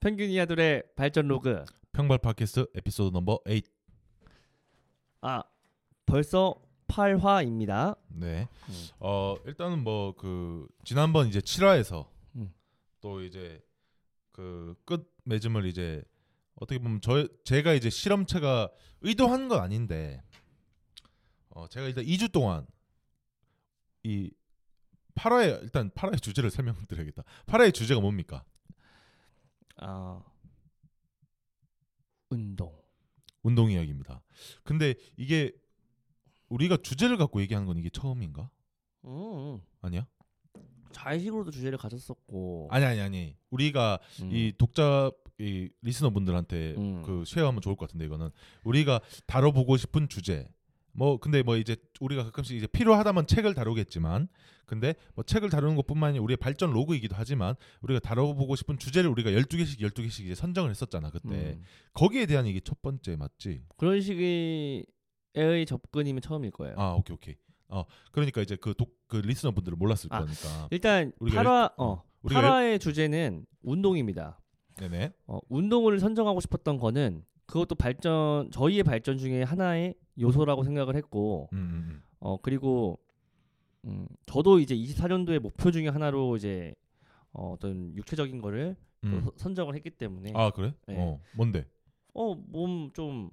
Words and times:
평균 0.00 0.30
이하들의 0.30 0.84
발전 0.96 1.28
로그. 1.28 1.64
평발 1.92 2.18
팟캐스트 2.18 2.66
에피소드 2.74 3.12
넘버 3.12 3.40
8. 3.44 3.62
아 5.22 5.42
벌써 6.06 6.54
8화입니다. 6.86 7.96
네. 8.08 8.48
음. 8.68 8.86
어 9.00 9.36
일단은 9.44 9.82
뭐 9.82 10.14
그 10.16 10.68
지난번 10.84 11.26
이제 11.28 11.40
7화에서 11.40 12.06
음. 12.36 12.52
또 13.00 13.22
이제 13.22 13.60
그 14.32 14.74
끝 14.86 15.10
맺음을 15.24 15.66
이제 15.66 16.02
어떻게 16.54 16.78
보면 16.78 17.00
저 17.02 17.26
제가 17.44 17.72
이제 17.74 17.90
실험체가 17.90 18.70
의도한 19.00 19.48
건 19.48 19.60
아닌데 19.60 20.22
어 21.50 21.66
제가 21.68 21.86
일단 21.88 22.04
2주 22.04 22.30
동안 22.32 22.66
이 24.04 24.30
8화의 25.16 25.62
일단 25.64 25.90
8화의 25.90 26.22
주제를 26.22 26.50
설명드려야겠다. 26.52 27.24
8화의 27.46 27.74
주제가 27.74 28.00
뭡니까? 28.00 28.44
아 29.78 30.22
운동. 32.30 32.76
운동 33.42 33.70
이야기입니다. 33.70 34.22
근데 34.64 34.94
이게 35.16 35.52
우리가 36.48 36.76
주제를 36.78 37.16
갖고 37.16 37.40
얘기하는 37.40 37.66
건 37.66 37.78
이게 37.78 37.88
처음인가? 37.90 38.50
음. 39.04 39.60
아니야? 39.80 40.06
자의식으로도 40.92 41.50
주제를 41.50 41.78
가졌었고. 41.78 42.68
아니 42.70 42.84
아니 42.84 43.00
아니. 43.00 43.36
우리가 43.50 43.98
음. 44.22 44.30
이 44.32 44.52
독자 44.58 45.10
이 45.38 45.70
리스너분들한테 45.82 46.74
음. 46.76 47.02
그 47.02 47.24
쉐어하면 47.26 47.60
좋을 47.60 47.76
것 47.76 47.86
같은데 47.86 48.06
이거는 48.06 48.30
우리가 48.64 49.00
다뤄보고 49.26 49.76
싶은 49.76 50.08
주제. 50.08 50.48
뭐 50.98 51.18
근데 51.18 51.42
뭐 51.42 51.56
이제 51.56 51.76
우리가 52.00 52.24
가끔씩 52.24 52.56
이제 52.56 52.66
필요하다면 52.66 53.26
책을 53.28 53.54
다루겠지만 53.54 54.28
근데 54.66 54.94
뭐 55.14 55.24
책을 55.24 55.48
다루는 55.48 55.76
것뿐만 55.76 56.10
아니라 56.10 56.24
우리의 56.24 56.36
발전 56.36 56.72
로그이기도 56.72 57.14
하지만 57.16 57.54
우리가 57.82 58.00
다뤄보고 58.00 58.56
싶은 58.56 58.78
주제를 58.78 59.08
우리가 59.10 59.30
12개씩 59.30 59.80
12개씩 59.80 60.24
이제 60.24 60.34
선정을 60.34 60.70
했었잖아 60.70 61.10
그때 61.10 61.28
음. 61.28 61.62
거기에 61.94 62.26
대한 62.26 62.46
이게 62.46 62.60
첫 62.60 62.82
번째 62.82 63.16
맞지? 63.16 63.62
그런 63.76 64.00
식의 64.00 64.84
접근이면 65.66 66.20
처음일 66.20 66.50
거예요. 66.50 66.74
아 66.76 66.94
오케이 66.94 67.14
오케이 67.14 67.34
어 67.68 67.84
그러니까 68.12 68.42
이제 68.42 68.56
그 68.56 68.74
독 68.74 68.98
그 69.08 69.16
리스너분들은 69.16 69.78
몰랐을 69.78 70.08
아, 70.10 70.20
거니까 70.20 70.68
일단 70.70 71.12
우리가 71.18 71.42
8화 71.42 71.72
어 71.78 72.02
우리가 72.22 72.40
8화의 72.42 72.80
주제는 72.80 73.46
운동입니다. 73.62 74.38
네네 74.76 75.12
어, 75.26 75.38
운동을 75.48 75.98
선정하고 75.98 76.40
싶었던 76.40 76.78
거는 76.78 77.24
그것도 77.46 77.74
발전 77.74 78.50
저희의 78.52 78.82
발전 78.82 79.16
중에 79.16 79.42
하나의 79.42 79.94
요소라고 80.20 80.64
생각을 80.64 80.96
했고 80.96 81.48
음, 81.52 81.58
음, 81.58 81.72
음. 81.90 82.02
어 82.20 82.36
그리고 82.40 82.98
음, 83.84 84.06
저도 84.26 84.58
이제 84.58 84.74
24년도의 84.76 85.38
목표 85.38 85.70
중에 85.70 85.88
하나로 85.88 86.36
이제 86.36 86.74
어, 87.32 87.52
어떤 87.52 87.94
육체적인 87.96 88.40
거를 88.40 88.76
또 89.02 89.08
음. 89.08 89.22
서- 89.22 89.32
선정을 89.36 89.74
했기 89.76 89.90
때문에 89.90 90.32
아 90.34 90.50
그래? 90.50 90.74
네. 90.86 90.96
어 90.98 91.20
뭔데? 91.36 91.66
어몸좀 92.14 93.30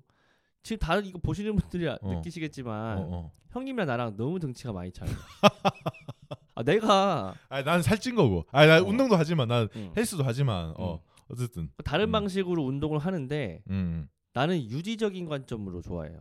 지금 0.64 0.80
다들 0.80 1.06
이거 1.08 1.20
보시는 1.20 1.56
분들이 1.56 1.88
아- 1.90 1.98
어. 2.02 2.14
느끼시겠지만 2.16 2.98
어 2.98 3.02
어. 3.10 3.32
형님이랑 3.50 3.88
나랑 3.88 4.18
너무 4.18 4.40
등치가 4.40 4.74
많이 4.74 4.92
차요. 4.92 5.10
아 6.56 6.64
내가 6.64 7.36
아난 7.50 7.82
살찐 7.82 8.16
거고. 8.16 8.46
아나 8.52 8.80
어. 8.80 8.84
운동도 8.84 9.16
하지만 9.16 9.48
난 9.48 9.68
음, 9.76 9.92
헬스도 9.96 10.24
하지만 10.24 10.74
어 10.78 11.02
어쨌든 11.28 11.70
다른 11.84 12.10
음. 12.10 12.12
방식으로 12.12 12.64
운동을 12.64 13.00
하는데 13.00 13.64
음. 13.70 14.08
나는 14.34 14.58
유지적인 14.62 15.26
관점으로 15.28 15.82
좋아해요. 15.82 16.20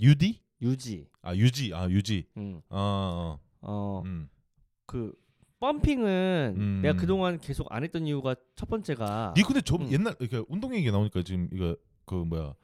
유디? 0.00 0.40
유지. 0.60 1.08
아 1.22 1.34
유지 1.34 1.72
아 1.74 1.88
유지. 1.88 2.26
음. 2.36 2.60
어. 2.68 2.78
어. 2.78 3.40
어, 3.60 4.02
음. 4.04 4.28
그 4.86 5.12
펌핑은 5.60 6.54
음. 6.56 6.80
내가 6.82 6.98
그동안 6.98 7.38
계속 7.38 7.72
안 7.72 7.84
했던 7.84 8.06
이유가 8.06 8.34
첫 8.54 8.68
번째가 8.68 9.34
니 9.36 9.42
근데 9.42 9.60
저 9.62 9.76
음. 9.76 9.90
옛날 9.90 10.14
이렇게 10.20 10.42
운동 10.48 10.74
얘기 10.74 10.90
나오니까 10.90 11.22
지금 11.22 11.48
이거 11.52 11.76
그 12.04 12.14
뭐야 12.14 12.54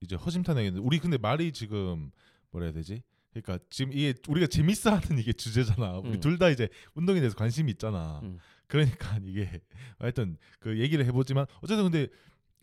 이제 0.00 0.14
허심탄회했는데 0.16 0.84
우리 0.86 0.98
근데 0.98 1.18
말이 1.18 1.52
지금 1.52 2.12
뭐라 2.50 2.66
해야 2.66 2.72
되지? 2.72 3.02
그러니까 3.32 3.58
지금 3.68 3.92
이게 3.92 4.14
우리가 4.28 4.46
재밌어 4.46 4.90
하는 4.94 5.18
이게 5.18 5.32
주제잖아. 5.32 5.98
우리 5.98 6.10
음. 6.10 6.20
둘다 6.20 6.50
이제 6.50 6.68
운동에 6.94 7.18
대해서 7.18 7.34
관심이 7.34 7.72
있잖아. 7.72 8.20
음. 8.22 8.38
그러니까 8.68 9.18
이게 9.24 9.60
하여튼 9.98 10.36
그 10.60 10.78
얘기를 10.78 11.04
해보지만 11.06 11.46
어쨌든 11.60 11.90
근데 11.90 12.06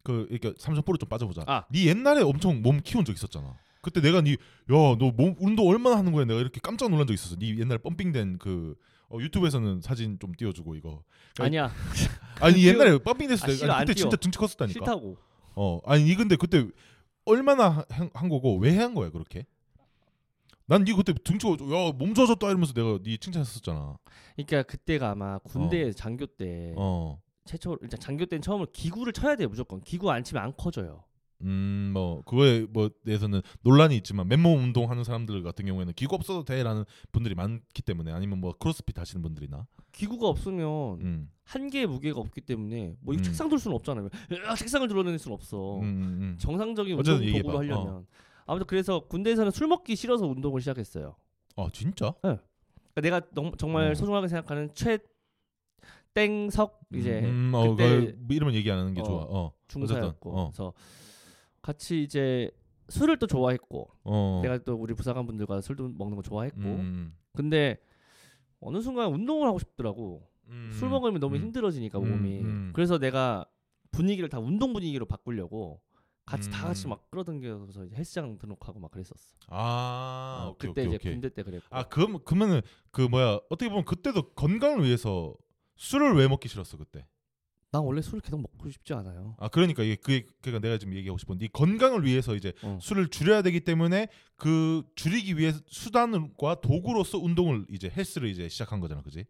그 0.04 0.28
이렇게 0.30 0.54
삼성포로 0.58 0.98
좀 0.98 1.10
빠져보자. 1.10 1.44
아. 1.48 1.66
니 1.72 1.88
옛날에 1.88 2.22
엄청 2.22 2.62
몸 2.62 2.80
키운 2.82 3.04
적 3.04 3.14
있었잖아. 3.14 3.58
그때 3.82 4.00
내가 4.02 4.22
니야너 4.22 5.12
몸 5.16 5.36
운동 5.40 5.68
얼마나 5.68 5.98
하는 5.98 6.12
거야? 6.12 6.26
내가 6.26 6.40
이렇게 6.40 6.60
깜짝 6.62 6.90
놀란 6.90 7.08
적 7.08 7.14
있었어. 7.14 7.36
니 7.38 7.58
옛날에 7.60 7.78
펌핑된 7.80 8.38
그 8.38 8.76
어, 9.10 9.18
유튜브에서는 9.20 9.82
사진 9.82 10.18
좀 10.20 10.34
띄워주고 10.34 10.76
이거. 10.76 11.04
아니야 11.40 11.72
아니 12.40 12.66
옛날에 12.66 12.98
펌핑 13.00 13.28
됐을 13.28 13.44
아, 13.44 13.48
때 13.48 13.54
싫어, 13.56 13.74
아니, 13.74 13.80
안 13.82 13.86
그때. 13.88 14.00
진짜 14.00 14.18
등치 14.18 14.38
컸었다니까. 14.38 14.74
싫다고 14.74 15.18
어 15.56 15.80
아니 15.86 16.04
니 16.06 16.16
근데 16.16 16.36
그때 16.36 16.66
얼마나 17.26 17.86
한, 17.90 18.10
한 18.14 18.30
거고 18.30 18.58
왜 18.58 18.78
한 18.78 18.94
거야 18.94 19.10
그렇게? 19.10 19.46
난니 20.68 20.94
그때 20.94 21.14
등치가 21.14 21.54
야몸 21.60 22.14
좋아졌다 22.14 22.48
이러면서 22.48 22.74
내가 22.74 23.00
니 23.04 23.18
칭찬했었잖아. 23.18 23.98
그러니까 24.36 24.64
그때가 24.64 25.10
아마 25.12 25.38
군대 25.40 25.92
장교 25.92 26.26
때 26.26 26.74
어. 26.78 27.20
최초 27.46 27.78
일단 27.82 28.00
장교 28.00 28.26
때는 28.26 28.42
처음으로 28.42 28.70
기구를 28.72 29.12
쳐야 29.14 29.36
돼요 29.36 29.50
무조건 29.50 29.82
기구 29.82 30.10
안 30.12 30.24
치면 30.24 30.42
안 30.44 30.54
커져요 30.56 31.04
음, 31.44 31.92
뭐 31.94 32.22
그거에 32.24 32.66
뭐 32.70 32.90
대해서는 33.06 33.42
논란이 33.64 33.96
있지만 33.98 34.28
맨몸 34.28 34.60
운동하는 34.60 35.04
사람들 35.04 35.44
같은 35.44 35.66
경우에는 35.66 35.94
기구 35.94 36.16
없어도 36.16 36.44
돼라는 36.44 36.84
분들이 37.12 37.36
많기 37.36 37.82
때문에 37.82 38.12
아니면 38.12 38.40
뭐 38.40 38.54
크로스핏 38.58 38.98
하시는 39.00 39.22
분들이나. 39.22 39.66
기구가 39.92 40.28
없으면 40.30 41.02
음. 41.02 41.30
한 41.44 41.70
개의 41.70 41.86
무게가 41.88 42.20
없기 42.22 42.42
때문에 42.42 42.96
뭐 43.02 43.14
음. 43.14 43.22
책상 43.22 43.50
들 43.50 43.60
수는 43.60 43.76
없잖아요 43.76 44.08
으악, 44.32 44.56
책상을 44.56 44.88
들어낼 44.88 45.20
수는 45.20 45.36
없어 45.36 45.80
음, 45.80 45.84
음, 45.84 46.04
음. 46.22 46.38
정상적인 46.40 46.98
운동. 46.98 47.20
도구로 47.20 47.58
하려면 47.58 48.06
아무튼 48.46 48.66
그래서 48.68 49.02
군대에서는 49.08 49.52
술 49.52 49.68
먹기 49.68 49.98
싫어서 49.98 50.26
운동을 50.28 50.62
시작했어요 50.62 51.16
아 51.58 51.68
진짜? 51.74 52.14
그러니까 52.22 53.02
내가 53.02 53.22
너- 53.34 53.52
정말 53.58 53.92
어. 53.92 53.96
소중하게 53.96 54.30
생각하는 54.30 54.70
최 54.74 55.00
땡석 56.14 56.82
이제 56.94 57.20
음, 57.24 57.52
어, 57.54 57.70
그때 57.76 58.14
이름은 58.30 58.54
얘기 58.54 58.70
안 58.72 58.80
하는 58.80 58.94
게 58.94 59.02
어, 59.02 59.04
좋아. 59.04 59.22
어. 59.30 59.54
중사였고 59.68 60.32
어. 60.38 60.46
그래서 60.50 60.74
같이 61.62 62.04
이제 62.04 62.52
술을 62.90 63.18
또 63.18 63.28
좋아했고 63.28 63.90
어. 64.04 64.40
내가 64.44 64.58
또 64.60 64.76
우리 64.76 64.94
부사관 64.94 65.26
분들과 65.26 65.62
술도 65.62 65.90
먹는 65.90 66.16
거 66.18 66.22
좋아했고 66.22 66.60
음, 66.60 67.16
근데 67.34 67.78
어느 68.60 68.82
순간 68.82 69.12
운동을 69.14 69.48
하고 69.48 69.60
싶더라고 69.60 70.28
음, 70.48 70.72
술 70.74 70.90
먹으면 70.90 71.20
너무 71.20 71.36
음. 71.36 71.42
힘들어지니까 71.42 72.00
음, 72.00 72.10
몸이 72.10 72.40
음. 72.42 72.72
그래서 72.74 72.98
내가 72.98 73.46
분위기를 73.92 74.30
다 74.30 74.40
운동 74.40 74.74
분위기로 74.74 75.06
바꾸려고 75.06 75.82
같이 76.26 76.50
다 76.50 76.68
같이 76.68 76.88
음. 76.88 76.92
막 76.92 77.10
끌어당겨서 77.10 77.86
이제 77.86 77.96
헬스장 77.96 78.38
등록하고 78.38 78.80
막 78.80 78.92
그랬었어 78.92 79.36
아, 79.48 80.46
어, 80.46 80.50
오케이, 80.52 80.70
그때 80.70 80.82
오케이, 80.82 80.88
이제 80.88 80.96
오케이. 80.96 81.12
군대 81.14 81.30
때 81.30 81.44
그랬고 81.44 81.66
아, 81.70 81.84
그 81.84 82.20
그러면은 82.24 82.62
그 82.92 83.02
뭐야 83.02 83.40
어떻게 83.50 83.70
보면 83.70 83.86
그때도 83.86 84.34
건강을 84.34 84.84
위해서 84.84 85.36
술을 85.78 86.16
왜 86.16 86.28
먹기 86.28 86.48
싫었어 86.48 86.78
그때? 86.78 87.06
난 87.72 87.84
원래 87.84 88.02
술을 88.02 88.20
계속 88.20 88.42
먹고 88.42 88.70
싶지 88.70 88.94
않아요 88.94 89.36
아 89.40 89.48
그러니까 89.48 89.84
이게 89.84 89.96
그게 89.96 90.26
그러니까 90.42 90.68
내가 90.68 90.78
지금 90.78 90.94
얘기하고 90.94 91.18
싶은 91.18 91.38
네 91.38 91.48
건강을 91.48 92.06
위해서 92.06 92.36
이제 92.36 92.52
어. 92.64 92.78
술을 92.82 93.08
줄여야 93.08 93.42
되기 93.44 93.62
때문에 93.62 94.08
그 94.36 94.84
줄이기 94.96 95.38
위해 95.38 95.54
수단과 95.68 96.62
도구로서 96.62 97.18
운동을 97.18 97.66
이제 97.70 97.90
헬스를 97.96 98.28
이제 98.30 98.50
시작한 98.50 98.80
거잖아, 98.82 99.02
그지? 99.02 99.26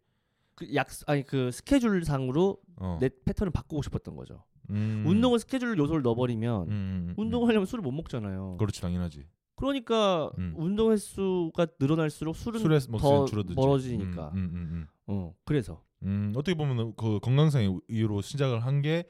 그 0.54 0.74
약 0.74 0.88
아니 1.06 1.22
그 1.24 1.50
스케줄 1.52 2.04
상으로 2.04 2.58
어. 2.76 2.98
내 3.00 3.08
패턴을 3.24 3.50
바꾸고 3.52 3.82
싶었던 3.82 4.14
거죠 4.16 4.44
음. 4.70 5.02
운동을 5.06 5.38
스케줄 5.38 5.76
요소를 5.78 6.02
넣어버리면 6.02 6.62
음, 6.62 6.68
음, 6.70 7.06
음. 7.10 7.14
운동하려면 7.16 7.66
술을 7.66 7.82
못 7.82 7.90
먹잖아요 7.92 8.56
그렇지 8.58 8.80
당연하지. 8.80 9.24
그러니까 9.54 10.30
음. 10.38 10.54
운동 10.56 10.90
횟수가 10.90 11.66
늘어날수록 11.78 12.34
술은 12.34 12.60
더 12.98 13.24
줄어들지. 13.26 13.54
멀어지니까. 13.54 14.32
음, 14.34 14.86
어 15.06 15.34
그래서 15.44 15.82
음. 16.02 16.30
음, 16.30 16.32
어떻게 16.36 16.54
보면 16.54 16.94
그 16.96 17.18
건강상의 17.20 17.80
이유로 17.88 18.20
시작을 18.22 18.64
한 18.64 18.82
게 18.82 19.04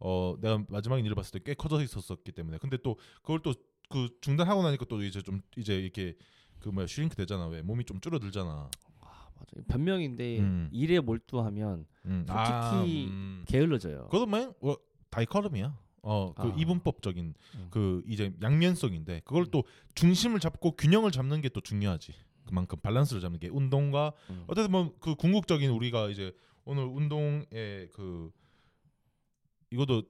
어 0.00 0.36
내가 0.40 0.62
마지막에 0.68 1.02
일을 1.02 1.14
봤을 1.14 1.38
때 1.40 1.44
꽤 1.44 1.54
커져 1.54 1.80
있었었기 1.82 2.32
때문에 2.32 2.58
근데 2.58 2.76
또 2.82 2.96
그걸 3.22 3.40
또 3.40 3.54
그 3.90 4.08
중단하고 4.22 4.62
나니까 4.62 4.86
또 4.86 5.02
이제 5.02 5.20
좀 5.20 5.42
이제 5.58 5.76
이렇게 5.78 6.16
그 6.58 6.70
뭐야 6.70 6.86
슈링크 6.86 7.14
되잖아 7.16 7.46
왜 7.48 7.60
몸이 7.60 7.84
좀 7.84 8.00
줄어들잖아. 8.00 8.70
아, 9.02 9.28
맞아 9.36 9.62
변명인데 9.68 10.38
음. 10.40 10.68
일에 10.72 11.00
몰두하면 11.00 11.84
음. 12.06 12.26
솔직히 12.26 13.06
음. 13.08 13.44
게을러져요. 13.46 14.04
그것도 14.04 14.26
뭐 14.26 14.54
어, 14.62 14.74
dichotomy야. 15.10 15.78
어, 16.02 16.32
그 16.34 16.42
아. 16.48 16.54
이분법적인 16.56 17.34
음. 17.56 17.66
그 17.70 18.02
이제 18.06 18.32
양면성인데 18.42 19.20
그걸 19.26 19.46
또 19.46 19.64
중심을 19.94 20.40
잡고 20.40 20.72
균형을 20.72 21.10
잡는 21.10 21.42
게 21.42 21.50
또 21.50 21.60
중요하지. 21.60 22.14
그만큼 22.46 22.78
밸런스를 22.82 23.20
잡는 23.20 23.38
게 23.40 23.48
운동과 23.48 24.12
음. 24.30 24.44
어쨌든 24.46 24.70
뭐그 24.72 25.16
궁극적인 25.16 25.70
우리가 25.70 26.08
이제 26.08 26.32
오늘 26.64 26.84
운동의 26.84 27.88
그 27.92 28.30
이것도 29.70 30.02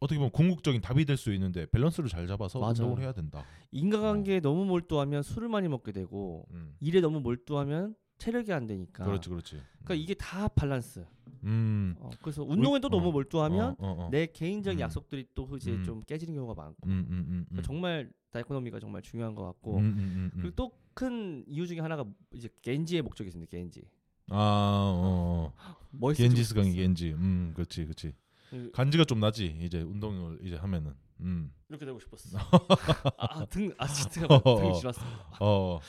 어떻게 0.00 0.18
보면 0.18 0.30
궁극적인 0.32 0.80
답이 0.80 1.04
될 1.04 1.16
수 1.16 1.32
있는데 1.34 1.66
밸런스를 1.66 2.08
잘 2.08 2.26
잡아서 2.26 2.58
맞아. 2.58 2.82
운동을 2.82 3.02
해야 3.02 3.12
된다. 3.12 3.44
인간관계에 3.72 4.40
너무 4.40 4.64
몰두하면 4.64 5.22
술을 5.22 5.48
많이 5.48 5.68
먹게 5.68 5.92
되고 5.92 6.46
음. 6.52 6.74
일에 6.80 7.00
너무 7.00 7.20
몰두하면 7.20 7.94
체력이 8.18 8.52
안 8.52 8.66
되니까. 8.66 9.04
그렇지, 9.04 9.28
그렇지. 9.28 9.60
그러니까 9.82 9.94
이게 9.94 10.14
다 10.14 10.48
밸런스. 10.48 11.06
음. 11.44 11.94
어, 11.98 12.10
그래서 12.20 12.42
운동에도 12.42 12.88
어, 12.88 12.90
너무 12.90 13.12
몰두하면 13.12 13.70
어, 13.70 13.76
어, 13.78 14.04
어. 14.06 14.08
내 14.10 14.26
개인적인 14.26 14.78
음. 14.78 14.82
약속들이 14.82 15.26
또 15.34 15.48
이제 15.56 15.72
음. 15.72 15.84
좀 15.84 16.00
깨지는 16.02 16.34
경우가 16.34 16.54
많고 16.54 16.86
음, 16.86 16.90
음, 16.90 17.06
음, 17.10 17.26
음. 17.30 17.44
그러니까 17.48 17.66
정말 17.66 18.10
다이코노미가 18.30 18.78
정말 18.78 19.00
중요한 19.02 19.34
것 19.34 19.44
같고 19.44 19.76
음, 19.78 19.84
음, 19.84 19.98
음, 19.98 20.30
음. 20.34 20.40
그리고 20.40 20.54
또 20.54 20.72
큰 20.94 21.44
이유 21.46 21.66
중에 21.66 21.80
하나가 21.80 22.04
이제 22.32 22.48
겐지의 22.62 23.02
목적이 23.02 23.28
있습니다. 23.28 23.50
겐지. 23.50 23.82
아, 24.28 24.36
어, 24.36 25.52
어. 26.00 26.12
겐지스 26.16 26.54
강이 26.54 26.72
겐지. 26.74 27.12
음, 27.12 27.52
그렇지, 27.54 27.84
그렇지. 27.84 28.12
그- 28.50 28.70
간지가 28.72 29.04
좀 29.04 29.20
나지. 29.20 29.56
이제 29.62 29.80
운동을 29.80 30.38
이제 30.42 30.56
하면은. 30.56 30.94
음. 31.20 31.52
이렇게 31.68 31.84
되고 31.84 31.98
싶었어. 32.00 32.38
아, 33.18 33.44
등, 33.46 33.72
아, 33.78 33.86
진짜 33.86 34.26
어, 34.26 34.56
등이 34.56 34.70
어. 34.70 34.72
지났어. 34.74 35.00
어. 35.40 35.80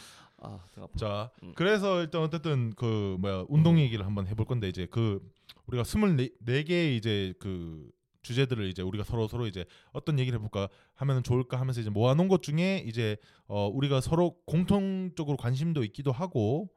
아. 0.44 0.59
자, 0.98 1.30
음. 1.44 1.53
그래서 1.56 2.01
일단 2.01 2.21
어쨌든 2.24 2.74
그 2.75 3.15
뭐야 3.19 3.45
운동 3.48 3.80
얘기를 3.80 4.06
한번 4.06 4.27
해볼 4.27 4.45
건데 4.45 4.68
이제 4.69 4.88
그 4.89 5.21
우리가 5.68 5.83
스물네 5.83 6.30
네 6.39 6.63
개의 6.63 6.98
이제 6.98 7.33
그 7.39 7.89
주제들을 8.22 8.68
이제 8.68 8.82
우리가 8.82 9.04
서로 9.04 9.28
서로 9.28 9.48
이제 9.48 9.66
어떤 9.92 10.20
얘기를 10.20 10.38
해볼까 10.38 10.70
하면은 10.96 11.24
좋을까 11.24 11.60
하면서 11.60 11.82
이제 11.82 11.90
모아놓은 11.90 12.28
것 12.28 12.44
중에 12.44 12.84
이제 12.86 13.18
어 13.48 13.68
우리가 13.68 14.02
서로 14.02 14.38
공통적으로 14.46 15.38
관심도 15.38 15.84
있기도 15.86 16.12
하고 16.12 16.70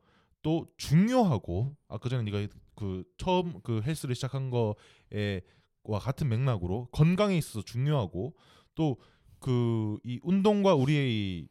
또 0.43 0.67
중요하고 0.77 1.77
아까 1.89 2.09
전에 2.09 2.23
네가 2.31 2.53
그 2.75 3.05
처음 3.19 3.61
그 3.63 3.83
헬스를 3.83 4.15
시작한 4.15 4.51
거에와 4.51 5.99
같은 6.01 6.29
맥락으로 6.29 6.89
건강에 6.93 7.37
있어서 7.37 7.63
중요하고 7.63 8.35
또 8.75 8.97
그 9.45 9.99
이 10.05 10.19
운동과 10.23 10.75
우리의 10.75 11.47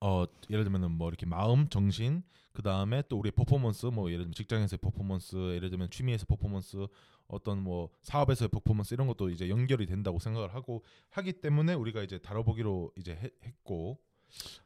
어 0.00 0.24
예를 0.50 0.64
들면은 0.64 0.92
뭐 0.92 1.08
이렇게 1.08 1.26
마음, 1.26 1.68
정신, 1.68 2.22
그 2.52 2.62
다음에 2.62 3.02
또 3.08 3.18
우리의 3.18 3.32
퍼포먼스, 3.32 3.86
뭐 3.86 4.08
예를 4.10 4.24
들면 4.24 4.34
직장에서의 4.34 4.78
퍼포먼스, 4.78 5.36
예를 5.54 5.70
들면 5.70 5.90
취미에서 5.90 6.24
퍼포먼스, 6.26 6.86
어떤 7.26 7.62
뭐 7.62 7.90
사업에서의 8.02 8.48
퍼포먼스 8.48 8.94
이런 8.94 9.06
것도 9.06 9.30
이제 9.30 9.48
연결이 9.48 9.86
된다고 9.86 10.18
생각을 10.18 10.54
하고 10.54 10.84
하기 11.10 11.34
때문에 11.40 11.74
우리가 11.74 12.02
이제 12.02 12.18
다뤄보기로 12.18 12.92
이제 12.96 13.12
해- 13.16 13.30
했고, 13.44 13.98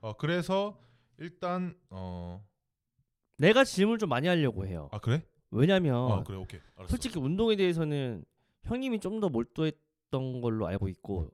어 0.01 0.15
그래서 0.17 0.79
일단 1.19 1.75
어아 1.91 2.41
내가 3.39 3.65
질문을 3.65 3.99
좀 3.99 4.09
많이 4.09 4.29
하려고 4.29 4.67
해요. 4.67 4.89
그래? 5.03 5.25
왜냐면 5.51 6.11
아 6.13 6.23
그래 6.25 6.37
오케이 6.39 6.61
알았어. 6.77 6.91
솔직히 6.91 7.19
운동에 7.19 7.57
대해서는 7.57 8.25
형님이 8.65 9.01
좀 9.01 9.21
더 9.21 9.29
몰두했던 9.29 10.41
걸로 10.41 10.67
알고 10.67 10.89
있고 10.89 11.31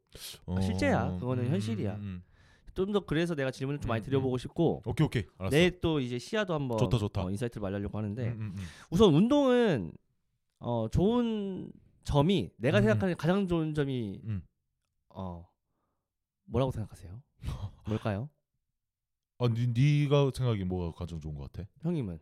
어, 0.47 0.61
실제야. 0.61 1.17
그거는 1.19 1.49
현실이야. 1.49 1.95
음. 1.97 2.23
좀 2.79 2.93
더 2.93 3.01
그래서 3.01 3.35
내가 3.35 3.51
질문을 3.51 3.81
좀 3.81 3.89
많이 3.89 4.01
음, 4.03 4.05
드려보고 4.05 4.39
싶고 4.39 4.83
오케이 4.87 5.05
오케이 5.05 5.25
알았어. 5.37 5.57
내 5.57 5.81
또 5.81 5.99
이제 6.01 6.19
시야도 6.19 6.55
한번 6.55 6.79
좋다, 6.79 6.97
좋다. 6.99 7.25
어, 7.25 7.31
insight를 7.31 7.61
말하려고 7.61 7.99
하는데 7.99 8.23
음, 8.29 8.41
음, 8.41 8.55
음. 8.57 8.65
우선 8.91 9.13
운동은 9.15 9.93
어 10.61 10.89
좋은 10.91 11.73
점이 12.05 12.51
내가 12.57 12.79
음, 12.79 12.83
생각하는 12.85 13.17
가장 13.17 13.47
좋은 13.49 13.75
점이 13.75 14.21
음. 14.25 14.43
어 15.11 15.47
뭐라고 16.45 16.71
생각하세요? 16.73 17.21
뭘까요? 17.87 18.31
어, 19.39 19.49
니, 19.49 19.67
네가 19.69 20.31
생각이 20.35 20.65
뭐가 20.65 20.97
가장 20.99 21.21
좋은 21.21 21.35
것 21.37 21.53
같아? 21.53 21.69
형님은 21.83 22.19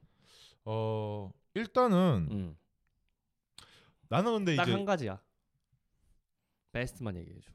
어 0.65 1.31
일단은 1.55 2.29
음. 2.31 2.57
나는 4.09 4.33
근데 4.39 4.57
딱 4.57 4.63
이제 4.65 4.73
한 4.73 4.85
가지야. 4.85 5.21
베스트만 6.73 7.17
얘기해 7.17 7.41
줘. 7.41 7.53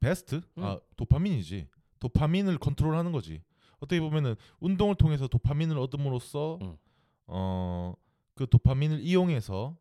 베스트? 0.00 0.40
음. 0.58 0.64
아 0.64 0.78
도파민이지. 0.96 1.68
도파민을 2.00 2.58
컨트롤하는 2.58 3.12
거지. 3.12 3.42
어떻게 3.80 4.00
보면은 4.00 4.34
운동을 4.60 4.94
통해서 4.96 5.26
도파민을 5.28 5.78
얻음으로써 5.78 6.58
음. 6.62 6.76
어그 7.26 8.46
도파민을 8.50 9.00
이용해서 9.00 9.76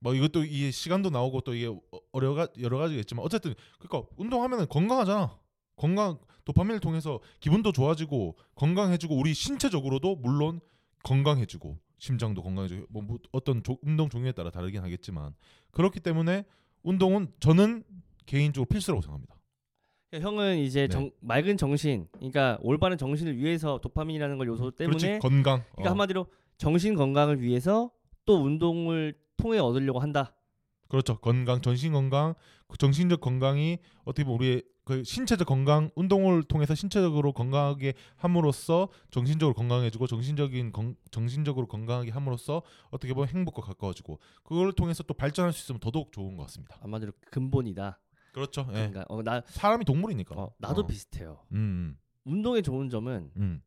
뭐 0.00 0.14
이것도 0.14 0.44
이게 0.44 0.70
시간도 0.70 1.10
나오고 1.10 1.40
또 1.42 1.54
이게 1.54 1.66
어- 1.66 1.80
여러 2.14 2.34
가 2.34 2.48
여러 2.60 2.78
가지가 2.78 3.00
있지만 3.00 3.24
어쨌든 3.24 3.54
그러니까 3.78 4.08
운동하면은 4.16 4.66
건강하잖아. 4.68 5.38
건강 5.76 6.18
도파민을 6.44 6.78
통해서 6.80 7.20
기분도 7.40 7.72
좋아지고 7.72 8.36
건강해지고 8.54 9.16
우리 9.16 9.34
신체적으로도 9.34 10.16
물론 10.16 10.60
건강해지고 11.02 11.78
심장도 11.98 12.42
건강해지고 12.42 12.86
뭐, 12.90 13.02
뭐 13.02 13.18
어떤 13.32 13.62
조- 13.62 13.78
운동 13.82 14.08
종류에 14.08 14.32
따라 14.32 14.50
다르긴 14.50 14.82
하겠지만 14.82 15.34
그렇기 15.72 16.00
때문에 16.00 16.44
운동은 16.82 17.32
저는 17.40 17.82
개인적으로 18.26 18.66
필수라고 18.66 19.02
생각합니다. 19.02 19.34
그러니까 20.10 20.30
형은 20.30 20.58
이제 20.58 20.82
네. 20.82 20.88
정, 20.88 21.10
맑은 21.20 21.56
정신, 21.56 22.06
그러니까 22.12 22.58
올바른 22.62 22.96
정신을 22.96 23.36
위해서 23.36 23.80
도파민이라는 23.80 24.38
걸 24.38 24.46
요소 24.48 24.72
때문에 24.72 24.96
그렇지 24.96 25.18
건강. 25.20 25.64
그러니까 25.72 25.88
어. 25.88 25.90
한마디로 25.90 26.26
정신 26.56 26.94
건강을 26.94 27.40
위해서 27.42 27.90
또 28.24 28.42
운동을 28.42 29.14
통해 29.36 29.58
얻으려고 29.58 29.98
한다. 29.98 30.34
그렇죠. 30.88 31.18
건강, 31.18 31.60
정신 31.60 31.92
건강, 31.92 32.34
그 32.68 32.78
정신적 32.78 33.20
건강이 33.20 33.78
어떻게 34.04 34.24
보면 34.24 34.38
우리의 34.38 34.62
그 34.84 35.02
신체적 35.02 35.48
건강, 35.48 35.90
운동을 35.94 36.42
통해서 36.42 36.74
신체적으로 36.74 37.32
건강하게 37.32 37.94
함으로써 38.16 38.88
정신적으로 39.10 39.54
건강해지고 39.54 40.06
정신적인 40.06 40.72
건, 40.72 40.94
정신적으로 41.10 41.66
건강하게 41.66 42.10
함으로써 42.10 42.62
어떻게 42.90 43.14
보면 43.14 43.28
행복과 43.28 43.62
가까워지고 43.62 44.20
그걸 44.44 44.72
통해서 44.72 45.02
또 45.02 45.14
발전할 45.14 45.52
수 45.52 45.64
있으면 45.64 45.80
더더욱 45.80 46.12
좋은 46.12 46.36
것 46.36 46.44
같습니다. 46.44 46.76
한마디로 46.82 47.12
근본이다. 47.30 47.98
그렇죠. 48.34 48.66
예. 48.70 48.72
그러니까 48.72 49.04
어, 49.08 49.22
나 49.22 49.40
사람이 49.46 49.84
동물이니까. 49.84 50.34
어, 50.34 50.52
나도 50.58 50.82
어. 50.82 50.86
비슷해요. 50.86 51.46
음, 51.52 51.96
운동의 52.24 52.62
좋은 52.64 52.90
점은 52.90 53.30
음, 53.36 53.62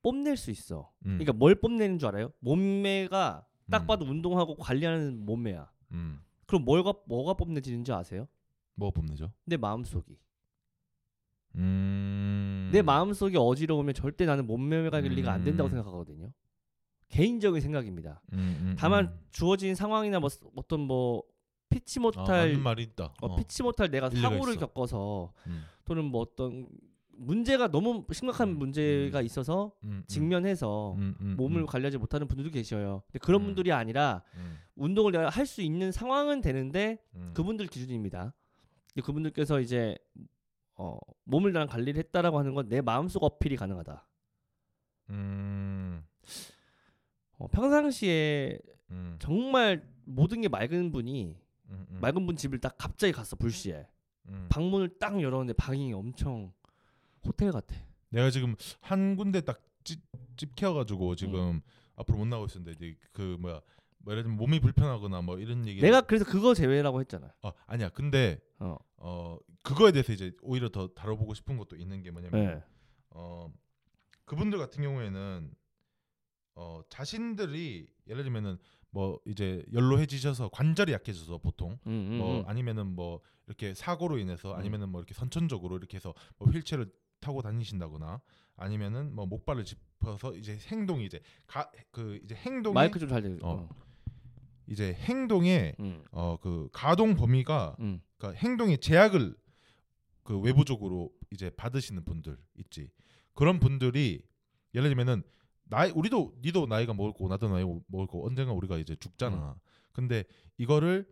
뽐낼 0.00 0.36
수 0.36 0.52
있어. 0.52 0.92
음, 1.04 1.18
그러니까 1.18 1.32
뭘 1.32 1.56
뽐내는 1.56 1.98
줄 1.98 2.08
알아요? 2.08 2.30
몸매가 2.38 3.46
딱 3.70 3.82
음. 3.82 3.86
봐도 3.86 4.04
운동하고 4.06 4.56
관리하는 4.56 5.26
몸매야. 5.26 5.68
음. 5.90 6.20
그럼 6.46 6.64
뭘가 6.64 6.94
뭐가 7.06 7.34
뽐내지는지 7.34 7.92
아세요? 7.92 8.28
뭐 8.76 8.92
뽐내죠? 8.92 9.32
내 9.44 9.56
마음속이. 9.56 10.18
음. 11.56 12.70
내 12.72 12.80
마음속이 12.80 13.36
어지러우면 13.36 13.94
절대 13.94 14.24
나는 14.24 14.46
몸매 14.46 14.88
관리가 14.88 15.32
안 15.32 15.42
된다고 15.44 15.68
음. 15.68 15.70
생각하거든요. 15.70 16.32
개인적인 17.08 17.60
생각입니다. 17.60 18.20
음, 18.32 18.38
음, 18.60 18.76
다만 18.78 19.06
음. 19.06 19.20
주어진 19.30 19.74
상황이나 19.74 20.20
뭐 20.20 20.30
어떤 20.56 20.80
뭐 20.80 21.22
피치 21.70 21.98
아, 21.98 22.02
못할 22.02 22.48
맞는 22.48 22.60
말이 22.62 22.82
있다. 22.84 23.14
어, 23.20 23.26
어. 23.26 23.36
피치 23.36 23.62
못할 23.62 23.90
내가 23.90 24.10
사고를 24.10 24.54
있어. 24.54 24.66
겪어서 24.66 25.32
음, 25.46 25.64
또는 25.84 26.04
뭐 26.04 26.22
어떤 26.22 26.68
문제가 27.16 27.68
너무 27.68 28.04
심각한 28.12 28.48
음, 28.50 28.58
문제가 28.58 29.20
음. 29.20 29.24
있어서 29.24 29.72
음, 29.84 29.88
음, 29.90 30.04
직면해서 30.08 30.96
몸을 31.36 31.62
음, 31.62 31.66
관리하지 31.66 31.98
못하는 31.98 32.26
분들도 32.26 32.50
계셔요. 32.50 33.02
근데 33.06 33.18
그런 33.20 33.42
음. 33.42 33.46
분들이 33.46 33.70
아니라 33.72 34.22
음, 34.34 34.58
운동을 34.76 35.12
내가 35.12 35.28
할 35.30 35.46
수 35.46 35.62
있는 35.62 35.92
상황은 35.92 36.40
되는데 36.40 36.98
음. 37.14 37.30
그분들 37.34 37.66
기준입니다. 37.68 38.34
근데 38.92 39.04
그분들께서 39.06 39.60
이제 39.60 39.96
어, 40.76 40.98
몸을 41.24 41.52
나랑 41.52 41.68
관리를 41.68 41.98
했다라고 41.98 42.38
하는 42.38 42.54
건 42.54 42.68
내 42.68 42.80
마음속 42.80 43.22
어필이 43.22 43.56
가능하다. 43.56 44.06
음, 45.10 46.04
어, 47.38 47.46
평상시에 47.48 48.58
음, 48.90 49.16
정말 49.20 49.86
모든 50.04 50.40
게 50.40 50.48
맑은 50.48 50.90
분이 50.92 51.36
음, 51.74 51.86
음, 51.90 52.00
맑은 52.00 52.26
분 52.26 52.36
집을 52.36 52.58
딱 52.58 52.76
갑자기 52.78 53.12
갔어 53.12 53.36
불시에 53.36 53.86
음. 54.28 54.46
방문을 54.50 54.98
딱 54.98 55.20
열었는데 55.20 55.54
방이 55.54 55.92
엄청 55.92 56.52
호텔 57.24 57.52
같아. 57.52 57.74
내가 58.10 58.30
지금 58.30 58.54
한 58.80 59.16
군데 59.16 59.40
딱 59.40 59.60
찝, 59.82 60.00
찝혀가지고 60.36 61.16
지금 61.16 61.60
앞으로 61.96 62.18
못 62.18 62.26
나가고 62.26 62.46
있었는데 62.46 62.72
이제 62.72 62.98
그 63.12 63.36
뭐야 63.40 63.60
뭐 63.98 64.12
예를 64.12 64.22
들면 64.22 64.38
몸이 64.38 64.60
불편하거나 64.60 65.22
뭐 65.22 65.38
이런 65.38 65.66
얘기 65.66 65.80
내가 65.80 66.00
그래서 66.02 66.24
그거 66.24 66.54
제외라고 66.54 67.00
했잖아. 67.00 67.32
어 67.42 67.52
아니야 67.66 67.88
근데 67.88 68.40
어. 68.58 68.76
어 68.96 69.38
그거에 69.62 69.92
대해서 69.92 70.12
이제 70.12 70.32
오히려 70.42 70.68
더 70.68 70.88
다뤄보고 70.88 71.34
싶은 71.34 71.56
것도 71.56 71.76
있는 71.76 72.02
게 72.02 72.10
뭐냐면 72.10 72.46
네. 72.46 72.62
어 73.10 73.52
그분들 74.26 74.58
같은 74.58 74.82
경우에는 74.82 75.54
어 76.56 76.82
자신들이 76.88 77.88
예를 78.06 78.22
들면은 78.22 78.58
뭐 78.94 79.18
이제 79.26 79.64
연로해지셔서 79.72 80.50
관절이 80.50 80.92
약해져서 80.92 81.38
보통 81.38 81.72
음, 81.88 82.08
음, 82.12 82.18
뭐 82.18 82.40
음. 82.40 82.44
아니면은 82.46 82.94
뭐 82.94 83.20
이렇게 83.48 83.74
사고로 83.74 84.18
인해서 84.18 84.52
음. 84.52 84.56
아니면은 84.56 84.88
뭐 84.88 85.00
이렇게 85.00 85.14
선천적으로 85.14 85.76
이렇게 85.76 85.96
해서 85.96 86.14
뭐 86.38 86.48
휠체어를 86.48 86.86
타고 87.20 87.42
다니신다거나 87.42 88.20
아니면은 88.56 89.12
뭐 89.12 89.26
목발을 89.26 89.64
짚어서 89.64 90.36
이제 90.36 90.56
행동이 90.70 91.06
이제 91.06 91.20
가 91.48 91.68
그 91.90 92.20
이제 92.22 92.36
행동이 92.36 92.72
마이크 92.72 93.00
좀잘 93.00 93.22
대. 93.22 93.28
어. 93.42 93.68
어. 93.68 93.68
이제 94.68 94.94
행동의 94.94 95.74
음, 95.80 96.04
어그 96.12 96.68
가동 96.72 97.16
범위가 97.16 97.76
음. 97.80 98.00
그러니까 98.16 98.38
행동의 98.40 98.78
제약을 98.78 99.36
그 100.22 100.38
외부적으로 100.38 101.10
이제 101.30 101.50
받으시는 101.50 102.04
분들 102.04 102.38
있지. 102.58 102.90
그런 103.34 103.58
분들이 103.58 104.22
예를 104.72 104.88
들면은 104.88 105.24
나이 105.64 105.90
우리도 105.90 106.34
니도 106.42 106.66
나이가 106.66 106.94
먹을 106.94 107.12
거고 107.12 107.28
나도 107.28 107.48
나이 107.48 107.64
먹을 107.64 108.06
거고 108.06 108.26
언젠가 108.26 108.52
우리가 108.52 108.78
이제 108.78 108.94
죽잖아. 108.96 109.56
근데 109.92 110.24
이거를 110.58 111.08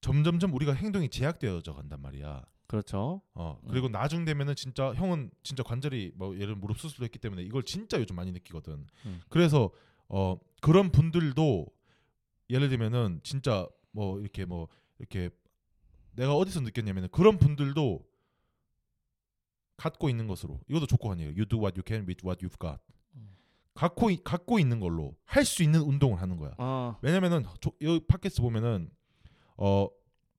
점점점 0.00 0.54
우리가 0.54 0.72
행동이 0.72 1.08
제약되어져 1.08 1.74
간단 1.74 2.00
말이야. 2.00 2.44
그렇죠. 2.66 3.22
어 3.34 3.58
음. 3.64 3.68
그리고 3.70 3.88
나중 3.88 4.24
되면은 4.24 4.54
진짜 4.54 4.92
형은 4.92 5.30
진짜 5.42 5.62
관절이 5.62 6.12
뭐 6.16 6.38
예를 6.38 6.54
무릎 6.54 6.78
수술도 6.78 7.04
했기 7.04 7.18
때문에 7.18 7.42
이걸 7.42 7.62
진짜 7.64 7.98
요즘 7.98 8.14
많이 8.14 8.30
느끼거든. 8.32 8.86
음. 9.06 9.20
그래서 9.30 9.70
어 10.08 10.38
그런 10.60 10.90
분들도 10.90 11.66
예를 12.50 12.68
들면은 12.68 13.20
진짜 13.24 13.66
뭐 13.90 14.20
이렇게 14.20 14.44
뭐 14.44 14.68
이렇게 14.98 15.30
내가 16.12 16.34
어디서 16.34 16.60
느꼈냐면은 16.60 17.08
그런 17.10 17.38
분들도 17.38 18.06
갖고 19.76 20.10
있는 20.10 20.26
것으로 20.26 20.60
이것도 20.68 20.86
조건 20.86 21.12
아니에요. 21.12 21.30
You 21.30 21.46
do 21.46 21.58
what 21.58 21.78
you 21.78 21.84
can 21.86 22.06
with 22.06 22.26
what 22.26 22.44
you've 22.44 22.58
got. 22.58 22.80
음. 23.78 23.80
갖고 23.80 24.10
이- 24.10 24.22
갖고 24.24 24.58
있는 24.58 24.80
걸로 24.80 25.14
할 25.24 25.44
수 25.44 25.62
있는 25.62 25.80
운동을 25.80 26.20
하는 26.20 26.36
거야. 26.36 26.52
아, 26.58 26.96
왜냐면은 27.02 27.44
조, 27.60 27.72
여기 27.82 28.00
팟캐스트 28.06 28.42
보면은 28.42 28.90
어 29.56 29.88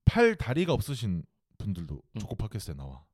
팔 0.04 0.34
다리가 0.34 0.72
없으신 0.72 1.22
분들도 1.58 1.94
음. 1.94 2.18
조코 2.18 2.34
팟캐스트에 2.34 2.74
나와. 2.74 3.04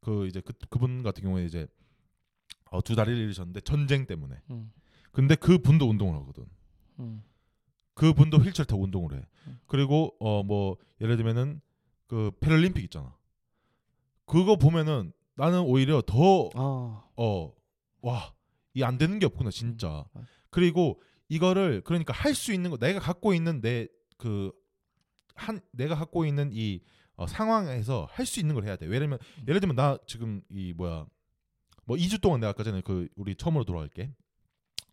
그 0.00 0.26
이제 0.28 0.40
그 0.40 0.52
그분 0.70 1.02
같은 1.02 1.22
경우에 1.24 1.44
이제 1.46 1.66
어, 2.70 2.80
두 2.80 2.94
다리를 2.94 3.18
잃으셨는데 3.18 3.60
전쟁 3.62 4.06
때문에. 4.06 4.40
음, 4.50 4.72
근데 5.10 5.34
그 5.34 5.58
분도 5.58 5.88
운동을 5.88 6.14
하거든. 6.20 6.44
음, 7.00 7.24
그 7.94 8.12
분도 8.12 8.36
휠체어 8.38 8.64
타고 8.66 8.82
운동을 8.84 9.14
해. 9.14 9.26
음. 9.48 9.58
그리고 9.66 10.14
어 10.20 10.42
뭐 10.44 10.76
예를 11.00 11.16
들면은 11.16 11.60
그 12.06 12.30
패럴림픽 12.40 12.84
있잖아. 12.84 13.16
그거 14.26 14.56
보면은 14.56 15.12
나는 15.34 15.60
오히려 15.62 16.02
더 16.02 16.50
아, 16.54 17.04
어, 17.16 17.52
와, 18.02 18.32
이 18.74 18.82
안 18.82 18.98
되는 18.98 19.18
게 19.18 19.26
없구나, 19.26 19.50
진짜. 19.50 20.04
음. 20.16 20.22
그리고 20.50 21.00
이거를 21.28 21.80
그러니까 21.84 22.12
할 22.12 22.34
수 22.34 22.52
있는 22.52 22.70
거 22.70 22.76
내가 22.76 23.00
갖고 23.00 23.34
있는 23.34 23.60
내 23.60 23.88
그 24.18 24.52
한 25.36 25.60
내가 25.72 25.96
갖고 25.96 26.24
있는 26.26 26.50
이 26.52 26.80
어, 27.16 27.26
상황에서 27.26 28.06
할 28.10 28.24
수 28.26 28.38
있는 28.40 28.54
걸 28.54 28.64
해야 28.64 28.76
돼. 28.76 28.86
왜냐면 28.86 29.18
음. 29.38 29.44
예를 29.48 29.60
들면 29.60 29.74
나 29.76 29.98
지금 30.06 30.42
이 30.50 30.72
뭐야 30.72 31.06
뭐 31.86 31.96
2주 31.96 32.20
동안 32.20 32.40
내가 32.40 32.50
아까 32.50 32.62
전에 32.62 32.80
그 32.82 33.08
우리 33.16 33.34
처음으로 33.34 33.64
돌아갈게. 33.64 34.12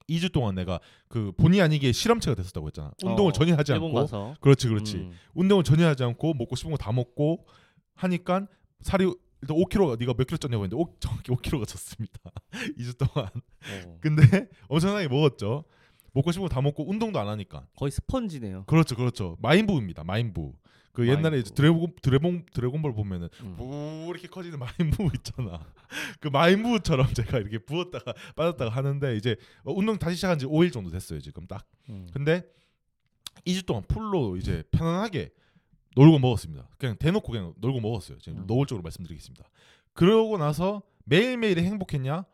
2주 0.10 0.32
동안 0.34 0.56
내가 0.56 0.80
그 1.08 1.32
본의 1.34 1.62
아니게 1.62 1.92
실험체가 1.92 2.36
됐었다고 2.36 2.68
했잖아. 2.68 2.92
운동을 3.04 3.30
어, 3.30 3.32
전혀 3.34 3.56
하지 3.56 3.72
않고. 3.74 3.94
가서. 3.94 4.36
그렇지, 4.42 4.68
그렇지. 4.68 4.98
음, 4.98 5.12
운동을 5.36 5.64
전혀 5.64 5.86
하지 5.88 6.04
않고 6.04 6.34
먹고 6.34 6.56
싶은 6.56 6.72
거 6.72 6.78
다 6.78 6.92
먹고 6.92 7.46
하니까 7.94 8.48
살이 8.82 9.06
일단 9.42 9.58
5kg가 9.58 9.98
네가 10.00 10.14
몇 10.14 10.26
킬로 10.28 10.38
쪘냐고 10.38 10.64
했는데 10.64 10.76
5, 10.76 10.96
정확히 11.00 11.32
5kg가 11.32 11.64
쪘습니다. 11.66 12.32
2주 12.78 12.98
동안. 12.98 13.28
어, 13.36 13.98
근데 14.00 14.48
엄청나게 14.68 15.08
먹었죠. 15.08 15.64
먹고 16.14 16.32
싶은 16.32 16.48
거 16.48 16.50
다 16.54 16.62
먹고 16.62 16.90
운동도 16.90 17.20
안 17.20 17.28
하니까. 17.28 17.66
거의 17.76 17.92
스펀지네요. 17.92 18.66
그렇죠, 18.66 18.96
그렇죠. 18.96 19.38
마인부입니다. 19.42 20.04
마인부. 20.04 20.54
그 20.94 21.08
옛날에. 21.08 21.40
이제 21.40 21.54
드래곤 21.54 21.94
드래곤 22.02 22.46
드래곤볼 22.54 22.94
보면은 22.94 23.30
음. 23.44 23.56
부 23.56 24.08
이렇게 24.12 24.28
커지는 24.28 24.60
마인부 24.60 25.10
있잖아. 25.16 25.66
그 26.20 26.28
마인부처럼 26.28 27.14
제가 27.14 27.38
이렇게 27.40 27.60
부었다가 27.60 28.14
빠졌다가 28.36 28.70
하는데 28.72 29.16
이제 29.16 29.38
어, 29.64 29.72
운동 29.72 29.98
다시 29.98 30.18
시작한 30.18 30.38
지 30.38 30.46
5일 30.46 30.74
정도 30.74 30.90
됐어요 30.92 31.20
지금 31.22 31.48
딱. 31.48 31.66
음. 31.90 32.08
근데 32.14 32.44
2주 33.48 33.66
동안 33.66 33.84
풀로 33.88 34.36
이제 34.36 34.64
편안하게 34.72 35.32
놀고 35.96 36.20
먹었습니다. 36.20 36.70
그냥 36.78 36.96
대놓고 36.98 37.32
그냥 37.32 37.54
놀고 37.58 37.80
먹었어요. 37.82 38.18
지금 38.20 38.40
음. 38.40 38.48
노골적으로 38.48 38.82
말씀드리겠습니다. 38.84 39.46
그러고 39.94 40.38
나서 40.38 40.82
매일매일이 41.06 41.64
행복했냐? 41.64 42.26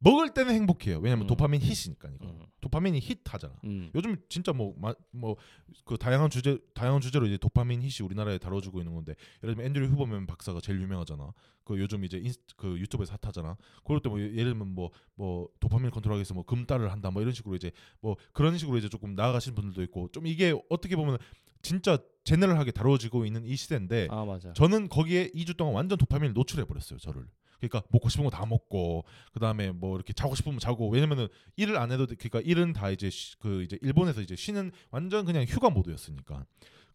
먹을 0.00 0.32
때는 0.32 0.54
행복해요. 0.54 0.98
왜냐면 1.00 1.24
음. 1.24 1.26
도파민 1.26 1.60
힛이니까 1.60 2.14
이거. 2.14 2.26
음. 2.26 2.40
도파민이 2.60 3.00
힛하잖아. 3.00 3.54
음. 3.64 3.90
요즘 3.94 4.16
진짜 4.28 4.52
뭐뭐그 4.52 5.96
다양한 5.98 6.28
주제 6.30 6.58
다양한 6.74 7.00
주제로 7.00 7.26
이제 7.26 7.36
도파민 7.36 7.80
힛이 7.80 8.04
우리나라에 8.04 8.38
다뤄주고 8.38 8.80
있는 8.80 8.94
건데 8.94 9.14
예를 9.42 9.54
들면 9.54 9.66
앤드류 9.66 9.86
휴버맨 9.88 10.26
박사가 10.26 10.60
제일 10.60 10.80
유명하잖아. 10.80 11.32
그 11.64 11.78
요즘 11.78 12.04
이제 12.04 12.18
인스, 12.18 12.40
그 12.56 12.78
유튜브에서 12.78 13.16
핫하잖아. 13.20 13.56
그럴 13.84 14.00
때 14.00 14.08
뭐 14.08 14.20
예를 14.20 14.54
들면 14.54 14.74
뭐뭐 14.74 15.48
도파민 15.60 15.90
컨트롤하기 15.90 16.18
위해서 16.18 16.34
뭐 16.34 16.42
금딸을 16.44 16.90
한다 16.90 17.10
뭐 17.12 17.22
이런 17.22 17.32
식으로 17.32 17.54
이제 17.54 17.70
뭐 18.00 18.16
그런 18.32 18.56
식으로 18.58 18.76
이제 18.78 18.88
조금 18.88 19.14
나아가신 19.14 19.54
분들도 19.54 19.82
있고 19.84 20.08
좀 20.12 20.26
이게 20.26 20.52
어떻게 20.68 20.96
보면 20.96 21.18
진짜 21.62 21.98
general하게 22.28 22.72
다뤄지고 22.72 23.24
있는 23.24 23.44
이 23.46 23.56
시대인데 23.56 24.08
아 24.10 24.24
맞아. 24.24 24.52
저는 24.52 24.88
거기에 24.88 25.30
2주 25.30 25.56
동안 25.56 25.74
완전 25.74 25.96
도파민을 25.98 26.34
노출해 26.34 26.64
버렸어요 26.64 26.98
저를 26.98 27.26
그러니까 27.60 27.82
먹고 27.90 28.08
싶은 28.08 28.24
거 28.24 28.30
다 28.30 28.44
먹고 28.46 29.04
그 29.32 29.40
다음에 29.40 29.72
뭐 29.72 29.96
이렇게 29.96 30.12
자고 30.12 30.34
싶으면 30.34 30.58
자고 30.58 30.88
왜냐면은 30.90 31.26
일을 31.56 31.76
안 31.76 31.90
해도 31.90 32.06
돼. 32.06 32.14
그러니까 32.14 32.40
일은 32.48 32.72
다 32.72 32.90
이제 32.90 33.10
쉬- 33.10 33.38
그 33.38 33.62
이제 33.62 33.78
일본에서 33.82 34.20
이제 34.20 34.36
쉬는 34.36 34.70
완전 34.90 35.24
그냥 35.24 35.44
휴가 35.44 35.70
모드였으니까 35.70 36.44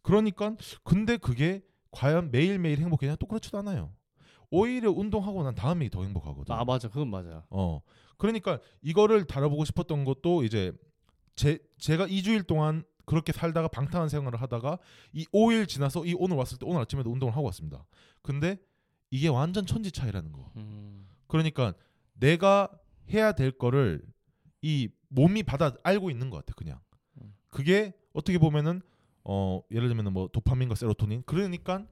그러니까 0.02 0.54
근데 0.84 1.16
그게 1.16 1.62
과연 1.90 2.30
매일 2.30 2.58
매일 2.58 2.78
행복했냐 2.78 3.16
또 3.16 3.26
그렇지도 3.26 3.58
않아요 3.58 3.92
오히려 4.50 4.90
운동하고 4.90 5.42
난 5.42 5.54
다음에 5.54 5.88
더 5.90 6.02
행복하거든 6.04 6.54
아 6.54 6.64
맞아. 6.64 6.88
그건 6.88 7.08
맞아. 7.08 7.44
어 7.50 7.80
그러니까 8.18 8.60
이거를 8.82 9.24
다뤄보고 9.26 9.64
싶었던 9.64 10.04
것도 10.04 10.44
이제 10.44 10.72
제 11.34 11.58
제가 11.78 12.06
2주일 12.06 12.46
동안 12.46 12.84
그렇게 13.04 13.32
살다가 13.32 13.68
방탕한 13.68 14.08
생활을 14.08 14.40
하다가 14.40 14.78
이 15.12 15.26
5일 15.26 15.68
지나서 15.68 16.06
이 16.06 16.14
오늘 16.18 16.36
왔을 16.36 16.58
때 16.58 16.66
오늘 16.66 16.80
아침에도 16.80 17.10
운동을 17.10 17.34
하고 17.34 17.46
왔습니다. 17.46 17.84
근데 18.22 18.58
이게 19.10 19.28
완전 19.28 19.66
천지 19.66 19.92
차이라는 19.92 20.32
거. 20.32 20.52
음. 20.56 21.06
그러니까 21.26 21.74
내가 22.14 22.68
해야 23.10 23.32
될 23.32 23.52
거를 23.52 24.02
이 24.62 24.88
몸이 25.08 25.42
받아 25.42 25.72
알고 25.82 26.10
있는 26.10 26.30
것 26.30 26.38
같아 26.38 26.54
그냥. 26.54 26.80
음. 27.20 27.34
그게 27.50 27.92
어떻게 28.12 28.38
보면은 28.38 28.80
어 29.24 29.62
예를 29.70 29.88
들면 29.88 30.12
뭐 30.12 30.28
도파민과 30.28 30.74
세로토닌 30.74 31.22
그러니까 31.26 31.86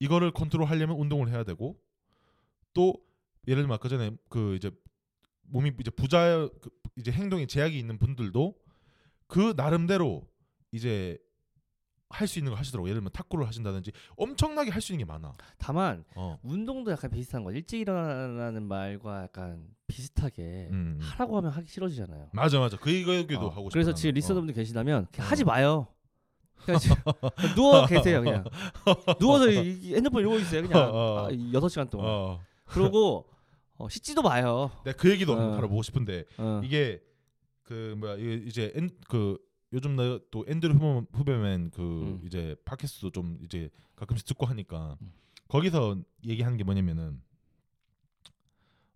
이거를 0.00 0.32
컨트롤하려면 0.32 0.96
운동을 0.96 1.28
해야 1.28 1.44
되고 1.44 1.80
또 2.72 2.94
예를 3.46 3.62
들면 3.62 3.74
아까 3.74 3.88
전에 3.88 4.10
그 4.28 4.56
이제 4.56 4.70
몸이 5.42 5.72
이제 5.80 5.90
부자 5.90 6.48
그 6.60 6.70
이제 6.96 7.12
행동에 7.12 7.46
제약이 7.46 7.78
있는 7.78 7.98
분들도 7.98 8.54
그 9.32 9.54
나름대로 9.56 10.28
이제 10.72 11.18
할 12.10 12.28
수 12.28 12.38
있는 12.38 12.50
걸 12.52 12.58
하시더라고. 12.58 12.86
예를 12.88 13.00
들면 13.00 13.10
탁구를 13.12 13.46
하신다든지 13.46 13.90
엄청나게 14.18 14.70
할 14.70 14.82
수 14.82 14.92
있는 14.92 15.06
게 15.06 15.10
많아. 15.10 15.32
다만 15.56 16.04
어. 16.14 16.38
운동도 16.42 16.90
약간 16.92 17.10
비슷한 17.10 17.42
거. 17.42 17.50
일찍 17.52 17.80
일어나는 17.80 18.64
말과 18.64 19.22
약간 19.22 19.66
비슷하게 19.86 20.68
음, 20.72 20.98
음. 20.98 20.98
하라고 21.00 21.38
하면 21.38 21.50
하기 21.52 21.66
싫어지잖아요. 21.68 22.28
맞아 22.34 22.58
맞아. 22.60 22.76
그 22.76 22.90
여기도 23.18 23.46
어, 23.46 23.48
하고 23.48 23.70
싶어. 23.70 23.72
그래서. 23.72 23.94
지금 23.94 24.10
어. 24.10 24.12
리스너분들 24.12 24.54
계시다면 24.54 25.06
그냥 25.10 25.26
어. 25.26 25.30
하지 25.30 25.44
마요. 25.44 25.86
그냥 26.66 26.78
누워 27.56 27.86
계세요 27.86 28.20
그냥 28.22 28.44
누워서 29.18 29.48
핸드폰 29.50 30.20
이러고 30.20 30.38
있어요 30.38 30.62
그냥 30.62 30.90
어, 30.90 30.92
어. 30.94 31.26
아, 31.26 31.30
여섯 31.52 31.68
시간 31.70 31.88
동안 31.88 32.06
어. 32.08 32.40
그러고 32.66 33.26
어, 33.78 33.88
씻지도 33.88 34.20
마요. 34.22 34.70
내가 34.84 34.96
그 34.96 35.10
얘기도 35.10 35.32
어. 35.32 35.54
다뤄보고 35.56 35.82
싶은데 35.82 36.24
어. 36.38 36.60
이게 36.62 37.02
그 37.72 37.94
뭐야 37.96 38.16
이제 38.16 38.70
엔, 38.74 38.90
그 39.08 39.38
요즘 39.72 39.96
나 39.96 40.18
또 40.30 40.44
앤드류 40.46 40.74
후배, 40.74 41.06
후배맨 41.12 41.70
그 41.70 41.80
음. 41.82 42.22
이제 42.26 42.54
팟캐스트도 42.66 43.10
좀 43.10 43.38
이제 43.42 43.70
가끔씩 43.96 44.26
듣고 44.26 44.44
하니까 44.44 44.98
음. 45.00 45.12
거기서 45.48 45.96
얘기하는 46.26 46.58
게 46.58 46.64
뭐냐면은 46.64 47.22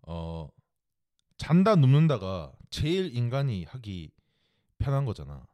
어 0.03 0.47
잔다 1.37 1.75
눕는다가 1.75 2.53
제일 2.69 3.15
인간이 3.15 3.63
하기 3.63 4.11
편한 4.77 5.05
거잖아. 5.05 5.47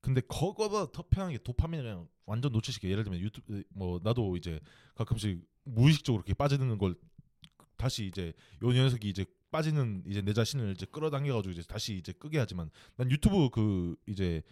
근데 0.00 0.20
그거보다 0.20 0.92
더 0.92 1.04
편한 1.10 1.32
게 1.32 1.38
도파민을 1.38 1.84
그냥 1.84 2.08
완전 2.26 2.52
놓치시게 2.52 2.88
예를 2.88 3.02
들면 3.02 3.20
유튜브 3.20 3.64
뭐 3.70 3.98
나도 4.04 4.36
이제 4.36 4.60
가끔씩 4.94 5.44
무의식적으로 5.64 6.20
이렇게 6.20 6.34
빠지는 6.34 6.78
걸 6.78 6.94
다시 7.76 8.06
이제 8.06 8.32
요 8.62 8.72
녀석이 8.72 9.08
이제 9.08 9.24
빠지는 9.56 10.02
이제 10.06 10.20
내 10.20 10.34
자신을 10.34 10.72
이제 10.72 10.84
끌어당겨가지고 10.84 11.52
이제 11.52 11.62
다시 11.62 11.96
이제 11.96 12.12
끄게 12.12 12.38
하지만 12.38 12.70
난 12.96 13.10
유튜브 13.10 13.48
그 13.48 13.96
이제 14.06 14.42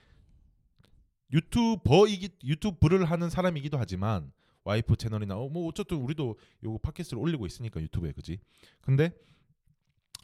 유튜버이기 1.30 2.30
유튜브를 2.42 3.04
하는 3.04 3.28
사람이기도 3.28 3.76
하지만 3.76 4.32
와이프 4.64 4.96
채널이나 4.96 5.37
어, 5.37 5.50
뭐 5.50 5.68
어쨌든 5.68 5.99
우리도 5.99 6.38
요거 6.62 6.78
팟캐스트를 6.78 7.23
올리고 7.23 7.44
있으니까 7.44 7.82
유튜브에 7.82 8.12
그지? 8.12 8.38
근데 8.80 9.12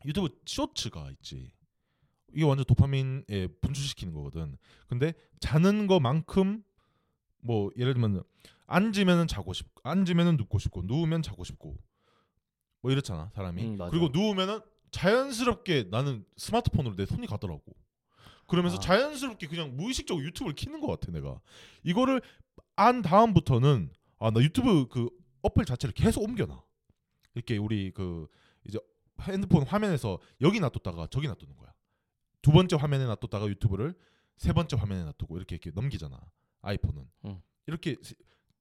유튜브 0.06 0.30
쇼츠가 0.46 1.10
있지. 1.10 1.52
이게 2.32 2.44
완전 2.44 2.64
도파민에 2.64 3.48
분출시키는 3.60 4.14
거거든. 4.14 4.56
근데 4.86 5.12
자는 5.40 5.88
거만큼 5.88 6.64
뭐 7.40 7.70
예를 7.76 7.92
들면 7.92 8.22
앉으면은 8.66 9.26
자고 9.26 9.52
싶고 9.52 9.82
앉으면은 9.84 10.38
눕고 10.38 10.58
싶고 10.58 10.82
누우면 10.84 11.20
자고 11.20 11.44
싶고 11.44 11.76
뭐 12.80 12.90
이렇잖아 12.90 13.30
사람이. 13.34 13.62
음. 13.62 13.78
그리고 13.90 14.08
누우면은 14.08 14.60
자연스럽게 14.90 15.84
나는 15.90 16.24
스마트폰으로 16.36 16.96
내 16.96 17.06
손이 17.06 17.26
가더라고. 17.26 17.62
그러면서 18.46 18.76
아. 18.76 18.80
자연스럽게 18.80 19.46
그냥 19.46 19.76
무의식적으로 19.76 20.24
유튜브를 20.26 20.54
키는 20.54 20.80
것 20.80 20.86
같아 20.88 21.12
내가. 21.12 21.40
이거를 21.84 22.20
안 22.76 23.02
다음부터는 23.02 23.90
아 24.18 24.30
나 24.30 24.40
유튜브 24.42 24.86
그 24.88 25.08
어플 25.42 25.64
자체를 25.64 25.94
계속 25.94 26.22
옮겨놔. 26.22 26.62
이렇게 27.34 27.56
우리 27.56 27.92
그 27.92 28.26
이제 28.66 28.78
핸드폰 29.22 29.62
화면에서 29.62 30.18
여기 30.40 30.60
놔뒀다가 30.60 31.06
저기 31.10 31.26
놔두는 31.28 31.56
거야. 31.56 31.72
두 32.42 32.50
번째 32.52 32.76
화면에 32.76 33.04
놔뒀다가 33.06 33.46
유튜브를 33.48 33.94
세 34.36 34.52
번째 34.52 34.76
화면에 34.76 35.04
놔두고 35.04 35.36
이렇게 35.36 35.56
이렇게 35.56 35.70
넘기잖아 35.70 36.18
아이폰은. 36.62 37.08
음. 37.26 37.42
이렇게 37.66 37.96
세- 38.02 38.14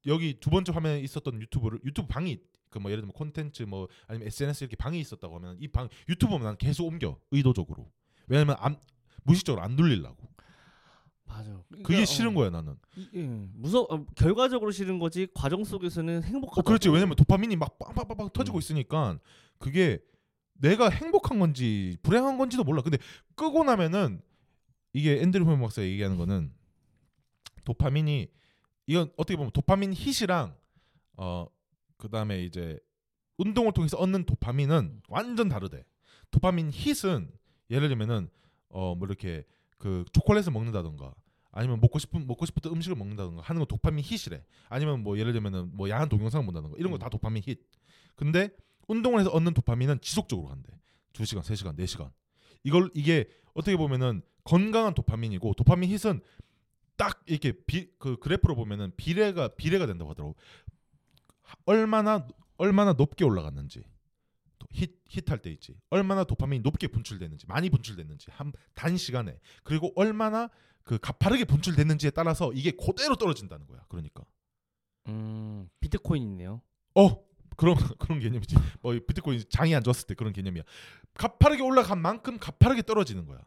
여기 0.06 0.38
두 0.40 0.48
번째 0.50 0.72
화면에 0.72 1.00
있었던 1.00 1.40
유튜브를 1.42 1.80
유튜브 1.84 2.06
방이 2.08 2.38
그 2.70 2.78
뭐 2.78 2.90
예를 2.90 3.02
들면 3.02 3.12
콘텐츠 3.12 3.64
뭐 3.64 3.88
아니면 4.06 4.26
SNS 4.28 4.64
이렇게 4.64 4.76
방이 4.76 4.98
있었다고 5.00 5.36
하면 5.36 5.56
이 5.60 5.68
방 5.68 5.88
유튜브는 6.08 6.44
난 6.44 6.56
계속 6.56 6.86
옮겨 6.86 7.18
의도적으로 7.30 7.90
왜냐면 8.28 8.56
안 8.60 8.76
무의식적으로 9.24 9.62
안 9.62 9.76
돌리려고. 9.76 10.30
맞아. 11.26 11.62
그게 11.68 11.82
그러니까, 11.84 12.06
싫은 12.06 12.30
어, 12.30 12.34
거야 12.34 12.50
나는. 12.50 12.76
이- 12.96 13.08
예. 13.14 13.22
무서 13.54 13.82
어, 13.82 14.04
결과적으로 14.16 14.70
싫은 14.72 14.98
거지 14.98 15.28
과정 15.34 15.62
속에서는 15.62 16.22
행복하다. 16.24 16.60
어, 16.60 16.64
그렇지 16.64 16.88
왜냐면 16.88 17.14
도파민이 17.16 17.54
막 17.56 17.78
빵빵빵빵 17.78 18.30
터지고 18.32 18.58
음. 18.58 18.60
있으니까 18.60 19.18
그게 19.58 20.00
내가 20.54 20.90
행복한 20.90 21.38
건지 21.38 21.96
불행한 22.02 22.36
건지도 22.36 22.64
몰라. 22.64 22.82
근데 22.82 22.98
끄고 23.36 23.62
나면은 23.64 24.20
이게 24.92 25.20
앤드류 25.22 25.44
홈 25.44 25.60
박사 25.60 25.82
얘기하는 25.82 26.16
거는 26.16 26.52
도파민이 27.64 28.28
이건 28.86 29.12
어떻게 29.16 29.36
보면 29.36 29.52
도파민 29.52 29.92
hit이랑 29.92 30.54
어 31.16 31.46
그다음에 32.00 32.42
이제 32.44 32.78
운동을 33.38 33.72
통해서 33.72 33.96
얻는 33.98 34.24
도파민은 34.26 35.02
완전 35.08 35.48
다르대. 35.48 35.84
도파민 36.30 36.70
hit은 36.72 37.30
예를 37.70 37.88
들면은 37.88 38.28
어 38.70 38.94
뭐 38.94 39.06
이렇게 39.08 39.44
그 39.78 40.04
초콜릿을 40.12 40.52
먹는다던가 40.52 41.14
아니면 41.52 41.80
먹고 41.80 41.98
싶은 41.98 42.26
먹고 42.26 42.46
싶었던 42.46 42.72
음식을 42.72 42.96
먹는다던가 42.96 43.42
하는 43.42 43.60
건 43.60 43.66
도파민 43.68 44.04
hit이래. 44.04 44.44
아니면 44.68 45.02
뭐 45.02 45.18
예를 45.18 45.32
들면은 45.32 45.70
뭐 45.76 45.88
야한 45.88 46.08
동영상을 46.08 46.44
본다던가 46.46 46.76
이런 46.78 46.92
거 46.92 46.98
다 46.98 47.08
도파민 47.08 47.42
hit. 47.46 47.62
근데 48.16 48.50
운동을 48.88 49.20
해서 49.20 49.30
얻는 49.30 49.54
도파민은 49.54 50.00
지속적으로 50.02 50.48
간대. 50.48 50.72
2시간, 51.12 51.40
3시간, 51.42 51.76
4시간. 51.78 52.10
이걸 52.62 52.90
이게 52.94 53.28
어떻게 53.54 53.76
보면은 53.76 54.22
건강한 54.44 54.94
도파민이고 54.94 55.54
도파민 55.54 55.90
hit은 55.90 56.20
딱 56.96 57.22
이렇게 57.26 57.52
비, 57.66 57.90
그 57.98 58.16
그래프로 58.18 58.54
보면은 58.54 58.92
비례가 58.96 59.48
비례가 59.48 59.86
된다고 59.86 60.10
하더라고. 60.10 60.36
얼마나 61.66 62.26
얼마나 62.58 62.92
높게 62.92 63.24
올라갔는지 63.24 63.82
힛 64.72 64.90
힛할 65.08 65.42
때 65.42 65.50
있지. 65.50 65.74
얼마나 65.90 66.24
도파민이 66.24 66.62
높게 66.62 66.86
분출됐는지 66.86 67.46
많이 67.46 67.70
분출됐는지 67.70 68.30
한 68.30 68.52
단 68.74 68.96
시간에 68.96 69.38
그리고 69.64 69.92
얼마나 69.96 70.48
그 70.84 70.98
가파르게 70.98 71.44
분출됐는지에 71.44 72.10
따라서 72.10 72.52
이게 72.52 72.70
그대로 72.70 73.16
떨어진다는 73.16 73.66
거야. 73.66 73.84
그러니까 73.88 74.24
음, 75.08 75.68
비트코인 75.80 76.22
있네요. 76.22 76.62
어 76.94 77.22
그런 77.56 77.74
그런 77.98 78.20
개념이지. 78.20 78.56
뭐 78.80 78.92
비트코인 79.06 79.42
장이 79.50 79.74
안 79.74 79.82
좋았을 79.82 80.06
때 80.06 80.14
그런 80.14 80.32
개념이야. 80.32 80.62
가파르게 81.14 81.62
올라간 81.62 82.00
만큼 82.00 82.38
가파르게 82.38 82.82
떨어지는 82.82 83.26
거야. 83.26 83.40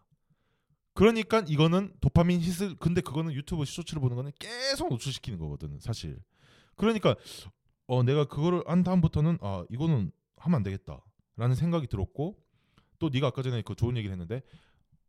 그러니까 0.94 1.44
이거는 1.48 1.96
도파민 2.02 2.40
hit을 2.40 2.76
근데 2.78 3.02
그거는 3.02 3.34
유튜브 3.34 3.66
쇼츠를 3.66 4.00
보는 4.02 4.16
거는 4.16 4.32
계속 4.38 4.90
노출시키는 4.90 5.40
거거든 5.40 5.80
사실. 5.80 6.20
그러니까 6.76 7.16
어 7.88 8.04
내가 8.04 8.26
그거를 8.26 8.64
한 8.66 8.84
다음부터는 8.84 9.38
아 9.42 9.66
이거는 9.70 10.12
하면 10.38 10.56
안 10.56 10.64
되겠다라는 10.64 11.56
생각이 11.56 11.88
들었고 11.88 12.38
또 13.00 13.10
네가 13.10 13.28
아까 13.28 13.42
전에 13.42 13.62
그 13.62 13.76
좋은 13.76 13.98
얘기를 13.98 14.12
했는데 14.12 14.42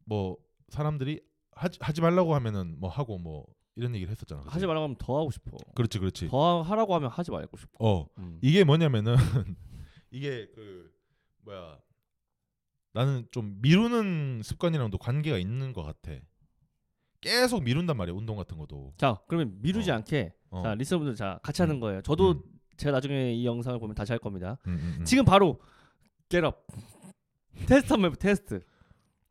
뭐 0.04 0.36
사람들이 0.68 1.20
하지, 1.52 1.78
하지 1.80 2.00
말라고 2.00 2.34
하면은 2.34 2.78
뭐 2.80 2.90
하고 2.90 3.18
뭐 3.18 3.46
이런 3.76 3.94
얘기를 3.94 4.10
했었잖아. 4.10 4.42
그치? 4.42 4.52
하지 4.52 4.66
말라고 4.66 4.84
하면 4.84 4.96
더 4.98 5.18
하고 5.18 5.30
싶어. 5.30 5.56
그렇지 5.74 5.98
그렇지. 5.98 6.28
더 6.28 6.62
하라고 6.62 6.94
하면 6.94 7.10
하지 7.10 7.30
말고 7.30 7.56
싶어. 7.56 7.72
어 7.78 8.06
음. 8.18 8.38
이게 8.42 8.64
뭐냐면은 8.64 9.14
이게 10.10 10.48
그 10.54 10.92
뭐야 11.42 11.78
나는 12.92 13.26
좀 13.32 13.58
미루는 13.60 14.42
습관이랑도 14.44 14.98
관계가 14.98 15.38
있는 15.38 15.72
것 15.72 15.82
같아. 15.82 16.12
계속 17.20 17.62
미룬단 17.64 17.96
말이야 17.96 18.14
운동 18.14 18.36
같은 18.36 18.58
것도. 18.58 18.92
자, 18.98 19.18
그러면 19.26 19.56
미루지 19.60 19.90
어. 19.90 19.94
않게 19.94 20.34
어. 20.50 20.62
자 20.62 20.74
listener분들 20.74 21.14
자 21.16 21.40
같이 21.42 21.62
하는 21.62 21.76
음. 21.76 21.80
거예요. 21.80 22.02
저도 22.02 22.32
음. 22.32 22.42
제가 22.76 22.92
나중에 22.92 23.32
이 23.32 23.46
영상을 23.46 23.78
보면 23.78 23.94
다시 23.94 24.12
할 24.12 24.18
겁니다. 24.18 24.58
음, 24.66 24.72
음, 24.72 24.96
음. 25.00 25.04
지금 25.04 25.24
바로 25.24 25.60
get 26.28 26.51
up 26.51 26.66
테스트 27.66 27.92
한번 27.92 28.10
해보 28.10 28.16
테스트. 28.16 28.60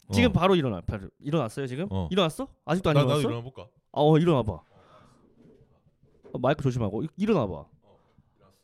어. 0.08 0.14
지금 0.14 0.32
바로 0.32 0.56
일어나. 0.56 0.82
바로 0.82 1.10
일어났어요 1.20 1.68
지금? 1.68 1.88
어. 1.92 2.08
일어났어? 2.12 2.48
아직도 2.66 2.90
안 2.90 2.94
나 2.96 3.02
일어났어? 3.02 3.18
나도 3.20 3.30
일어나 3.30 3.44
볼까? 3.44 3.68
어 3.92 4.18
일어나 4.18 4.44
봐. 4.44 4.54
어, 6.34 6.38
마이크 6.40 6.64
조심하고 6.64 7.04
이- 7.04 7.08
일어나 7.18 7.46
봐. 7.48 7.66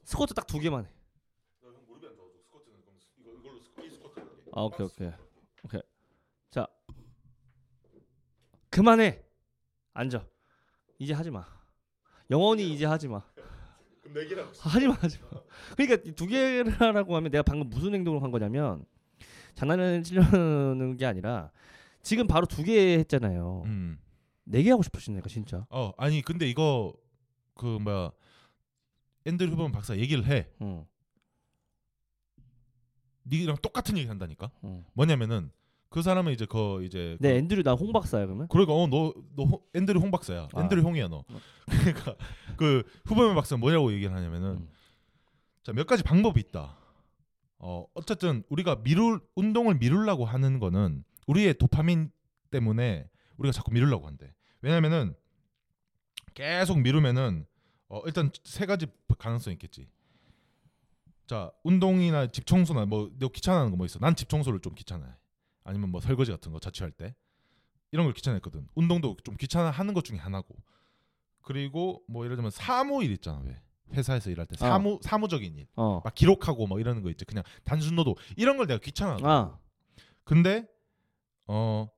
스쿼트 0.04 0.34
딱 0.34 0.48
두 0.48 0.60
개만 0.60 0.86
해. 0.86 0.90
아 4.54 4.62
오케이 4.62 4.86
오케이 4.86 5.12
오케이. 5.64 5.82
자 6.52 6.68
그만해. 8.70 9.24
앉아. 9.94 10.26
이제 11.00 11.14
하지 11.14 11.30
마. 11.32 11.46
영원히 12.32 12.72
이제 12.74 12.86
하지 12.86 13.08
마. 13.08 13.24
그럼 14.10 14.14
네 14.14 14.28
개랑 14.28 14.52
하지 14.60 14.88
마 14.88 14.94
하지 14.96 15.18
마. 15.32 15.42
그러니까 15.76 16.10
이두 16.10 16.28
개를 16.28 16.72
하라고 16.80 17.16
하면 17.16 17.32
내가 17.32 17.44
방금 17.44 17.70
무슨 17.70 17.94
행동을 17.94 18.24
한 18.24 18.32
거냐면 18.32 18.86
장난을 19.56 20.04
치려는 20.04 20.98
게 20.98 21.06
아니라 21.06 21.52
지금 22.02 22.28
바로 22.28 22.46
두 22.46 22.64
개 22.64 22.98
했잖아요. 23.00 23.64
음. 23.66 24.00
네개 24.46 24.70
하고 24.72 24.82
싶으시네요, 24.84 25.22
진짜. 25.28 25.66
어 25.70 25.92
아니 25.98 26.22
근데 26.22 26.48
이거 26.50 26.94
그 27.56 27.66
뭐야 27.66 28.12
앤드류 29.26 29.52
후번 29.52 29.72
박사 29.72 29.96
얘기를 29.98 30.26
해. 30.26 30.48
응. 30.62 30.86
니랑 33.28 33.58
똑같은 33.62 33.98
얘기 33.98 34.08
한다니까. 34.08 34.50
응. 34.64 34.86
뭐냐면은 34.94 35.52
그 35.90 36.02
사람은 36.04 36.32
이제 36.34 36.46
그 36.46 36.84
이제 36.84 37.18
네, 37.20 37.32
그 37.34 37.38
앤드류 37.38 37.64
나 37.64 37.74
홍 37.74 37.92
박사야 37.92 38.26
그러면? 38.26 38.48
그러니까 38.50 38.74
어너너 38.74 39.14
앤드류 39.74 40.00
홍 40.00 40.12
박사야. 40.12 40.48
아. 40.54 40.62
앤드류 40.62 40.82
홍이야 40.84 41.08
너. 41.08 41.24
그러니까 41.66 42.16
그 42.58 42.84
후보면 43.06 43.36
박사는 43.36 43.60
뭐냐고 43.60 43.92
얘기를 43.94 44.16
하냐면은 44.16 44.50
음. 44.58 44.70
자몇 45.64 45.88
가지 45.88 46.04
방법이 46.04 46.40
있다. 46.40 46.78
어 47.60 47.86
어쨌든 47.96 48.44
우리가 48.50 48.78
미룰 48.84 49.20
운동을 49.36 49.76
미루려고 49.76 50.26
하는 50.26 50.60
거는 50.60 51.04
우리의 51.28 51.56
도파민 51.56 52.12
때문에 52.52 53.10
우리가 53.38 53.52
자꾸 53.52 53.72
미루려고 53.72 54.08
한대. 54.08 54.34
왜냐면은 54.62 55.14
계속 56.36 56.80
미루면은 56.80 57.46
어 57.90 58.02
일단 58.06 58.32
세 58.44 58.66
가지 58.66 58.86
가능성이 59.18 59.56
있겠지. 59.56 59.88
자 61.28 61.52
운동이나 61.64 62.28
집 62.28 62.46
청소나 62.46 62.86
뭐 62.86 63.10
너 63.20 63.28
귀찮아하는 63.30 63.72
거 63.72 63.78
뭐 63.78 63.86
있어? 63.88 64.00
난 64.00 64.16
집 64.16 64.30
청소를 64.30 64.60
좀 64.62 64.74
귀찮아해. 64.76 65.12
아니면 65.70 65.90
뭐 65.90 66.02
설거지 66.02 66.32
같은 66.32 66.52
거 66.52 66.60
자취할 66.60 66.92
때 66.92 67.16
이런 67.92 68.06
걸 68.06 68.14
귀찮아했거든. 68.14 68.68
운동도 68.76 69.18
좀 69.24 69.36
귀찮아하는 69.38 69.94
것 69.94 70.04
중에 70.04 70.18
하나고. 70.18 70.56
그리고 71.42 72.04
뭐 72.08 72.26
예를 72.26 72.36
들면 72.36 72.52
사무일 72.52 73.12
있잖아 73.14 73.40
왜 73.46 73.62
회사에서 73.94 74.30
일할 74.30 74.46
때 74.46 74.56
어. 74.56 74.68
사무 74.68 75.00
사무적인 75.02 75.58
일. 75.58 75.68
어. 75.76 76.02
막 76.04 76.14
기록하고 76.14 76.68
뭐 76.68 76.80
이러는 76.80 77.02
거 77.02 77.10
있지. 77.10 77.26
그냥 77.26 77.44
단순 77.64 77.96
노도 77.96 78.16
이런 78.38 78.58
걸 78.58 78.68
내가 78.68 78.80
귀찮아. 78.80 79.18
아. 79.24 79.58
근데 80.24 80.68
어 81.48 81.90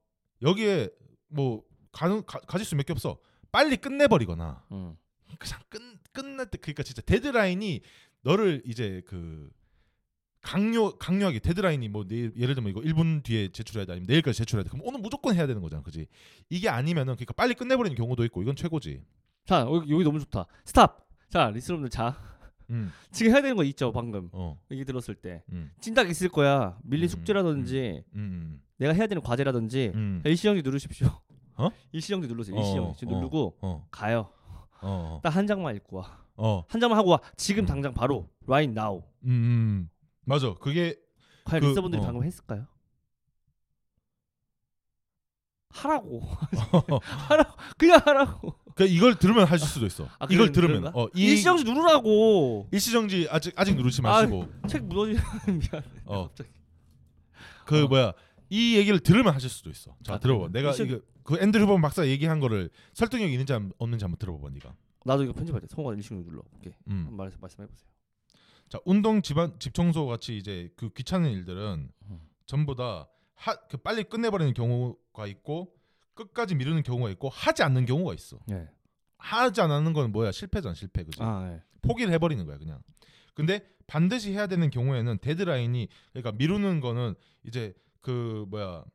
여기에 0.42 0.90
뭐 1.28 1.64
가능 1.92 2.24
가, 2.24 2.40
가질 2.40 2.66
수 2.66 2.76
몇 2.76 2.86
개 2.86 2.94
없어. 2.94 3.18
빨리 3.52 3.76
끝내버리거나 3.76 4.66
음. 4.72 4.96
그냥 5.38 5.60
끝 5.70 5.82
끝날 6.14 6.46
때 6.50 6.58
그러니까 6.58 6.84
진짜 6.84 7.02
데드라인이 7.02 7.82
너를 8.22 8.62
이제 8.66 9.02
그 9.06 9.50
강요 10.42 10.98
강요하게 10.98 11.40
데드라인이 11.40 11.88
뭐 11.90 12.06
내일 12.08 12.34
예를 12.36 12.56
들면 12.56 12.72
이거 12.72 12.82
1분 12.82 13.24
뒤에 13.24 13.50
제출해야 13.50 13.86
돼 13.86 13.94
아니면 13.94 14.08
내일까지 14.08 14.40
제출해야 14.40 14.64
돼 14.64 14.70
그럼 14.70 14.86
오늘 14.86 15.00
무조건 15.00 15.36
해야 15.36 15.46
되는 15.46 15.62
거잖아 15.62 15.84
그지 15.84 16.08
이게 16.50 16.68
아니면은 16.68 17.16
그러니까 17.16 17.34
빨리 17.34 17.54
끝내버리는 17.54 17.96
경우도 17.96 18.24
있고 18.26 18.42
이건 18.42 18.56
최고지 18.56 19.04
자, 19.46 19.62
여기, 19.62 19.92
여기 19.92 20.04
너무 20.04 20.20
좋다. 20.20 20.46
stop. 20.66 21.08
자, 21.30 21.50
listener분들 21.50 21.90
자. 21.90 22.16
음, 22.70 22.92
지금 23.12 23.34
해야 23.34 23.42
되는 23.42 23.56
거 23.56 23.64
있죠, 23.66 23.92
방금. 23.92 24.30
어, 24.32 24.58
얘기 24.72 24.86
들었을 24.86 25.16
때. 25.16 25.44
음, 25.52 25.72
찐딱 25.80 26.10
있을 26.10 26.30
거야. 26.30 26.78
밀린 26.84 27.06
음, 27.06 27.08
숙제라든지 27.10 28.04
음, 28.16 28.62
내가 28.78 28.94
해야 28.94 29.08
되는 29.08 29.22
과제라든지 29.22 29.92
음, 29.96 30.22
자, 30.24 30.30
일시정지 30.30 30.62
누르십시오. 30.62 31.08
어? 31.56 31.70
일시정지 31.92 32.28
누르세요. 32.28 32.56
어, 32.56 32.60
일시정지 32.60 33.06
어. 33.08 33.10
누르고 33.18 33.58
어, 33.62 33.88
가요. 33.92 34.30
어, 34.82 35.20
딱한 35.24 35.48
장만 35.48 35.76
읽고 35.78 35.98
와. 35.98 36.22
어, 36.38 36.64
한 36.68 36.80
장만 36.80 36.98
하고 36.98 37.10
와. 37.12 37.20
지금 37.36 37.64
음. 37.64 37.66
당장 37.66 37.94
바로 37.94 38.30
right 38.48 38.72
now. 38.72 39.04
맞아. 40.26 40.54
그게 40.56 40.96
과연 41.46 41.62
그, 41.62 41.68
리서분들이 41.68 42.02
어. 42.02 42.06
방금 42.06 42.24
했을까요? 42.24 42.68
하라고. 45.70 46.22
하라고. 47.30 47.52
그냥 47.78 48.02
하라고. 48.06 48.56
그 48.76 48.86
이걸 48.86 49.16
들으면 49.16 49.46
하실 49.46 49.68
수도 49.68 49.86
있어. 49.86 50.08
아, 50.20 50.28
이걸 50.30 50.52
들으면 50.52 50.82
그런가? 50.82 51.00
어, 51.00 51.08
이 51.16 51.24
일시정지 51.32 51.64
누르라고. 51.64 52.68
일시정지 52.72 53.28
아직 53.30 53.54
아직 53.58 53.76
누르지 53.76 54.02
아, 54.04 54.10
마시고 54.22 54.48
책 54.68 54.84
무너지는 54.86 55.22
미안. 55.60 55.84
어, 56.06 56.28
갑자기. 56.28 56.50
그 57.66 57.86
어. 57.86 57.88
뭐야 57.88 58.14
이 58.50 58.76
얘기를 58.76 59.00
들으면 59.00 59.34
하실 59.34 59.50
수도 59.50 59.70
있어. 59.70 59.96
자 60.04 60.16
아, 60.16 60.20
들어봐. 60.20 60.50
내가 60.50 60.70
일시- 60.72 60.84
이거 60.84 61.00
그 61.24 61.38
앤드류 61.40 61.68
번 61.68 61.82
박사 61.82 62.06
얘기한 62.08 62.40
거를 62.40 62.70
설득력 62.94 63.30
있는지 63.32 63.54
안- 63.54 63.72
없는지 63.78 64.04
한번 64.04 64.18
들어봐 64.18 64.50
네가. 64.50 64.76
나도 65.06 65.24
이거 65.24 65.34
편집할 65.34 65.62
때 65.62 65.68
성우가 65.70 65.94
일시정지 65.96 66.26
눌러. 66.30 66.42
오케이. 66.58 66.74
음. 66.88 66.98
한번 67.00 67.16
말해서 67.18 67.38
말씀해 67.40 67.68
보세요. 67.68 67.90
자 68.72 68.80
운동 68.86 69.22
집안 69.22 69.60
집 69.60 69.74
청소 69.74 70.06
같이 70.06 70.38
이제 70.38 70.72
그 70.78 70.90
귀찮은 70.94 71.30
일들은 71.30 71.92
음. 72.10 72.30
전부 72.46 72.74
다그 72.74 73.78
빨리 73.84 74.06
끝내버리는 74.06 74.54
경우가 74.54 75.28
있고 75.28 75.76
끝까지 76.14 76.56
미루는 76.56 76.82
경우가 76.84 77.10
있고 77.12 77.28
하지 77.28 77.64
않는 77.64 77.86
경우가 77.86 78.14
있어. 78.14 78.40
네. 78.48 78.70
하지 79.18 79.60
않는 79.60 79.92
건 79.92 80.14
뭐야 80.14 80.32
실패잖아 80.32 80.74
실패 80.74 81.04
그지. 81.04 81.22
아, 81.22 81.50
네. 81.50 81.62
포기를 81.82 82.14
해버리는 82.14 82.46
거야 82.46 82.58
그냥. 82.58 82.82
근데 83.34 83.60
반드시 83.88 84.32
해야 84.32 84.48
되는 84.48 84.70
경우에는 84.70 85.18
데드라인이 85.20 85.90
그러니까 86.14 86.32
미루는 86.32 86.80
거는 86.80 87.16
이제 87.44 87.74
그 88.00 88.46
뭐야 88.50 88.86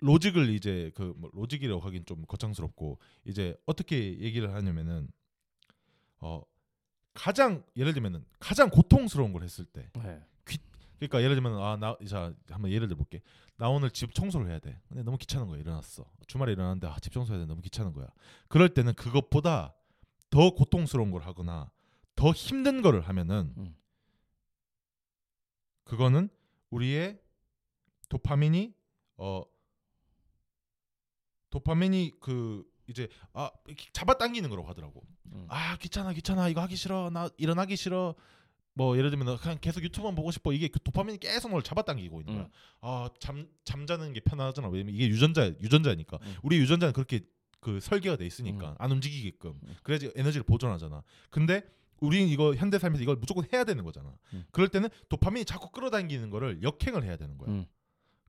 로직을 0.00 0.48
이제 0.54 0.90
그 0.94 1.12
뭐 1.18 1.30
로직이라고 1.34 1.82
하긴 1.82 2.06
좀 2.06 2.24
거창스럽고 2.26 2.98
이제 3.26 3.54
어떻게 3.66 4.18
얘기를 4.20 4.54
하냐면은 4.54 5.10
어 6.20 6.40
가장 7.14 7.64
예를 7.76 7.92
들면은 7.92 8.24
가장 8.38 8.70
고통스러운 8.70 9.32
걸 9.32 9.42
했을 9.42 9.64
때 9.64 9.90
네. 9.96 10.22
그러니까 11.00 11.22
예를 11.22 11.34
들면 11.34 11.62
아나 11.62 11.96
자 12.06 12.32
한번 12.50 12.70
예를 12.70 12.86
들어 12.86 12.98
볼게. 12.98 13.22
나 13.56 13.68
오늘 13.70 13.90
집 13.90 14.14
청소를 14.14 14.48
해야 14.48 14.58
돼. 14.58 14.78
근데 14.88 15.02
너무 15.02 15.16
귀찮은 15.16 15.48
거야. 15.48 15.58
일어났어. 15.58 16.04
주말에 16.26 16.52
일어났는데 16.52 16.86
아, 16.86 16.98
집 17.00 17.12
청소해야 17.12 17.42
돼. 17.42 17.46
너무 17.46 17.62
귀찮은 17.62 17.94
거야. 17.94 18.06
그럴 18.48 18.68
때는 18.68 18.94
그것보다 18.94 19.74
더 20.28 20.50
고통스러운 20.54 21.10
걸 21.10 21.22
하거나 21.22 21.70
더 22.16 22.32
힘든 22.32 22.82
거를 22.82 23.00
하면은 23.00 23.54
음. 23.56 23.76
그거는 25.84 26.28
우리의 26.68 27.18
도파민이 28.10 28.74
어 29.16 29.42
도파민이 31.48 32.12
그 32.20 32.69
이제 32.90 33.08
아 33.32 33.50
잡아당기는 33.92 34.50
거라고 34.50 34.68
하더라고 34.68 35.02
음. 35.32 35.46
아 35.48 35.76
귀찮아 35.78 36.12
귀찮아 36.12 36.48
이거 36.48 36.60
하기 36.62 36.76
싫어 36.76 37.10
나 37.10 37.28
일어나기 37.38 37.76
싫어 37.76 38.14
뭐 38.74 38.96
예를 38.96 39.10
들면 39.10 39.38
그냥 39.38 39.58
계속 39.60 39.82
유튜브만 39.82 40.14
보고 40.14 40.30
싶어 40.30 40.52
이게 40.52 40.68
그 40.68 40.80
도파민이 40.80 41.18
계속 41.18 41.50
널 41.50 41.62
잡아당기고 41.62 42.20
있는 42.20 42.34
거야 42.34 42.44
음. 42.44 42.50
아잠 42.80 43.48
잠자는 43.64 44.12
게 44.12 44.20
편하잖아 44.20 44.68
왜냐면 44.68 44.94
이게 44.94 45.08
유전자 45.08 45.46
유전자니까 45.46 46.18
음. 46.22 46.36
우리 46.42 46.58
유전자는 46.58 46.92
그렇게 46.92 47.20
그 47.60 47.78
설계가 47.80 48.16
돼 48.16 48.26
있으니까 48.26 48.70
음. 48.70 48.74
안 48.78 48.90
움직이게끔 48.92 49.50
음. 49.62 49.76
그래야지 49.82 50.12
에너지를 50.16 50.44
보존하잖아 50.44 51.02
근데 51.30 51.62
우리는 52.00 52.26
이거 52.28 52.54
현대 52.54 52.78
삶에서 52.78 53.02
이걸 53.02 53.16
무조건 53.16 53.44
해야 53.52 53.64
되는 53.64 53.84
거잖아 53.84 54.12
음. 54.32 54.44
그럴 54.50 54.68
때는 54.68 54.88
도파민이 55.08 55.44
자꾸 55.44 55.70
끌어당기는 55.70 56.30
거를 56.30 56.62
역행을 56.62 57.04
해야 57.04 57.16
되는 57.16 57.36
거야 57.38 57.50
음. 57.50 57.66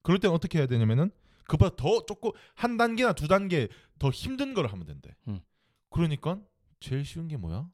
그럴 0.01 0.19
때는 0.19 0.35
어떻게 0.35 0.59
해야 0.59 0.67
되냐면은 0.67 1.11
그보다 1.47 1.75
더 1.75 2.05
조금 2.05 2.31
한 2.55 2.77
단계나 2.77 3.13
두 3.13 3.27
단계 3.27 3.67
더 3.99 4.09
힘든 4.09 4.53
걸 4.53 4.67
하면 4.67 4.85
된대. 4.85 5.15
음. 5.27 5.41
그러니까 5.89 6.39
제일 6.79 7.03
쉬운 7.05 7.27
게 7.27 7.37
뭐야? 7.37 7.69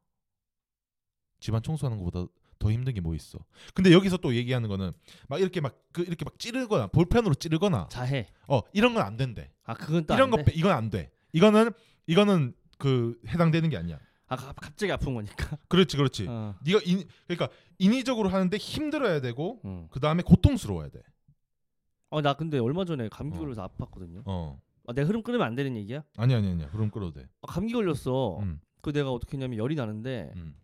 집안 1.39 1.61
청소하는 1.61 1.97
것보다 2.03 2.31
더 2.59 2.71
힘든 2.71 2.93
게 2.93 3.01
뭐 3.01 3.13
있어? 3.15 3.37
근데 3.75 3.91
여기서 3.93 4.17
또 4.17 4.33
얘기하는 4.35 4.67
거는 4.69 4.91
막 5.27 5.39
이렇게 5.39 5.61
막 5.61 5.75
그 5.91 6.01
이렇게 6.03 6.25
막 6.25 6.37
찌르거나 6.39 6.87
볼펜으로 6.87 7.33
찌르거나 7.35 7.87
자해. 7.89 8.27
어 8.47 8.61
이런 8.73 8.93
건 8.93 9.03
안 9.03 9.17
된대. 9.17 9.51
아 9.63 9.73
그건 9.73 10.05
또 10.05 10.13
이런 10.13 10.25
안거 10.25 10.37
돼? 10.37 10.43
빼, 10.45 10.51
이건 10.55 10.71
안 10.71 10.89
돼. 10.89 11.11
이거는 11.33 11.71
이거는 12.07 12.53
그 12.77 13.19
해당되는 13.27 13.69
게 13.69 13.77
아니야. 13.77 13.99
아 14.27 14.35
가- 14.35 14.53
갑자기 14.53 14.91
아픈 14.91 15.13
거니까. 15.13 15.57
그렇지 15.69 15.97
그렇지. 15.97 16.25
어. 16.27 16.55
네가 16.63 16.81
인, 16.85 17.07
그러니까 17.27 17.49
인위적으로 17.79 18.29
하는데 18.29 18.55
힘들어야 18.57 19.21
되고 19.21 19.61
음. 19.65 19.87
그 19.91 19.99
다음에 19.99 20.21
고통스러워야 20.23 20.89
돼. 20.89 21.01
어 22.09 22.21
나 22.21 22.33
근데 22.35 22.57
얼마 22.59 22.85
전에 22.85 23.09
감기 23.09 23.37
어. 23.37 23.41
걸려서 23.41 23.67
아팠거든요. 23.67 24.21
어 24.25 24.59
아, 24.87 24.93
내가 24.93 25.07
흐름 25.07 25.21
끊으면 25.23 25.45
안 25.45 25.55
되는 25.55 25.75
얘기야? 25.75 26.03
아니 26.15 26.33
아니 26.33 26.47
아니야. 26.49 26.69
그럼 26.69 26.89
끌어도 26.89 27.13
돼. 27.19 27.27
아, 27.41 27.47
감기 27.47 27.73
걸렸어. 27.73 28.39
음, 28.39 28.61
그 28.81 28.93
내가 28.93 29.11
어떻게 29.11 29.33
했냐면 29.37 29.57
열이 29.57 29.75
나는데 29.75 30.31
음, 30.35 30.55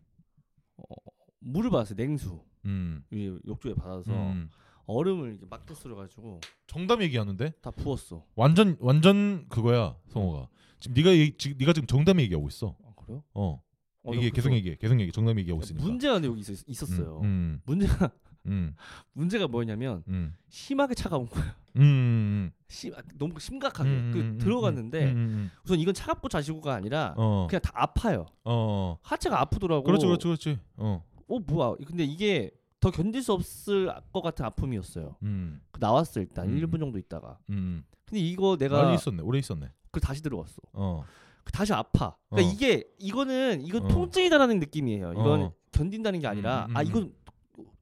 물을 1.40 1.70
받았어요. 1.70 1.96
냉수. 1.96 2.40
음. 2.64 3.04
이 3.12 3.38
욕조에 3.46 3.74
받아서 3.74 4.12
음. 4.12 4.48
얼음을 4.86 5.30
이렇게 5.32 5.46
막 5.46 5.66
뜯어 5.66 5.94
가지고 5.94 6.40
정답 6.66 7.02
얘기하는데 7.02 7.52
다 7.60 7.70
부었어. 7.70 8.24
완전 8.34 8.76
완전 8.80 9.46
그거야 9.48 9.96
성호가 10.08 10.48
지금 10.80 10.94
네가 10.94 11.10
얘기, 11.14 11.36
지금 11.36 11.56
네가 11.58 11.72
지금 11.74 11.86
정답 11.86 12.18
얘기하고 12.20 12.48
있어. 12.48 12.76
아, 12.84 12.92
그래요? 12.96 13.22
어, 13.34 13.62
어, 14.02 14.14
나 14.14 14.18
그래서 14.18 14.34
계속 14.34 14.52
얘기해 14.54 14.76
계속 14.76 14.98
얘기 15.00 15.12
정답 15.12 15.38
얘기하고 15.38 15.62
있으니까. 15.62 15.84
문제가 15.84 16.14
근데 16.14 16.28
여기 16.28 16.40
있, 16.40 16.68
있었어요. 16.68 17.20
음, 17.22 17.60
문제가 17.66 18.10
음, 18.46 18.74
문제가 19.12 19.46
뭐였냐면 19.48 20.02
음, 20.08 20.34
심하게 20.48 20.94
차가운 20.94 21.26
거야. 21.26 21.56
음, 21.76 21.80
음, 21.82 22.52
심 22.68 22.92
너무 23.14 23.38
심각하게 23.40 23.90
음, 23.90 24.10
그 24.12 24.20
음, 24.20 24.38
들어갔는데 24.38 25.04
음, 25.12 25.16
음, 25.16 25.50
우선 25.64 25.78
이건 25.78 25.94
차갑고 25.94 26.28
자시고가 26.28 26.74
아니라 26.74 27.10
음. 27.10 27.14
어, 27.18 27.46
그냥 27.48 27.60
다 27.62 27.72
아파요. 27.74 28.26
어, 28.44 28.98
하체가 29.02 29.40
아프더라고. 29.40 29.84
그렇지, 29.84 30.06
그렇지, 30.06 30.24
그렇지. 30.24 30.58
어, 30.76 31.02
어 31.28 31.38
뭐야? 31.38 31.74
근데 31.86 32.04
이게 32.04 32.50
더 32.80 32.90
견딜 32.90 33.22
수 33.22 33.32
없을 33.32 33.92
것 34.12 34.20
같은 34.20 34.44
아픔이었어요. 34.44 35.16
음, 35.22 35.60
그 35.70 35.80
나왔어 35.80 36.20
일단 36.20 36.48
음. 36.48 36.60
1분 36.60 36.78
정도 36.78 36.98
있다가. 36.98 37.38
음. 37.50 37.84
근데 38.04 38.20
이거 38.20 38.56
내가 38.56 38.92
있었네, 38.92 39.22
오래 39.22 39.38
있었네. 39.38 39.70
그 39.90 40.00
다시 40.00 40.22
들어왔어. 40.22 40.56
어, 40.74 41.04
그 41.44 41.52
다시 41.52 41.72
아파. 41.72 42.16
그러니까 42.28 42.50
어. 42.50 42.52
이게 42.52 42.84
이거는 42.98 43.62
이건 43.62 43.84
어. 43.84 43.88
통증이다라는 43.88 44.58
느낌이에요. 44.60 45.12
이건 45.12 45.40
어. 45.40 45.52
견딘다는 45.72 46.20
게 46.20 46.26
아니라 46.26 46.66
음, 46.66 46.70
음, 46.70 46.76
아 46.76 46.80
음. 46.80 46.86
이건 46.86 47.12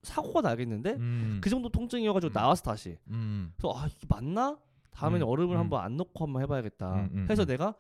사고가 0.03 0.41
나겠는데 0.41 0.95
음, 0.95 1.39
그 1.43 1.49
정도 1.51 1.69
통증이어가지고 1.69 2.33
음. 2.33 2.35
나왔어 2.35 2.63
다시. 2.63 2.99
음, 3.09 3.53
그래서 3.57 3.75
아 3.79 3.87
이게 3.87 4.07
맞나? 4.09 4.59
다음에는 4.91 5.27
음, 5.27 5.29
얼음을 5.31 5.57
음. 5.57 5.61
한번 5.61 5.83
안 5.85 5.97
넣고 5.97 6.25
한번 6.27 6.43
해봐야겠다. 6.43 7.09
해서 7.31 7.43
음. 7.43 7.47
내가 7.47 7.75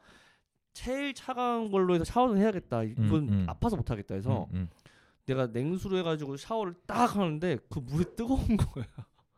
제일 0.73 1.13
차가운 1.15 1.71
걸로 1.71 1.95
해서 1.95 2.05
샤워를 2.05 2.39
해야겠다. 2.41 2.85
이건 2.85 3.29
음. 3.29 3.47
아파서 3.49 3.77
못 3.77 3.91
하겠다 3.91 4.15
해서 4.15 4.49
음, 4.55 4.69
내가 5.27 5.47
냉수로 5.49 5.99
해가지고 5.99 6.37
샤워를 6.37 6.75
딱 6.87 7.15
하는데 7.17 7.59
그 7.69 7.81
물이 7.81 8.17
뜨거운 8.17 8.41
거야. 8.57 8.87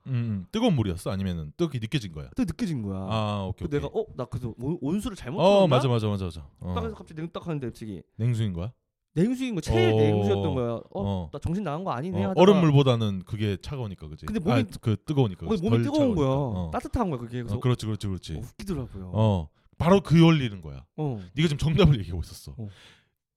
음, 0.06 0.12
음. 0.12 0.46
뜨거운 0.52 0.74
물이었어? 0.76 1.10
아니면은 1.10 1.52
뜨겁게 1.56 1.78
느껴진 1.80 2.12
거야? 2.12 2.28
또 2.36 2.44
느껴진 2.44 2.82
거야. 2.82 2.98
아, 3.08 3.44
오케이, 3.48 3.66
그 3.66 3.76
오케이. 3.76 3.80
내가 3.80 3.90
어 3.98 4.04
나 4.14 4.26
그래서 4.26 4.54
온- 4.58 4.78
온수를 4.82 5.16
잘못 5.16 5.40
어? 5.40 5.66
맞아, 5.66 5.88
맞아, 5.88 6.06
맞아, 6.08 6.26
맞아. 6.26 6.46
어. 6.60 6.74
딱 6.74 6.84
해서 6.84 6.94
갑자기 6.94 7.20
냉딱 7.22 7.46
하는데 7.46 7.66
갑자기 7.66 8.02
냉수인 8.16 8.52
거야? 8.52 8.70
냉수인 9.14 9.55
거 9.55 9.61
제일 9.61 9.92
어. 9.92 9.96
냉수였던 9.96 10.55
거야. 10.55 10.72
어, 10.72 10.83
어. 10.90 11.31
나 11.33 11.38
정신 11.38 11.62
나간 11.62 11.85
거 11.85 11.92
아니네 11.92 12.18
어, 12.24 12.29
하다가 12.31 12.40
얼음물보다는 12.40 13.22
그게 13.24 13.57
차가우니까 13.61 14.09
그지. 14.09 14.27
근데 14.27 14.40
몸이- 14.40 14.66
아, 14.74 14.79
그 14.81 14.96
뜨거우니까. 15.05 15.46
몸이, 15.46 15.57
그치. 15.57 15.62
몸이 15.70 15.83
덜 15.85 15.92
뜨거운 15.92 16.14
거야. 16.16 16.27
차가우니까. 16.29 16.61
어. 16.61 16.70
따뜻한 16.72 17.11
거야 17.11 17.20
그게. 17.20 17.38
그래서 17.42 17.57
어, 17.57 17.61
그렇지, 17.61 17.87
그렇지, 17.87 18.07
그렇지. 18.09 18.35
어, 18.35 18.38
웃기더라고요. 18.40 19.11
어, 19.14 19.48
바로 19.79 20.00
그 20.00 20.22
원리는 20.24 20.61
거야. 20.61 20.85
어. 20.96 21.20
네가 21.35 21.48
지금 21.48 21.59
정답을 21.59 21.98
얘기하고 22.00 22.22
있었어. 22.22 22.55
어. 22.59 22.68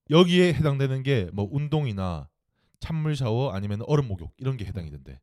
여기에 0.09 0.53
해당되는 0.53 1.03
게 1.03 1.29
뭐 1.33 1.47
운동이나 1.51 2.27
찬물 2.79 3.15
샤워 3.15 3.51
아니면 3.51 3.81
얼음 3.87 4.07
목욕 4.07 4.31
이런 4.37 4.57
게 4.57 4.65
해당이 4.65 4.89
된대. 4.89 5.19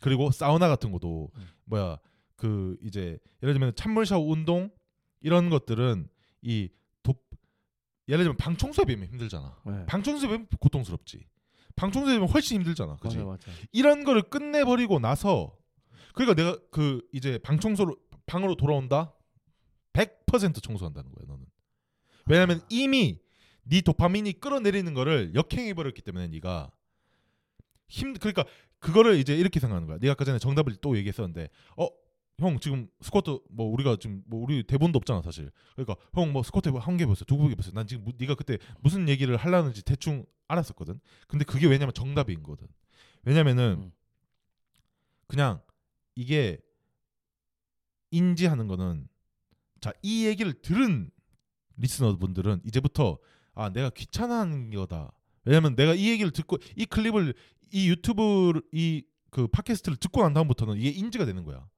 그리고 0.00 0.30
사우나 0.30 0.68
같은 0.68 0.92
것도 0.92 1.30
음. 1.36 1.48
뭐야 1.64 1.98
그 2.36 2.76
이제 2.82 3.18
예를 3.42 3.54
들면 3.54 3.72
찬물 3.76 4.04
샤워 4.04 4.26
운동 4.30 4.68
이런 5.22 5.48
것들은 5.48 6.08
이 6.42 6.68
도, 6.68 6.74
예를 8.08 8.24
들면 8.24 8.36
방 8.36 8.56
청소에 8.56 8.84
비하면 8.84 9.08
힘들잖아. 9.08 9.56
네. 9.66 9.86
방 9.86 10.02
청소에 10.02 10.28
비하면 10.28 10.46
고통스럽지. 10.60 11.26
방 11.74 11.92
청소에 11.92 12.14
비하면 12.14 12.28
훨씬 12.28 12.56
힘들잖아. 12.60 12.96
그지? 12.96 13.18
맞아 13.18 13.26
맞아. 13.28 13.50
이런 13.72 14.04
거를 14.04 14.22
끝내버리고 14.22 14.98
나서 14.98 15.56
그러니까 16.14 16.34
내가 16.34 16.58
그 16.70 17.06
이제 17.12 17.38
방 17.38 17.60
청소로 17.60 17.96
방으로 18.26 18.56
돌아온다 18.56 19.12
100% 19.92 20.62
청소한다는 20.62 21.12
거야 21.12 21.26
너는 21.26 21.44
왜냐면 22.26 22.60
이미 22.68 23.20
네 23.62 23.80
도파민이 23.80 24.40
끌어내리는 24.40 24.92
거를 24.94 25.32
역행해 25.34 25.74
버렸기 25.74 26.02
때문에 26.02 26.28
네가 26.28 26.70
힘 27.88 28.14
그러니까 28.14 28.44
그거를 28.78 29.16
이제 29.16 29.36
이렇게 29.36 29.60
생각하는 29.60 29.86
거야 29.86 29.98
네가 30.00 30.12
아까 30.12 30.24
전에 30.24 30.38
정답을 30.38 30.76
또 30.76 30.96
얘기했었는데 30.96 31.50
어 31.76 31.88
형 32.38 32.58
지금 32.60 32.88
스쿼트 33.00 33.38
뭐 33.50 33.66
우리가 33.72 33.96
지금 33.98 34.22
뭐 34.26 34.42
우리 34.42 34.62
대본도 34.62 34.98
없잖아 34.98 35.22
사실. 35.22 35.50
그러니까 35.74 35.96
형 36.12 36.32
뭐 36.32 36.42
스쿼트 36.42 36.68
한개 36.68 37.06
봤어 37.06 37.24
두개 37.24 37.54
봤어 37.54 37.70
난 37.72 37.86
지금 37.86 38.04
무- 38.04 38.12
네가 38.18 38.34
그때 38.34 38.58
무슨 38.80 39.08
얘기를 39.08 39.36
하려는지 39.36 39.82
대충 39.82 40.24
알았었거든. 40.48 41.00
근데 41.28 41.44
그게 41.44 41.66
왜냐면 41.66 41.92
정답인 41.94 42.42
거든. 42.42 42.66
왜냐면은 43.24 43.76
음. 43.84 43.92
그냥 45.26 45.60
이게 46.14 46.58
인지하는 48.10 48.68
거는 48.68 49.08
자 49.80 49.92
이 50.02 50.26
얘기를 50.26 50.52
들은 50.62 51.10
listener분들은 51.76 52.62
이제부터 52.64 53.18
아 53.54 53.70
내가 53.70 53.90
귀찮아하는 53.90 54.70
거다. 54.70 55.12
왜냐면 55.44 55.74
내가 55.76 55.94
이 55.94 56.08
얘기를 56.10 56.30
듣고 56.32 56.58
이 56.76 56.84
클립을 56.86 57.34
이 57.72 57.88
유튜브 57.88 58.60
이 58.72 59.02
그 59.30 59.46
팟캐스트를 59.48 59.96
듣고 59.98 60.22
난 60.22 60.32
다음부터는 60.32 60.78
이게 60.78 60.88
인지가 60.88 61.26
되는 61.26 61.44
거야 61.44 61.68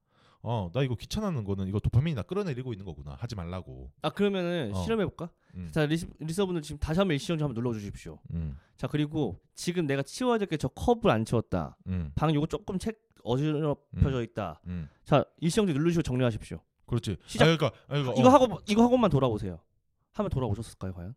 어 0.41 0.71
나 0.73 0.83
이거 0.83 0.95
귀찮아하는 0.95 1.43
거는 1.43 1.67
이거 1.67 1.79
도파민이 1.79 2.15
나 2.15 2.21
끌어내리고 2.23 2.71
있는 2.73 2.85
거구나 2.85 3.15
하지 3.19 3.35
말라고 3.35 3.91
아 4.01 4.09
그러면은 4.09 4.73
어. 4.73 4.81
실험해 4.83 5.05
볼까? 5.05 5.29
음, 5.55 5.69
자 5.71 5.85
리스, 5.85 6.07
listener분들 6.19 6.61
지금 6.61 6.79
다시 6.79 6.99
한번 6.99 7.13
일시정지 7.15 7.43
한번 7.43 7.55
눌러 7.61 7.73
주십시오. 7.73 8.19
음, 8.31 8.57
자 8.77 8.87
그리고 8.87 9.39
지금 9.53 9.85
내가 9.85 10.01
치워야 10.03 10.37
될 10.37 10.47
게 10.47 10.55
저 10.57 10.67
컵을 10.69 11.09
안 11.11 11.25
치웠다. 11.25 11.77
음, 11.87 12.11
방 12.15 12.33
요거 12.33 12.47
조금 12.47 12.79
책 12.79 13.01
어지럽혀져 13.23 14.21
있다. 14.23 14.61
음. 14.67 14.87
자 15.03 15.25
일시정지 15.41 15.73
누르시고 15.73 16.03
정리하십시오. 16.03 16.59
그렇지 16.85 17.17
시작. 17.25 17.43
아, 17.45 17.55
그러니까, 17.57 17.67
아, 17.87 17.93
그러니까, 18.01 18.13
이거 18.17 18.29
어, 18.29 18.31
하고 18.31 18.59
이거 18.67 18.83
하고만 18.83 19.09
돌아오세요. 19.09 19.59
하면 20.13 20.29
돌아오셨을까요 20.29 20.93
과연? 20.93 21.15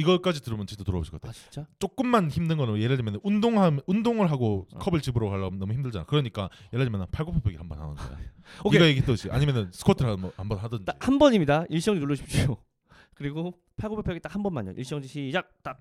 이거까지 0.00 0.42
들으면 0.42 0.66
진짜 0.66 0.84
돌아오실 0.84 1.12
것 1.12 1.20
같아 1.20 1.30
아 1.30 1.32
진짜? 1.32 1.66
조금만 1.78 2.30
힘든 2.30 2.56
거는 2.56 2.78
예를 2.80 2.96
들면 2.96 3.20
운동함 3.22 3.80
운동을 3.86 4.30
하고 4.30 4.66
어. 4.74 4.78
컵을 4.78 5.00
집으러 5.00 5.28
가려면 5.30 5.58
너무 5.58 5.72
힘들잖아. 5.72 6.04
그러니까 6.06 6.50
예를 6.72 6.84
들면 6.86 7.06
팔굽혀펴기 7.10 7.56
한번 7.56 7.78
하는 7.80 7.94
거야. 7.94 8.18
오케이. 8.64 8.78
네가 8.78 8.88
얘기했듯이 8.88 9.30
아니면은 9.30 9.70
스쿼트를 9.72 10.10
한번 10.10 10.32
한번 10.36 10.58
하든지. 10.58 10.84
딱 10.86 10.96
한 11.00 11.18
번입니다. 11.18 11.64
일시정지 11.68 12.00
누르십시오. 12.00 12.56
그리고 13.14 13.58
팔굽혀펴기 13.76 14.20
딱 14.20 14.34
한 14.34 14.42
번만요. 14.42 14.72
일시정지 14.72 15.08
시작. 15.08 15.62
딱 15.62 15.78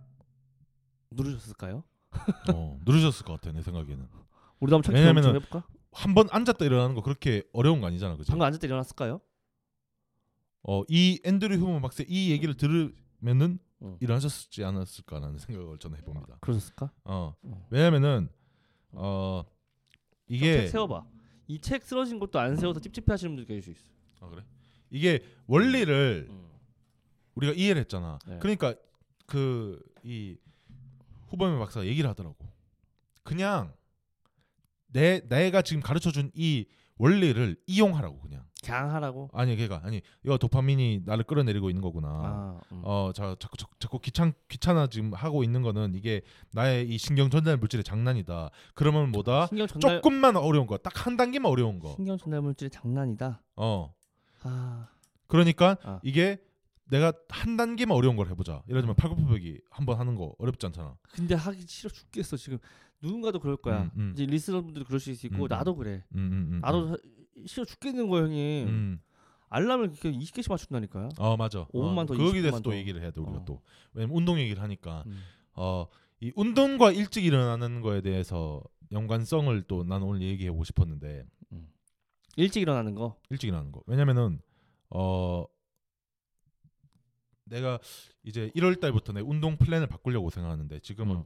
누르셨을까요? 1.12 1.84
어, 2.53 2.79
누르셨을 2.86 3.25
것 3.25 3.34
같아 3.39 3.51
내 3.51 3.62
생각에는. 3.62 4.08
우리도 4.60 4.75
한번 4.75 4.82
참 4.84 4.95
왜냐면은 4.95 5.23
좀 5.23 5.36
해볼까? 5.36 5.63
한 5.91 6.13
번 6.13 6.27
앉았다 6.32 6.63
일어나는 6.65 6.93
거 6.95 7.01
그렇게 7.01 7.43
어려운 7.53 7.82
거 7.82 7.88
아니잖아, 7.88 8.15
그지? 8.15 8.29
방금 8.32 8.51
때 8.60 8.67
일어났을까요? 8.67 9.21
어, 10.63 10.84
이 10.88 11.19
앤드류 11.23 11.55
휴먼 11.55 11.82
박사의 11.82 12.08
이 12.10 12.32
얘기를 12.32 12.55
들으면은 12.55 13.60
응. 13.81 13.97
일어나셨지 13.99 14.63
않았을까라는 14.63 15.37
생각을 15.39 15.77
저는 15.79 15.97
해봅니다. 15.99 16.37
그러셨을까? 16.41 16.91
어, 17.05 17.33
어. 17.41 17.67
왜냐면은 17.69 18.29
어 18.91 19.43
이게 20.27 20.53
이게 20.59 20.67
세워봐. 20.67 21.05
이 21.47 21.59
책 21.59 21.83
쓰러진 21.83 22.19
것도 22.19 22.39
안 22.39 22.55
세워서 22.55 22.79
찝찝해하시는 22.79 23.35
분들 23.35 23.45
계실 23.45 23.73
수 23.73 23.81
있어. 23.81 23.91
아, 24.25 24.29
그래? 24.29 24.43
이게 24.91 25.23
원리를 25.47 26.27
음. 26.29 26.49
우리가 27.35 27.53
이해를 27.53 27.81
했잖아. 27.81 28.19
네. 28.27 28.37
그러니까 28.39 28.75
그 29.25 29.81
이 30.03 30.37
후보명 31.27 31.59
박사가 31.59 31.85
얘기를 31.85 32.09
하더라고. 32.09 32.37
그냥 33.23 33.73
내 34.87 35.19
내가 35.27 35.61
지금 35.61 35.81
가르쳐 35.81 36.11
준 36.11 36.31
이 36.35 36.65
원리를 36.97 37.55
이용하라고 37.67 38.19
그냥. 38.21 38.48
그냥 38.63 38.93
하라고. 38.93 39.30
아니 39.34 39.56
걔가 39.56 39.82
아니 39.84 40.02
이거 40.24 40.38
도파민이 40.38 41.04
나를 41.06 41.24
끌어내리고 41.24 41.69
있는 41.69 41.82
거구나. 41.82 42.08
아, 42.10 42.62
음. 42.72 42.82
어, 42.84 43.12
자, 43.15 43.36
자꾸 43.39 43.56
자꾸, 43.80 44.00
귀찮 44.00 44.34
귀찮아 44.50 44.88
지금 44.88 45.13
하고 45.13 45.43
있는 45.43 45.62
거는 45.62 45.93
이게 45.95 46.22
나의 46.52 46.88
이 46.89 46.98
신경 46.98 47.30
전달 47.30 47.58
물질의 47.58 47.84
장난이다. 47.84 48.50
그러면 48.76 49.12
뭐다? 49.12 49.48
신경 49.48 49.65
전달 49.67 50.02
조금만 50.02 50.36
어려운 50.36 50.67
거, 50.67 50.78
딱 50.78 50.91
한 51.06 51.15
단계만 51.15 51.50
어려운 51.50 51.80
거. 51.80 51.93
신경 51.95 52.17
전달 52.17 52.41
물질의 52.41 52.69
장난이다. 52.72 53.41
어, 53.56 53.93
아, 54.43 54.89
그러니까 55.28 55.78
아. 55.84 56.00
이게 56.04 56.39
내가 56.86 57.13
한 57.30 57.56
단계만 57.56 57.95
어려운 57.95 58.15
걸 58.17 58.28
해보자. 58.30 58.62
예를 58.67 58.82
들면 58.82 58.95
팔굽혀펴기 58.95 59.62
한번 59.69 60.00
하는 60.00 60.15
거 60.15 60.34
어렵지 60.39 60.65
않잖아. 60.65 60.98
근데 61.13 61.36
하기 61.36 61.62
싫어 61.67 61.89
죽겠어 61.89 62.36
지금. 62.36 62.58
누군가도 63.02 63.39
그럴 63.39 63.56
거야. 63.56 63.84
음, 63.84 63.91
음. 63.95 64.12
이제 64.13 64.26
리스너분들도 64.26 64.86
그럴 64.86 65.00
수 65.00 65.12
있고 65.12 65.43
음, 65.43 65.48
나도 65.48 65.76
그래. 65.78 66.04
음, 66.15 66.17
음, 66.19 66.50
음, 66.56 66.60
나도 66.62 66.89
사- 66.89 66.98
싫어 67.45 67.65
죽겠는 67.65 68.08
거야 68.10 68.23
형님. 68.23 68.67
음. 68.67 69.02
알람을 69.49 69.86
이렇게 69.91 70.12
20개씩 70.12 70.49
맞춘다니까요. 70.49 71.10
어 71.17 71.36
맞아. 71.38 71.65
5분만 71.73 71.99
어, 71.99 72.06
더, 72.06 72.13
거기에 72.15 72.25
20분만 72.30 72.41
대해서 72.41 72.60
또 72.62 72.69
더. 72.71 72.75
얘기를 72.75 73.02
해야 73.02 73.12
돼 73.12 73.19
우리가 73.21 73.39
어. 73.39 73.45
또. 73.45 73.62
왜냐면 73.93 74.15
운동 74.15 74.39
얘기를 74.39 74.62
하니까 74.62 75.04
음. 75.08 75.21
어 75.54 75.88
이 76.21 76.32
운동과 76.36 76.91
일찍 76.91 77.23
일어나는 77.25 77.82
거에 77.82 78.02
대해서 78.02 78.62
연관성을 78.91 79.62
또난 79.63 80.04
오늘 80.04 80.21
얘기하고 80.21 80.63
싶었는데 80.63 81.25
일찍 82.36 82.62
일어나는 82.62 82.95
거. 82.95 83.15
일찍 83.30 83.47
일어나는 83.47 83.71
거. 83.71 83.82
왜냐면은 83.86 84.41
어 84.89 85.45
내가 87.45 87.80
이제 88.23 88.52
1월 88.56 88.80
달부터 88.80 89.13
내 89.13 89.21
운동 89.21 89.58
플랜을 89.58 89.88
바꾸려고 89.88 90.30
생각하는데 90.30 90.80
지금은 90.80 91.17
음. 91.17 91.23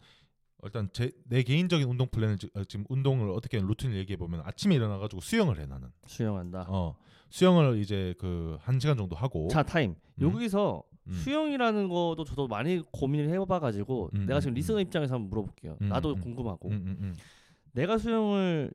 일단 0.63 0.89
제 0.93 1.11
내 1.25 1.43
개인적인 1.43 1.87
운동 1.87 2.07
플랜을 2.07 2.37
지- 2.37 2.49
어, 2.55 2.63
지금 2.63 2.85
운동을 2.89 3.29
어떻게 3.31 3.59
루틴을 3.59 3.95
얘기해 3.97 4.17
보면 4.17 4.41
아침에 4.45 4.75
일어나 4.75 4.97
가지고 4.97 5.21
수영을 5.21 5.59
해 5.59 5.65
나는. 5.65 5.89
수영한다. 6.05 6.65
어. 6.69 6.95
수영을 7.29 7.77
이제 7.79 8.13
그 8.19 8.57
한 8.61 8.79
시간 8.79 8.95
정도 8.97 9.15
하고 9.15 9.47
자 9.49 9.63
타임. 9.63 9.95
음. 10.21 10.21
여기서 10.21 10.83
음. 11.07 11.11
수영이라는 11.11 11.89
것도 11.89 12.23
저도 12.23 12.47
많이 12.47 12.81
고민을 12.91 13.29
해봐 13.29 13.59
가지고 13.59 14.09
음, 14.15 14.25
내가 14.25 14.35
음, 14.37 14.41
지금 14.41 14.53
음. 14.53 14.55
listener 14.55 14.79
입장에서 14.79 15.15
한번 15.15 15.29
물어볼게요. 15.29 15.77
음, 15.81 15.89
나도 15.89 16.11
음. 16.13 16.19
궁금하고 16.21 16.69
음, 16.69 16.73
음, 16.73 16.97
음. 17.01 17.15
내가 17.73 17.97
수영을 17.97 18.71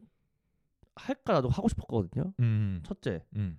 할까 0.97 1.33
나도 1.35 1.49
하고 1.49 1.69
싶었거든요. 1.69 2.33
음. 2.41 2.81
첫째 2.85 3.25
음. 3.37 3.59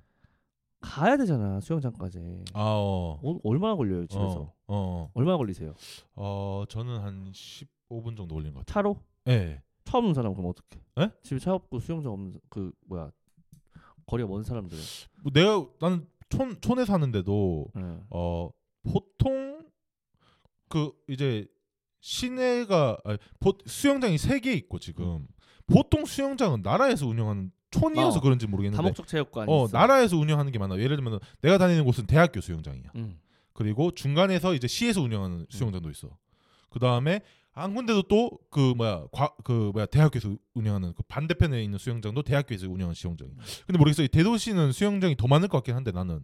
가야 0.81 1.17
되잖아 1.17 1.59
수영장까지. 1.61 2.19
아, 2.53 2.61
어. 2.61 3.19
어, 3.23 3.39
얼마나 3.43 3.75
걸려요 3.75 4.05
집에서? 4.05 4.41
어. 4.41 4.53
어. 4.67 5.11
얼마나 5.13 5.37
걸리세요? 5.37 5.73
어, 6.15 6.63
저는 6.69 6.99
한 6.99 7.31
15분 7.89 8.15
정도 8.17 8.35
걸린 8.35 8.53
것 8.53 8.65
같아요. 8.65 8.73
차로? 8.73 9.03
예. 9.27 9.61
차 9.85 9.97
없는 9.97 10.13
사람 10.13 10.33
그럼 10.33 10.49
어떻게? 10.49 10.79
에? 10.99 11.09
집에 11.23 11.39
차 11.39 11.53
없고 11.53 11.79
수영장 11.79 12.13
없는 12.13 12.31
사- 12.31 12.39
그 12.49 12.71
뭐야 12.87 13.11
거리가 14.05 14.29
먼 14.29 14.43
사람들. 14.43 14.77
뭐 15.23 15.31
내가 15.33 15.65
나는 15.79 16.07
촌 16.29 16.59
촌에 16.61 16.85
사는데도 16.85 17.67
예. 17.77 17.97
어 18.11 18.49
보통 18.83 19.65
그 20.67 20.91
이제 21.07 21.47
시내가 22.01 22.97
아니, 23.03 23.17
보, 23.39 23.53
수영장이 23.65 24.17
세 24.17 24.39
개 24.39 24.53
있고 24.53 24.79
지금 24.79 25.27
보통 25.65 26.05
수영장은 26.05 26.61
나라에서 26.61 27.07
운영하는 27.07 27.51
촌이어서 27.71 28.17
어. 28.19 28.21
그런지 28.21 28.47
모르겠는데 28.47 28.77
다목적 28.77 29.07
체육관이 29.07 29.51
어 29.51 29.65
있어. 29.65 29.77
나라에서 29.77 30.17
운영하는 30.17 30.51
게 30.51 30.59
많아. 30.59 30.77
예를 30.79 30.95
들면 30.95 31.19
내가 31.41 31.57
다니는 31.57 31.83
곳은 31.85 32.05
대학교 32.07 32.41
수영장이야. 32.41 32.91
음. 32.95 33.19
그리고 33.53 33.91
중간에서 33.91 34.53
이제 34.53 34.67
시에서 34.67 35.01
운영하는 35.01 35.45
수영장도 35.49 35.89
있어. 35.91 36.17
그 36.69 36.79
다음에 36.79 37.21
한 37.63 37.75
군데도 37.75 38.03
또 38.03 38.29
그 38.49 38.73
뭐야 38.75 39.05
과, 39.11 39.33
그 39.43 39.71
뭐야 39.73 39.85
대학교에서 39.85 40.35
운영하는 40.53 40.93
그 40.93 41.03
반대편에 41.03 41.63
있는 41.63 41.77
수영장도 41.77 42.23
대학교에서 42.23 42.67
운영하는 42.67 42.93
수영장이. 42.95 43.31
근데 43.65 43.77
모르겠어. 43.77 44.03
이 44.03 44.07
대도시는 44.07 44.71
수영장이 44.71 45.15
더 45.15 45.27
많을 45.27 45.47
것 45.47 45.57
같긴 45.59 45.75
한데 45.75 45.91
나는. 45.91 46.21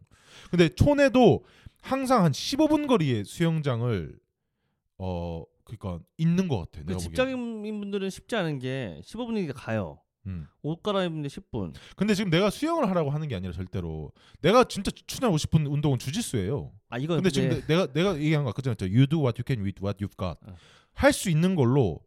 근데 0.49 0.69
촌에도 0.69 1.45
항상 1.81 2.23
한 2.23 2.31
15분 2.31 2.87
거리에 2.87 3.23
수영장을 3.23 4.17
어 4.97 5.43
그러니까 5.63 5.99
있는 6.17 6.47
것 6.47 6.57
같아. 6.59 6.81
그 6.81 6.87
내가. 6.87 6.99
직장인 6.99 7.79
분들은 7.79 8.09
쉽지 8.09 8.35
않은 8.35 8.59
게 8.59 8.99
15분이니까 9.03 9.53
가요. 9.55 9.99
음. 10.27 10.47
옷 10.63 10.81
갈아입는데 10.81 11.27
10분. 11.29 11.73
근데 11.95 12.15
지금 12.15 12.31
내가 12.31 12.49
수영을 12.49 12.89
하라고 12.89 13.11
하는 13.11 13.27
게 13.27 13.35
아니라 13.35 13.53
절대로 13.53 14.11
내가 14.41 14.63
진짜 14.63 14.89
추천하고 14.89 15.37
싶은 15.37 15.67
운동은 15.67 15.99
주짓수예요. 15.99 16.71
아 16.89 16.97
이건 16.97 17.17
근데 17.17 17.29
지금 17.29 17.61
내, 17.67 17.75
가 17.75 17.85
내가 17.93 18.15
얘기한 18.17 18.43
거 18.43 18.51
그잖아. 18.51 18.75
You 18.81 19.05
do 19.05 19.19
what 19.19 19.39
you 19.39 19.43
can 19.45 19.63
with 19.63 19.79
what 19.83 20.03
you've 20.03 20.17
got. 20.17 20.39
어. 20.49 20.55
할 20.95 21.11
수 21.13 21.29
있는 21.29 21.55
걸로 21.55 21.99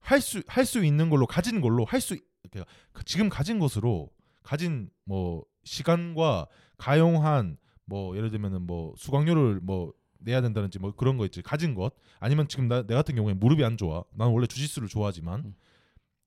할 0.00 0.18
수 0.20 0.42
할 0.48 0.64
수 0.64 0.84
있는 0.84 1.10
걸로 1.10 1.26
가진 1.26 1.60
걸로 1.60 1.84
할수 1.84 2.16
그러니까 2.50 2.70
지금 3.04 3.28
가진 3.28 3.58
것으로 3.58 4.10
가진 4.42 4.90
뭐 5.04 5.44
시간과 5.64 6.46
가용한 6.76 7.56
뭐 7.84 8.16
예를 8.16 8.30
들면은 8.30 8.62
뭐 8.62 8.94
수강료를 8.96 9.60
뭐 9.62 9.92
내야 10.18 10.40
된다든지 10.40 10.78
뭐 10.78 10.92
그런 10.94 11.16
거 11.16 11.24
있지 11.24 11.42
가진 11.42 11.74
것 11.74 11.92
아니면 12.20 12.48
지금 12.48 12.68
나, 12.68 12.82
내 12.86 12.94
같은 12.94 13.14
경우에 13.14 13.34
무릎이 13.34 13.64
안 13.64 13.76
좋아 13.76 14.04
나는 14.14 14.32
원래 14.32 14.46
주짓수를 14.46 14.88
좋아하지만 14.88 15.40
음. 15.44 15.54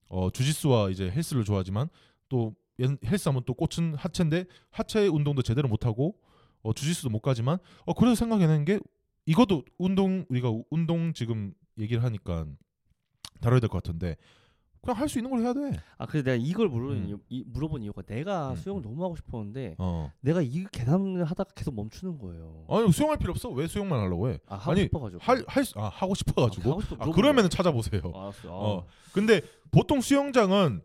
어 0.08 0.30
주짓수와 0.30 0.90
이제 0.92 1.10
헬스를 1.10 1.44
좋아하지만 1.44 1.90
또 2.30 2.56
연- 2.80 2.98
헬스 3.06 3.30
하면 3.30 3.44
또 3.46 3.54
꽂힌 3.54 3.96
하체인데 3.96 4.46
하체 4.70 5.08
운동도 5.08 5.42
제대로 5.42 5.68
못 5.68 5.86
하고 5.86 6.16
어 6.62 6.74
주짓수도 6.74 7.10
못 7.10 7.20
가지만 7.22 7.58
어 7.86 7.94
그래서 7.94 8.16
생각해낸 8.16 8.66
게 8.66 8.80
이것도 9.26 9.64
운동 9.78 10.26
우리가 10.30 10.50
우- 10.50 10.66
운동 10.70 11.14
지금 11.14 11.54
얘기를 11.78 12.04
하니까 12.04 12.46
다뤄야 13.42 13.60
될 13.60 13.70
것 13.70 13.84
같은데 13.84 14.16
그냥 14.82 15.00
할 15.00 15.10
수 15.10 15.18
있는 15.18 15.32
걸 15.32 15.40
해야 15.42 15.52
돼. 15.52 15.80
아 15.98 16.06
그래서 16.06 16.24
내가 16.26 16.36
이걸 16.40 16.70
물어본, 16.70 16.98
음. 16.98 17.18
이, 17.28 17.44
물어본 17.48 17.82
이유가 17.82 18.04
내가 18.04 18.52
음, 18.52 18.56
수영을 18.56 18.84
너무 18.84 19.04
하고 19.04 19.16
싶었는데 19.16 19.76
어. 19.80 20.12
내가 20.22 20.42
이 20.44 20.64
계산을 20.72 21.26
하다가 21.26 21.52
계속 21.56 21.74
멈추는 21.74 22.20
거예요. 22.20 22.66
아니 22.70 22.92
수영할 22.92 23.18
필요 23.18 23.32
없어. 23.32 23.50
왜 23.50 23.66
수영만 23.68 24.00
하려고 24.02 24.30
해? 24.30 24.38
아 24.48 24.56
하고 24.58 24.72
아니, 24.72 24.82
싶어가지고. 24.84 25.22
할할아 25.24 25.90
하고 25.90 26.14
싶어가지고. 26.14 26.82
아 27.00 27.06
그러면은 27.12 27.44
거야. 27.44 27.50
찾아보세요. 27.50 28.02
알았어. 28.14 28.42
어. 28.52 28.86
근데 29.12 29.42
보통 29.72 30.02
수영장은 30.02 30.82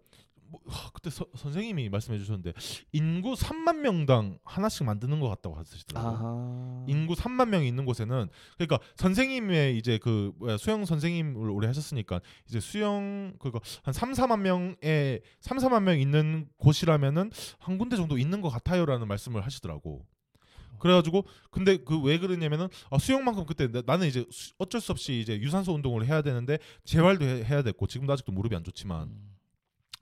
뭐, 0.51 0.61
하, 0.67 0.91
그때 0.91 1.11
서, 1.11 1.27
선생님이 1.37 1.89
말씀해 1.89 2.19
주셨는데 2.19 2.53
인구 2.93 3.35
3만 3.35 3.77
명당 3.79 4.39
하나씩 4.45 4.85
만드는 4.85 5.21
것 5.21 5.29
같다고 5.29 5.55
하시더라고요. 5.57 6.13
아하. 6.13 6.85
인구 6.89 7.15
3만 7.15 7.49
명이 7.49 7.69
있는 7.69 7.85
곳에는 7.85 8.29
그러니까 8.59 8.79
선생님의 8.97 9.79
이제 9.79 9.99
그 9.99 10.33
뭐야 10.39 10.57
수영 10.57 10.85
선생님을 10.85 11.49
오래 11.51 11.67
하셨으니까 11.69 12.21
이제 12.49 12.59
수영 12.61 13.35
그거 13.39 13.61
한 13.83 13.93
3, 13.95 14.13
4만 14.13 14.41
명의 14.41 15.21
3, 15.41 15.59
4만 15.59 15.83
명 15.85 16.01
있는 16.01 16.49
곳이라면은 16.59 17.31
한 17.59 17.79
군데 17.79 17.97
정도 17.97 18.19
있는 18.19 18.41
것 18.41 18.49
같아요라는 18.51 19.07
말씀을 19.09 19.45
하시더라고. 19.45 20.05
그래가지고 20.81 21.27
근데 21.51 21.77
그 21.77 22.01
왜 22.01 22.19
그러냐면은 22.19 22.67
아, 22.91 22.99
수영만큼 22.99 23.45
그때 23.45 23.71
나, 23.71 23.83
나는 23.85 24.07
이제 24.07 24.25
수- 24.31 24.55
어쩔 24.59 24.81
수 24.81 24.93
없이 24.93 25.21
이제 25.21 25.39
유산소 25.39 25.75
운동을 25.75 26.07
해야 26.07 26.23
되는데 26.23 26.59
재활도 26.85 27.25
해, 27.25 27.45
해야 27.45 27.63
됐고 27.63 27.87
지금도 27.87 28.13
아직도 28.15 28.33
무릎이 28.33 28.57
안 28.57 28.65
좋지만 28.65 29.09
음. 29.09 29.37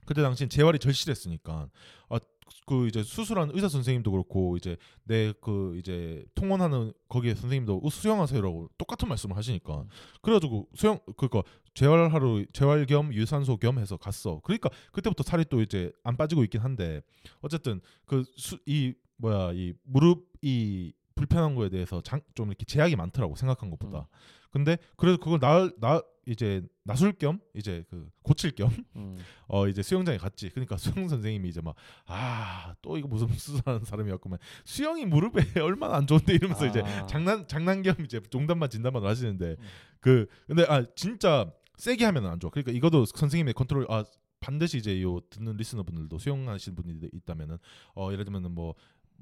그때 0.09 0.23
당시엔 0.23 0.49
재활이 0.49 0.79
절실했으니까 0.79 1.69
아 2.09 2.19
그 2.65 2.87
이제 2.87 3.03
수술한 3.03 3.51
의사 3.53 3.67
선생님도 3.69 4.11
그렇고 4.11 4.57
이제 4.57 4.77
내 5.03 5.33
그 5.41 5.77
이제 5.77 6.25
통원하는 6.35 6.93
거기에 7.07 7.35
선생님도 7.35 7.81
어, 7.83 7.89
수영하세요라고 7.89 8.69
똑같은 8.77 9.07
말씀을 9.07 9.35
하시니까 9.37 9.85
그래가지고 10.21 10.67
수영 10.75 10.99
그니까 11.17 11.43
재활하러 11.73 12.43
재활 12.53 12.85
겸 12.85 13.13
유산소 13.13 13.57
겸 13.57 13.79
해서 13.79 13.97
갔어. 13.97 14.41
그러니까 14.43 14.69
그때부터 14.91 15.23
살이 15.23 15.45
또 15.49 15.61
이제 15.61 15.91
안 16.03 16.17
빠지고 16.17 16.43
있긴 16.43 16.61
한데 16.61 17.01
어쨌든 17.41 17.81
그 18.05 18.23
이 18.65 18.93
뭐야 19.17 19.51
이 19.53 19.73
무릎 19.83 20.25
이 20.41 20.93
불편한 21.19 21.55
거에 21.55 21.69
대해서 21.69 22.01
장, 22.01 22.21
좀 22.35 22.47
이렇게 22.47 22.65
제약이 22.65 22.95
많더라고 22.95 23.35
생각한 23.35 23.69
것보다. 23.69 24.07
근데 24.51 24.77
그래도 24.95 25.17
그걸 25.19 25.39
나, 25.39 25.69
나 25.79 26.01
이제 26.25 26.63
나술 26.83 27.11
겸 27.13 27.39
이제 27.53 27.83
그 27.89 28.09
고칠 28.23 28.51
겸 28.51 28.69
음. 28.95 29.17
어 29.47 29.67
이제 29.67 29.81
수영장에 29.83 30.17
갔지. 30.17 30.49
그러니까 30.49 30.77
수영 30.77 31.07
선생님이 31.07 31.49
이제 31.49 31.61
막 31.61 31.75
아 32.07 32.73
또 32.81 32.97
이거 32.97 33.07
무슨 33.07 33.27
수술하는 33.27 33.83
사람이었구만. 33.83 34.39
수영이 34.63 35.05
무릎에 35.05 35.41
얼마나 35.61 35.95
안 35.97 36.07
좋은데 36.07 36.33
이러면서 36.33 36.65
이제 36.67 36.81
아. 36.81 37.05
장난 37.07 37.47
장난 37.47 37.81
겸 37.81 37.95
이제 38.05 38.21
농담만 38.31 38.69
진담만 38.69 39.03
하시는데 39.03 39.55
음. 39.59 39.63
그 39.99 40.27
근데 40.47 40.65
아 40.67 40.83
진짜 40.95 41.51
세게 41.77 42.05
하면 42.05 42.25
안 42.27 42.39
좋아. 42.39 42.49
그러니까 42.49 42.71
이것도 42.71 43.05
선생님의 43.05 43.53
컨트롤 43.53 43.85
아 43.89 44.03
반드시 44.39 44.77
이제 44.77 45.01
요 45.01 45.19
듣는 45.29 45.57
리스너분들도 45.57 46.17
수영하시는 46.17 46.75
분이 46.75 47.09
있다면은 47.13 47.57
어 47.95 48.09
예를 48.11 48.23
들면은 48.25 48.51
뭐 48.51 48.75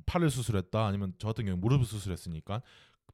팔을 0.05 0.29
수술했다 0.29 0.85
아니면 0.85 1.13
저 1.17 1.27
같은 1.27 1.45
경우 1.45 1.57
무릎을 1.57 1.85
수술했으니까 1.85 2.61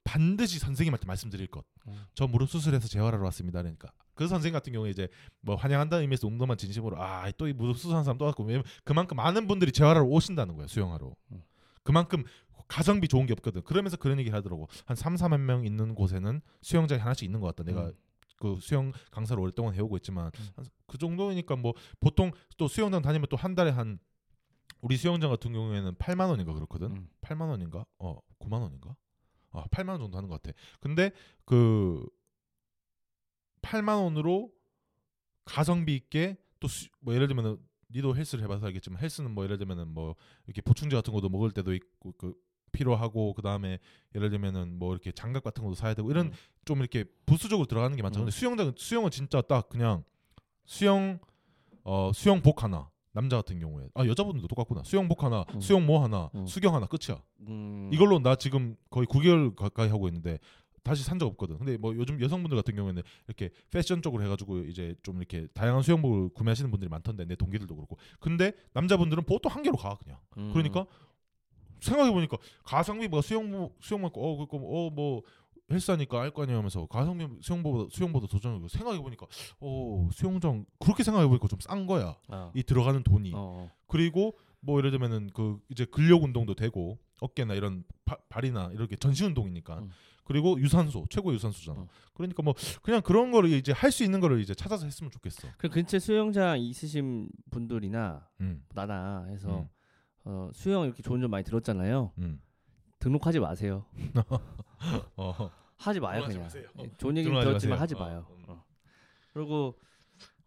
반드시 0.04 0.60
선생님한테 0.60 1.06
말씀드릴 1.08 1.48
것. 1.48 1.64
음. 1.88 2.06
저 2.14 2.28
무릎 2.28 2.50
수술해서 2.50 2.88
재활하러 2.88 3.24
왔습니다. 3.26 3.62
그러니까 3.62 3.92
그 4.16 4.28
선생님 4.28 4.54
같은 4.54 4.74
경우에 4.74 4.90
이제 4.90 5.08
뭐 5.42 5.56
환영한다는 5.56 6.02
의미에서 6.04 6.28
농담만 6.28 6.58
진심으로 6.58 7.02
아 7.02 7.32
또 7.32 7.48
이 7.48 7.54
무릎 7.54 7.78
수술한 7.78 8.04
사람 8.04 8.18
또 8.18 8.26
왔고 8.26 8.44
왜냐면 8.44 8.66
그만큼 8.84 9.16
많은 9.18 9.48
분들이 9.48 9.72
재활하러 9.72 10.06
오신다는 10.06 10.56
거예요 10.56 10.68
수영하러. 10.68 11.16
음. 11.32 11.42
그만큼 11.84 12.24
가성비 12.68 13.08
좋은 13.08 13.26
게 13.26 13.34
없거든. 13.34 13.62
그러면서 13.64 13.98
그런 13.98 14.20
얘기 14.20 14.30
하더라고. 14.30 14.68
한 14.86 14.96
3, 14.96 15.16
4만 15.16 15.40
명 15.42 15.66
있는 15.66 15.96
곳에는 15.96 16.42
수영장이 16.62 17.00
하나씩 17.02 17.24
있는 17.26 17.40
것 17.40 17.48
같다. 17.48 17.64
내가 17.64 17.88
음. 17.88 17.94
그 18.40 18.58
수영 18.62 18.92
강사를 19.12 19.40
오랫동안 19.42 19.74
해오고 19.74 19.96
있지만 19.98 20.32
음. 20.38 20.48
한그 20.56 20.98
정도니까 20.98 21.56
뭐 21.56 21.74
보통 22.02 22.32
또 22.58 22.68
수영장 22.68 23.02
다니면 23.02 23.28
또 23.30 23.38
한 23.38 23.56
달에 23.56 23.70
한 23.72 24.00
우리 24.84 24.98
수영장 24.98 25.30
같은 25.30 25.54
경우에는 25.54 25.96
8만 25.96 26.30
원인가 26.30 26.54
그렇거든. 26.54 26.92
음. 26.92 27.10
8만 27.22 27.48
원인가? 27.50 27.86
어, 28.00 28.20
9만 28.40 28.62
원인가? 28.62 28.98
아, 29.52 29.64
8만 29.72 29.92
원 29.92 30.00
정도 30.02 30.18
하는 30.18 30.28
것 30.28 30.42
같아. 30.42 30.54
근데 30.82 31.12
그 31.46 32.06
8만 33.62 34.04
원으로 34.04 34.52
가성비 35.46 35.96
있게 35.96 36.38
또 36.60 36.68
뭐 37.00 37.14
예를 37.14 37.28
들면은 37.28 37.58
니도 37.92 38.16
헬스를 38.16 38.44
해봐서 38.44 38.66
알겠지만 38.66 39.02
헬스는 39.02 39.32
뭐 39.32 39.46
예를 39.46 39.58
들면은 39.58 39.88
뭐 39.88 40.16
이렇게 40.48 40.62
보충제 40.62 40.96
같은 40.98 41.14
것도 41.14 41.30
먹을 41.30 41.52
때도 41.52 41.74
있고 41.74 42.12
그 42.18 42.34
필요하고 42.74 43.34
그 43.36 43.42
다음에 43.42 43.80
예를 44.16 44.32
들면은 44.32 44.78
뭐 44.80 44.92
이렇게 44.92 45.14
장갑 45.14 45.44
같은 45.44 45.64
것도 45.64 45.76
사야 45.76 45.94
되고 45.94 46.12
이런 46.12 46.28
음. 46.28 46.32
좀 46.66 46.80
이렇게 46.80 47.06
부수적으로 47.26 47.68
들어가는 47.68 47.96
게 47.96 48.02
많죠. 48.04 48.20
음. 48.20 48.26
근데 48.26 48.32
수영장 48.32 48.74
수영은 48.76 49.12
진짜 49.12 49.42
딱 49.42 49.70
그냥 49.70 50.04
수영 50.66 51.20
어 51.84 52.12
수영복 52.14 52.64
하나 52.64 52.90
남자 53.14 53.38
같은 53.38 53.60
경우에 53.60 53.88
아 53.94 54.06
여자분들도 54.06 54.48
똑같구나 54.48 54.84
수영복 54.84 55.24
하나 55.24 55.46
음. 55.54 55.60
수영모 55.62 56.00
하나 56.00 56.30
음. 56.36 56.46
수경 56.48 56.76
하나 56.76 56.86
끝이야. 56.88 57.22
음. 57.48 57.90
이걸로 57.94 58.20
나 58.20 58.36
지금 58.36 58.76
거의 58.90 59.08
9개월 59.08 59.56
가까이 59.56 59.88
하고 59.90 60.08
있는데 60.08 60.40
다시 60.84 61.04
산 61.04 61.18
적 61.18 61.28
없거든. 61.28 61.58
근데 61.60 61.78
뭐 61.78 61.96
요즘 61.96 62.20
여성분들 62.20 62.58
같은 62.58 62.76
경우에는 62.76 63.02
이렇게 63.28 63.52
패션 63.70 64.02
쪽으로 64.02 64.24
해가지고 64.24 64.60
이제 64.66 64.96
좀 65.02 65.18
이렇게 65.18 65.48
다양한 65.54 65.82
수영복을 65.82 66.30
구매하시는 66.34 66.70
분들이 66.72 66.90
많던데 66.90 67.24
내 67.26 67.36
동기들도 67.36 67.74
그렇고. 67.74 67.98
근데 68.20 68.52
남자분들은 68.74 69.24
보통 69.24 69.52
한 69.52 69.64
개로 69.64 69.78
가 69.78 69.96
그냥. 70.04 70.20
음. 70.38 70.52
그러니까 70.52 70.86
생각해 71.80 72.12
보니까 72.12 72.38
가성비가 72.64 73.22
수영복 73.22 73.78
수영복 73.82 74.18
어 74.18 74.38
그거 74.38 74.58
어뭐 74.58 75.22
헬스하니까 75.72 76.22
알거 76.22 76.44
아니야 76.44 76.58
하면서 76.58 76.86
가성비 76.88 77.28
수영복보다 77.42 77.90
수영보다 77.96 78.28
도전하고 78.28 78.68
생각해 78.68 79.00
보니까 79.00 79.26
어 79.60 80.10
수영장 80.12 80.66
그렇게 80.80 81.04
생각해 81.04 81.28
보니까 81.28 81.48
좀 81.48 81.60
싼 81.62 81.86
거야 81.88 82.16
아. 82.28 82.52
이 82.54 82.64
들어가는 82.64 83.02
돈이 83.04 83.32
어. 83.34 83.70
그리고 83.88 84.38
뭐 84.60 84.78
예를 84.80 84.92
들면은 84.92 85.30
그 85.34 85.60
이제 85.70 85.86
근력 85.86 86.24
운동도 86.24 86.56
되고 86.56 86.98
어깨나 87.22 87.54
이런 87.54 87.84
바- 88.06 88.18
발이나 88.30 88.72
이렇게 88.74 88.96
전신 88.98 89.28
운동이니까 89.28 89.80
음. 89.80 89.90
그리고 90.26 90.60
유산소 90.60 91.06
최고 91.10 91.34
유산소잖아 91.34 91.82
음. 91.82 91.88
그러니까 92.14 92.44
뭐 92.44 92.54
그냥 92.82 93.02
그런 93.02 93.32
거를 93.32 93.50
이제 93.52 93.72
할 93.72 93.92
수 93.92 94.04
있는 94.04 94.20
거를 94.20 94.40
이제 94.42 94.54
찾아서 94.54 94.86
했으면 94.86 95.12
좋겠어 95.12 95.48
그 95.58 95.70
근처 95.70 96.00
수영장 96.00 96.60
있으신 96.60 97.30
분들이나 97.52 98.28
음, 98.42 98.64
나나 98.74 99.26
해서 99.30 99.60
음. 99.62 99.68
어, 100.26 100.50
수영 100.54 100.86
이렇게 100.86 101.02
좋은 101.04 101.20
점 101.22 101.30
많이 101.32 101.44
들었잖아요. 101.44 102.12
음. 103.04 103.12
등록하지 103.12 103.40
마세요. 103.40 103.86
어. 105.18 105.50
하지 105.78 106.00
마요 106.00 106.24
그냥. 106.26 106.50
예, 106.80 106.90
좋은 106.98 107.18
얘기 107.18 107.30
들었지만. 107.30 107.80
하지 107.80 107.96
어, 107.96 108.00
마요. 108.00 108.26
음. 108.32 108.44
어. 108.48 108.64
그리고 109.34 109.78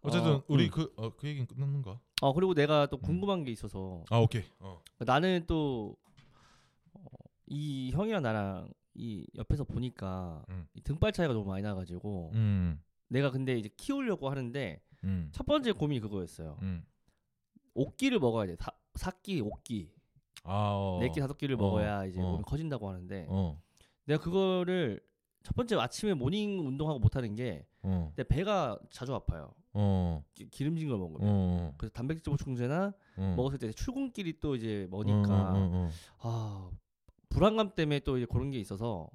어쨌든 0.03 0.35
어, 0.37 0.43
우리 0.49 0.67
음. 0.67 0.71
그어그 0.71 1.27
얘기는 1.27 1.47
끝났는가 1.47 2.01
어 2.23 2.33
그리고 2.33 2.55
내가 2.55 2.87
또 2.87 2.97
음. 2.97 3.03
궁금한 3.03 3.45
게 3.45 3.51
있어서 3.51 4.05
아 4.11 4.19
오케이 4.19 4.45
어. 4.61 4.81
나는 5.01 5.45
또 5.47 5.97
이 7.47 7.91
형이랑 7.93 8.23
나랑 8.23 8.69
이 8.95 9.27
옆에서 9.37 9.65
보니까 9.65 10.45
음. 10.49 10.67
이 10.75 10.81
등발 10.81 11.13
차이가 11.13 11.33
너무 11.33 11.47
많이 11.49 11.63
나가지고 11.63 12.33
음, 12.35 12.81
내가 13.09 13.31
근데 13.31 13.57
이제 13.59 13.71
키우려고 13.77 14.31
하는데 14.31 14.81
음, 15.05 15.29
첫 15.33 15.47
번째 15.47 15.73
고민이 15.73 16.01
그거였어요. 16.01 16.59
음. 16.63 16.85
오끼를 17.75 18.19
먹어야 18.19 18.47
돼. 18.47 18.57
사, 18.59 18.71
사끼, 18.95 19.41
오끼, 19.41 19.93
아, 20.47 20.73
어. 20.75 20.99
네 21.01 21.11
끼, 21.11 21.21
다섯 21.21 21.37
끼를 21.37 21.57
어, 21.57 21.59
먹어야 21.59 22.05
이제 22.07 22.21
어. 22.21 22.31
몸이 22.31 22.43
커진다고 22.45 22.89
하는데 22.89 23.27
어, 23.29 23.61
내가 24.05 24.23
그거를 24.23 25.01
첫 25.43 25.55
번째 25.55 25.77
아침에 25.77 26.15
morning 26.15 26.67
운동하고 26.67 26.99
못 26.99 27.17
하는 27.17 27.35
게 27.35 27.67
어, 27.83 28.13
내 28.17 28.25
배가 28.25 28.79
자주 28.91 29.15
아파요. 29.15 29.53
어, 29.73 30.25
기, 30.35 30.49
기름진 30.49 30.89
걸 30.89 30.99
먹으면. 30.99 31.21
어, 31.23 31.75
그래서 31.77 31.93
단백질 31.93 32.31
보충제나 32.31 32.93
어. 33.17 33.35
먹었을 33.37 33.59
때 33.59 33.73
출근길이 33.73 34.41
또 34.41 34.57
이제 34.57 34.89
어, 34.91 34.97
머니까 34.97 35.53
어, 35.53 35.57
어, 35.57 35.71
어. 35.73 35.91
아 36.19 36.71
불안감 37.29 37.75
때문에 37.75 38.01
또 38.01 38.17
이제 38.17 38.27
그런 38.27 38.51
게 38.51 38.59
있어서 38.59 39.11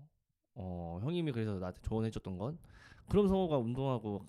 어 0.54 1.00
형님이 1.02 1.32
그래서 1.32 1.60
나한테 1.60 1.82
조언해줬던 1.82 2.38
건 2.38 2.60
그럼 3.08 3.28
성호가 3.28 3.58
운동하고 3.58 4.26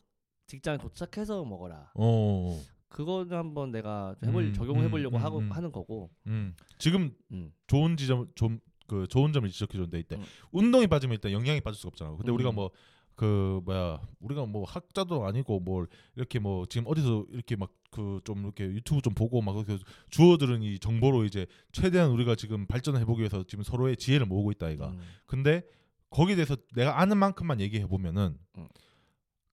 직장에 0.46 0.78
도착해서 0.78 1.44
먹어라. 1.44 1.92
어, 1.94 2.60
그거는 2.92 3.36
한번 3.36 3.72
내가 3.72 4.14
좀 4.20 4.28
해볼 4.28 4.44
음, 4.44 4.52
적용해 4.52 4.90
보려고 4.90 5.16
음, 5.16 5.22
하고 5.22 5.38
음. 5.38 5.50
하는 5.52 5.72
거고. 5.72 6.10
음. 6.26 6.54
지금 6.78 7.14
음. 7.32 7.52
좋은 7.66 7.96
지점 7.96 8.28
좀 8.34 8.60
그 8.88 9.06
좋은 9.08 9.32
점을 9.32 9.48
지적해 9.48 9.72
줬는데 9.72 10.00
이때 10.00 10.16
음. 10.16 10.24
운동이 10.50 10.86
빠지면 10.86 11.14
일단 11.14 11.32
영양이 11.32 11.62
빠질 11.62 11.78
수가 11.78 11.88
없잖아. 11.88 12.10
근데 12.16 12.30
음. 12.30 12.34
우리가 12.34 12.52
뭐 12.52 12.70
그 13.14 13.60
뭐야 13.64 14.00
우리가 14.20 14.46
뭐 14.46 14.64
학자도 14.64 15.26
아니고 15.26 15.60
뭘 15.60 15.86
이렇게 16.16 16.38
뭐 16.38 16.66
지금 16.66 16.86
어디서 16.88 17.26
이렇게 17.30 17.56
막 17.56 17.70
그 17.92 18.20
좀 18.24 18.38
이렇게 18.38 18.64
유튜브 18.64 19.02
좀 19.02 19.14
보고 19.14 19.40
막 19.42 19.52
그렇게 19.52 19.78
주워들은 20.10 20.62
이 20.62 20.78
정보로 20.78 21.24
이제 21.24 21.46
최대한 21.72 22.10
우리가 22.10 22.34
지금 22.34 22.66
발전해 22.66 23.04
보기 23.04 23.20
위해서 23.20 23.44
지금 23.44 23.62
서로의 23.62 23.96
지혜를 23.96 24.26
모으고 24.26 24.50
있다 24.50 24.70
이가. 24.70 24.88
음. 24.88 25.00
근데 25.26 25.62
거기에 26.10 26.34
대해서 26.34 26.56
내가 26.74 27.00
아는 27.00 27.18
만큼만 27.18 27.60
얘기해 27.60 27.86
보면은 27.86 28.38
음. 28.56 28.68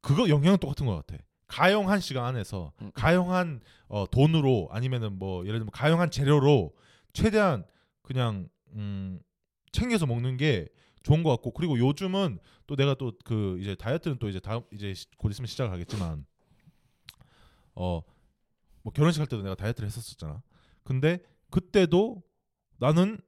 그거 0.01 0.29
영향은 0.29 0.57
똑같은 0.59 0.85
것 0.85 0.95
같아. 0.95 1.21
가용한 1.49 1.99
시간 1.99 2.23
안에서 2.25 2.71
음. 2.81 2.91
가용한 2.93 3.59
어, 3.89 4.05
돈으로 4.09 4.69
아니면은 4.71 5.19
뭐 5.19 5.45
예를 5.45 5.59
들면 5.59 5.71
가용한 5.71 6.09
재료로 6.11 6.73
최대한 7.11 7.65
그냥 8.01 8.47
음, 8.73 9.19
챙겨서 9.73 10.05
먹는 10.05 10.37
게 10.37 10.67
좋은 11.03 11.23
것 11.23 11.29
같고 11.31 11.51
그리고 11.51 11.77
요즘은 11.77 12.39
또 12.67 12.75
내가 12.75 12.93
또 12.93 13.11
그 13.25 13.57
이제 13.59 13.75
다이어트는 13.75 14.17
또 14.19 14.29
이제 14.29 14.39
다음 14.39 14.61
이제 14.73 14.93
시- 14.93 15.07
곧 15.17 15.29
있으면 15.31 15.47
시작을 15.47 15.71
하겠지만 15.73 16.25
어 17.75 18.01
뭐 18.81 18.93
결혼식 18.93 19.19
할 19.19 19.27
때도 19.27 19.43
내가 19.43 19.55
다이어트를 19.55 19.87
했었었잖아. 19.87 20.41
근데 20.85 21.19
그때도 21.49 22.23
나는 22.77 23.19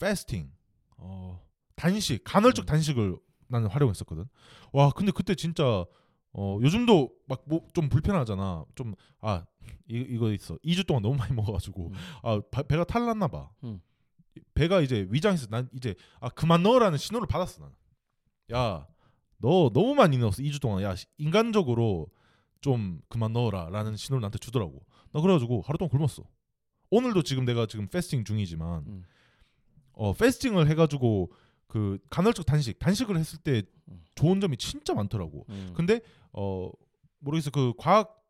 패스팅 0.00 0.50
어 0.96 1.46
단식 1.76 2.24
간헐적 2.24 2.64
음. 2.64 2.66
단식을 2.66 3.16
나는 3.48 3.68
활용했었거든. 3.68 4.24
와 4.72 4.90
근데 4.90 5.12
그때 5.12 5.34
진짜 5.34 5.84
어 6.34 6.58
요즘도 6.62 7.10
막 7.28 7.44
뭐 7.46 7.60
좀 7.74 7.88
불편하잖아. 7.88 8.64
좀 8.74 8.94
아 9.20 9.44
이거 9.86 10.32
있어. 10.32 10.56
2주 10.64 10.86
동안 10.86 11.02
너무 11.02 11.16
많이 11.16 11.32
먹어가지고 11.34 11.88
음. 11.88 11.92
아 12.22 12.40
바- 12.50 12.62
배가 12.62 12.84
탈났나 12.84 13.28
봐. 13.28 13.50
음. 13.64 13.80
배가 14.54 14.80
이제 14.80 15.06
위장에서 15.10 15.46
난 15.48 15.68
이제 15.74 15.94
아 16.20 16.28
그만 16.30 16.62
넣으라는 16.62 16.98
신호를 16.98 17.26
받았어 17.28 17.60
나는. 17.60 17.74
야 18.52 18.86
너 19.38 19.70
너무 19.74 19.94
많이 19.94 20.16
넣었어 20.18 20.42
2주 20.42 20.60
동안. 20.60 20.82
야 20.82 20.94
시- 20.94 21.06
인간적으로 21.18 22.06
좀 22.60 23.00
그만 23.08 23.32
넣어라라는 23.32 23.96
신호를 23.96 24.20
나한테 24.20 24.38
주더라고. 24.38 24.84
나 25.12 25.20
그래가지고 25.20 25.62
하루 25.66 25.76
동안 25.78 25.90
굶었어. 25.90 26.22
오늘도 26.90 27.22
지금 27.22 27.44
내가 27.44 27.66
지금 27.66 27.88
패스팅 27.88 28.24
중이지만 28.24 28.84
음. 28.86 29.04
어 29.92 30.12
패스팅을 30.14 30.68
해가지고 30.68 31.30
그 31.66 31.98
간헐적 32.10 32.46
단식 32.46 32.78
단식을 32.78 33.16
했을 33.18 33.38
때 33.38 33.62
음. 33.88 34.02
좋은 34.14 34.40
점이 34.40 34.56
진짜 34.56 34.94
많더라고. 34.94 35.44
음. 35.50 35.72
근데 35.74 36.00
어 36.32 36.70
모르겠어. 37.18 37.50
그 37.50 37.72
과학 37.76 38.22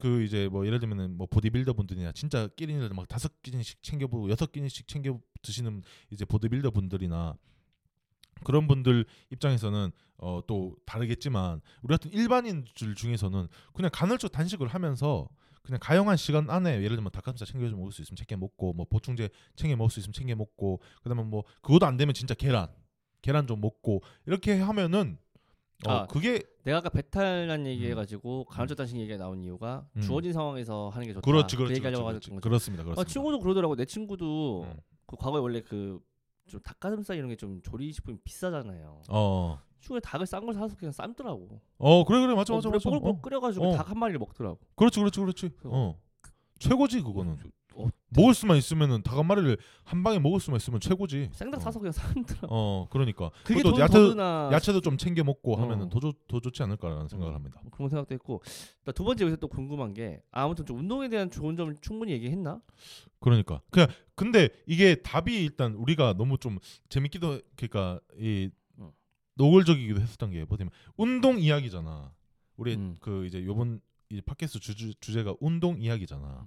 그 0.00 0.22
이제 0.22 0.48
뭐 0.48 0.66
예를 0.66 0.80
들면은 0.80 1.16
뭐 1.16 1.26
보디빌더 1.26 1.74
분들이나 1.74 2.12
진짜 2.12 2.48
끼니를 2.48 2.88
막 2.90 3.06
다섯 3.08 3.42
끼니씩 3.42 3.82
챙겨보고 3.82 4.30
여섯 4.30 4.50
끼니씩 4.52 4.88
챙겨 4.88 5.18
드시는 5.42 5.82
이제 6.10 6.24
보디빌더 6.24 6.70
분들이나 6.70 7.36
그런 8.44 8.66
분들 8.66 9.06
입장에서는 9.30 9.92
어 10.18 10.40
또 10.46 10.76
다르겠지만 10.86 11.60
우리 11.82 11.92
같은 11.92 12.12
일반인들 12.12 12.94
중에서는 12.94 13.48
그냥 13.72 13.90
간헐적 13.92 14.30
단식을 14.30 14.68
하면서 14.68 15.28
그냥 15.62 15.78
가용한 15.80 16.16
시간 16.16 16.48
안에 16.48 16.76
예를 16.82 16.96
들면 16.96 17.10
닭가슴살 17.10 17.46
챙겨 17.46 17.68
먹을 17.76 17.92
수 17.92 18.02
있으면 18.02 18.16
챙겨 18.16 18.36
먹고 18.36 18.72
뭐 18.72 18.86
보충제 18.88 19.28
챙겨 19.56 19.76
먹을 19.76 19.90
수 19.90 20.00
있으면 20.00 20.12
챙겨 20.12 20.34
먹고 20.36 20.80
그다음에 21.02 21.22
뭐 21.24 21.44
그것도 21.60 21.86
안 21.86 21.96
되면 21.96 22.14
진짜 22.14 22.34
계란 22.34 22.68
계란 23.20 23.46
좀 23.46 23.60
먹고 23.60 24.02
이렇게 24.26 24.58
하면은 24.58 25.18
어 25.86 25.92
아, 25.92 26.06
그게 26.06 26.42
내가 26.64 26.78
아까 26.78 26.88
배탈난 26.90 27.66
얘기해가지고 27.66 28.44
간헐적 28.44 28.76
단식 28.76 28.96
얘기가 28.96 29.16
나온 29.18 29.42
이유가 29.42 29.84
음. 29.96 30.00
주어진 30.02 30.32
상황에서 30.32 30.88
하는 30.90 31.06
게 31.08 31.12
좋다. 31.14 31.24
그렇지 31.24 31.56
그 31.56 31.62
그렇지 31.64 31.74
얘기하려고 31.76 32.04
그렇지, 32.04 32.30
그렇지. 32.30 32.30
거죠. 32.30 32.40
그렇습니다 32.48 32.82
아, 32.82 32.84
그렇습니다. 32.84 33.10
친구도 33.12 33.40
그러더라고. 33.40 33.74
내 33.76 33.84
친구도 33.84 34.62
음. 34.64 34.76
그 35.06 35.16
과거에 35.16 35.40
원래 35.40 35.60
그 35.60 36.00
좀 36.48 36.60
닭가슴살 36.60 37.16
이런 37.16 37.28
게 37.30 37.36
좀 37.36 37.62
조리 37.62 37.92
식품이 37.92 38.18
비싸잖아요. 38.24 39.02
어 39.08 39.58
시중에 39.78 40.00
닭을 40.00 40.26
싼 40.26 40.44
걸 40.44 40.54
사서 40.54 40.76
그냥 40.76 40.92
삶더라고. 40.92 41.60
어 41.78 42.04
그래 42.04 42.20
그래 42.20 42.34
맞아 42.34 42.52
맞아 42.52 42.68
물에 42.68 42.76
맞아. 42.78 42.90
뽀글뽀글 42.90 43.18
어. 43.18 43.20
끓여가지고 43.22 43.68
어. 43.70 43.76
닭한 43.76 43.96
마리를 43.98 44.18
먹더라고. 44.18 44.58
그렇지 44.74 44.98
그렇지 45.00 45.20
그렇지. 45.20 45.50
어 45.64 45.96
최고지 46.58 47.00
그거는. 47.02 47.38
어, 47.76 47.88
먹을 48.10 48.34
수만 48.34 48.56
있으면은 48.56 49.02
닭한 49.02 49.26
마리를 49.26 49.56
한 49.84 50.02
방에 50.02 50.18
먹을 50.18 50.40
수만 50.40 50.56
있으면 50.56 50.80
최고지. 50.80 51.30
생닭 51.32 51.60
어. 51.60 51.62
사서 51.62 51.78
그냥 51.78 51.92
삶더라고. 51.92 52.46
어 52.50 52.86
그러니까 52.90 53.30
그게 53.44 53.62
돈 53.62 53.78
야채 53.78 53.98
더 53.98 54.08
드나 54.10 54.50
야채도 54.52 54.80
좀 54.80 54.96
챙겨 54.96 55.24
먹고 55.24 55.54
어. 55.54 55.62
하면은 55.62 55.88
더, 55.88 56.00
좋, 56.00 56.14
더 56.28 56.40
좋지 56.40 56.62
않을까라는 56.62 57.08
생각을 57.08 57.34
합니다. 57.34 57.60
뭐 57.62 57.70
그런 57.70 57.88
생각도 57.88 58.14
했고 58.14 58.42
나두 58.84 59.04
번째 59.04 59.24
여기서 59.24 59.36
또 59.36 59.48
궁금한 59.48 59.94
게 59.94 60.22
아무튼 60.30 60.66
좀 60.66 60.78
운동에 60.78 61.08
대한 61.08 61.30
좋은 61.30 61.56
점을 61.56 61.74
충분히 61.80 62.12
얘기했나? 62.12 62.60
그러니까 63.20 63.60
그냥 63.70 63.88
근데 64.14 64.48
이게 64.66 64.96
답이 64.96 65.44
일단 65.44 65.74
우리가 65.74 66.14
너무 66.14 66.38
좀 66.38 66.58
재밌기도 66.88 67.40
그러니까 67.56 68.00
이 68.18 68.50
어. 68.76 68.92
노골적이기도 69.34 70.00
했었던 70.00 70.30
게 70.30 70.44
뭐냐면 70.44 70.70
운동 70.96 71.38
이야기잖아. 71.38 72.12
우리 72.56 72.74
음. 72.74 72.96
그 73.00 73.26
이제 73.26 73.44
요번 73.44 73.80
이 74.10 74.20
팟캐스트 74.20 74.60
주제가 75.00 75.34
운동 75.40 75.80
이야기잖아. 75.80 76.46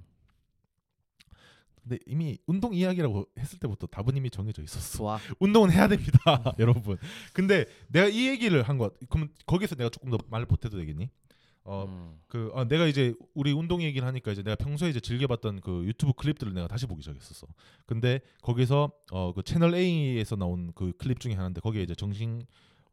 근데 1.88 2.00
이미 2.08 2.38
운동 2.48 2.74
이야기라고 2.74 3.28
했을 3.38 3.60
때부터 3.60 3.86
답은 3.88 4.18
이미 4.18 4.32
정해져 4.32 4.64
있었어. 4.64 4.98
좋아. 4.98 5.20
운동은 5.40 5.72
해야 5.72 5.88
됩니다, 5.88 6.20
여러분. 6.60 6.98
근데 7.32 7.66
내가 7.90 8.08
이 8.08 8.28
얘기를 8.28 8.64
한 8.64 8.78
것, 8.80 8.94
그럼 9.10 9.30
거기서 9.46 9.76
내가 9.76 9.90
조금 9.90 10.10
더 10.10 10.18
말을 10.30 10.48
보태도 10.48 10.78
되겠니? 10.78 11.10
어, 11.68 11.86
음. 11.88 12.20
그 12.28 12.52
아, 12.56 12.64
내가 12.68 12.86
이제 12.86 13.14
우리 13.34 13.52
운동 13.52 13.82
얘기를 13.82 14.08
하니까 14.08 14.32
이제 14.32 14.44
내가 14.44 14.56
평소에 14.56 14.90
이제 14.90 15.00
즐겨봤던 15.00 15.62
그 15.62 15.84
유튜브 15.86 16.14
클립들을 16.14 16.54
내가 16.54 16.68
다시 16.68 16.86
보기 16.88 17.02
시작했었어. 17.02 17.48
근데 17.86 18.20
거기서 18.42 18.92
어 19.12 19.34
그 19.34 19.42
채널 19.44 19.74
A에서 19.76 20.36
나온 20.36 20.72
그 20.76 20.94
클립 20.98 21.20
중에 21.20 21.34
하나인데 21.34 21.62
거기에 21.62 21.82
이제 21.82 21.96
정신 21.96 22.44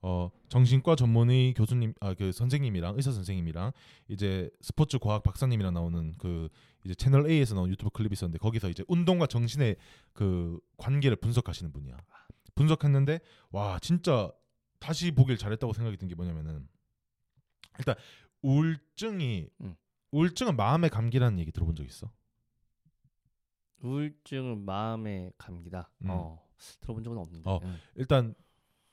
어 0.00 0.30
정신과 0.48 0.96
전문의 0.96 1.52
교수님 1.54 1.92
아 2.00 2.14
그 2.14 2.32
선생님이랑 2.32 2.94
의사 2.96 3.12
선생님이랑 3.12 3.72
이제 4.08 4.48
스포츠 4.62 4.98
과학 4.98 5.22
박사님이랑 5.22 5.74
나오는 5.74 6.14
그 6.16 6.48
이제 6.84 6.94
채널 6.94 7.28
A에서 7.30 7.54
나온 7.54 7.68
유튜브 7.70 7.90
클립이 7.90 8.12
있었는데 8.12 8.38
거기서 8.38 8.68
이제 8.70 8.84
운동과 8.88 9.26
정신의 9.26 9.76
그 10.12 10.58
관계를 10.78 11.16
분석하시는 11.16 11.72
분이야. 11.72 11.96
분석했는데 12.54 13.20
와 13.50 13.78
진짜 13.78 14.30
다시 14.80 15.10
보길 15.12 15.36
잘했다고 15.38 15.72
생각이 15.72 15.96
든 15.96 16.08
게 16.08 16.14
뭐냐면은 16.14 16.68
일단 17.78 17.94
우울증이 18.42 19.48
음. 19.62 19.74
우울증은 20.10 20.56
마음의 20.56 20.90
감기라는 20.90 21.38
얘기 21.38 21.52
들어본 21.52 21.76
적 21.76 21.84
있어? 21.86 22.10
우울증은 23.82 24.64
마음의 24.64 25.32
감기다. 25.38 25.90
음. 26.02 26.10
어 26.10 26.42
들어본 26.80 27.02
적은 27.04 27.18
없는데. 27.18 27.48
어. 27.48 27.60
응. 27.62 27.76
일단 27.96 28.34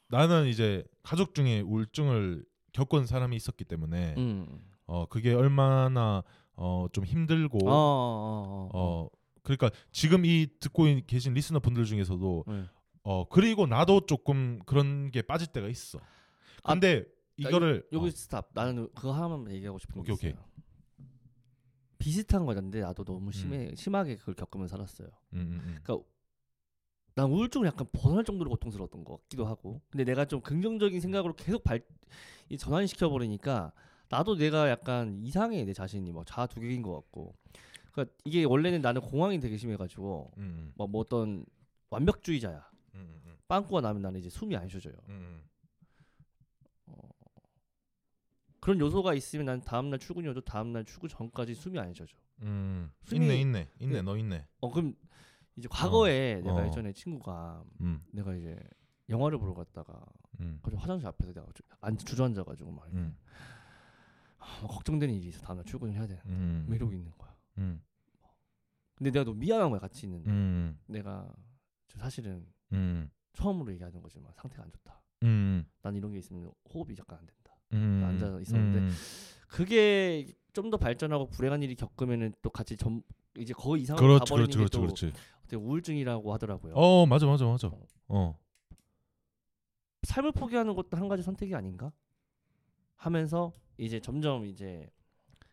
나는 0.08 0.48
이제 0.48 0.84
가족 1.04 1.36
중에 1.36 1.62
우울증을 1.62 2.46
겪은 2.74 3.06
사람이 3.06 3.36
있었기 3.36 3.66
때문에 3.66 4.16
음. 4.18 4.60
어 4.86 5.06
그게 5.08 5.34
얼마나 5.34 6.24
어 6.62 6.88
좀 6.92 7.06
힘들고 7.06 7.70
어, 7.70 7.72
어, 7.72 7.74
어, 7.74 8.70
어, 8.74 9.04
어. 9.06 9.10
그러니까 9.44 9.72
지금 9.92 10.26
이 10.26 10.48
듣고 10.60 10.88
있- 10.88 11.08
계신 11.08 11.34
리스너 11.34 11.60
분들 11.60 11.86
중에서도 11.86 12.44
네. 12.48 12.64
어 13.04 13.28
그리고 13.30 13.66
나도 13.66 14.06
조금 14.06 14.60
그런 14.66 15.10
게 15.12 15.22
빠질 15.22 15.48
때가 15.48 15.68
있어. 15.70 16.00
아, 16.64 16.74
근데 16.74 17.06
이거를 17.38 17.88
여기 17.94 18.08
어, 18.08 18.12
스탑. 18.12 18.50
나는 18.54 18.90
그거 18.94 19.14
하나만 19.14 19.50
얘기하고 19.52 19.80
싶은 19.80 20.04
게 20.04 20.12
오케이, 20.12 20.32
있어요. 20.32 20.44
비슷한 21.98 22.46
거였는데 22.46 22.82
나도 22.82 23.04
너무 23.04 23.32
심해 23.32 23.74
심하게 23.76 24.16
그걸 24.16 24.36
겪으면서 24.36 24.76
살았어요. 24.78 25.08
음, 25.34 25.40
음, 25.40 25.62
음. 25.66 25.80
그러니까 25.84 26.08
난 27.16 27.30
우울증을 27.32 27.68
약간 27.68 27.88
벗어날 27.92 28.24
정도로 28.24 28.50
고통스러웠던 28.52 29.04
것 29.04 29.22
같기도 29.24 29.46
하고. 29.46 29.82
근데 29.90 30.04
내가 30.06 30.24
좀 30.26 30.42
긍정적인 30.42 31.00
생각으로 31.02 31.34
계속 31.36 31.64
발 31.64 31.82
이 32.52 32.58
전환시켜 32.58 33.10
버리니까 33.10 33.72
나도 34.10 34.36
내가 34.36 34.70
약간 34.70 35.20
이상해 35.24 35.64
내 35.66 35.74
자신이 35.74 36.12
막 36.12 36.26
자아 36.26 36.48
두 36.48 36.60
개인 36.60 36.82
것 36.82 36.94
같고. 36.96 37.36
그러니까 37.92 38.16
이게 38.26 38.44
원래는 38.44 38.82
나는 38.82 39.02
공황이 39.02 39.40
되게 39.40 39.58
심해가지고 39.58 40.32
음, 40.38 40.74
뭐, 40.76 40.88
뭐 40.88 41.02
어떤 41.02 41.46
완벽주의자야. 41.90 42.70
음, 42.96 43.00
음, 43.00 43.22
음, 43.26 43.38
빵꾸가 43.48 43.82
나면 43.82 44.02
나는 44.02 44.20
이제 44.20 44.30
숨이 44.30 44.56
안 44.56 44.68
쉬어져요. 44.68 44.96
음, 45.10 45.44
그런 48.60 48.80
요소가 48.80 49.14
있으면 49.14 49.46
난 49.46 49.62
다음날 49.62 50.00
출근이어도 50.00 50.42
다음날 50.42 50.86
출근 50.86 51.08
전까지 51.10 51.54
숨이 51.56 51.80
안 51.80 51.94
쉬어져. 51.94 52.16
음. 52.42 52.92
숨이- 53.06 53.16
있네 53.16 53.42
있네 53.42 53.70
있네 53.80 53.94
네. 53.96 54.02
너 54.02 54.18
있네. 54.18 54.46
어 54.62 54.72
그럼 54.72 54.96
이제 55.56 55.68
과거에 55.70 56.42
내가 56.42 56.62
어. 56.62 56.66
예전에 56.66 56.94
친구가 56.94 57.64
음, 57.82 58.04
내가 58.12 58.34
이제 58.36 58.58
영화를 59.10 59.38
보러 59.40 59.54
갔다가 59.54 60.04
음, 60.40 60.60
화장실 60.76 61.08
앞에서 61.08 61.34
내가 61.34 61.48
주- 61.54 61.64
안 61.82 61.98
주저앉아가지고 61.98 62.72
막, 62.72 62.88
음, 62.94 63.18
아, 64.40 64.60
막 64.62 64.68
걱정되는 64.70 65.14
일이 65.16 65.30
있어 65.30 65.42
다음날 65.42 65.66
출근을 65.66 65.94
해야 65.94 66.08
되나 66.08 66.22
음, 66.26 66.64
뭐 66.68 66.76
이러고 66.76 66.94
있는 66.94 67.12
거야. 67.18 67.36
음, 67.60 67.82
근데 68.96 69.12
내가 69.12 69.24
너무 69.26 69.38
미안한 69.38 69.70
거야 69.70 69.80
같이 69.80 70.06
있는데 70.06 70.30
음, 70.30 70.80
내가 70.88 71.32
저 71.88 72.00
사실은 72.00 72.46
음, 72.74 73.10
처음으로 73.34 73.72
얘기하는 73.74 74.02
거지만 74.02 74.32
상태가 74.36 74.64
안 74.64 74.72
좋다. 74.72 75.02
음, 75.24 75.66
난 75.82 75.96
이런 75.96 76.12
게 76.12 76.20
있으면 76.20 76.52
호흡이 76.74 76.96
잠깐 76.96 77.20
안 77.20 77.26
된다. 77.26 77.54
음, 77.74 78.04
앉아 78.06 78.40
있었는데 78.42 78.80
음. 78.80 78.94
그게 79.48 80.28
좀 80.54 80.70
더 80.72 80.78
발전하고 80.78 81.30
불행한 81.30 81.64
일이 81.64 81.76
겪으면은 81.76 82.34
또 82.42 82.50
같이 82.50 82.76
점 82.76 83.02
이제 83.38 83.54
거의 83.54 83.84
이상으로 83.84 84.06
그렇지 84.06 84.20
가버리는 84.30 84.52
그렇지 84.52 84.58
게 84.58 84.58
그렇지 84.58 84.72
또 84.74 84.82
그렇지. 84.82 85.14
어떻게 85.40 85.56
우울증이라고 85.56 86.34
하더라고요. 86.34 86.74
어 86.76 87.06
맞아 87.06 87.26
맞아 87.28 87.46
맞아. 87.46 87.72
어. 88.08 88.38
삶을 90.04 90.32
포기하는 90.34 90.76
것도 90.76 90.98
한 90.98 91.08
가지 91.08 91.24
선택이 91.24 91.56
아닌가? 91.56 91.92
하면서 92.96 93.54
이제 93.80 94.00
점점 94.00 94.46
이제 94.46 94.90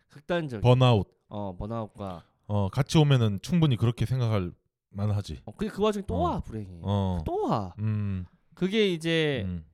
극단적 0.08 0.60
번아웃. 0.60 1.06
어 1.28 1.56
번아웃과 1.56 2.24
어 2.46 2.68
같이 2.68 2.98
오면은 2.98 3.38
충분히 3.42 3.76
그렇게 3.76 4.06
생각할 4.06 4.52
만하지. 4.90 5.40
어, 5.44 5.52
그게 5.52 5.70
그 5.70 5.82
와중에 5.82 6.04
또 6.06 6.16
어. 6.16 6.18
와 6.20 6.40
불행이 6.40 6.80
어. 6.82 7.22
또 7.24 7.46
와. 7.46 7.74
음. 7.78 8.26
그게 8.54 8.92
이제 8.92 9.42
음. 9.46 9.64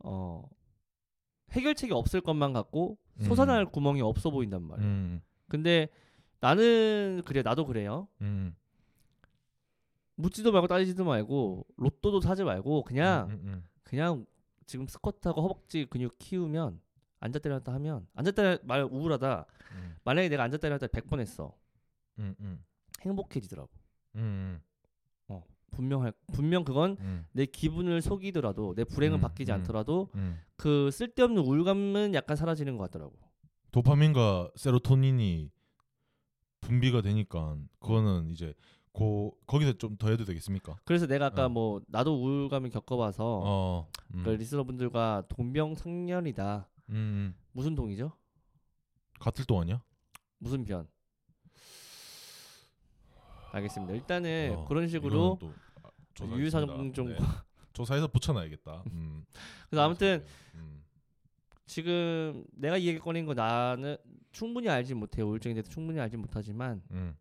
어 0.00 0.48
해결책이 1.52 1.92
없을 1.92 2.20
것만 2.20 2.52
같고 2.52 2.98
음. 3.20 3.24
솟아날 3.24 3.66
구멍이 3.66 4.00
없어 4.00 4.30
보인단 4.30 4.62
말이야. 4.62 4.86
음. 4.86 5.20
근데 5.48 5.88
나는 6.40 7.22
그래 7.24 7.42
나도 7.42 7.66
그래요. 7.66 8.08
음. 8.20 8.54
묻지도 10.16 10.52
말고 10.52 10.66
따지지도 10.68 11.04
말고 11.04 11.66
로또도 11.76 12.20
사지 12.20 12.44
말고 12.44 12.82
그냥 12.82 13.30
음, 13.30 13.40
음, 13.44 13.64
그냥 13.82 14.26
지금 14.66 14.86
스쿼트하고 14.86 15.42
허벅지 15.42 15.86
근육 15.86 16.18
키우면 16.18 16.80
앉았다 17.22 17.48
일어났다 17.48 17.72
하면 17.74 18.06
앉았다 18.14 18.58
말 18.64 18.82
우울하다 18.84 19.46
음. 19.72 19.96
만약에 20.04 20.28
내가 20.28 20.42
앉았다 20.44 20.66
일어났다 20.66 20.86
100번 20.88 21.20
했어 21.20 21.56
음. 22.18 22.34
음. 22.40 22.64
행복해지더라고 23.02 23.70
음. 24.16 24.60
분명 25.72 26.02
할 26.02 26.12
분명 26.34 26.64
그건 26.64 26.96
음. 27.00 27.24
내 27.32 27.46
기분을 27.46 28.02
속이더라도 28.02 28.74
내 28.74 28.84
불행은 28.84 29.18
음, 29.18 29.20
바뀌지 29.22 29.50
음. 29.50 29.56
않더라도 29.56 30.10
음. 30.14 30.38
그 30.56 30.90
쓸데없는 30.90 31.42
우울감은 31.42 32.14
약간 32.14 32.36
사라지는 32.36 32.76
것 32.76 32.84
같더라고 32.84 33.14
도파민과 33.72 34.50
세로토닌이 34.54 35.50
분비가 36.60 37.00
되니까 37.00 37.56
그거는 37.80 38.30
이제 38.30 38.54
고 38.92 39.34
거기서 39.46 39.72
좀 39.78 39.96
더 39.96 40.10
해도 40.10 40.26
되겠습니까? 40.26 40.76
그래서 40.84 41.06
내가 41.06 41.26
아까 41.26 41.46
어. 41.46 41.48
뭐 41.48 41.80
나도 41.88 42.22
우울감을 42.22 42.68
겪어봐서 42.68 43.40
어. 43.42 43.88
음. 44.14 44.22
그 44.22 44.30
리스너분들과 44.30 45.24
동병상련이다 45.28 46.68
음, 46.90 46.94
음. 46.94 47.34
무슨 47.52 47.74
동이죠? 47.74 48.12
같을 49.20 49.44
동안이야? 49.44 49.82
무슨 50.38 50.64
변? 50.64 50.88
알겠습니다. 53.52 53.92
일단은 53.94 54.54
어, 54.56 54.64
그런 54.64 54.88
식으로 54.88 55.38
아. 55.82 56.24
유유사정종 56.24 57.08
네. 57.08 57.16
조사해서 57.72 58.08
붙여놔야겠다. 58.08 58.84
음. 58.92 59.24
그래서 59.68 59.82
아무튼 59.84 60.24
음. 60.54 60.82
지금 61.66 62.44
내가 62.52 62.76
이 62.76 62.86
얘기 62.86 62.98
꺼낸 62.98 63.24
거 63.26 63.34
나는 63.34 63.96
충분히 64.32 64.68
알지 64.68 64.94
못해요. 64.94 65.26
우울증에 65.28 65.54
대해서 65.54 65.70
충분히 65.70 66.00
알지 66.00 66.16
못하지만 66.16 66.82
음. 66.90 67.14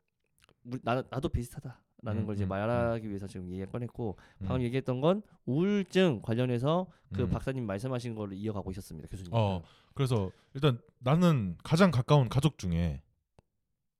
우- 0.66 0.80
나, 0.84 0.95
나도 1.09 1.30
비슷하다 1.30 1.82
라는 2.03 2.21
음, 2.21 2.25
걸 2.25 2.35
이제 2.35 2.45
음, 2.45 2.49
말하기 2.49 3.07
위해서 3.07 3.27
지금 3.27 3.51
얘기 3.51 3.63
꺼냈고 3.65 4.17
방금 4.39 4.57
음. 4.57 4.61
얘기했던 4.63 5.01
건 5.01 5.21
우울증 5.45 6.21
관련해서 6.23 6.87
그 7.13 7.23
음. 7.23 7.29
박사님 7.29 7.65
말씀하신 7.65 8.15
거를 8.15 8.35
이어가고 8.37 8.71
있었습니다. 8.71 9.07
교수님. 9.07 9.31
어. 9.33 9.61
그래서 9.93 10.31
일단 10.53 10.79
나는 10.99 11.57
가장 11.63 11.91
가까운 11.91 12.27
가족 12.27 12.57
중에 12.57 13.03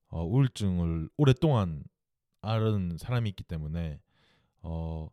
어, 0.08 0.24
우울증을 0.24 1.08
오랫동안 1.16 1.84
앓은 2.40 2.96
사람이 2.98 3.28
있기 3.30 3.44
때문에 3.44 4.00
어, 4.62 5.08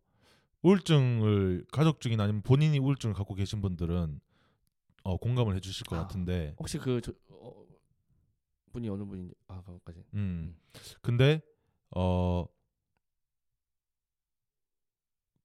우울증을 0.63 1.65
가족 1.71 2.01
중이나 2.01 2.23
아니면 2.23 2.41
본인이 2.41 2.79
우울증을 2.79 3.13
갖고 3.13 3.35
계신 3.35 3.61
분들은 3.61 4.19
어, 5.03 5.17
공감을 5.17 5.55
해주실 5.55 5.85
것 5.85 5.95
아. 5.95 6.01
같은데 6.01 6.55
혹시 6.57 6.77
그 6.79 7.01
저, 7.01 7.13
어, 7.29 7.65
분이 8.71 8.89
어느 8.89 9.03
분인지 9.03 9.33
아 9.47 9.61
그까지. 9.61 10.03
음. 10.15 10.55
근데 11.01 11.41
어 11.95 12.45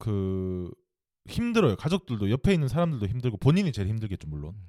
그 0.04 0.70
힘들어요. 1.26 1.76
가족들도 1.76 2.30
옆에 2.30 2.52
있는 2.52 2.68
사람들도 2.68 3.06
힘들고 3.06 3.38
본인이 3.38 3.72
제일 3.72 3.88
힘들겠죠 3.88 4.28
물론. 4.28 4.50
음. 4.50 4.68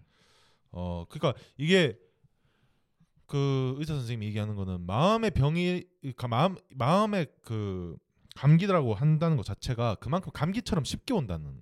어 0.71 1.05
그러니까 1.09 1.37
이게 1.57 1.99
그 3.25 3.75
의사 3.77 3.95
선생님이 3.95 4.27
얘기하는 4.27 4.55
거는 4.55 4.85
마음의 4.85 5.31
병이 5.31 5.83
그러니까 5.99 6.27
마음 6.29 6.55
마음의 6.69 7.27
그 7.41 7.97
감기라고 8.35 8.93
한다는 8.93 9.35
것 9.35 9.45
자체가 9.45 9.95
그만큼 9.95 10.31
감기처럼 10.33 10.85
쉽게 10.85 11.13
온다는 11.13 11.61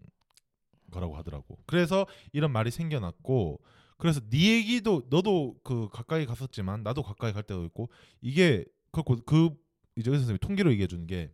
거라고 0.92 1.16
하더라고. 1.18 1.58
그래서 1.66 2.06
이런 2.32 2.52
말이 2.52 2.70
생겨났고 2.70 3.60
그래서 3.98 4.22
네 4.30 4.58
얘기도 4.58 5.02
너도 5.10 5.56
그 5.64 5.90
가까이 5.92 6.28
갔었지만 6.28 6.84
나도 6.84 7.02
가까이 7.02 7.34
갈 7.34 7.42
때도 7.42 7.66
있고 7.66 7.90
이게 8.22 8.66
그렇고 8.92 9.16
그 9.26 9.50
이제 9.96 10.12
의사 10.12 10.20
선생님이 10.20 10.38
통계로 10.40 10.72
얘기해 10.74 10.86
주는 10.86 11.08
게 11.08 11.32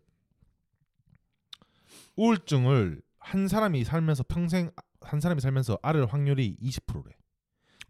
우울증을 2.24 3.01
한 3.20 3.47
사람이 3.47 3.84
살면서 3.86 4.24
평생 4.28 4.72
한 5.01 5.20
사람이 5.22 5.39
살면서 5.41 5.80
앓을 5.82 6.05
확률이 6.11 6.57
20%래. 6.61 7.15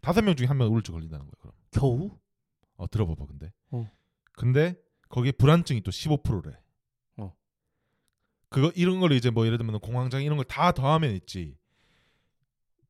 다섯 0.00 0.22
명 0.22 0.36
중에 0.36 0.46
한 0.46 0.56
명 0.56 0.68
우울증 0.72 0.94
걸린다는 0.94 1.26
거야. 1.26 1.32
그럼. 1.40 1.52
겨우? 1.72 2.18
어 2.76 2.86
들어봐봐 2.88 3.26
근데. 3.26 3.52
어. 3.72 3.90
근데 4.32 4.76
거기에 5.08 5.32
불안증이 5.32 5.82
또 5.82 5.90
15%래. 5.90 6.56
어. 7.18 7.34
그거 8.48 8.72
이런 8.76 9.00
걸 9.00 9.12
이제 9.12 9.30
뭐 9.30 9.44
예를 9.46 9.58
들면 9.58 9.80
공황장 9.80 10.22
이런 10.22 10.36
걸 10.36 10.44
다 10.44 10.72
더하면 10.72 11.10
있지. 11.16 11.56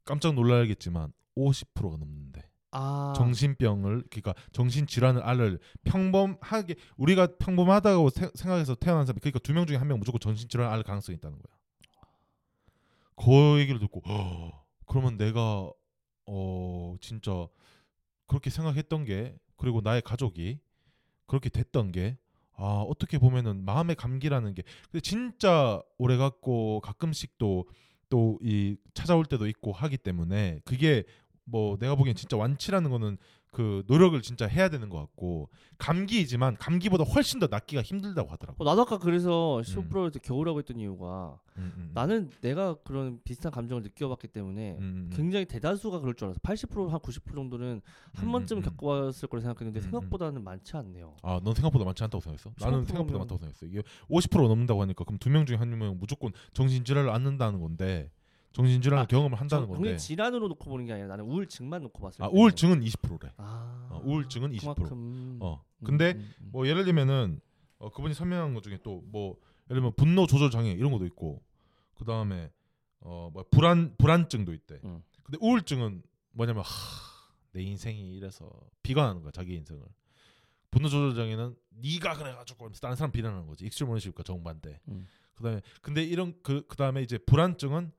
깜짝 0.05 0.35
놀라겠지만 0.35 1.13
50%가 1.37 1.97
넘는데. 1.97 2.50
아. 2.73 3.13
정신병을 3.17 4.05
그러니까 4.11 4.35
정신 4.53 4.87
질환을 4.87 5.23
앓을 5.23 5.59
평범하게 5.85 6.77
우리가 6.97 7.37
평범하다고 7.39 8.11
세- 8.11 8.31
생각해서 8.35 8.75
태어난 8.77 9.07
사람이 9.07 9.21
그러니까 9.21 9.39
두 9.41 9.53
명 9.53 9.67
중에 9.67 9.77
한 9.77 9.89
명 9.89 9.99
무조건 9.99 10.21
정신 10.21 10.49
질환을 10.49 10.73
앓을 10.73 10.85
가능성이 10.85 11.17
있다는 11.17 11.39
거야. 11.39 11.57
그 13.17 13.59
얘기를 13.61 13.79
듣고 13.81 14.01
"허, 14.01 14.65
그러면 14.87 15.17
내가 15.17 15.71
어 16.27 16.97
진짜 17.01 17.47
그렇게 18.27 18.51
생각했던 18.51 19.05
게 19.05 19.37
그리고 19.57 19.81
나의 19.83 20.01
가족이 20.03 20.61
그렇게 21.27 21.51
됐던 21.51 21.93
게 21.93 22.19
아, 22.57 22.85
어떻게 22.89 23.19
보면은 23.19 23.65
마음의 23.65 23.97
감기라는 23.97 24.55
게 24.55 24.63
근데 24.91 25.01
진짜 25.01 25.83
오래 25.99 26.17
갖고 26.17 26.81
가끔씩 26.81 27.39
또 27.39 27.65
또 28.11 28.39
이 28.43 28.77
찾아올 28.93 29.25
때도 29.25 29.47
있고 29.47 29.71
하기 29.73 29.97
때문에 29.97 30.59
그게 30.65 31.05
뭐 31.51 31.77
내가 31.79 31.95
보기엔 31.97 32.15
진짜 32.17 32.37
완치라는 32.37 32.91
거는 32.91 33.19
그 33.53 33.83
노력을 33.89 34.21
진짜 34.23 34.47
해야 34.47 34.69
되는 34.69 34.89
것 34.89 34.99
같고 34.99 35.49
감기이지만 35.79 36.57
감기보다 36.59 37.03
훨씬 37.03 37.41
더 37.41 37.49
낫기가 37.51 37.83
힘들다고 37.83 38.29
하더라고. 38.31 38.63
어, 38.63 38.69
나도 38.69 38.83
아까 38.83 38.99
그래서 38.99 39.59
음. 39.59 39.63
15%를 39.63 40.21
겨우라고 40.23 40.61
했던 40.61 40.79
이유가 40.79 41.37
음, 41.57 41.73
음. 41.77 41.91
나는 41.93 42.31
내가 42.43 42.75
그런 42.85 43.19
비슷한 43.25 43.51
감정을 43.51 43.83
느껴봤기 43.83 44.29
때문에 44.29 44.73
음, 44.75 44.79
음, 44.79 45.09
음. 45.11 45.17
굉장히 45.17 45.47
대다수가 45.47 45.99
그럴 45.99 46.15
줄 46.15 46.27
알았어. 46.27 46.39
80%한 46.43 47.01
90% 47.01 47.35
정도는 47.35 47.81
한 48.15 48.27
음, 48.29 48.33
번쯤 48.33 48.59
음, 48.59 48.61
음. 48.61 48.63
겪어봤을 48.63 49.29
거라 49.29 49.41
생각했는데 49.41 49.81
음, 49.81 49.83
음. 49.83 49.83
생각보다는 49.83 50.45
많지 50.45 50.77
않네요. 50.77 51.17
아, 51.23 51.41
넌 51.43 51.53
생각보다 51.55 51.85
많지 51.85 52.05
않다고 52.05 52.23
생각했어? 52.23 52.53
나는 52.61 52.83
15% 52.85 52.87
생각보다 52.87 53.13
면- 53.15 53.19
많다고 53.23 53.39
생각했어. 53.39 53.67
이게 53.67 53.83
50% 54.09 54.47
넘는다고 54.47 54.81
하니까 54.83 55.03
그럼 55.03 55.19
두 55.19 55.29
명 55.29 55.45
중에 55.45 55.57
한 55.57 55.77
명은 55.77 55.99
무조건 55.99 56.31
정신 56.53 56.85
질환을 56.85 57.11
앓는다는 57.11 57.61
건데 57.61 58.11
정신질환을 58.53 59.05
아, 59.05 59.07
경험을 59.07 59.39
한다는 59.41 59.67
저- 59.67 59.73
건데 59.73 59.97
질환으로 59.97 60.49
놓고 60.49 60.69
보는 60.71 60.85
게 60.87 60.93
아니라 60.93 61.09
나는 61.09 61.25
우울증만 61.25 61.83
놓고 61.83 62.01
봤을 62.03 62.19
때. 62.19 62.25
아, 62.25 62.29
우울증은 62.33 62.81
20%래. 62.81 63.33
아, 63.37 63.89
어, 63.91 64.03
우울증은 64.05 64.51
20%. 64.53 64.75
그만큼. 64.75 65.39
어. 65.41 65.63
음, 65.81 65.85
근데 65.85 66.13
음, 66.13 66.33
음. 66.41 66.49
뭐 66.53 66.67
예를 66.67 66.85
들면은 66.85 67.41
어, 67.79 67.91
그분이 67.91 68.15
설명한 68.15 68.55
것 68.55 68.63
중에 68.63 68.79
또 68.83 69.03
뭐 69.07 69.37
예를 69.71 69.81
들면 69.81 69.93
분노 69.97 70.27
조절 70.27 70.51
장애 70.51 70.73
이런 70.73 70.91
것도 70.91 71.07
있고 71.07 71.41
그 71.95 72.05
다음에 72.05 72.51
어뭐 73.01 73.45
불안 73.51 73.95
불안증도 73.99 74.53
있대. 74.53 74.81
음. 74.85 75.03
근데 75.23 75.39
우울증은 75.41 76.03
뭐냐면 76.33 76.63
하, 76.65 76.71
내 77.53 77.63
인생이 77.63 78.17
이래서 78.17 78.51
비관하는 78.83 79.23
거야 79.23 79.31
자기 79.31 79.55
인생을. 79.55 79.83
분노 80.73 80.89
조절 80.89 81.15
장애는 81.15 81.57
네가 81.83 82.17
그래가지고 82.17 82.65
하면서 82.65 82.81
다른 82.81 82.97
사람 82.97 83.13
비난하는 83.13 83.47
거지. 83.47 83.65
extreme 83.67 83.87
ownership과 83.87 84.23
정반대. 84.25 84.81
음. 84.89 85.07
그다음에 85.37 85.63
근데 85.83 86.03
이런 86.05 86.35
그 86.43 86.67
그다음에 86.67 87.03
이제 87.03 87.17
불안증은 87.19 87.93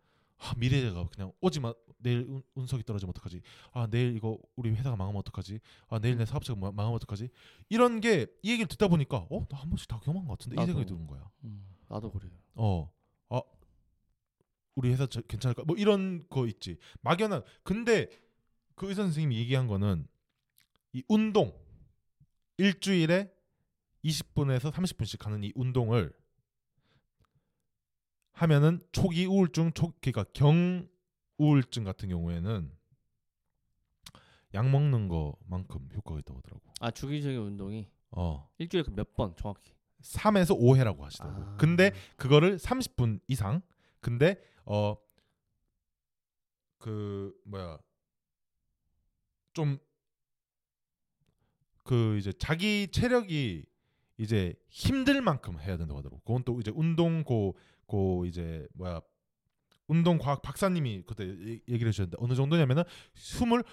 아, 0.43 0.53
미래가 0.57 1.07
그냥 1.13 1.31
오지마 1.39 1.73
내일 1.97 2.25
운, 2.27 2.41
운석이 2.55 2.83
떨어지면 2.83 3.11
어떡하지? 3.11 3.41
아 3.73 3.87
내일 3.87 4.15
이거 4.15 4.39
우리 4.55 4.71
회사가 4.71 4.95
망하면 4.95 5.19
어떡하지? 5.19 5.59
아 5.87 5.99
내일 5.99 6.17
내 6.17 6.25
사업체가 6.25 6.59
마- 6.59 6.71
망하면 6.71 6.95
어떡하지? 6.95 7.29
이런 7.69 7.99
게 8.01 8.25
이 8.41 8.49
얘기를 8.51 8.67
듣다 8.67 8.87
보니까 8.87 9.27
어 9.29 9.45
나 9.49 9.57
한 9.59 9.69
번씩 9.69 9.87
다 9.87 9.99
경험한 9.99 10.27
것 10.27 10.37
같은데 10.39 10.55
이 10.55 10.57
나도. 10.57 10.67
생각이 10.73 10.87
드는 10.87 11.05
거야. 11.07 11.29
음, 11.43 11.63
나도 11.89 12.11
그래요. 12.11 12.31
어아 12.55 13.41
우리 14.75 14.89
회사 14.89 15.05
저, 15.05 15.21
괜찮을까? 15.21 15.63
뭐 15.65 15.75
이런 15.77 16.27
거 16.29 16.47
있지. 16.47 16.77
막연한. 17.01 17.43
근데 17.63 18.07
그 18.75 18.87
의사 18.89 19.03
선생님이 19.03 19.37
얘기한 19.37 19.67
거는 19.67 20.07
이 20.93 21.03
운동 21.07 21.53
일주일에 22.57 23.31
20분에서 24.03 24.71
30분씩 24.71 25.21
하는 25.23 25.43
이 25.43 25.51
운동을 25.55 26.11
하면은 28.41 28.79
초기 28.91 29.25
우울증 29.25 29.71
초 29.73 29.93
그러니까 30.01 30.25
경 30.33 30.87
우울증 31.37 31.83
같은 31.83 32.09
경우에는 32.09 32.71
약 34.53 34.69
먹는 34.69 35.07
거만큼 35.07 35.89
효과가 35.93 36.19
있다고 36.19 36.39
하더라고. 36.39 36.61
아 36.79 36.91
주기적인 36.91 37.39
운동이 37.39 37.87
어. 38.11 38.49
일주일에 38.57 38.83
그몇번 38.83 39.35
정확히. 39.37 39.73
3에서 40.01 40.57
5회라고 40.59 40.99
하시더라고. 41.01 41.41
아. 41.41 41.57
근데 41.57 41.91
그거를 42.17 42.57
30분 42.57 43.19
이상. 43.27 43.61
근데 43.99 44.41
어 44.65 44.95
그 46.79 47.39
뭐야 47.45 47.77
좀 49.53 49.77
그 51.83 52.17
이제 52.17 52.31
자기 52.33 52.87
체력이 52.87 53.65
이제 54.17 54.53
힘들 54.69 55.21
만큼 55.21 55.59
해야 55.59 55.77
된다고 55.77 55.97
하더라고. 55.99 56.21
그건 56.21 56.43
또 56.43 56.59
이제 56.59 56.71
운동 56.73 57.23
고, 57.23 57.57
고 57.91 58.25
이제 58.25 58.65
뭐야 58.73 59.01
운동 59.87 60.17
과학 60.17 60.41
박사님이 60.41 61.03
그때 61.05 61.25
얘- 61.25 61.59
얘기를 61.67 61.87
해주셨는데 61.89 62.15
어느 62.21 62.33
정도냐면은 62.35 62.83
숨을 63.15 63.63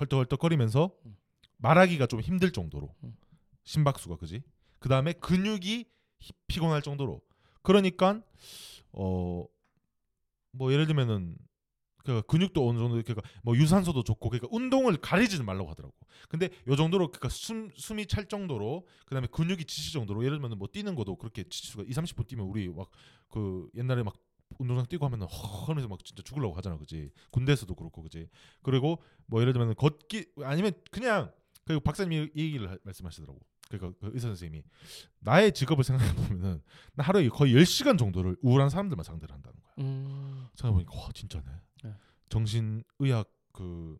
헐떡헐떡거리면서 0.00 0.92
음. 1.06 1.16
말하기가 1.58 2.06
좀 2.06 2.20
힘들 2.20 2.52
정도로 2.52 2.94
음. 3.04 3.16
심박수가 3.64 4.16
그지. 4.16 4.42
그 4.78 4.88
다음에 4.88 5.12
근육이 5.14 5.86
히- 6.20 6.32
피곤할 6.46 6.82
정도로. 6.82 7.20
그러니까 7.62 8.22
어 8.92 9.46
뭐 10.58 10.72
예를 10.72 10.86
들면은 10.86 11.36
그 12.06 12.22
근육도 12.22 12.68
어느 12.68 12.78
정도 12.78 13.02
그러니까 13.02 13.20
뭐 13.42 13.56
유산소도 13.56 14.04
좋고 14.04 14.30
그러니까 14.30 14.48
운동을 14.52 14.96
가리지는 14.96 15.44
말라고 15.44 15.68
하더라고. 15.70 15.92
근데 16.28 16.48
요 16.68 16.76
정도로 16.76 17.08
그러니까 17.08 17.28
숨 17.28 17.68
숨이 17.76 18.06
찰 18.06 18.26
정도로 18.26 18.86
그다음에 19.06 19.26
근육이 19.26 19.64
지칠 19.64 19.92
정도로 19.92 20.24
예를 20.24 20.38
들면 20.40 20.56
뭐 20.56 20.68
뛰는 20.68 20.94
것도 20.94 21.16
그렇게 21.16 21.42
지칠 21.42 21.68
수가 21.72 21.82
2, 21.82 21.88
30분 21.90 22.26
뛰면 22.28 22.46
우리 22.46 22.68
막 22.68 22.88
그 23.28 23.68
옛날에 23.74 24.04
막 24.04 24.14
운동장 24.58 24.86
뛰고 24.86 25.04
하면은 25.04 25.26
허 25.26 25.64
하면서 25.64 25.88
막 25.88 26.02
진짜 26.04 26.22
죽으려고 26.22 26.54
하잖아. 26.56 26.78
그지? 26.78 27.10
군대에서도 27.32 27.74
그렇고 27.74 28.02
그지? 28.02 28.28
그리고 28.62 29.02
뭐 29.26 29.40
예를 29.40 29.52
들면 29.52 29.74
걷기 29.74 30.26
아니면 30.44 30.72
그냥 30.92 31.32
그 31.64 31.80
박사님이 31.80 32.30
이 32.34 32.40
얘기를 32.44 32.70
하- 32.70 32.78
말씀하시더라고. 32.84 33.40
그러니까 33.68 33.98
그 34.00 34.12
의사 34.14 34.28
선생님이 34.28 34.62
나의 35.18 35.52
직업을 35.52 35.82
생각해 35.82 36.14
보면은 36.14 36.62
나 36.94 37.02
하루에 37.02 37.28
거의 37.28 37.52
10시간 37.54 37.98
정도를 37.98 38.36
우울한 38.42 38.70
사람들만 38.70 39.02
상대를 39.02 39.34
한다는 39.34 39.58
거야. 39.60 39.72
음. 39.84 40.46
생각해 40.54 40.72
보니까 40.84 40.96
와 41.02 41.10
진짜네. 41.12 41.44
네. 42.26 42.28
정신의학 42.28 43.30
그 43.52 43.96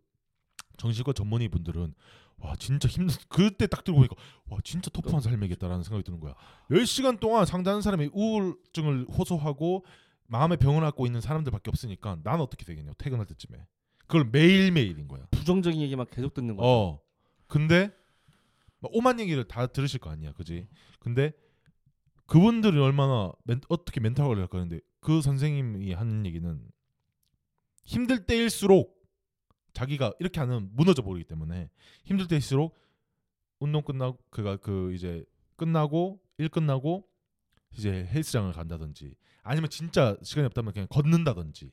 정신과 0.77 1.13
전문의 1.13 1.49
분들은 1.49 1.95
와 2.39 2.55
진짜 2.57 2.89
힘든 2.89 3.15
그때 3.29 3.67
딱 3.67 3.83
들고 3.83 3.99
보니까 3.99 4.15
와 4.49 4.59
진짜 4.63 4.91
터프한 4.91 5.21
삶이겠다라는 5.21 5.83
생각이 5.83 6.05
드는 6.05 6.21
거야. 6.21 6.35
10시간 6.71 7.19
동안 7.19 7.47
상대하는 7.47 7.81
사람이 7.81 8.11
우울증을 8.13 9.07
호소하고 9.09 9.85
마음의 10.29 10.59
병을 10.59 10.85
앓고 10.85 11.07
있는 11.07 11.21
사람들밖에 11.21 11.71
없으니까 11.71 12.19
난 12.23 12.41
어떻게 12.41 12.65
되겠냐 12.65 12.93
퇴근할 12.99 13.27
때쯤에 13.27 13.67
그걸 14.07 14.29
매일 14.31 14.71
매일인 14.71 15.09
거야. 15.09 15.27
부정적인 15.31 15.81
얘기만 15.81 16.07
계속 16.11 16.35
듣는 16.35 16.57
거죠. 16.57 16.69
어. 16.69 17.01
근데 17.47 17.91
막 18.81 18.91
오만 18.95 19.19
얘기를 19.21 19.45
다 19.45 19.67
들으실 19.67 20.01
거 20.01 20.11
아니야, 20.11 20.33
그지? 20.33 20.69
근데 21.01 21.33
그분들이 22.27 22.79
얼마나 22.79 23.33
멘, 23.45 23.61
어떻게 23.69 24.01
멘탈 24.01 24.27
관리를 24.27 24.43
할까 24.43 24.59
하는데 24.59 24.81
그 25.01 25.23
선생님이 25.23 25.93
하는 25.93 26.27
얘기는 26.27 26.61
힘들 27.87 28.27
때일수록 28.27 28.95
자기가 29.73 30.13
이렇게 30.19 30.41
하면 30.41 30.71
무너져 30.73 31.03
버리기 31.03 31.25
때문에 31.27 31.71
힘들 32.05 32.27
때일수록 32.27 32.75
운동 33.59 33.83
끝나고 33.83 34.19
그가 34.31 34.57
그 34.57 34.93
이제 34.93 35.25
끝나고 35.57 36.21
일 36.39 36.49
끝나고 36.49 37.09
이제 37.77 38.07
헬스장을 38.07 38.53
간다든지 38.53 39.15
아니면 39.43 39.71
진짜 39.71 40.17
시간이 40.23 40.47
없다면 40.47 40.73
그냥 40.73 40.89
걷는다든지 40.91 41.71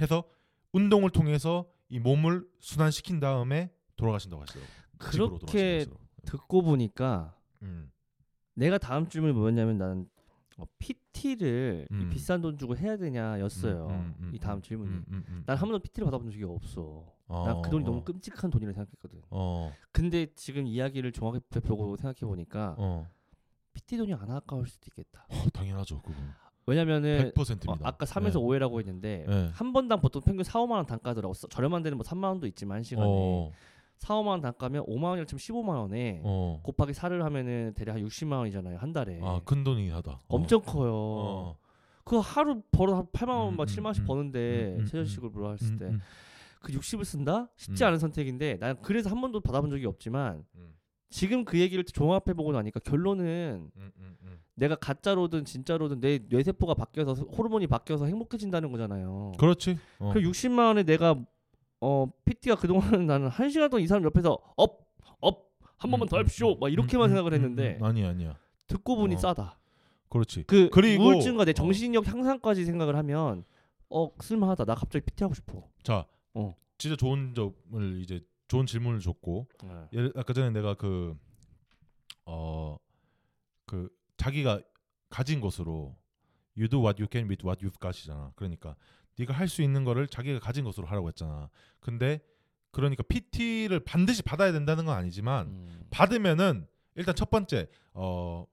해서 0.00 0.24
운동을 0.72 1.10
통해서 1.10 1.68
이 1.88 1.98
몸을 1.98 2.48
순환시킨 2.60 3.20
다음에 3.20 3.70
돌아가신다고 3.96 4.42
하시더라고요. 4.42 4.74
그렇게 4.98 5.84
돌아가신다고. 5.84 6.00
듣고 6.24 6.62
보니까 6.62 7.36
음. 7.62 7.92
내가 8.54 8.78
다음 8.78 9.08
질문이 9.08 9.34
뭐였냐면 9.34 9.78
나는 9.78 10.08
어, 10.58 10.64
PT를 10.78 11.86
음. 11.90 12.10
비싼 12.12 12.40
돈 12.40 12.56
주고 12.56 12.76
해야 12.76 12.96
되냐였어요. 12.96 13.86
음, 13.90 14.14
음, 14.20 14.30
이 14.34 14.38
다음 14.38 14.58
음, 14.58 14.62
질문이. 14.62 14.90
음, 14.90 15.04
음, 15.08 15.24
음. 15.28 15.42
난한 15.46 15.62
번도 15.68 15.78
PT를 15.80 16.04
받아본 16.06 16.30
적이 16.30 16.44
없어. 16.44 17.04
어, 17.26 17.44
난그 17.46 17.70
돈이 17.70 17.84
어, 17.84 17.86
너무 17.86 18.04
끔찍한 18.04 18.50
돈이라 18.50 18.72
생각했거든. 18.72 19.22
어, 19.30 19.72
근데 19.92 20.26
지금 20.34 20.66
이야기를 20.66 21.12
종합해 21.12 21.40
보고 21.64 21.96
생각해 21.96 22.20
보니까 22.20 22.74
어, 22.78 23.08
PT 23.72 23.96
돈이 23.96 24.12
안 24.14 24.30
아까울 24.30 24.66
수도 24.68 24.86
있겠다. 24.90 25.26
어, 25.30 25.48
당연하죠. 25.52 26.00
그거 26.02 26.14
왜냐면은 26.66 27.32
100%입니다. 27.34 27.72
어, 27.72 27.76
아까 27.82 28.06
3에서 28.06 28.34
5회라고 28.36 28.78
했는데 28.78 29.26
네. 29.28 29.50
한 29.52 29.72
번당 29.72 30.00
보통 30.00 30.22
평균 30.22 30.44
4, 30.44 30.60
5만 30.60 30.70
원 30.72 30.86
단가더라고. 30.86 31.34
써- 31.34 31.48
저렴한 31.48 31.82
데는 31.82 31.98
뭐 31.98 32.04
3만 32.06 32.24
원도 32.24 32.46
있지만 32.46 32.76
한 32.76 32.82
시간에 32.82 33.06
어, 33.06 33.50
4, 33.98 34.14
5만 34.16 34.26
원 34.26 34.40
단가면 34.40 34.84
5만 34.86 35.04
원이라 35.04 35.26
치면 35.26 35.38
15만 35.38 35.78
원에 35.80 36.20
어. 36.24 36.60
곱하기 36.62 36.92
4를 36.92 37.20
하면은 37.20 37.72
대략 37.74 37.94
한 37.96 38.04
60만 38.04 38.38
원이잖아요. 38.38 38.78
한 38.78 38.92
달에. 38.92 39.20
아, 39.22 39.40
큰 39.44 39.64
돈이긴 39.64 39.88
하다. 39.90 40.12
어. 40.12 40.20
엄청 40.28 40.60
커요. 40.60 40.92
어. 40.94 41.56
그 42.04 42.18
하루 42.18 42.62
벌어 42.70 42.96
한 42.96 43.06
8만 43.06 43.28
원, 43.28 43.54
음, 43.54 43.56
막 43.56 43.62
음, 43.62 43.66
7만 43.66 43.86
원씩 43.86 44.04
음, 44.04 44.06
버는데 44.06 44.74
음, 44.76 44.80
음, 44.80 44.86
최저시급으로 44.86 45.52
했을 45.54 45.72
음, 45.72 45.78
때 45.78 45.84
음, 45.86 46.00
그 46.60 46.72
60을 46.72 47.04
쓴다? 47.04 47.48
쉽지 47.56 47.82
음. 47.82 47.88
않은 47.88 47.98
선택인데 47.98 48.58
난 48.58 48.76
그래서 48.82 49.08
한 49.10 49.20
번도 49.20 49.40
받아본 49.40 49.70
적이 49.70 49.86
없지만 49.86 50.44
음, 50.56 50.74
지금 51.08 51.44
그 51.44 51.58
얘기를 51.58 51.82
종합해 51.84 52.34
보고 52.34 52.52
나니까 52.52 52.80
결론은 52.80 53.70
음, 53.76 53.92
음, 53.96 54.16
음. 54.22 54.38
내가 54.54 54.74
가짜로든 54.74 55.44
진짜로든 55.44 56.00
내 56.00 56.18
뇌세포가 56.28 56.74
바뀌어서 56.74 57.22
호르몬이 57.22 57.66
바뀌어서 57.66 58.06
행복해진다는 58.06 58.70
거잖아요. 58.70 59.32
그렇지. 59.38 59.78
어. 59.98 60.10
그 60.12 60.20
60만 60.20 60.58
원에 60.66 60.82
내가 60.82 61.16
어 61.86 62.06
PT가 62.24 62.56
그동안 62.56 62.80
나는 63.06 63.28
한 63.28 63.50
시간 63.50 63.68
동안 63.68 63.82
이 63.84 63.86
사람 63.86 64.04
옆에서 64.04 64.38
up 64.56 64.84
up 65.20 65.44
한 65.76 65.90
번만 65.90 66.08
더 66.08 66.16
음, 66.16 66.20
합시오 66.20 66.54
음, 66.54 66.60
막 66.60 66.72
이렇게만 66.72 67.06
음, 67.06 67.10
생각을 67.10 67.32
음, 67.32 67.34
했는데 67.34 67.76
음, 67.78 67.84
아니 67.84 68.02
아니야. 68.04 68.38
듣고 68.68 68.96
보니 68.96 69.16
어. 69.16 69.18
싸다. 69.18 69.58
그렇지. 70.08 70.44
그 70.46 70.70
그리고- 70.70 71.04
우울증과 71.04 71.44
내 71.44 71.50
어. 71.50 71.52
정신력 71.54 72.06
향상까지 72.06 72.64
생각을 72.64 72.96
하면 72.96 73.44
어 73.90 74.08
쓸만하다. 74.18 74.64
나 74.64 74.74
갑자기 74.76 75.04
PT 75.04 75.24
하고 75.24 75.34
싶어. 75.34 75.68
자, 75.82 76.06
어. 76.32 76.56
진짜 76.78 76.96
좋은 76.96 77.34
점을 77.34 78.00
이제 78.00 78.24
좋은 78.48 78.64
질문을 78.64 79.00
줬고 79.00 79.46
예를 79.92 80.12
아까 80.16 80.32
전에 80.32 80.50
내가 80.50 80.74
그 80.74 81.16
어, 82.24 82.78
그 83.66 83.90
자기가 84.16 84.60
가진 85.10 85.40
것으로 85.40 85.96
you 86.56 86.68
do 86.68 86.80
what 86.80 87.02
you 87.02 87.08
can 87.12 87.28
with 87.28 87.44
what 87.46 87.62
you've 87.64 87.78
got이잖아. 87.80 88.32
그러니까 88.36 88.74
네가 89.18 89.32
할 89.32 89.48
수 89.48 89.62
있는 89.62 89.84
거를 89.84 90.06
자기가 90.08 90.40
가진 90.40 90.64
것으로 90.64 90.86
하라고 90.86 91.08
했잖아. 91.08 91.48
근데 91.80 92.20
그러니까 92.70 93.02
PT를 93.04 93.80
반드시 93.80 94.22
받아야 94.22 94.50
된다는 94.52 94.84
건 94.84 94.96
아니지만 94.96 95.46
음. 95.46 95.80
받으면은 95.90 96.66
일단 96.96 97.14
첫 97.14 97.30
번째 97.30 97.68
어 97.92 98.46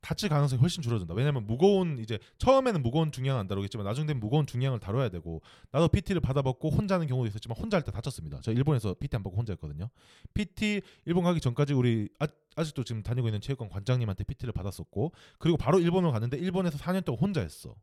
다칠 0.00 0.28
가능성이 0.28 0.60
훨씬 0.60 0.84
줄어든다. 0.84 1.14
왜냐면 1.14 1.46
무거운 1.48 1.98
이제 1.98 2.20
처음에는 2.38 2.80
무거운 2.80 3.10
중량은 3.10 3.40
안 3.40 3.48
다루겠지만 3.48 3.84
나중 3.84 4.06
되면 4.06 4.20
무거운 4.20 4.46
중량을 4.46 4.78
다뤄야 4.78 5.08
되고 5.08 5.42
나도 5.72 5.88
PT를 5.88 6.20
받아봤고 6.20 6.70
혼자 6.70 6.94
하는 6.94 7.08
경우도 7.08 7.26
있었지만 7.26 7.56
혼자 7.58 7.76
할 7.76 7.82
때 7.82 7.90
다쳤습니다. 7.90 8.38
저 8.40 8.52
일본에서 8.52 8.94
PT 8.94 9.16
안 9.16 9.24
받고 9.24 9.36
혼자 9.36 9.52
했거든요. 9.54 9.88
PT 10.32 10.82
일본 11.06 11.24
가기 11.24 11.40
전까지 11.40 11.72
우리 11.72 12.08
아, 12.20 12.28
아직도 12.54 12.84
지금 12.84 13.02
다니고 13.02 13.26
있는 13.26 13.40
체육관 13.40 13.68
관장님한테 13.68 14.22
PT를 14.22 14.52
받았었고 14.52 15.10
그리고 15.40 15.56
바로 15.56 15.80
일본으로 15.80 16.12
갔는데 16.12 16.36
일본에서 16.38 16.78
4년 16.78 17.04
동안 17.04 17.18
혼자 17.20 17.40
했어. 17.40 17.74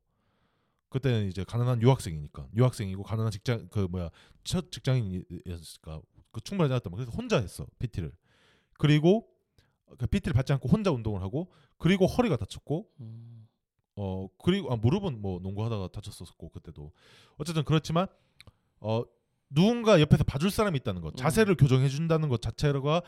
그때는 0.94 1.28
이제 1.28 1.44
가난한 1.44 1.82
유학생이니까 1.82 2.48
유학생이고 2.56 3.02
가난한 3.04 3.32
직장 3.32 3.68
그 3.70 3.80
뭐야 3.89 4.10
첫 4.44 4.72
직장인이었으니까 4.72 6.02
그 6.32 6.41
충분하지 6.41 6.74
않았단 6.74 6.91
말이야. 6.91 7.06
그래서 7.06 7.18
혼자 7.18 7.38
했어 7.39 7.66
PT를. 7.80 8.12
그리고 8.78 9.28
그 9.98 10.06
PT를 10.08 10.34
받지 10.34 10.54
않고 10.54 10.70
혼자 10.70 10.91
운동을 10.91 11.22
하고 11.22 11.52
그리고 11.78 12.06
허리가 12.06 12.36
다쳤고 12.38 12.89
음. 13.00 13.48
어 13.96 14.28
그리고 14.44 14.72
아 14.72 14.76
무릎은 14.76 15.22
뭐 15.22 15.39
농구하다가 15.39 15.89
다쳤었고 15.91 16.50
그때도 16.50 16.91
어쨌든 17.38 17.64
그렇지만 17.64 18.08
어 18.80 19.04
누군가 19.50 20.00
옆에서 20.02 20.24
봐줄 20.24 20.50
사람이 20.52 20.78
있다는 20.78 21.02
것 21.02 21.14
음. 21.14 21.16
자세를 21.16 21.56
교정해 21.56 21.89
준다는 21.89 22.30
것 22.30 22.41
자체가 22.41 23.02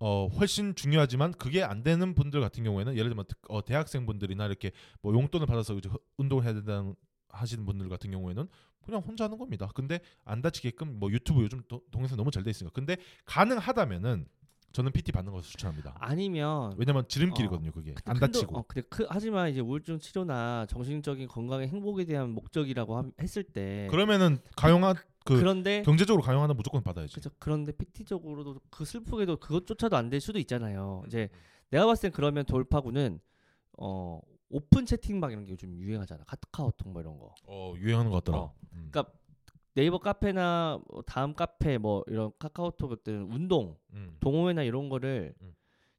어 0.00 0.28
훨씬 0.28 0.74
중요하지만 0.74 1.32
그게 1.32 1.62
안 1.62 1.82
되는 1.82 2.14
분들 2.14 2.40
같은 2.40 2.62
경우에는 2.64 2.94
예를 2.96 3.08
들면 3.10 3.24
특- 3.26 3.38
어, 3.50 3.64
대학생분들이나 3.64 4.46
이렇게 4.46 4.70
뭐 5.02 5.12
용돈을 5.12 5.46
받아서 5.46 5.74
이제 5.76 5.88
허- 5.88 5.98
운동을 6.18 6.44
해야 6.44 6.52
된다는 6.54 6.94
하시는 7.40 7.64
분들 7.64 7.88
같은 7.88 8.10
경우에는 8.10 8.46
그냥 8.84 9.00
혼자 9.02 9.24
하는 9.24 9.36
겁니다. 9.38 9.68
근데 9.74 10.00
안 10.24 10.40
다치게끔 10.42 10.98
뭐 10.98 11.10
유튜브 11.10 11.42
요즘 11.42 11.62
도- 11.68 11.82
동영상 11.90 12.16
너무 12.16 12.30
잘 12.30 12.42
돼 12.42 12.50
있으니까 12.50 12.72
근데 12.74 12.96
가능하다면은 13.24 14.26
저는 14.72 14.92
PT 14.92 15.12
받는 15.12 15.32
것을 15.32 15.50
추천합니다. 15.50 15.96
아니면 15.98 16.74
왜냐면 16.76 17.06
지름길이거든요 17.08 17.72
그게 17.72 17.94
근데 17.94 18.10
안큰 18.10 18.20
돈- 18.20 18.30
다치고 18.32 18.58
어, 18.58 18.64
근데 18.68 18.86
크, 18.90 19.06
하지만 19.08 19.50
이제 19.50 19.60
우울증 19.60 19.98
치료나 19.98 20.66
정신적인 20.68 21.26
건강의 21.28 21.68
행복에 21.68 22.04
대한 22.04 22.30
목적이라고 22.30 22.96
함- 22.98 23.12
했을 23.20 23.42
때 23.42 23.88
그러면은 23.90 24.38
가용한 24.56 24.94
그 25.24 25.36
그런데 25.38 25.82
경제적으로 25.82 26.22
가용하는 26.22 26.54
무조건 26.56 26.82
받아야지. 26.82 27.14
그죠 27.14 27.30
그런데 27.38 27.72
PT적으로도 27.72 28.60
그 28.70 28.84
슬프게도 28.84 29.36
그것조차도 29.38 29.96
안 29.96 30.10
될 30.10 30.20
수도 30.20 30.38
있잖아요. 30.38 31.02
이제 31.06 31.28
내가 31.70 31.86
봤을 31.86 32.02
땐 32.02 32.12
그러면 32.12 32.44
돌파구는 32.46 33.20
어 33.78 34.20
오픈 34.50 34.86
채팅방 34.86 35.32
이런 35.32 35.44
게 35.44 35.52
요즘 35.52 35.78
유행하잖아. 35.78 36.24
카카오톡 36.24 36.88
뭐 36.90 37.02
이런 37.02 37.18
거. 37.18 37.34
어 37.46 37.74
유행하는 37.76 38.10
것 38.10 38.24
같더라. 38.24 38.38
어. 38.38 38.54
음. 38.72 38.88
그러니까 38.90 39.12
네이버 39.74 39.98
카페나 39.98 40.80
뭐 40.88 41.02
다음 41.02 41.34
카페 41.34 41.78
뭐 41.78 42.02
이런 42.08 42.32
카카오톡 42.38 42.88
같은 42.90 43.30
운동 43.30 43.76
음. 43.92 44.16
동호회나 44.20 44.62
이런 44.62 44.88
거를 44.88 45.34
음. 45.42 45.54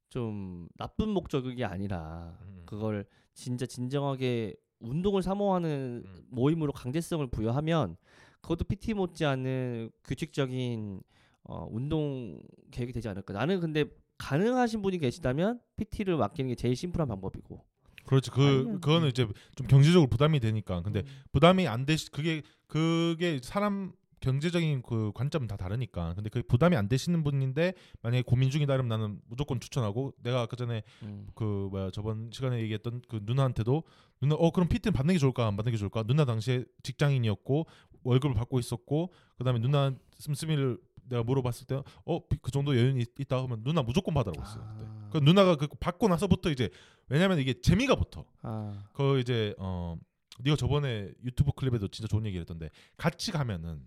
좀 0.09 0.67
나쁜 0.77 1.09
목적이 1.09 1.63
아니라 1.63 2.37
음. 2.41 2.63
그걸 2.65 3.05
진짜 3.33 3.65
진정하게 3.65 4.55
운동을 4.79 5.21
사모하는 5.21 6.03
음. 6.05 6.25
모임으로 6.29 6.71
강제성을 6.71 7.25
부여하면 7.27 7.97
그것도 8.41 8.65
PT 8.65 8.93
못지않은 8.93 9.91
규칙적인 10.03 11.01
어, 11.43 11.67
운동 11.69 12.41
계획이 12.71 12.93
되지 12.93 13.09
않을까. 13.09 13.33
나는 13.33 13.59
근데 13.59 13.85
가능하신 14.17 14.81
분이 14.81 14.99
계시다면 14.99 15.59
PT를 15.77 16.17
맡기는 16.17 16.49
게 16.49 16.55
제일 16.55 16.75
심플한 16.75 17.07
방법이고. 17.07 17.63
그렇지. 18.09 18.31
그 18.31 18.79
그거는 18.81 19.09
이제 19.09 19.27
좀 19.55 19.67
경제적으로 19.67 20.09
부담이 20.09 20.39
되니까. 20.39 20.81
근데 20.81 21.01
음. 21.01 21.05
부담이 21.31 21.67
안 21.67 21.85
되시 21.85 22.09
그게 22.11 22.41
그게 22.67 23.39
사람 23.43 23.91
경제적인 24.19 24.81
그 24.81 25.11
관점은 25.13 25.47
다 25.47 25.55
다르니까. 25.55 26.13
근데 26.15 26.29
그 26.29 26.41
부담이 26.43 26.75
안 26.75 26.89
되시는 26.89 27.23
분인데 27.23 27.73
만약에 28.01 28.23
고민 28.23 28.49
중이다 28.49 28.73
그러면 28.73 28.89
나는 28.89 29.21
무조건 29.27 29.59
추천하고 29.59 30.13
내가 30.23 30.41
아까 30.41 30.55
전에 30.57 30.83
음. 31.03 31.27
그 31.35 31.67
뭐야 31.71 31.91
저번 31.91 32.29
시간에 32.33 32.59
얘기했던 32.61 33.01
그 33.07 33.19
누나한테도 33.23 33.83
누나 34.21 34.35
어 34.35 34.51
그럼 34.51 34.67
PT는 34.67 34.91
받는 34.93 35.13
게 35.13 35.19
좋을까 35.19 35.47
안 35.47 35.55
받는 35.55 35.71
게 35.71 35.77
좋을까? 35.77 36.03
누나 36.03 36.25
당시에 36.25 36.65
직장인이었고 36.83 37.65
월급을 38.03 38.33
받고 38.35 38.59
있었고 38.59 39.13
그다음에 39.37 39.59
누나 39.59 39.93
씀씀이를 40.17 40.79
내가 41.09 41.23
물어봤을 41.23 41.65
때 41.67 41.75
어 42.05 42.21
그 42.41 42.51
정도 42.51 42.75
여유는 42.75 42.99
있- 43.01 43.19
있다 43.19 43.41
하면 43.43 43.63
누나 43.63 43.81
무조건 43.83 44.13
받으라고 44.13 44.41
했어요. 44.41 44.67
그때. 44.77 44.98
아. 45.09 45.11
그 45.11 45.17
누나가 45.17 45.55
그 45.55 45.67
받고 45.67 46.07
나서부터 46.07 46.49
이제 46.51 46.69
왜냐면 47.09 47.39
이게 47.39 47.53
재미가 47.59 47.95
붙어. 47.95 48.25
아. 48.41 48.85
그 48.93 49.19
이제 49.19 49.55
어 49.57 49.97
네가 50.39 50.55
저번에 50.55 51.11
유튜브 51.23 51.51
클립에도 51.51 51.87
진짜 51.89 52.07
좋은 52.07 52.25
얘기를 52.25 52.41
했던데 52.41 52.69
같이 52.97 53.31
가면은 53.31 53.81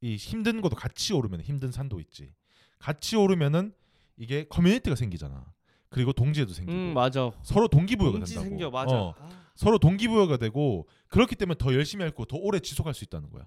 이 0.00 0.16
힘든 0.16 0.60
것도 0.60 0.76
같이 0.76 1.12
오르면 1.12 1.40
힘든 1.40 1.72
산도 1.72 1.98
있지. 2.00 2.32
같이 2.78 3.16
오르면은 3.16 3.72
이게 4.16 4.46
커뮤니티가 4.48 4.94
생기잖아. 4.94 5.52
그리고 5.90 6.12
동지애도 6.12 6.52
생기고 6.52 6.78
음 6.78 6.94
맞아. 6.94 7.30
서로 7.42 7.66
동기부여가 7.66 8.18
동지 8.18 8.34
된다고. 8.34 8.48
생겨 8.48 8.70
맞아. 8.70 8.94
어, 8.94 9.14
아. 9.18 9.28
서로 9.54 9.78
동기부여가 9.78 10.36
되고 10.36 10.86
그렇기 11.08 11.34
때문에 11.34 11.56
더 11.58 11.72
열심히 11.74 12.02
할고 12.02 12.26
더 12.26 12.36
오래 12.36 12.60
지속할 12.60 12.94
수 12.94 13.04
있다는 13.04 13.30
거야. 13.30 13.44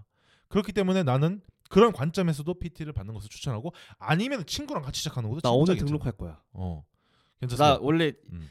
그렇기 0.49 0.73
때문에 0.73 1.03
나는 1.03 1.41
그런 1.71 1.91
관점에서도 1.93 2.53
PT를 2.53 2.93
받는 2.93 3.13
것을 3.13 3.29
추천하고 3.29 3.73
아니면 3.97 4.45
친구랑 4.45 4.83
같이 4.83 4.99
시작하는 4.99 5.29
것도 5.29 5.41
나 5.41 5.51
오늘 5.51 5.75
괜찮아. 5.75 5.87
등록할 5.87 6.11
거야. 6.13 6.41
어. 6.53 6.83
나 7.39 7.47
괜찮아. 7.47 7.79
원래 7.81 8.13
음. 8.31 8.49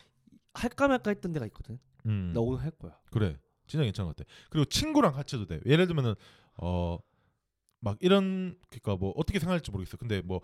할까 0.54 0.88
말까 0.88 1.10
했던 1.10 1.32
데가 1.32 1.46
있거든. 1.46 1.78
음. 2.06 2.32
나 2.34 2.40
오늘 2.40 2.62
할 2.62 2.70
거야. 2.72 2.98
그래 3.10 3.36
진짜 3.66 3.84
괜찮은 3.84 4.08
것 4.10 4.16
같아 4.16 4.28
그리고 4.48 4.64
친구랑 4.64 5.12
같이 5.12 5.36
해도 5.36 5.46
돼 5.46 5.60
예를 5.66 5.86
들면은 5.86 6.14
어 6.56 6.98
막 7.82 7.96
이런 8.00 8.58
그니까 8.68 8.94
뭐 8.96 9.14
어떻게 9.16 9.38
생각할지 9.38 9.70
모르겠어 9.70 9.96
근데 9.96 10.20
뭐 10.20 10.40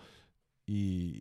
이 0.68 1.20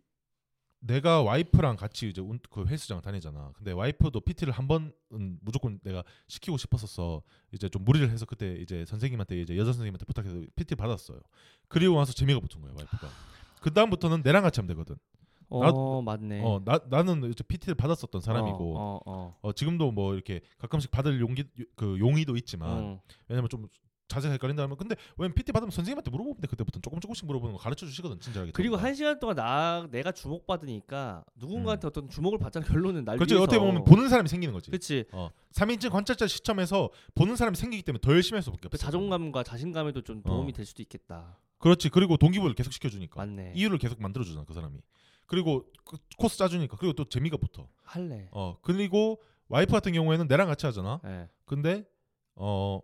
내가 0.86 1.22
와이프랑 1.22 1.76
같이 1.76 2.08
이제 2.08 2.20
운- 2.20 2.38
그 2.50 2.66
헬스장 2.66 3.00
다니잖아 3.00 3.52
근데 3.56 3.72
와이프도 3.72 4.20
PT를 4.20 4.52
한 4.52 4.68
번은 4.68 4.92
무조건 5.40 5.78
내가 5.82 6.04
시키고 6.28 6.56
싶었었어 6.56 7.22
이제 7.52 7.68
좀 7.68 7.84
무리를 7.84 8.08
해서 8.10 8.24
그때 8.26 8.54
이제 8.56 8.84
선생님한테 8.86 9.40
이제 9.40 9.56
여자 9.56 9.72
선생님한테 9.72 10.04
부탁해서 10.04 10.40
PT 10.54 10.74
받았어요 10.76 11.20
그리고 11.68 11.94
와서 11.94 12.12
재미가 12.12 12.40
붙은 12.40 12.60
거야 12.60 12.72
와이프가 12.76 13.08
그 13.60 13.72
다음부터는 13.72 14.22
내랑 14.22 14.42
같이 14.42 14.60
하면 14.60 14.68
되거든 14.68 14.96
어 15.48 15.60
나- 15.62 16.16
맞네. 16.16 16.40
어 16.42 16.60
나 16.64 16.80
나는 16.88 17.30
이제 17.30 17.44
PT를 17.44 17.74
받았었던 17.76 18.20
사람이고 18.20 18.76
어, 18.76 18.96
어, 18.96 19.00
어. 19.06 19.38
어, 19.42 19.52
지금도 19.52 19.92
뭐 19.92 20.14
이렇게 20.14 20.40
가끔씩 20.58 20.90
받을 20.90 21.20
용기 21.20 21.44
그 21.76 21.98
용의도 22.00 22.36
있지만 22.36 22.78
음. 22.78 22.98
왜냐면 23.28 23.48
좀 23.48 23.68
자세가 24.08 24.32
헷갈린다 24.32 24.62
하면 24.64 24.76
근데 24.76 24.94
왜 25.18 25.28
PT 25.28 25.52
받으면 25.52 25.70
선생님한테 25.70 26.10
물어보면 26.10 26.40
돼 26.40 26.46
그때부터 26.46 26.80
조금 26.80 27.00
조금씩 27.00 27.26
물어보는 27.26 27.54
거 27.56 27.58
가르쳐 27.60 27.86
주시거든 27.86 28.20
친절하게 28.20 28.52
그리고. 28.52 28.76
한 28.76 28.94
시간 28.94 29.18
동안 29.18 29.36
나 29.36 29.86
내가 29.90 30.12
주목 30.12 30.46
받으니까 30.46 31.24
누군가한테 31.36 31.86
어떤 31.88 32.08
주목을 32.08 32.38
받자는 32.38 32.68
결론은 32.68 33.04
날 33.04 33.16
음. 33.16 33.18
그렇지 33.18 33.34
위해서. 33.34 33.42
어떻게 33.44 33.58
보면 33.58 33.84
보는 33.84 34.08
사람이 34.08 34.28
생기는 34.28 34.52
거지 34.54 34.70
그렇지. 34.70 35.04
어 35.12 35.30
3인칭 35.52 35.90
관찰자 35.90 36.26
시점에서 36.26 36.90
보는 37.14 37.36
사람이 37.36 37.56
생기기 37.56 37.82
때문에 37.82 38.00
더 38.00 38.12
열심히 38.12 38.36
할 38.36 38.42
수밖에 38.42 38.62
그 38.62 38.66
없어 38.68 38.76
자존감과 38.78 39.42
자신감에도 39.42 40.02
좀 40.02 40.22
도움이 40.22 40.50
어. 40.50 40.54
될 40.54 40.66
수도 40.66 40.82
있겠다. 40.82 41.38
그렇지 41.58 41.88
그리고 41.88 42.16
동기부여를 42.16 42.54
계속 42.54 42.72
시켜주니까 42.72 43.16
맞네. 43.18 43.52
이유를 43.56 43.78
계속 43.78 44.00
만들어주잖아 44.00 44.44
그 44.44 44.52
사람이 44.54 44.78
그리고 45.26 45.64
그 45.84 45.96
코스 46.18 46.36
짜주니까 46.38 46.76
그리고 46.76 46.92
또 46.92 47.04
재미가 47.08 47.38
붙어 47.38 47.68
할래. 47.82 48.28
어 48.30 48.56
그리고 48.62 49.20
와이프 49.48 49.72
같은 49.72 49.92
경우에는 49.92 50.26
내랑 50.28 50.46
같이 50.48 50.66
하잖아 50.66 51.00
예. 51.06 51.28
근데 51.46 51.84
어 52.34 52.80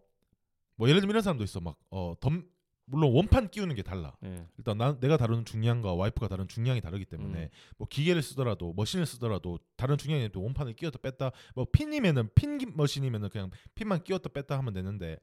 뭐 0.83 0.89
예를 0.89 1.01
들면 1.01 1.13
이런 1.13 1.23
사람도 1.23 1.45
있어. 1.45 1.61
막어 1.61 2.17
덤 2.19 2.45
물론 2.87 3.13
원판 3.13 3.51
끼우는 3.51 3.77
게 3.77 3.83
달라. 3.85 4.17
예. 4.25 4.49
일단 4.59 4.77
난 4.79 4.99
내가 4.99 5.17
다루는 5.17 5.45
중량과 5.45 5.95
와이프가 5.95 6.27
다루는 6.27 6.49
중량이 6.49 6.81
다르기 6.81 7.05
때문에 7.05 7.45
음. 7.45 7.49
뭐 7.79 7.87
기계를 7.87 8.21
쓰더라도 8.21 8.73
머신을 8.75 9.07
쓰더라도 9.07 9.61
다른 9.77 9.97
중량이 9.97 10.31
또 10.33 10.43
원판을 10.43 10.73
끼웠다 10.75 10.99
뺐다 10.99 11.31
뭐 11.55 11.67
핀이면은 11.71 12.31
핀 12.35 12.59
기- 12.59 12.67
머신이면은 12.67 13.29
그냥 13.29 13.53
핀만 13.77 14.03
끼웠다 14.03 14.31
뺐다 14.31 14.59
하면 14.59 14.73
되는데 14.75 15.19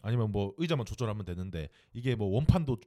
아니면 0.00 0.32
뭐 0.32 0.54
의자만 0.56 0.86
조절하면 0.86 1.26
되는데 1.26 1.68
이게 1.92 2.14
뭐 2.14 2.28
원판도 2.28 2.78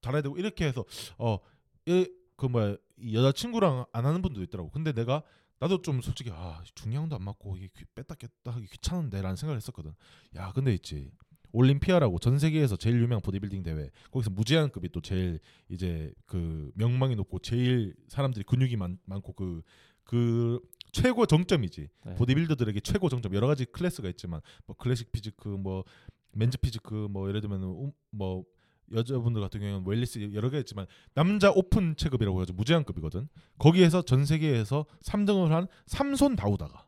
달아야 0.00 0.22
되고 0.22 0.36
이렇게 0.36 0.66
해서 0.66 0.84
어그 1.18 2.46
뭐야 2.50 2.76
이 2.96 3.14
여자 3.14 3.30
친구랑 3.30 3.84
안 3.92 4.06
하는 4.06 4.22
분도 4.22 4.42
있더라고. 4.42 4.70
근데 4.72 4.90
내가 4.90 5.22
나도 5.60 5.82
좀 5.82 6.00
솔직히 6.02 6.30
아 6.32 6.60
중량도 6.74 7.14
안 7.14 7.22
맞고 7.22 7.56
이게 7.56 7.68
귀- 7.76 7.84
뺐다 7.94 8.16
꼈다 8.16 8.50
하기 8.56 8.66
귀찮은데라는 8.66 9.36
생각을 9.36 9.56
했었거든. 9.58 9.94
야 10.34 10.50
근데 10.52 10.74
있지 10.74 11.12
올림피아라고 11.54 12.18
전 12.18 12.38
세계에서 12.38 12.76
제일 12.76 12.96
유명한 13.00 13.22
보디빌딩 13.22 13.62
대회. 13.62 13.88
거기서 14.10 14.30
무제한급이 14.30 14.90
또 14.90 15.00
제일 15.00 15.38
이제 15.68 16.12
그 16.26 16.70
명망이 16.74 17.14
높고 17.14 17.38
제일 17.38 17.94
사람들이 18.08 18.44
근육이 18.44 18.76
많, 18.76 18.98
많고 19.04 19.32
그그 19.32 20.60
최고 20.92 21.26
정점이지. 21.26 21.88
네. 22.06 22.14
보디빌더들에게 22.16 22.80
최고 22.80 23.08
정점. 23.08 23.34
여러 23.34 23.46
가지 23.46 23.64
클래스가 23.64 24.08
있지만 24.10 24.40
뭐 24.66 24.76
classic 24.76 25.12
physique 25.12 25.48
뭐 25.48 25.84
men's 26.32 26.58
physique 26.58 27.08
뭐 27.10 27.28
예를 27.28 27.40
들면 27.40 27.62
음, 27.62 27.92
뭐 28.10 28.44
여자분들 28.92 29.40
같은 29.40 29.60
경우는 29.60 29.86
wellness 29.86 30.32
여러 30.34 30.50
개 30.50 30.58
있지만 30.58 30.86
남자 31.14 31.50
오픈 31.50 31.96
체급이라고 31.96 32.42
해서 32.42 32.52
무제한급이거든. 32.52 33.28
거기에서 33.58 34.02
전 34.02 34.26
세계에서 34.26 34.86
3등을 35.02 35.48
한 35.48 35.68
삼손 35.86 36.34
다우다가 36.36 36.86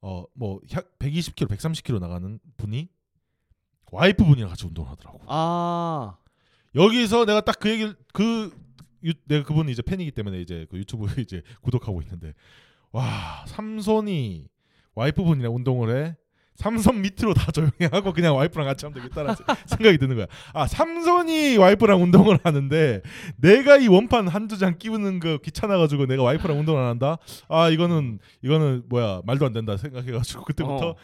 어뭐 0.00 0.60
120kg 0.98 1.48
130kg 1.48 2.00
나가는 2.00 2.38
분이 2.56 2.88
와이프 3.90 4.24
분이랑 4.24 4.48
같이 4.50 4.66
운동을 4.66 4.90
하더라고 4.90 5.20
아. 5.26 6.16
여기서 6.74 7.24
내가 7.24 7.40
딱 7.40 7.58
그 7.60 7.70
얘기를 7.70 7.94
그 8.12 8.52
유, 9.04 9.12
내가 9.26 9.44
그분이 9.44 9.70
이제 9.72 9.82
팬이기 9.82 10.10
때문에 10.10 10.40
이제 10.40 10.66
그 10.70 10.76
유튜브 10.78 11.06
이제 11.20 11.42
구독하고 11.62 12.02
있는데 12.02 12.34
와 12.92 13.44
삼손이 13.46 14.48
와이프분이랑 14.94 15.54
운동을 15.54 15.96
해 15.96 16.16
삼손 16.56 17.02
밑으로 17.02 17.34
다 17.34 17.50
조용히 17.52 17.72
하고 17.92 18.12
그냥 18.12 18.34
와이프랑 18.36 18.66
같이 18.66 18.84
하면 18.84 19.00
되겠다라는 19.00 19.36
생각이 19.66 19.96
드는 19.98 20.16
거야. 20.16 20.26
아 20.52 20.66
삼손이 20.66 21.56
와이프랑 21.56 22.02
운동을 22.02 22.40
하는데 22.42 23.00
내가 23.36 23.76
이 23.76 23.86
원판 23.86 24.26
한두 24.26 24.58
장 24.58 24.76
끼우는 24.76 25.20
거 25.20 25.38
귀찮아가지고 25.38 26.06
내가 26.06 26.24
와이프랑 26.24 26.58
운동을 26.58 26.82
안 26.82 26.88
한다. 26.88 27.18
아 27.48 27.68
이거는 27.70 28.18
이거는 28.42 28.86
뭐야 28.88 29.22
말도 29.24 29.46
안 29.46 29.52
된다 29.52 29.76
생각해가지고 29.76 30.44
그때부터 30.44 30.90
어. 30.90 30.96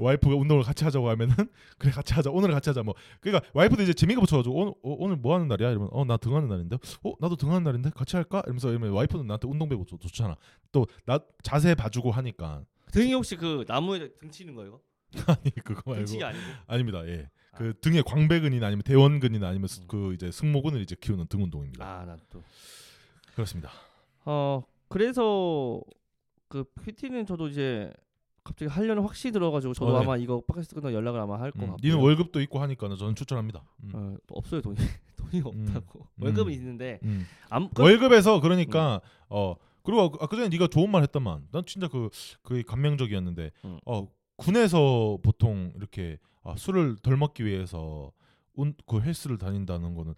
와이프가 0.00 0.34
운동을 0.36 0.62
같이 0.62 0.84
하자고 0.84 1.08
하면은 1.10 1.34
그래 1.78 1.90
같이 1.92 2.14
하자. 2.14 2.30
오늘 2.30 2.50
같이 2.50 2.70
하자. 2.70 2.82
뭐. 2.82 2.94
그러니까 3.20 3.46
와이프도 3.52 3.82
이제 3.82 3.92
재미가 3.92 4.20
붙여가지고 4.22 4.54
오늘 4.54 4.72
어, 4.82 4.96
오늘 4.98 5.16
뭐 5.16 5.34
하는 5.34 5.48
날이야? 5.48 5.70
이러면 5.70 5.88
어 5.92 6.04
나 6.04 6.16
등하는 6.16 6.48
날인데 6.48 6.76
어 7.04 7.12
나도 7.20 7.36
등하는 7.36 7.62
날인데? 7.62 7.90
같이 7.90 8.16
할까? 8.16 8.40
이러면서 8.46 8.70
이러면 8.70 8.90
와이프는 8.92 9.26
나한테 9.26 9.46
운동 9.48 9.68
배고 9.68 9.84
좋, 9.84 9.98
좋잖아. 10.00 10.36
또 10.72 10.86
나 11.06 11.18
자세 11.42 11.74
봐주고 11.74 12.10
하니까. 12.10 12.64
등이 12.92 13.12
혹시 13.14 13.36
그 13.36 13.64
나무에 13.68 14.10
등 14.18 14.30
치는 14.30 14.54
거예요? 14.54 14.80
아니 15.26 15.50
그거 15.62 15.82
말고 15.84 15.94
등치기 16.06 16.24
아니고. 16.24 16.42
아닙니다. 16.66 17.06
예. 17.06 17.28
아. 17.52 17.58
그 17.58 17.74
등에 17.82 18.00
광배근이나 18.00 18.66
아니면 18.66 18.82
대원근이나 18.82 19.46
아니면 19.48 19.68
스- 19.68 19.82
음. 19.82 19.86
그 19.88 20.14
이제 20.14 20.30
승모근을 20.30 20.80
이제 20.80 20.96
키우는 20.98 21.26
등 21.26 21.42
운동입니다. 21.42 21.84
아, 21.84 22.04
난 22.06 22.18
또. 22.30 22.42
그렇습니다. 23.34 23.70
어, 24.24 24.62
그래서 24.88 25.80
그 26.48 26.64
PT는 26.82 27.26
저도 27.26 27.48
이제 27.48 27.92
갑자기 28.44 28.70
하려는 28.70 29.02
확신이 29.02 29.32
들어가지고 29.32 29.74
저도 29.74 29.94
어, 29.94 29.98
네. 29.98 30.04
아마 30.04 30.16
이거 30.16 30.40
팟캐스트 30.46 30.74
끝나고 30.74 30.94
연락을 30.94 31.20
아마 31.20 31.40
할 31.40 31.52
것 31.52 31.62
음, 31.62 31.66
같고. 31.68 31.80
니는 31.82 31.98
월급도 31.98 32.40
있고 32.42 32.58
하니까 32.60 32.88
저는 32.96 33.14
추천합니다 33.14 33.62
음. 33.84 33.90
어, 33.94 34.16
없어요 34.32 34.60
돈이 34.60 34.76
돈이 35.16 35.42
없다고 35.44 36.00
음. 36.00 36.22
월급은 36.24 36.52
있는데 36.54 36.98
음. 37.04 37.26
암 37.50 37.68
그, 37.70 37.82
월급에서 37.82 38.40
그러니까 38.40 39.00
어 39.28 39.54
그리고 39.84 40.02
아까 40.20 40.36
전에 40.36 40.48
네가 40.48 40.66
좋은 40.68 40.90
말 40.90 41.02
했더만 41.02 41.48
난 41.52 41.64
진짜 41.66 41.88
그 41.88 42.08
그게 42.42 42.62
감명적이었는데 42.62 43.50
음. 43.64 43.78
어 43.86 44.08
군에서 44.36 45.18
보통 45.22 45.72
이렇게 45.76 46.18
아, 46.42 46.54
술을 46.56 46.96
덜 47.02 47.16
먹기 47.16 47.44
위해서 47.44 48.10
운, 48.54 48.74
그 48.86 49.00
헬스를 49.00 49.38
다닌다는 49.38 49.94
거는 49.94 50.14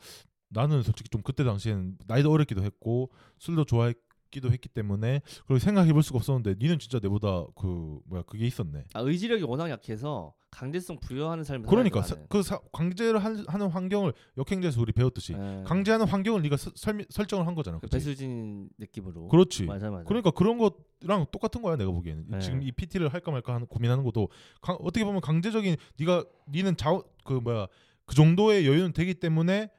나는 0.49 0.83
솔직히 0.83 1.11
좀 1.11 1.21
그때 1.23 1.45
당시에는 1.45 1.99
나이도 2.07 2.31
어렸기도 2.31 2.63
했고 2.63 3.11
술도 3.39 3.65
좋아했 3.65 3.97
기도 4.35 4.51
했기 4.51 4.69
때문에 4.69 5.21
그렇게 5.47 5.65
생각해 5.65 5.93
볼 5.93 6.03
수가 6.03 6.17
없었는데 6.19 6.57
니는 6.59 6.79
진짜 6.81 6.99
내보다 7.01 7.45
그 7.55 8.01
뭐야 8.07 8.23
그게 8.23 8.47
있었네. 8.47 8.85
아, 8.93 9.01
의지력이 9.01 9.45
워낙 9.45 9.71
약해서 9.71 10.35
강제성 10.51 10.99
부여하는 11.01 11.43
삶을 11.45 11.67
그러니까 11.69 12.03
사, 12.03 12.17
그 12.29 12.43
사, 12.43 12.59
강제를 12.73 13.19
한- 13.25 13.45
하는 13.49 13.69
환경을 13.69 14.13
역행제에서 14.37 14.81
우리 14.81 14.93
배웠듯이 14.93 15.33
나는. 15.33 15.61
예. 15.61 15.65
강제하는 15.65 16.07
환경을 16.07 16.43
네가 16.43 16.57
서- 16.57 16.71
설미, 16.75 17.05
설정을 17.11 17.47
한 17.47 17.55
거잖아. 17.55 17.79
그? 17.81 17.89
배수진 17.89 18.69
느낌으로 18.79 19.29
그렇지. 19.29 19.65
맞아 19.65 19.91
맞아 19.91 20.05
그러니까 20.05 20.31
그런 20.31 20.59
것랑 20.59 21.27
똑같은 21.33 21.61
거야 21.63 21.77
내가 21.77 21.91
보기에는 21.91 22.25
네. 22.29 22.39
지금 22.41 22.63
이 22.63 22.71
PT를 22.73 23.09
할까 23.09 23.31
말까 23.33 23.55
하는 23.55 23.67
고민하는 23.67 24.05
것도 24.05 24.29
강- 24.61 24.77
어떻게 24.81 25.05
보면 25.05 25.21
강제적인 25.21 25.77
네가 25.99 26.25
니는 26.51 26.77
자그 26.77 27.33
뭐야 27.43 27.67
그 28.07 28.15
정도의 28.15 28.67
여유는 28.67 28.93
되기 28.93 29.15
때문에 29.15 29.71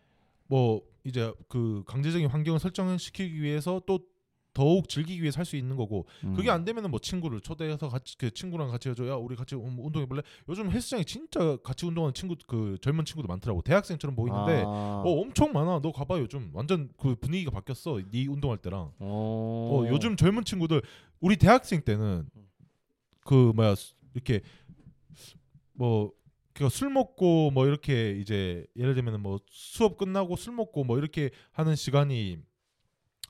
뭐 0.47 0.81
이제 1.05 1.31
그 1.47 1.83
강제적인 1.87 2.27
환경을 2.27 2.59
설정시키기 2.59 3.41
위해서 3.41 3.81
또 3.85 3.99
더욱 4.55 4.89
즐기기 4.89 5.21
위해서 5.21 5.37
할수 5.37 5.55
있는 5.57 5.75
거고 5.75 6.07
음. 6.23 6.33
그게 6.33 6.49
안 6.49 6.65
되면은 6.65 6.89
뭐 6.89 6.99
친구를 6.99 7.41
초대해서 7.41 7.89
같이 7.89 8.17
그 8.17 8.33
친구랑 8.33 8.71
같이 8.71 8.89
해줘 8.89 9.07
야 9.07 9.15
우리 9.15 9.35
같이 9.35 9.53
운- 9.53 9.77
운동해 9.77 10.07
볼래 10.07 10.21
요즘 10.49 10.71
헬스장에 10.71 11.03
진짜 11.03 11.57
같이 11.57 11.85
운동하는 11.85 12.13
친구 12.13 12.35
그 12.47 12.77
젊은 12.81 13.05
친구도 13.05 13.27
많더라고 13.27 13.61
대학생처럼 13.61 14.15
보이는데 14.15 14.63
아. 14.65 15.03
어 15.05 15.21
엄청 15.21 15.51
많아 15.51 15.81
너 15.83 15.91
가봐 15.91 16.19
요즘 16.19 16.49
완전 16.53 16.89
그 16.97 17.15
분위기가 17.15 17.51
바뀌었어 17.51 17.99
네 18.09 18.25
운동할 18.27 18.57
때랑 18.57 18.93
어. 18.99 18.99
어, 18.99 19.87
요즘 19.89 20.15
젊은 20.15 20.43
친구들 20.45 20.81
우리 21.19 21.35
대학생 21.37 21.81
때는 21.81 22.27
그 23.25 23.51
뭐야 23.55 23.75
수- 23.75 23.93
이렇게 24.13 24.41
뭐 25.73 26.11
그술 26.53 26.89
먹고 26.89 27.51
뭐 27.51 27.67
이렇게 27.67 28.11
이제 28.21 28.65
예를 28.77 28.95
들면 28.95 29.21
뭐 29.21 29.39
수업 29.49 29.97
끝나고 29.97 30.37
술 30.37 30.53
먹고 30.53 30.85
뭐 30.85 30.97
이렇게 30.97 31.29
하는 31.51 31.75
시간이 31.75 32.37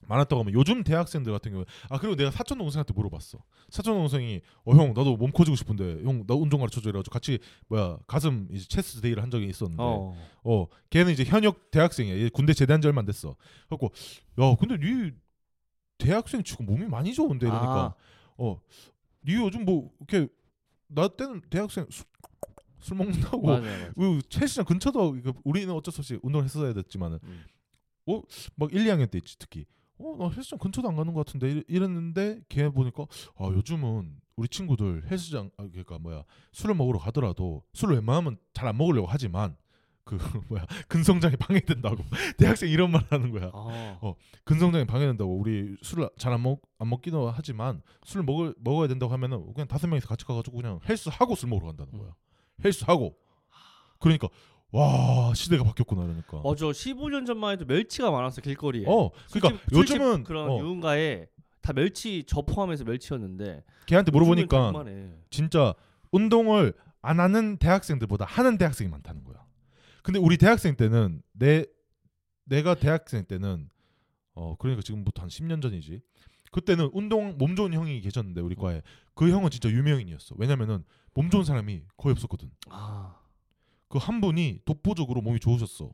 많았다고 0.08 0.41
하면 0.41 0.53
요즘 0.53 0.84
대학생들 0.84 1.32
같은 1.32 1.51
경우에 1.51 1.66
아 1.89 1.97
그리고 1.97 2.16
내가 2.16 2.32
사촌 2.32 2.58
동생한테 2.58 2.93
물어봤어 2.93 3.39
사촌 3.70 3.95
동생이 3.95 4.41
어 4.64 4.74
형 4.76 4.93
나도 4.93 5.18
몸 5.18 5.32
커지고 5.32 5.56
싶은데 5.56 6.03
형 6.03 6.26
나 6.28 6.34
운동 6.36 6.60
가르쳐줘 6.60 6.89
이래가지고 6.89 7.14
같이 7.14 7.39
뭐야 7.68 7.97
가슴 8.08 8.47
이제 8.51 8.66
체스트 8.68 9.01
데이를 9.01 9.22
한 9.24 9.30
적이 9.32 9.47
있었는데 9.47 9.82
어. 9.84 10.16
어, 10.43 10.68
걔는 10.89 11.12
이제 11.14 11.24
현역 11.24 11.72
대학생이야. 11.72 12.18
얘 12.18 12.30
군대 12.30 12.53
제대한 12.53 12.82
지 12.82 12.88
얼마 12.88 12.99
안 12.99 13.06
됐어. 13.06 13.36
그래갖고 13.68 13.91
야, 14.41 14.56
근데 14.60 14.78
니 14.78 15.12
대학생 15.97 16.43
치고 16.43 16.64
몸이 16.64 16.86
많이 16.86 17.14
좋은데 17.14 17.47
이러니까 17.47 17.74
아. 17.74 17.95
어, 18.38 18.60
니 19.26 19.34
요즘 19.36 19.66
뭐 19.66 19.91
이렇게 19.99 20.32
나 20.88 21.08
때는 21.08 21.41
대학생 21.49 21.86
술, 21.89 22.06
술 22.80 22.97
먹는다고 22.97 23.41
맞아 23.47 23.62
맞아 23.62 23.91
그 23.95 24.20
헬스장 24.39 24.66
근처도 24.66 25.16
이거 25.18 25.34
우리는 25.43 25.74
어쩔 25.74 25.91
수 25.91 26.01
없이 26.01 26.20
운동을 26.22 26.45
했어야 26.45 26.74
됐지만은 26.74 27.20
음. 27.24 27.43
막 28.56 28.72
1, 28.74 28.84
2학년 28.86 29.10
때 29.10 29.18
있지 29.18 29.38
특히 29.39 29.66
어 29.99 30.17
나 30.17 30.29
헬스장 30.29 30.59
근처도 30.59 30.87
안 30.89 30.95
가는 30.95 31.13
것 31.13 31.25
같은데 31.25 31.49
이랬- 31.51 31.65
이랬는데 31.69 32.41
걔 32.49 32.69
보니까 32.69 33.05
아 33.37 33.45
요즘은 33.47 34.17
우리 34.35 34.47
친구들 34.49 35.09
헬스장 35.09 35.49
아 35.57 35.63
그러니까 35.67 35.97
뭐야 35.99 36.23
술을 36.51 36.75
먹으러 36.75 36.99
가더라도 36.99 37.63
술을 37.73 37.95
웬만하면 37.95 38.37
잘 38.53 38.67
안 38.67 38.77
먹으려고 38.77 39.07
하지만 39.07 39.55
그 40.03 40.17
뭐야 40.49 40.65
근성장에 40.87 41.35
방해된다고 41.37 42.03
대학생 42.37 42.69
이런 42.69 42.91
말 42.91 43.03
하는 43.09 43.31
거야 43.31 43.45
아. 43.53 43.97
어. 44.01 44.15
근성장에 44.43 44.85
방해된다고 44.85 45.35
우리 45.37 45.75
술을 45.81 46.09
잘 46.17 46.33
안 46.33 46.41
먹 46.41 46.61
안 46.77 46.89
먹기도 46.89 47.31
하지만 47.31 47.81
술을 48.03 48.25
먹을 48.25 48.53
먹어야 48.59 48.87
된다고 48.89 49.11
하면은 49.13 49.51
그냥 49.53 49.67
다섯 49.67 49.87
명이서 49.87 50.07
같이 50.07 50.25
가가지고 50.25 50.57
그냥 50.57 50.79
헬스 50.87 51.09
하고 51.11 51.35
술 51.35 51.49
먹으러 51.49 51.67
간다는 51.67 51.93
음. 51.93 51.99
거야 51.99 52.13
헬스 52.63 52.83
하고 52.85 53.17
그러니까 53.99 54.27
와 54.76 55.34
시대가 55.34 55.63
바뀌었구나 55.63 56.01
그러니까 56.03 56.41
맞아 56.43 56.65
15년 56.65 57.26
전만 57.26 57.53
해도 57.53 57.65
멸치가 57.65 58.11
많았어 58.11 58.41
길거리에 58.41 58.86
어 58.88 59.09
그러니까 59.32 59.63
술집- 59.69 59.73
요즘은 59.78 60.23
그런 60.23 60.49
어, 60.49 60.59
유흥가에 60.59 61.28
다 61.61 61.73
멸치 61.73 62.23
저 62.28 62.41
포함해서 62.41 62.84
멸치였는데 62.84 63.63
걔한테 63.86 64.11
물어보니까. 64.11 64.71
진짜 65.30 65.73
운동을 66.11 66.73
안 67.01 67.19
하는 67.19 67.57
대학생들보다 67.57 68.26
하는 68.26 68.57
대학생이 68.57 68.89
많다는 68.89 69.23
거야. 69.23 69.43
근데 70.03 70.19
우리 70.19 70.38
대학생 70.38 70.76
때는 70.76 71.21
내 71.34 71.65
내가 72.43 72.76
대학생 72.76 73.23
때는 73.26 73.69
어 74.34 74.55
그러니까 74.59 74.82
지금부터 74.84 75.21
한 75.23 75.30
10년 75.30 75.61
전이지. 75.61 76.01
그때는 76.51 76.89
운동 76.93 77.38
몸 77.38 77.55
좋은 77.55 77.73
형이 77.73 78.01
계셨는데 78.01 78.41
우리 78.41 78.55
과에 78.55 78.82
그 79.13 79.30
형은 79.30 79.49
진짜 79.49 79.69
유명인이었어. 79.69 80.36
왜냐면은 80.38 80.84
몸 81.13 81.30
좋은 81.30 81.43
사람이 81.43 81.82
거의 81.97 82.11
없었거든. 82.13 82.51
아. 82.69 83.15
그 83.95 83.99
한 83.99 84.19
분이 84.19 84.59
독보적으로 84.65 85.21
몸이 85.21 85.39
좋으셨어. 85.39 85.89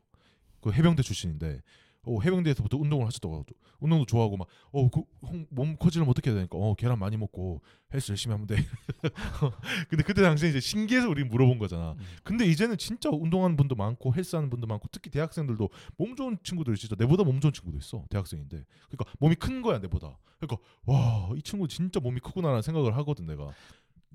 그 0.60 0.72
해병대 0.72 1.02
출신인데 1.02 1.60
어, 2.04 2.20
해병대에서부터 2.20 2.76
운동을 2.78 3.06
하셨다고 3.06 3.38
하죠. 3.38 3.54
운동도 3.78 4.06
좋아하고 4.06 4.36
막어그몸 4.72 5.76
커지려면 5.76 6.10
어떻게 6.10 6.30
해야 6.30 6.36
되니까 6.36 6.58
어 6.58 6.74
계란 6.74 6.98
많이 6.98 7.16
먹고 7.16 7.60
헬스 7.94 8.10
열심히 8.10 8.32
하면 8.32 8.48
돼. 8.48 8.56
근데 9.88 10.02
그때 10.02 10.20
당시에 10.22 10.48
이제 10.50 10.58
신기해서 10.58 11.08
우리 11.08 11.22
물어본 11.22 11.58
거잖아. 11.58 11.92
음. 11.92 11.98
근데 12.24 12.44
이제는 12.46 12.76
진짜 12.76 13.08
운동하는 13.08 13.56
분도 13.56 13.76
많고 13.76 14.12
헬스하는 14.16 14.50
분도 14.50 14.66
많고 14.66 14.88
특히 14.90 15.10
대학생들도 15.10 15.68
몸 15.96 16.16
좋은 16.16 16.38
친구들 16.42 16.74
진짜 16.74 16.96
내보다 16.98 17.22
몸 17.22 17.38
좋은 17.38 17.52
친구도 17.52 17.78
있어 17.78 18.04
대학생인데 18.10 18.64
그러니까 18.88 19.04
몸이 19.20 19.36
큰 19.36 19.62
거야 19.62 19.78
내보다 19.78 20.18
그러니까 20.40 20.56
와 20.86 21.30
이 21.36 21.42
친구 21.42 21.68
진짜 21.68 22.00
몸이 22.00 22.18
크구나라는 22.18 22.62
생각을 22.62 22.96
하거든 22.96 23.26
내가 23.26 23.52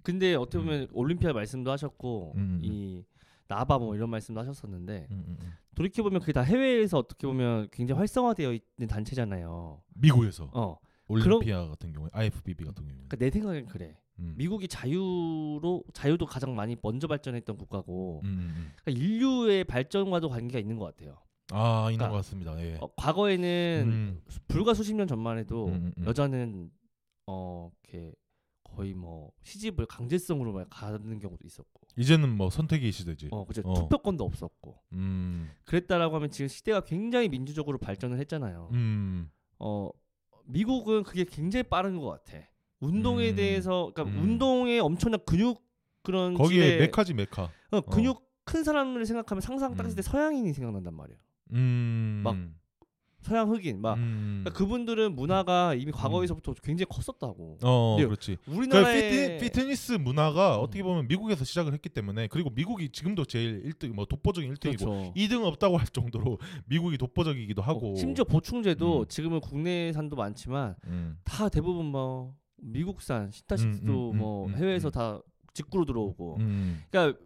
근데 0.03 0.35
어떻게 0.35 0.61
보면 0.63 0.87
올림피아 0.91 1.31
말씀도 1.33 1.71
하셨고 1.71 2.33
음, 2.35 2.39
음. 2.39 2.59
이 2.63 3.03
나바 3.47 3.77
뭐 3.77 3.95
이런 3.95 4.09
말씀도 4.09 4.39
하셨었는데 4.39 5.07
음, 5.11 5.23
음, 5.27 5.37
음. 5.41 5.51
돌이켜 5.75 6.03
보면 6.03 6.19
그게 6.19 6.33
다 6.33 6.41
해외에서 6.41 6.97
어떻게 6.97 7.27
보면 7.27 7.69
굉장히 7.71 7.97
활성화되어 7.99 8.53
있는 8.53 8.87
단체잖아요. 8.87 9.81
미국에서 9.95 10.49
어. 10.53 10.77
올림피아 11.07 11.67
같은 11.67 11.93
경우에 11.93 12.09
IFBB 12.11 12.65
같은 12.65 12.83
경우에 12.83 12.95
그러니까 13.07 13.15
내 13.17 13.29
생각엔 13.29 13.65
그래. 13.67 13.97
음. 14.19 14.33
미국이 14.35 14.67
자유로 14.67 15.83
자유도 15.93 16.25
가장 16.25 16.55
많이 16.55 16.75
먼저 16.81 17.07
발전했던 17.07 17.57
국가고 17.57 18.21
음, 18.23 18.29
음, 18.29 18.53
음. 18.55 18.71
그러니까 18.83 19.03
인류의 19.03 19.63
발전과도 19.63 20.29
관계가 20.29 20.59
있는 20.59 20.77
것 20.77 20.85
같아요. 20.85 21.17
아 21.51 21.89
있는 21.91 21.99
그러니까 21.99 22.09
것 22.09 22.15
같습니다. 22.17 22.61
예. 22.61 22.77
어, 22.81 22.89
과거에는 22.97 24.21
불과 24.47 24.73
수십 24.73 24.93
년 24.95 25.07
전만 25.07 25.37
해도. 25.37 25.71
여자는 26.05 26.71
어 27.27 27.71
이렇게 27.83 28.13
거의 28.63 28.93
뭐 28.93 29.31
시집을 29.43 29.85
강제성으로 29.85 30.51
막 30.53 30.67
가는 30.69 31.19
경우도 31.19 31.45
있었고, 31.45 31.86
이제는 31.97 32.35
뭐 32.35 32.49
선택의 32.49 32.91
시대지. 32.91 33.27
어 33.31 33.45
그죠 33.45 33.61
어. 33.65 33.73
투표권도 33.73 34.23
없었고, 34.23 34.77
음, 34.93 35.49
그랬다라고 35.65 36.15
하면 36.17 36.29
지금 36.29 36.47
시대가 36.47 36.81
굉장히 36.81 37.27
민주적으로 37.29 37.77
발전을 37.79 38.19
했잖아요. 38.19 38.69
음, 38.73 39.29
어 39.59 39.89
미국은 40.45 41.03
그게 41.03 41.25
굉장히 41.25 41.63
빠른 41.63 41.97
것 41.99 42.07
같아. 42.07 42.37
운동에 42.79 43.31
음. 43.31 43.35
대해서 43.35 43.91
그러니까 43.93 44.15
음. 44.17 44.23
운동에 44.23 44.79
엄청난 44.79 45.19
근육 45.25 45.65
그런 46.03 46.35
거기에 46.35 46.63
집에- 46.63 46.79
메카지 46.81 47.13
메카. 47.15 47.49
어, 47.71 47.81
근육 47.81 48.25
큰 48.45 48.63
사람을 48.63 49.05
생각하면 49.05 49.41
상상 49.41 49.75
딱 49.75 49.83
음. 49.83 49.85
했을 49.87 49.95
때 49.97 50.01
서양인이 50.03 50.53
생각난단 50.53 50.93
말이에요. 50.93 51.19
음, 51.53 52.21
막 52.23 52.37
서양 53.21 53.49
흑인 53.51 53.81
막 53.81 53.95
음. 53.95 54.41
그러니까 54.43 54.57
그분들은 54.57 55.15
문화가 55.15 55.73
이미 55.73 55.91
과거에서부터 55.91 56.53
굉장히 56.63 56.87
컸었다고. 56.89 57.57
어, 57.63 57.97
그렇지. 57.97 58.37
그 58.45 58.51
우리나라의 58.51 59.09
피트, 59.09 59.37
피트 59.43 59.59
니스 59.67 59.93
문화가 59.93 60.57
음. 60.57 60.63
어떻게 60.63 60.83
보면 60.83 61.07
미국에서 61.07 61.43
시작을 61.43 61.73
했기 61.73 61.89
때문에 61.89 62.27
그리고 62.27 62.49
미국이 62.49 62.89
지금도 62.89 63.25
제일 63.25 63.63
1등 63.63 63.93
뭐 63.93 64.05
독보적인 64.05 64.53
1등이고 64.53 64.79
그렇죠. 64.79 65.13
2등 65.15 65.43
없다고 65.43 65.77
할 65.77 65.87
정도로 65.87 66.37
미국이 66.67 66.97
독보적이기도 66.97 67.61
하고. 67.61 67.93
어, 67.93 67.95
심지어 67.95 68.23
보충제도 68.23 69.01
음. 69.01 69.05
지금은 69.07 69.41
국내산도 69.41 70.15
많지만 70.15 70.75
음. 70.85 71.17
다 71.23 71.49
대부분 71.49 71.87
뭐 71.87 72.33
미국산 72.57 73.31
시타식스도 73.31 74.11
음, 74.11 74.15
음, 74.15 74.17
뭐 74.17 74.47
음, 74.47 74.55
해외에서 74.55 74.89
음. 74.89 74.91
다 74.91 75.19
직구로 75.53 75.85
들어오고. 75.85 76.37
음. 76.39 76.83
그러니까 76.89 77.19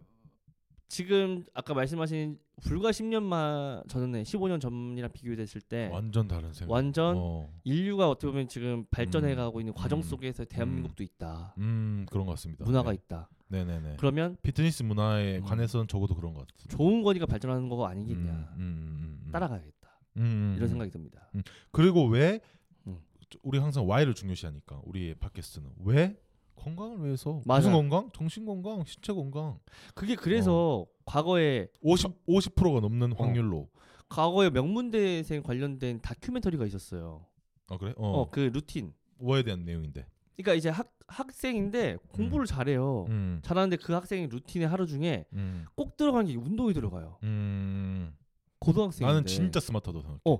지금 0.92 1.42
아까 1.54 1.72
말씀하신 1.72 2.38
불과 2.60 2.90
10년만 2.90 3.88
전에 3.88 4.24
15년 4.24 4.60
전이랑 4.60 5.10
비교됐을 5.10 5.62
때 5.62 5.88
완전 5.90 6.28
다른 6.28 6.52
생각. 6.52 6.70
완전 6.70 7.16
어. 7.16 7.50
인류가 7.64 8.10
어떻게 8.10 8.30
보면 8.30 8.46
지금 8.46 8.84
발전해 8.90 9.32
음. 9.32 9.36
가고 9.36 9.62
있는 9.62 9.72
과정 9.72 10.00
음. 10.00 10.02
속에서 10.02 10.44
대한민국도 10.44 11.02
있다. 11.02 11.54
음, 11.56 12.04
그런 12.10 12.26
것 12.26 12.32
같습니다. 12.32 12.66
문화가 12.66 12.90
네. 12.90 12.96
있다. 12.96 13.30
네네네. 13.48 13.96
그러면 14.00 14.36
피트니스 14.42 14.82
문화에 14.82 15.38
음. 15.38 15.44
관해서는 15.44 15.88
적어도 15.88 16.14
그런 16.14 16.34
것 16.34 16.46
같습니다. 16.46 16.76
좋은 16.76 17.02
거니까 17.02 17.24
발전하는 17.24 17.70
거가 17.70 17.88
아니겠냐. 17.88 18.30
음, 18.30 18.46
음, 18.58 18.60
음, 18.60 19.22
음. 19.24 19.32
따라가야겠다. 19.32 19.98
음, 20.18 20.22
음, 20.22 20.54
이런 20.58 20.66
음. 20.66 20.68
생각이 20.68 20.90
듭니다. 20.90 21.26
그리고 21.70 22.06
왜 22.06 22.40
음. 22.86 22.98
우리 23.42 23.58
항상 23.58 23.88
Y를 23.88 24.12
중요시하니까 24.12 24.82
우리 24.84 25.06
의 25.06 25.14
팟캐스트는 25.14 25.70
왜 25.86 26.20
건강을 26.56 27.04
위해서 27.04 27.40
맞아. 27.44 27.68
무슨 27.68 27.72
건강? 27.72 28.10
정신 28.12 28.44
건강, 28.44 28.84
신체 28.84 29.12
건강. 29.12 29.58
그게 29.94 30.14
그래서 30.14 30.86
과거에 31.04 31.68
50 31.80 32.26
50%가 32.26 32.80
넘는 32.80 33.12
어. 33.12 33.16
확률로. 33.18 33.68
과거에 34.08 34.50
명문대생 34.50 35.42
관련된 35.42 36.00
다큐멘터리가 36.02 36.66
있었어요. 36.66 37.24
아 37.68 37.78
그래? 37.78 37.94
어, 37.96 38.20
어. 38.22 38.30
그 38.30 38.40
루틴. 38.40 38.92
뭐에 39.18 39.42
대한 39.42 39.64
내용인데. 39.64 40.06
그러니까 40.36 40.54
이제 40.54 40.68
학 40.68 40.92
학생인데 41.06 41.98
공부를 42.08 42.46
잘해요. 42.46 43.06
음. 43.08 43.40
잘하는데 43.42 43.76
그 43.76 43.92
학생이 43.92 44.28
루틴의 44.28 44.66
하루 44.68 44.86
중에 44.86 45.26
음. 45.34 45.66
꼭 45.74 45.96
들어가는 45.96 46.26
게 46.30 46.36
운동이 46.36 46.72
들어가요. 46.72 47.18
음. 47.22 48.14
고등학생인데. 48.58 49.06
나는 49.12 49.26
진짜 49.26 49.60
스마트하다고 49.60 50.02
생각해. 50.02 50.20
어. 50.24 50.38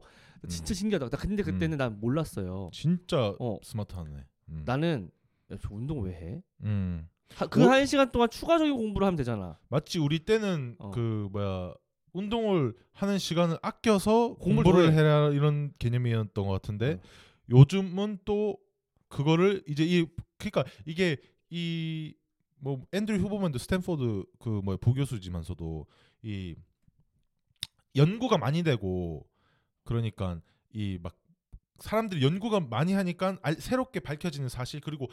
진짜 0.48 0.74
신기하다. 0.74 1.08
나 1.08 1.16
근데 1.18 1.42
그때는 1.42 1.78
난 1.78 2.00
몰랐어요. 2.00 2.70
진짜 2.72 3.34
어. 3.38 3.58
스마트하네. 3.62 4.10
음. 4.48 4.62
나는 4.64 5.10
야, 5.52 5.56
저 5.60 5.68
운동 5.70 6.02
왜 6.02 6.12
해? 6.12 6.42
음. 6.64 7.08
그 7.50 7.64
어? 7.64 7.70
한 7.70 7.86
시간 7.86 8.10
동안 8.12 8.28
추가적인 8.30 8.74
공부를 8.74 9.06
하면 9.06 9.16
되잖아. 9.16 9.58
마치 9.68 9.98
우리 9.98 10.18
때는 10.20 10.76
어. 10.78 10.90
그 10.90 11.28
뭐야 11.32 11.74
운동을 12.12 12.74
하는 12.92 13.18
시간을 13.18 13.58
아껴서 13.62 14.34
공부를 14.34 14.92
해. 14.92 14.96
해라 14.98 15.30
이런 15.30 15.72
개념이었던 15.78 16.46
것 16.46 16.52
같은데 16.52 16.94
어. 16.94 17.00
요즘은 17.50 18.18
또 18.24 18.58
그거를 19.08 19.62
이제 19.66 19.84
이 19.84 20.06
그러니까 20.38 20.64
이게 20.86 21.16
이 21.50 22.14
뭐 22.64 22.80
앤드류 22.92 23.18
휴버맨도 23.18 23.58
스탠포드 23.58 24.24
그 24.38 24.60
뭐 24.62 24.76
부교수지만서도 24.76 25.84
이 26.22 26.54
연구가 27.96 28.38
많이 28.38 28.62
되고 28.62 29.26
그러니까 29.84 30.40
이 30.74 30.98
막 31.02 31.16
사람들이 31.80 32.22
연구가 32.24 32.60
많이 32.60 32.92
하니까 32.92 33.36
알- 33.42 33.54
새롭게 33.56 33.98
밝혀지는 33.98 34.48
사실 34.48 34.80
그리고 34.80 35.10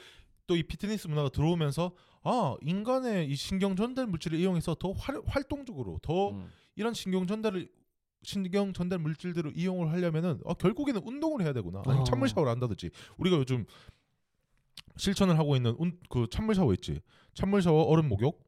또 0.49 0.55
이 0.55 0.63
피트니스 0.63 1.07
문화가 1.07 1.29
들어오면서 1.29 1.91
아 2.23 2.55
인간의 2.61 3.29
이 3.29 3.35
신경 3.35 3.75
전달 3.75 4.07
물질을 4.07 4.39
이용해서 4.39 4.75
더 4.75 4.91
활, 4.93 5.21
활동적으로 5.27 5.99
더 6.01 6.31
음. 6.31 6.49
이런 6.75 6.95
신경 6.95 7.27
전달을 7.27 7.69
신경 8.23 8.73
전달 8.73 8.97
물질들을 8.97 9.53
이용을 9.55 9.91
하려면은 9.91 10.39
어, 10.43 10.55
결국에는 10.55 11.01
운동을 11.05 11.43
해야 11.43 11.53
되구나. 11.53 11.83
아니 11.85 11.99
어. 11.99 12.03
찬물 12.03 12.27
샤워를 12.29 12.51
한다든지 12.51 12.89
우리가 13.17 13.37
요즘 13.37 13.65
실천을 14.97 15.37
하고 15.37 15.55
있는 15.55 15.75
운, 15.77 15.99
그 16.09 16.25
찬물 16.31 16.55
샤워 16.55 16.73
있지. 16.73 16.99
찬물 17.35 17.61
샤워 17.61 17.83
얼음 17.83 18.09
목욕 18.09 18.43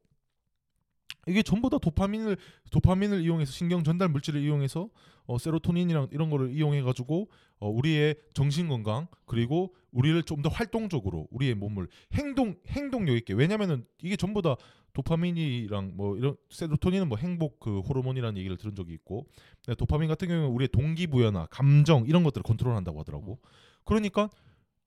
이게 1.28 1.44
전부 1.44 1.70
다 1.70 1.78
도파민을 1.78 2.36
도파민을 2.72 3.22
이용해서 3.22 3.52
신경 3.52 3.84
전달 3.84 4.10
물질을 4.10 4.42
이용해서 4.42 4.90
어, 5.26 5.38
세로토닌이랑 5.38 6.08
이런 6.12 6.32
거를 6.32 6.52
이용해 6.52 6.82
가지고 6.82 7.30
어, 7.62 7.70
우리의 7.70 8.16
정신 8.34 8.68
건강 8.68 9.08
그리고 9.26 9.74
우리를 9.92 10.22
좀 10.24 10.42
더 10.42 10.50
활동적으로 10.50 11.28
우리의 11.30 11.54
몸을 11.56 11.88
행동 12.14 12.56
행동력 12.68 13.16
있게 13.18 13.34
왜냐면은 13.34 13.86
이게 14.02 14.16
전부 14.16 14.42
다 14.42 14.56
도파민이랑 14.94 15.92
뭐 15.96 16.18
이런 16.18 16.36
세로토닌은 16.50 17.08
뭐 17.08 17.18
행복 17.18 17.60
그 17.60 17.80
호르몬이라는 17.82 18.38
얘기를 18.38 18.58
들은 18.58 18.76
적이 18.76 18.94
있고 18.96 19.28
근데 19.64 19.76
도파민 19.76 20.10
같은 20.10 20.28
경우는 20.28 20.50
우리의 20.50 20.70
동기부여나 20.70 21.48
감정 21.52 22.06
이런 22.08 22.24
것들을 22.24 22.44
컨트롤한다고 22.44 23.00
하더라고. 23.02 23.40
그러니까 23.86 24.30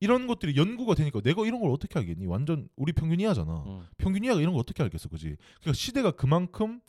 이런 0.00 0.26
것들이 0.26 0.56
연구가 0.56 0.94
되니까 0.96 1.20
내가 1.20 1.46
이런 1.46 1.60
걸 1.60 1.70
어떻게 1.70 1.98
알겠니? 1.98 2.26
완전 2.26 2.68
우리 2.76 2.92
평균 2.92 3.20
이하잖아. 3.20 3.64
음. 3.66 3.86
평균 3.96 4.24
이하가 4.24 4.40
이런 4.40 4.52
걸 4.52 4.60
어떻게 4.60 4.82
알겠어, 4.82 5.08
그지? 5.08 5.36
그러니까 5.60 5.72
시대가 5.72 6.10
그만큼 6.10 6.80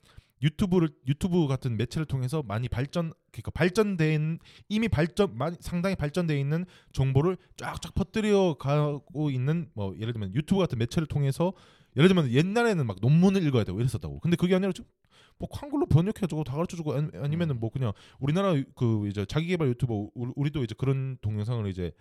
유튜브를 0.41 0.89
유튜브 1.07 1.47
같은 1.47 1.77
매체를 1.77 2.05
통해서 2.05 2.43
많이 2.43 2.67
발전 2.67 3.13
그러니까 3.31 3.51
발전된 3.51 4.39
이미 4.69 4.87
발전 4.87 5.37
많이 5.37 5.55
상당히 5.59 5.95
발전돼 5.95 6.39
있는 6.39 6.65
정보를 6.93 7.37
쫙쫙 7.57 7.93
퍼뜨려 7.95 8.55
가고 8.59 9.29
있는 9.31 9.69
뭐 9.73 9.95
예를 9.99 10.13
들면 10.13 10.35
유튜브 10.35 10.59
같은 10.59 10.77
매체를 10.77 11.07
통해서 11.07 11.53
예를 11.97 12.09
들면 12.09 12.31
옛날에는 12.31 12.85
막 12.85 12.97
논문을 13.01 13.45
읽어야 13.47 13.63
되고 13.63 13.79
이랬었다고. 13.79 14.19
근데 14.19 14.35
그게 14.35 14.55
아니라 14.55 14.71
지금 14.73 14.89
뭐 15.37 15.47
한글로 15.51 15.85
번역해주고 15.87 16.43
다 16.43 16.53
가르쳐주고 16.55 16.93
아니- 16.93 17.09
아니면은 17.15 17.59
뭐 17.59 17.69
그냥 17.69 17.93
우리나라 18.19 18.53
그 18.75 19.07
이제 19.07 19.25
자기개발 19.25 19.67
유튜버 19.69 20.11
우리- 20.13 20.31
우리도 20.35 20.63
이제 20.63 20.75
그런 20.77 21.17
동영상을 21.21 21.65
이제 21.69 21.91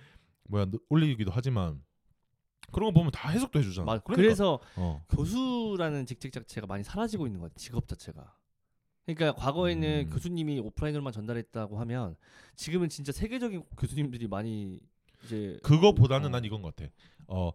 뭐야 0.48 0.66
올리기도 0.88 1.30
하지만 1.34 1.80
그런 2.74 2.92
거 2.92 3.00
보면 3.00 3.10
다 3.12 3.28
해석도 3.30 3.58
해주잖아. 3.58 3.84
맞. 3.86 4.04
그러니까, 4.04 4.22
그래서 4.22 4.60
어. 4.76 5.04
교수라는 5.08 6.06
직책 6.06 6.32
자체가 6.32 6.66
많이 6.66 6.84
사라지고 6.84 7.26
있는 7.26 7.40
것 7.40 7.46
같아. 7.46 7.56
직업 7.58 7.88
자체가. 7.88 8.34
그러니까 9.06 9.32
과거에는 9.34 10.06
음. 10.06 10.10
교수님이 10.10 10.60
오프라인으로만 10.60 11.12
전달했다고 11.12 11.78
하면 11.78 12.16
지금은 12.56 12.88
진짜 12.88 13.12
세계적인 13.12 13.64
교수님들이 13.76 14.28
많이 14.28 14.80
이제 15.24 15.58
그거보다는 15.62 16.26
어. 16.26 16.30
난 16.30 16.44
이건 16.44 16.62
것 16.62 16.74
같아. 16.74 16.90
어 17.28 17.52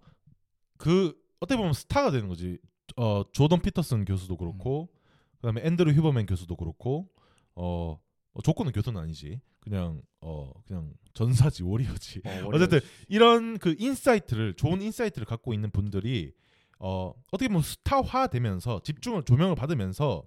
그 0.79 1.13
어떻게 1.39 1.57
보면 1.57 1.73
스타가 1.73 2.09
되는 2.09 2.27
거지. 2.27 2.57
어 2.95 3.23
조던 3.31 3.61
피터슨 3.61 4.05
교수도 4.05 4.35
그렇고 4.35 4.89
그다음에 5.35 5.61
앤드류 5.63 5.91
휴버맨 5.91 6.25
교수도 6.25 6.55
그렇고 6.55 7.07
어, 7.55 7.99
어 8.39 8.41
조코는 8.41 8.71
교수는 8.71 9.01
아니지. 9.01 9.41
그냥 9.59 10.01
어 10.21 10.51
그냥 10.65 10.93
전사지 11.13 11.63
warrior지. 11.63 12.21
어, 12.25 12.29
어쨌든 12.55 12.79
이런 13.09 13.57
그 13.57 13.75
insight를 13.77 14.53
좋은 14.53 14.81
insight를 14.81 15.25
갖고 15.25 15.53
있는 15.53 15.69
분들이 15.69 16.31
어 16.79 17.11
어떻게 17.31 17.49
보면 17.49 17.61
스타화 17.61 18.27
되면서 18.27 18.81
집중을 18.81 19.23
조명을 19.23 19.55
받으면서 19.55 20.23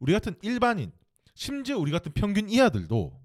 우리 0.00 0.12
같은 0.12 0.34
일반인 0.42 0.90
심지어 1.34 1.78
우리 1.78 1.92
같은 1.92 2.10
평균 2.12 2.48
이하들도 2.50 3.21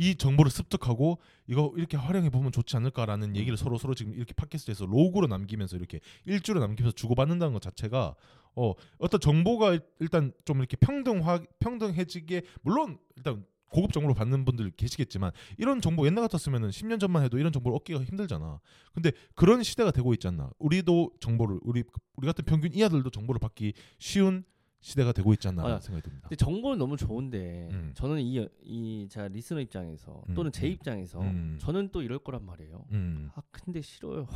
이 0.00 0.14
정보를 0.14 0.50
습득하고 0.50 1.18
이거 1.46 1.74
이렇게 1.76 1.98
활용해 1.98 2.30
보면 2.30 2.52
좋지 2.52 2.74
않을까라는 2.78 3.36
얘기를 3.36 3.58
서로 3.58 3.76
서로 3.76 3.94
지금 3.94 4.14
이렇게 4.14 4.32
팟캐스트에서 4.32 4.86
로그로 4.86 5.26
남기면서 5.26 5.76
이렇게 5.76 6.00
일지로 6.24 6.58
남기면서 6.58 6.94
주고받는다는 6.94 7.52
것 7.52 7.60
자체가 7.60 8.14
어 8.56 8.72
어떤 8.96 9.20
정보가 9.20 9.78
일단 9.98 10.32
좀 10.46 10.60
이렇게 10.60 10.78
평등화 10.78 11.42
평등해지게 11.58 12.44
물론 12.62 12.96
일단 13.14 13.44
고급 13.68 13.92
정보를 13.92 14.14
받는 14.14 14.46
분들 14.46 14.70
계시겠지만 14.70 15.32
이런 15.58 15.82
정보 15.82 16.06
옛날 16.06 16.22
같았으면은 16.22 16.70
10년 16.70 16.98
전만 16.98 17.22
해도 17.22 17.38
이런 17.38 17.52
정보를 17.52 17.76
얻기가 17.76 18.02
힘들잖아. 18.02 18.58
근데 18.94 19.12
그런 19.34 19.62
시대가 19.62 19.90
되고 19.90 20.14
있지 20.14 20.26
않나. 20.26 20.50
우리도 20.58 21.12
정보를 21.20 21.60
우리 21.62 21.84
우리 22.16 22.26
같은 22.26 22.46
평균 22.46 22.72
이하들도 22.72 23.10
정보를 23.10 23.38
받기 23.38 23.74
쉬운 23.98 24.44
시대가 24.80 25.12
되고 25.12 25.32
있지 25.34 25.46
않나 25.48 25.62
아, 25.62 25.78
생각이 25.80 26.02
듭니다. 26.02 26.28
근데 26.28 26.36
정보는 26.36 26.78
너무 26.78 26.96
좋은데 26.96 27.68
음. 27.70 27.92
저는 27.94 28.20
이이 28.20 29.08
자 29.10 29.28
리스너 29.28 29.60
입장에서 29.60 30.22
음, 30.28 30.34
또는 30.34 30.50
제 30.52 30.66
음. 30.66 30.72
입장에서 30.72 31.20
음. 31.20 31.58
저는 31.60 31.90
또 31.92 32.02
이럴 32.02 32.18
거란 32.18 32.44
말이에요. 32.46 32.84
음. 32.92 33.30
아 33.34 33.42
근데 33.50 33.80
싫어요. 33.82 34.26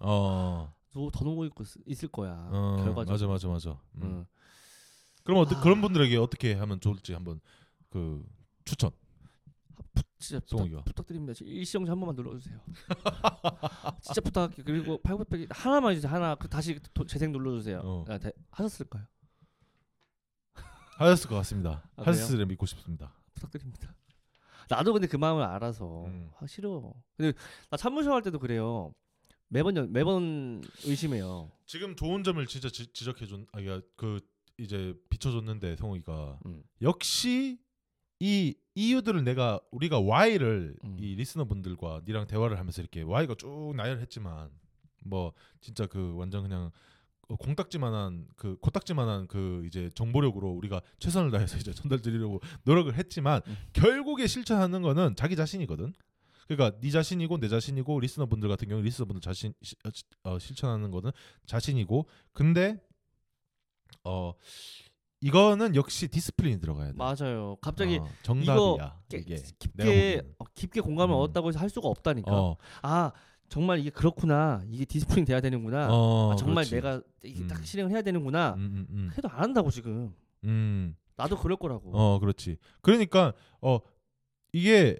어. 0.00 0.72
더, 0.92 1.08
더 1.12 1.24
놀고 1.24 1.44
있고 1.46 1.62
있- 1.64 1.76
있을 1.86 2.08
거야. 2.08 2.48
어. 2.52 2.76
결과적으로. 2.84 3.12
맞아 3.12 3.26
맞아 3.26 3.48
맞아. 3.48 3.80
음. 3.96 4.02
응. 4.02 4.26
그럼 5.24 5.40
어떻게 5.40 5.56
아. 5.56 5.60
그런 5.60 5.80
분들에게 5.80 6.16
어떻게 6.16 6.54
하면 6.54 6.80
좋을지 6.80 7.12
한번 7.12 7.40
그 7.90 8.24
추천. 8.64 8.90
진짜 10.18 10.40
송욱이가. 10.46 10.78
부탁, 10.80 10.84
부탁드립니다. 10.84 11.32
일시정지 11.40 11.88
한 11.90 11.98
번만 11.98 12.14
눌러주세요. 12.14 12.60
진짜 14.02 14.20
부탁할게요. 14.20 14.64
그리고 14.66 14.98
팔굽혀펴기 15.02 15.46
하나만 15.50 15.92
해주세요. 15.92 16.12
하나 16.12 16.34
그 16.34 16.46
다시 16.46 16.78
도, 16.92 17.06
재생 17.06 17.32
눌러주세요. 17.32 17.80
어. 17.82 18.04
아, 18.06 18.18
대- 18.18 18.32
하셨을까요? 18.50 19.04
하셨을 21.00 21.30
것 21.30 21.36
같습니다. 21.36 21.82
아, 21.96 22.02
하셨을 22.02 22.44
믿고 22.46 22.66
싶습니다. 22.66 23.12
부탁드립니다. 23.34 23.94
나도 24.68 24.92
근데 24.92 25.08
그 25.08 25.16
마음을 25.16 25.42
알아서 25.42 26.04
음. 26.04 26.30
아 26.38 26.46
싫어. 26.46 26.92
근데 27.16 27.36
나 27.70 27.76
참무쇼 27.76 28.12
할 28.12 28.22
때도 28.22 28.38
그래요. 28.38 28.94
매번 29.48 29.76
연- 29.76 29.90
매번 29.92 30.62
의심해요. 30.84 31.50
지금 31.66 31.96
좋은 31.96 32.22
점을 32.22 32.44
진짜 32.46 32.68
지, 32.68 32.86
지적해 32.92 33.26
준 33.26 33.46
아그 33.52 33.90
그 33.96 34.20
이제 34.58 34.94
비춰줬는데 35.08 35.76
성욱이가 35.76 36.38
음. 36.46 36.62
역시 36.82 37.58
이 38.20 38.54
이유들을 38.74 39.24
내가 39.24 39.58
우리가 39.70 39.98
Y를 40.00 40.76
음. 40.84 40.96
이 41.00 41.14
리스너 41.16 41.46
분들과 41.46 42.02
니랑 42.06 42.26
대화를 42.26 42.58
하면서 42.58 42.80
이렇게 42.82 43.02
Y가 43.02 43.34
쭉 43.36 43.72
나열했지만 43.74 44.50
뭐 45.06 45.32
진짜 45.62 45.86
그 45.86 46.14
완전 46.14 46.42
그냥 46.42 46.66
어, 46.66 46.70
공딱지만한 47.36 48.26
그 48.36 48.56
코딱지만한 48.60 49.26
그 49.28 49.62
이제 49.66 49.90
정보력으로 49.94 50.50
우리가 50.50 50.80
최선을 50.98 51.30
다해서 51.30 51.56
이제 51.58 51.72
전달드리려고 51.72 52.40
노력을 52.64 52.92
했지만 52.94 53.40
음. 53.46 53.56
결국에 53.72 54.26
실천하는 54.26 54.82
거는 54.82 55.14
자기 55.16 55.36
자신이거든. 55.36 55.92
그러니까 56.48 56.80
네 56.80 56.90
자신이고 56.90 57.38
내 57.38 57.48
자신이고 57.48 58.00
listener 58.00 58.26
분들 58.26 58.48
같은 58.48 58.68
경우 58.68 58.82
listener 58.82 59.06
분들 59.06 59.20
자신 59.20 59.54
시- 59.62 59.76
어, 59.84 59.90
시- 59.92 60.04
어, 60.24 60.38
실천하는 60.38 60.90
거는 60.90 61.12
자신이고 61.46 62.06
근데 62.32 62.80
어 64.04 64.32
이거는 65.20 65.76
역시 65.76 66.08
discipline이 66.08 66.60
들어가야 66.60 66.92
돼. 66.92 66.96
맞아요. 66.96 67.56
갑자기 67.60 67.98
어, 67.98 68.08
정답이야 68.22 69.00
깨- 69.10 69.18
이게. 69.18 69.36
깊게. 69.58 70.22
어, 70.38 70.44
깊게 70.54 70.80
공감을 70.80 71.14
음. 71.14 71.20
얻었다고 71.20 71.50
해서 71.50 71.58
할 71.58 71.68
수가 71.68 71.88
없다니까. 71.88 72.32
어, 72.32 72.56
아 72.82 73.12
정말 73.50 73.80
이게 73.80 73.90
그렇구나. 73.90 74.62
이게 74.70 74.84
discipline이 74.84 75.24
돼야 75.24 75.40
되는구나. 75.40 75.88
어, 75.90 76.32
아, 76.32 76.36
정말 76.36 76.64
그렇지. 76.64 76.74
내가 76.76 77.02
이게 77.24 77.46
딱 77.48 77.58
음. 77.58 77.64
실행을 77.64 77.90
해야 77.90 78.00
되는구나. 78.00 78.54
음, 78.54 78.60
음, 78.60 78.86
음, 78.90 79.10
해도 79.18 79.28
안 79.28 79.42
한다고 79.42 79.70
지금. 79.70 80.14
음. 80.44 80.94
나도 81.16 81.36
그럴 81.36 81.56
거라고. 81.58 81.90
어, 81.92 82.20
그렇지. 82.20 82.58
그러니까 82.80 83.32
어 83.60 83.80
이게 84.52 84.96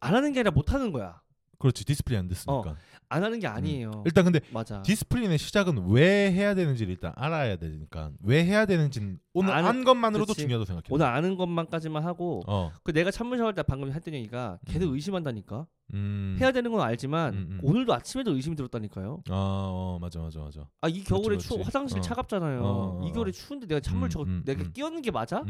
안 0.00 0.14
하는 0.14 0.32
게 0.34 0.40
아니라 0.40 0.50
못 0.50 0.74
하는 0.74 0.92
거야. 0.92 1.21
그렇지 1.62 1.84
discipline이 1.84 2.18
안 2.18 2.26
됐으니까. 2.26 2.74
안 3.08 3.22
하는 3.22 3.38
게 3.38 3.46
아니에요. 3.46 3.90
음. 3.94 4.02
일단 4.04 4.24
근데 4.24 4.40
맞아. 4.52 4.82
discipline의 4.82 5.38
시작은 5.38 5.86
왜 5.90 6.32
해야 6.32 6.54
되는지를 6.54 6.90
일단 6.92 7.12
알아야 7.14 7.56
되니까 7.56 8.10
왜 8.22 8.44
해야 8.44 8.66
되는지는 8.66 9.20
오늘 9.32 9.50
아는- 9.54 9.64
안 9.66 9.84
것만으로도 9.84 10.32
그렇지. 10.32 10.40
중요하다고 10.40 10.64
생각해. 10.66 10.84
오늘 10.90 11.06
아는 11.06 11.36
것만까지만 11.36 12.02
하고 12.04 12.42
어, 12.48 12.72
그 12.82 12.92
내가 12.92 13.10
찬물샤워 13.12 13.44
할때 13.44 13.62
방금 13.62 13.92
했던 13.92 14.12
얘기가 14.14 14.58
계속 14.66 14.88
음. 14.88 14.94
의심한다니까. 14.94 15.66
음. 15.94 16.36
해야 16.40 16.50
되는 16.52 16.72
건 16.72 16.80
알지만 16.80 17.34
음, 17.34 17.46
음. 17.50 17.60
오늘도 17.62 17.92
아침에도 17.94 18.34
의심이 18.34 18.56
들었다니까요. 18.56 19.22
아, 19.28 19.32
어, 19.34 19.98
맞아, 20.00 20.20
맞아, 20.20 20.40
맞아. 20.40 20.66
아 20.80 20.88
이 20.88 21.04
겨울에 21.04 21.36
추워. 21.38 21.62
화장실 21.62 21.98
어. 21.98 22.00
차갑잖아요. 22.00 22.60
어, 22.62 23.02
어, 23.02 23.06
이 23.06 23.12
겨울에 23.12 23.28
어. 23.28 23.32
추운데 23.32 23.66
내가 23.66 23.78
찬물 23.80 24.06
음, 24.06 24.10
저거 24.10 24.24
음, 24.24 24.42
내가 24.44 24.62
음. 24.64 24.72
끼얹는 24.72 25.02
게 25.02 25.10
맞아? 25.12 25.44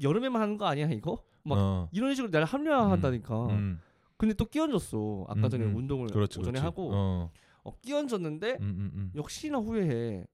여름에만 0.00 0.40
하는 0.40 0.56
거 0.56 0.66
아니야 0.66 0.88
이거? 0.90 1.18
막 1.42 1.58
어, 1.58 1.88
이런 1.92 2.14
식으로 2.14 2.30
내가 2.30 2.44
합리화한다니까. 2.44 3.34
음. 4.18 4.20
근데 4.20 4.34
또 4.34 4.44
끼얹었어. 4.46 5.26
아까 5.28 5.46
음, 5.46 5.48
전에 5.50 5.64
음. 5.64 5.76
운동을 5.76 6.08
그렇지, 6.08 6.38
오전에 6.40 6.52
그렇지. 6.58 6.64
하고 6.64 6.90
어. 6.92 7.30
어, 7.64 7.72
끼얹었는데 7.80 8.50
음, 8.60 8.62
음, 8.62 8.90
음. 8.94 9.12
역시나 9.14 9.58
후회해. 9.58 10.24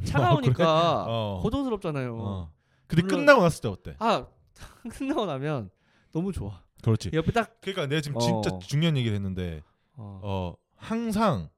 어, 0.00 0.04
차가우니까 0.04 0.52
그래? 0.54 0.66
어. 0.66 1.40
고통스럽잖아요. 1.42 2.16
어. 2.18 2.52
근데 2.86 3.02
물론- 3.02 3.20
끝나고 3.20 3.42
났을 3.42 3.60
때 3.62 3.68
어때? 3.68 3.96
아 3.98 4.26
끝나고 4.90 5.26
나면 5.26 5.70
너무 6.12 6.32
좋아. 6.32 6.62
그렇지. 6.82 7.10
옆에 7.12 7.32
딱 7.32 7.60
그러니까 7.60 7.86
내가 7.86 8.00
지금 8.00 8.16
어. 8.16 8.20
진짜 8.20 8.58
중요한 8.58 8.96
얘기를 8.96 9.14
했는데 9.14 9.62
어, 9.96 10.20
어 10.22 10.56
항상 10.76 11.48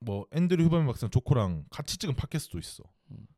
뭐 0.00 0.26
앤드류 0.32 0.64
휴버맨 0.64 0.86
박사랑 0.86 1.10
조코랑 1.10 1.64
같이 1.70 1.98
찍은 1.98 2.14
팟캐스트도 2.16 2.58
있어. 2.58 2.84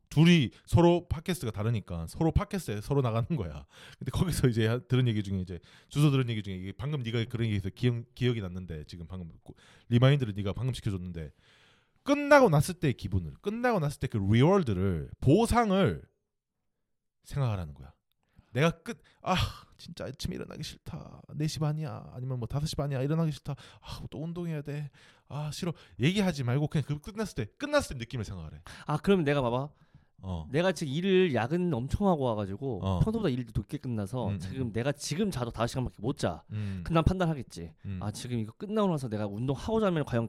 음. 0.09 0.23
둘이 0.25 0.51
서로 0.65 1.07
팟캐스트가 1.07 1.51
다르니까 1.51 2.07
서로 2.07 2.31
팟캐스트에 2.31 2.81
서로 2.81 3.01
나가는 3.01 3.27
거야. 3.35 3.65
근데 3.99 4.11
거기서 4.11 4.47
이제 4.47 4.67
하- 4.67 4.79
들은 4.79 5.07
얘기 5.07 5.21
중에 5.23 5.39
이제 5.39 5.59
주워 5.89 6.09
들은 6.11 6.29
얘기 6.29 6.41
중에 6.41 6.55
이게 6.55 6.71
방금 6.71 7.03
네가 7.03 7.25
그런 7.25 7.45
얘기해서 7.45 7.69
기억 7.69 8.03
기억이 8.15 8.41
났는데 8.41 8.85
지금 8.85 9.05
방금 9.07 9.31
고- 9.43 9.55
remind를 9.89 10.33
네가 10.35 10.53
방금 10.53 10.73
시켜줬는데 10.73 11.31
끝나고 12.03 12.49
났을 12.49 12.73
때의 12.75 12.93
기분을 12.95 13.33
끝나고 13.41 13.79
났을 13.79 13.99
때 13.99 14.07
그 14.07 14.17
reward를 14.17 15.11
보상을 15.21 16.01
생각하라는 17.23 17.73
거야. 17.75 17.93
내가 18.51 18.71
끝 18.81 18.99
아 19.21 19.35
진짜 19.77 20.05
아침에 20.05 20.35
일어나기 20.35 20.63
싫다. 20.63 21.21
4시 21.29 21.59
반이야. 21.59 22.11
아니면 22.13 22.39
뭐 22.39 22.47
5시 22.47 22.75
반이야. 22.77 23.01
일어나기 23.03 23.31
싫다. 23.31 23.53
아, 23.81 23.99
또 24.09 24.23
운동해야 24.23 24.61
돼. 24.63 24.89
아, 25.27 25.51
싫어. 25.51 25.71
얘기하지 25.99 26.43
말고 26.43 26.67
그냥 26.67 26.83
그 26.87 26.99
끝났을 26.99 27.35
때 27.35 27.45
끝났을 27.57 27.95
때 27.95 27.99
느낌을 27.99 28.25
생각하래. 28.25 28.61
아 28.87 28.97
그럼 28.97 29.23
내가 29.23 29.41
봐봐. 29.41 29.69
어. 30.21 30.47
내가 30.51 30.71
지금 30.71 30.93
일을 30.93 31.33
야근 31.33 31.73
엄청 31.73 32.07
하고 32.07 32.23
와가지고 32.25 32.79
어. 32.83 32.99
평소보다 32.99 33.29
일도 33.29 33.51
늦게 33.55 33.77
끝나서 33.77 34.27
음, 34.27 34.33
음. 34.33 34.39
지금 34.39 34.71
내가 34.71 34.91
지금 34.91 35.31
자도 35.31 35.51
5시간밖에 35.51 35.93
못 35.97 36.17
자. 36.17 36.43
음. 36.51 36.81
그럼 36.83 36.95
난 36.95 37.03
판단하겠지. 37.03 37.73
음. 37.85 37.99
아 38.01 38.11
지금 38.11 38.39
이거 38.39 38.53
끝나고 38.57 38.89
나서 38.89 39.07
내가 39.07 39.27
운동하고 39.27 39.79
자면 39.79 40.03
과연 40.05 40.27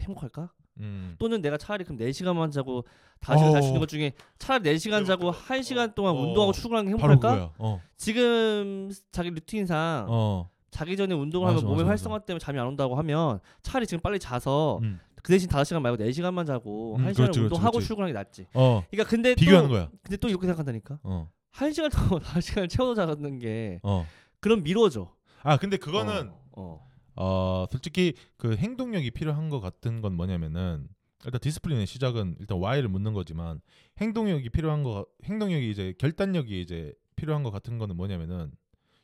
행복할까? 0.00 0.50
음. 0.78 1.16
또는 1.18 1.42
내가 1.42 1.58
차라리 1.58 1.84
그럼 1.84 1.98
4시간만 1.98 2.50
자고 2.50 2.84
5시간 3.20 3.52
잘수 3.52 3.68
있는 3.68 3.76
어. 3.76 3.80
것 3.80 3.88
중에 3.88 4.12
차라리 4.38 4.74
4시간 4.74 5.06
자고 5.06 5.30
1시간 5.30 5.94
동안 5.94 6.14
어. 6.14 6.20
운동하고 6.20 6.52
출근하는 6.52 6.90
게 6.90 6.92
행복할까? 6.92 7.52
어. 7.58 7.80
지금 7.96 8.90
자기 9.10 9.30
루틴상 9.30 10.06
어. 10.08 10.50
자기 10.70 10.96
전에 10.96 11.14
운동을 11.14 11.46
맞아, 11.46 11.58
하면 11.58 11.68
몸의 11.68 11.84
맞아, 11.84 11.90
활성화 11.90 12.20
때문에 12.20 12.38
잠이 12.40 12.58
안 12.58 12.66
온다고 12.66 12.96
하면 12.96 13.40
차라리 13.62 13.86
지금 13.86 14.00
빨리 14.00 14.18
자서 14.18 14.78
음. 14.82 14.98
그 15.22 15.32
대신 15.32 15.48
5시간 15.48 15.80
말고 15.80 16.02
4시간만 16.02 16.46
자고 16.46 16.96
음, 16.96 17.02
1시간 17.02 17.14
그렇지, 17.16 17.16
그렇지, 17.16 17.40
운동하고 17.40 17.72
그렇지. 17.72 17.86
출근하는 17.86 18.12
게 18.12 18.18
낫지. 18.18 18.46
어. 18.54 18.84
그러니까 18.90 19.08
근데 19.10 19.34
비교하는 19.34 19.68
또 19.68 19.74
거야. 19.74 19.90
근데 20.02 20.16
또 20.16 20.28
이렇게 20.28 20.46
생각한다니까. 20.46 20.98
어. 21.02 21.30
1시간 21.54 21.90
동안 22.08 22.22
5시간을 22.22 22.68
채워서 22.68 22.94
자는 22.94 23.38
게 23.38 23.80
어. 23.82 24.06
그럼 24.40 24.62
미뤄져. 24.62 25.14
아, 25.42 25.56
근데 25.56 25.76
그거는 25.76 26.32
어. 26.52 26.86
어, 27.14 27.66
솔직히 27.70 28.14
그 28.36 28.56
행동력이 28.56 29.10
필요한 29.12 29.48
것 29.50 29.60
같은 29.60 30.00
건 30.00 30.14
뭐냐면은 30.14 30.88
일단 31.24 31.40
discipline의 31.40 31.86
시작은 31.86 32.36
일단 32.40 32.58
why를 32.58 32.88
묻는 32.88 33.12
거지만 33.12 33.60
행동력이 34.00 34.48
필요한 34.50 34.82
거 34.82 35.06
행동력이 35.24 35.70
이제 35.70 35.94
결단력이 35.98 36.60
이제 36.60 36.92
필요한 37.14 37.44
것 37.44 37.50
같은 37.50 37.78
거는 37.78 37.96
뭐냐면은 37.96 38.50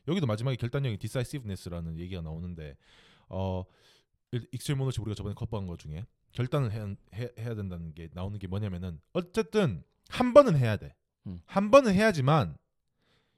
여기도 0.07 0.25
마지막에 0.27 0.57
결단력이 0.57 0.97
decisiveness라는 0.97 1.97
얘기가 1.99 2.21
나오는데 2.21 2.75
어 3.29 3.63
ownership 4.33 5.01
우리가 5.01 5.15
저번에 5.15 5.33
커버한 5.35 5.67
것 5.67 5.79
중에 5.79 6.05
결단을 6.31 6.71
해야, 6.71 6.85
해, 7.15 7.29
해야 7.39 7.55
된다는 7.55 7.93
게 7.93 8.09
나오는 8.13 8.37
게 8.37 8.47
뭐냐면은 8.47 8.99
어쨌든 9.13 9.83
한 10.09 10.33
번은 10.33 10.57
해야 10.57 10.77
돼. 10.77 10.95
음. 11.27 11.39
한 11.45 11.71
번은 11.71 11.93
해야지만 11.93 12.57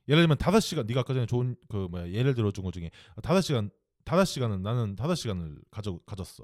예를 0.07 0.23
들면 0.23 0.37
다섯 0.37 0.59
시간 0.59 0.85
네가 0.87 1.01
아까 1.01 1.13
전에 1.13 1.25
좋은 1.25 1.55
그 1.69 1.87
뭐야 1.89 2.09
예를 2.11 2.33
들어 2.35 2.51
준 2.51 2.63
것 2.63 2.73
중에 2.73 2.91
다섯 3.23 3.41
시간 3.41 3.69
다섯 4.03 4.25
시간은 4.25 4.61
나는 4.61 4.95
다섯 4.95 5.15
시간을 5.15 5.57
가져 5.71 5.99
가졌어. 6.05 6.43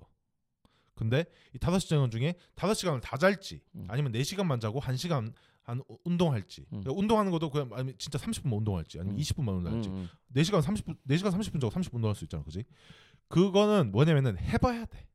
근데 0.95 1.25
이 1.53 1.59
다섯 1.59 1.79
시간 1.79 2.09
중에 2.09 2.35
다섯 2.55 2.73
시간을 2.73 3.01
다 3.01 3.17
잘지 3.17 3.61
음. 3.75 3.85
아니면 3.87 4.11
네 4.11 4.23
시간만 4.23 4.59
자고 4.59 4.79
한 4.79 4.95
시간 4.97 5.33
한 5.61 5.79
우- 5.89 5.97
운동할지 6.05 6.61
음. 6.71 6.81
그러니까 6.81 6.93
운동하는 6.93 7.31
것도 7.31 7.49
그냥 7.51 7.69
아니면 7.73 7.93
진짜 7.97 8.17
30분만 8.17 8.57
운동할지 8.57 8.99
아니면 8.99 9.17
음. 9.17 9.21
20분만 9.21 9.49
음, 9.49 9.57
운동할지 9.57 9.89
음. 9.89 10.09
4시간 10.33 10.61
30분 10.61 10.97
4시간 11.09 11.31
30분 11.31 11.59
자고 11.61 11.69
30분 11.73 11.95
운동할 11.95 12.15
수 12.15 12.23
있잖아. 12.23 12.43
그지? 12.43 12.63
그거는 13.29 13.91
뭐냐면은 13.91 14.37
해 14.37 14.57
봐야 14.57 14.85
돼. 14.85 15.07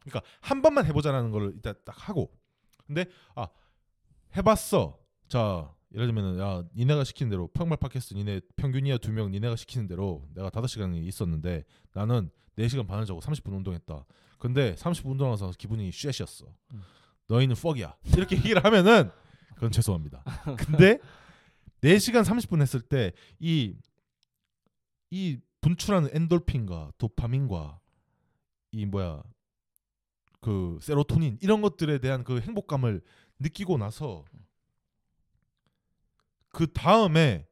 그러니까 0.00 0.22
한 0.40 0.62
번만 0.62 0.86
해 0.86 0.92
보자라는 0.92 1.30
걸 1.30 1.52
일단 1.54 1.74
딱 1.84 2.08
하고. 2.08 2.32
근데 2.86 3.06
아, 3.34 3.48
해 4.36 4.42
봤어. 4.42 4.98
자, 5.28 5.72
예를 5.92 6.06
들면은 6.06 6.38
야, 6.40 6.64
니네가 6.74 7.04
시키는 7.04 7.30
대로 7.30 7.48
평말 7.48 7.76
팟캐스트 7.78 8.14
니네 8.14 8.40
평균이야 8.56 8.98
두 8.98 9.10
명 9.12 9.30
니네가 9.30 9.56
시키는 9.56 9.86
대로 9.88 10.26
내가 10.34 10.50
5시간이 10.50 11.04
있었는데 11.06 11.64
나는 11.92 12.30
4시간 12.56 12.86
반을 12.86 13.06
자고 13.06 13.20
30분 13.20 13.52
운동했다. 13.56 14.04
근데 14.38 14.74
30분 14.76 15.12
운동하면서 15.12 15.52
기분이 15.58 15.90
쉣이었어. 15.92 16.46
음. 16.74 16.82
너희는 17.28 17.54
퍽이야. 17.56 17.96
이렇게 18.16 18.36
얘기를 18.36 18.64
하면은 18.64 19.10
그건 19.54 19.70
죄송합니다. 19.70 20.24
근데 20.56 20.98
4시간 21.82 22.24
30분 22.24 22.60
했을 22.62 22.80
때 22.80 23.12
이 23.40 23.74
이 25.12 25.38
분출하는 25.60 26.10
엔돌핀과 26.12 26.92
도파민과 26.98 27.80
이 28.72 28.86
뭐야 28.86 29.22
그 30.40 30.78
세로토닌 30.80 31.38
이런 31.42 31.60
것들에 31.60 31.98
대한 31.98 32.24
그 32.24 32.40
행복감을 32.40 33.02
느끼고 33.38 33.78
나서 33.78 34.24
그 36.48 36.72
다음에 36.72 37.46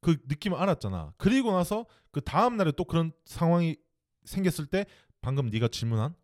그 0.00 0.18
느낌을 0.26 0.58
알았잖아. 0.58 1.14
그리고 1.16 1.52
나서 1.52 1.86
그 2.10 2.20
다음 2.20 2.56
날에 2.56 2.72
또 2.72 2.84
그런 2.84 3.12
상황이 3.24 3.76
생겼을 4.24 4.66
때 4.66 4.86
방금 5.20 5.46
네가 5.46 5.68
질문한 5.68 6.14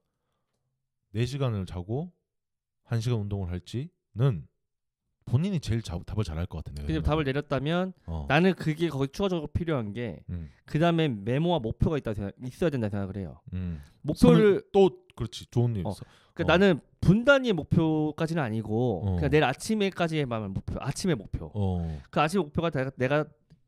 4시간을 1.14 1.66
자고 1.66 2.12
1시간 2.86 3.20
운동을 3.20 3.51
할지는 3.51 4.47
본인이 5.27 5.61
제일 5.61 5.83
자, 5.83 5.99
답을 6.05 6.25
잘할 6.25 6.47
것. 6.47 6.64
내가 6.64 6.87
근데. 6.87 7.03
답을 7.03 7.25
내렸다면 7.25 7.93
어. 8.07 8.27
나는 8.29 8.55
그게 8.55 8.89
거기 8.89 9.09
추가적으로 9.09 9.47
필요한 9.49 9.93
게 9.93 10.21
음, 10.29 10.51
그 10.64 10.79
다음에 10.79 11.09
메모와 11.09 11.61
목표가 11.61 11.97
있다 11.99 12.14
생각, 12.14 12.33
있어야 12.45 12.71
된다 12.71 12.89
생각을 12.89 13.16
해요. 13.16 13.41
음. 13.53 13.81
목표를 14.03 14.62
또 14.73 14.91
그렇지 15.14 15.47
좋은 15.51 15.77
일 15.77 15.87
어. 15.87 15.91
있어. 15.91 16.05
그러니까 16.35 16.55
어. 16.55 16.57
나는 16.57 16.81
분단위의 17.01 17.53
목표까지는 17.53 18.43
아니고 18.43 19.03
어. 19.07 19.14
그냥 19.16 19.31
내일 19.31 19.45
아침에까지만 19.45 20.53
목표, 20.53 20.75
아침의 20.79 21.16
목표. 21.16 21.51
어. 21.55 22.01
그 22.11 22.21
아침 22.21 22.41
목표가 22.41 22.71
내가, 22.71 22.91
내가 22.97 23.25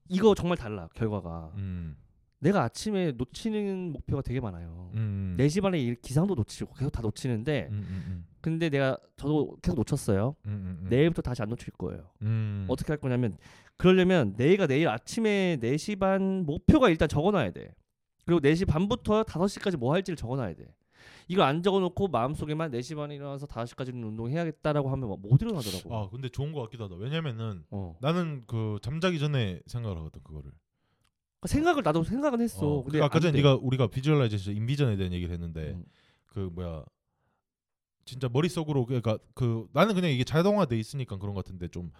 이거 0.08 0.34
정말 0.34 0.58
달라 0.58 0.88
결과가. 0.94 1.52
음. 1.56 1.96
내가 2.42 2.64
아침에 2.64 3.12
놓치는 3.12 3.92
목표가 3.92 4.20
되게 4.20 4.40
많아요. 4.40 4.90
음. 4.94 5.36
4시 5.38 5.62
반에 5.62 5.78
일- 5.78 5.94
기상도 6.00 6.34
놓치고 6.34 6.74
계속 6.74 6.90
다 6.90 7.00
놓치는데 7.00 7.68
음, 7.70 7.74
음, 7.88 8.04
음. 8.08 8.26
근데 8.40 8.68
내가 8.68 8.98
저도 9.16 9.56
계속 9.62 9.76
놓쳤어요. 9.76 10.34
음, 10.46 10.50
음, 10.50 10.78
음. 10.82 10.88
내일부터 10.90 11.22
다시 11.22 11.40
안 11.42 11.48
놓칠 11.50 11.72
거예요. 11.78 12.10
음. 12.22 12.66
어떻게 12.68 12.88
할 12.92 12.98
거냐면 12.98 13.38
그러려면 13.76 14.34
내가 14.36 14.66
내일 14.66 14.88
아침에 14.88 15.58
4시 15.60 15.98
반 16.00 16.44
목표가 16.44 16.88
일단 16.90 17.08
적어놔야 17.08 17.52
돼. 17.52 17.72
그리고 18.26 18.40
4시 18.40 18.66
반부터 18.66 19.22
5시까지 19.22 19.76
뭐 19.76 19.92
할지를 19.94 20.16
적어놔야 20.16 20.54
돼. 20.54 20.66
이걸 21.28 21.44
안 21.46 21.62
적어놓고 21.62 22.08
마음속에만 22.08 22.72
4시 22.72 22.96
반에 22.96 23.14
일어나서 23.14 23.46
5시까지는 23.46 24.04
운동해야겠다라고 24.04 24.90
하면 24.90 25.08
막못 25.10 25.40
일어나더라고. 25.42 25.94
아 25.96 26.10
근데 26.10 26.28
좋은 26.28 26.50
것 26.52 26.62
같기도 26.62 26.84
하다. 26.84 26.96
왜냐면은 26.96 27.64
어. 27.70 27.96
나는 28.00 28.42
그 28.48 28.78
잠자기 28.82 29.20
전에 29.20 29.60
생각을 29.66 29.96
하거든 29.98 30.20
그거를. 30.24 30.50
생각을 31.48 31.82
나도 31.82 32.04
생각은 32.04 32.40
했어. 32.40 32.66
어, 32.66 32.82
근데 32.84 32.98
그 32.98 33.04
아까 33.04 33.18
돼. 33.20 33.32
네가 33.32 33.56
우리가 33.56 33.88
visualization 33.88 34.56
envision에 34.56 34.96
대한 34.96 35.12
얘기를 35.12 35.32
했는데 35.32 35.72
음. 35.72 35.84
그 36.26 36.50
뭐야 36.52 36.84
진짜 38.04 38.28
머릿속으로 38.28 38.86
그러니까 38.86 39.18
그 39.34 39.68
나는 39.72 39.94
그냥 39.94 40.10
이게 40.10 40.24
자동화돼 40.24 40.78
있으니까 40.78 41.18
그런 41.18 41.34
것 41.34 41.44
같은데 41.44 41.68
좀 41.68 41.92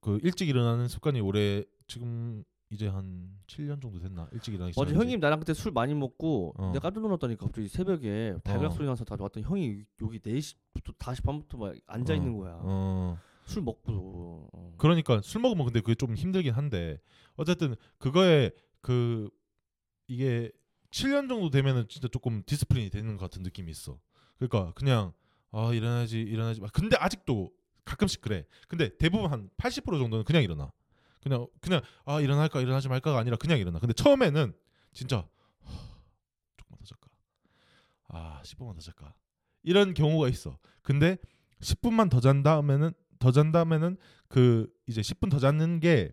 그 0.00 0.18
일찍 0.22 0.48
일어나는 0.48 0.88
습관이 0.88 1.20
올해 1.20 1.64
지금 1.86 2.42
이제 2.70 2.86
한 2.86 3.28
7년 3.46 3.82
정도 3.82 3.98
됐나 3.98 4.28
일찍 4.32 4.54
일어나기 4.54 4.72
맞아 4.76 4.86
시작한 4.88 4.94
지. 4.94 4.94
형님 4.94 5.20
나랑 5.20 5.40
그때 5.40 5.52
술 5.54 5.72
많이 5.72 5.94
먹고 5.94 6.54
어. 6.56 6.68
내가 6.72 6.80
깜짝 6.80 7.00
놀랐다니까 7.00 7.46
갑자기 7.46 7.68
새벽에 7.68 8.36
달그락 8.44 8.66
어. 8.66 8.70
소리 8.70 8.86
나서 8.86 9.04
다 9.04 9.16
왔더니 9.18 9.44
형이 9.44 9.84
여기 10.02 10.18
4시부터 10.20 10.96
5시 10.98 11.24
반부터 11.24 11.58
막 11.58 11.74
앉아 11.86 12.14
있는 12.14 12.36
거야. 12.36 12.58
어. 12.62 13.18
술 13.44 13.62
먹고. 13.62 14.48
어. 14.52 14.74
그러니까 14.78 15.20
술 15.22 15.40
먹으면 15.40 15.66
근데 15.66 15.80
그게 15.80 15.94
좀 15.96 16.14
힘들긴 16.14 16.52
한데 16.54 16.98
어쨌든 17.34 17.74
그거에 17.98 18.52
그 18.80 19.30
이게 20.06 20.50
7년 20.90 21.28
정도 21.28 21.50
되면은 21.50 21.88
진짜 21.88 22.08
조금 22.08 22.42
discipline이 22.44 22.90
되는 22.90 23.16
것 23.16 23.30
같은 23.30 23.42
느낌이 23.42 23.70
있어. 23.70 24.00
그러니까 24.38 24.72
그냥 24.74 25.12
아 25.52 25.72
일어나지 25.72 26.20
일어나지 26.20 26.60
마. 26.60 26.68
근데 26.68 26.96
아직도 26.96 27.52
가끔씩 27.84 28.20
그래. 28.20 28.44
근데 28.68 28.96
대부분 28.98 29.30
한 29.30 29.50
80% 29.56 29.98
정도는 29.98 30.24
그냥 30.24 30.42
일어나. 30.42 30.72
그냥 31.22 31.46
그냥 31.60 31.80
아 32.04 32.20
일어날까 32.20 32.60
일어나지 32.60 32.88
말까가 32.88 33.18
아니라 33.18 33.36
그냥 33.36 33.58
일어나. 33.58 33.78
근데 33.78 33.92
처음에는 33.92 34.52
진짜 34.92 35.18
하, 35.60 35.72
조금만 36.56 36.78
더 36.78 36.84
잘까. 36.84 37.08
아 38.08 38.42
10분만 38.44 38.74
더 38.74 38.80
잘까. 38.80 39.14
이런 39.62 39.94
경우가 39.94 40.28
있어. 40.28 40.58
근데 40.82 41.18
10분만 41.60 42.10
더 42.10 42.20
잔 42.20 42.42
다음에는 42.42 42.92
더 43.18 43.30
잔 43.32 43.52
다음에는 43.52 43.96
그 44.28 44.72
이제 44.86 45.02
10분 45.02 45.30
더 45.30 45.38
자는 45.38 45.78
게 45.80 46.10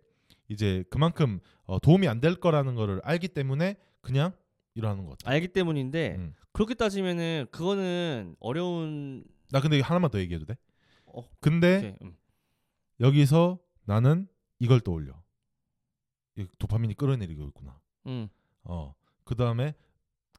이제 0.49 0.83
그만큼 0.89 1.39
어, 1.65 1.79
도움이 1.79 2.07
안 2.07 2.19
될 2.21 2.35
거라는 2.35 2.75
거를 2.75 3.01
알기 3.03 3.27
때문에 3.29 3.75
그냥 4.01 4.31
일어나는 4.75 5.05
것 5.05 5.17
같아. 5.17 5.31
알기 5.31 5.49
때문인데 5.49 6.15
음. 6.15 6.33
그렇게 6.51 6.73
따지면은 6.73 7.47
그거는 7.51 8.35
어려운 8.39 9.23
나 9.51 9.59
근데 9.61 9.79
하나만 9.79 10.09
더 10.11 10.19
얘기해도 10.19 10.45
돼? 10.45 10.57
어, 11.05 11.23
근데 11.39 11.77
오케이, 11.77 11.95
음. 12.01 12.17
여기서 12.99 13.59
나는 13.85 14.27
이걸 14.59 14.79
떠올려. 14.79 15.21
이 16.37 16.45
도파민이 16.59 16.93
끌어내리고 16.95 17.45
있구나. 17.47 17.79
음. 18.07 18.27
어. 18.63 18.93
그 19.23 19.35
다음에 19.35 19.73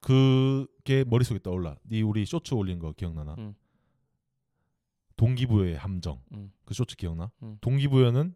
그게 0.01 1.05
머릿속에 1.05 1.41
떠올라. 1.41 1.77
네 1.83 2.03
우리 2.03 2.25
쇼츠 2.25 2.55
올린 2.55 2.79
거 2.79 2.93
기억나나? 2.93 3.35
음. 3.39 3.55
동기부여의 5.17 5.77
함정. 5.77 6.23
음. 6.33 6.53
그 6.65 6.75
쇼츠 6.75 6.97
기억나? 6.97 7.31
음. 7.43 7.59
동기부여는 7.61 8.35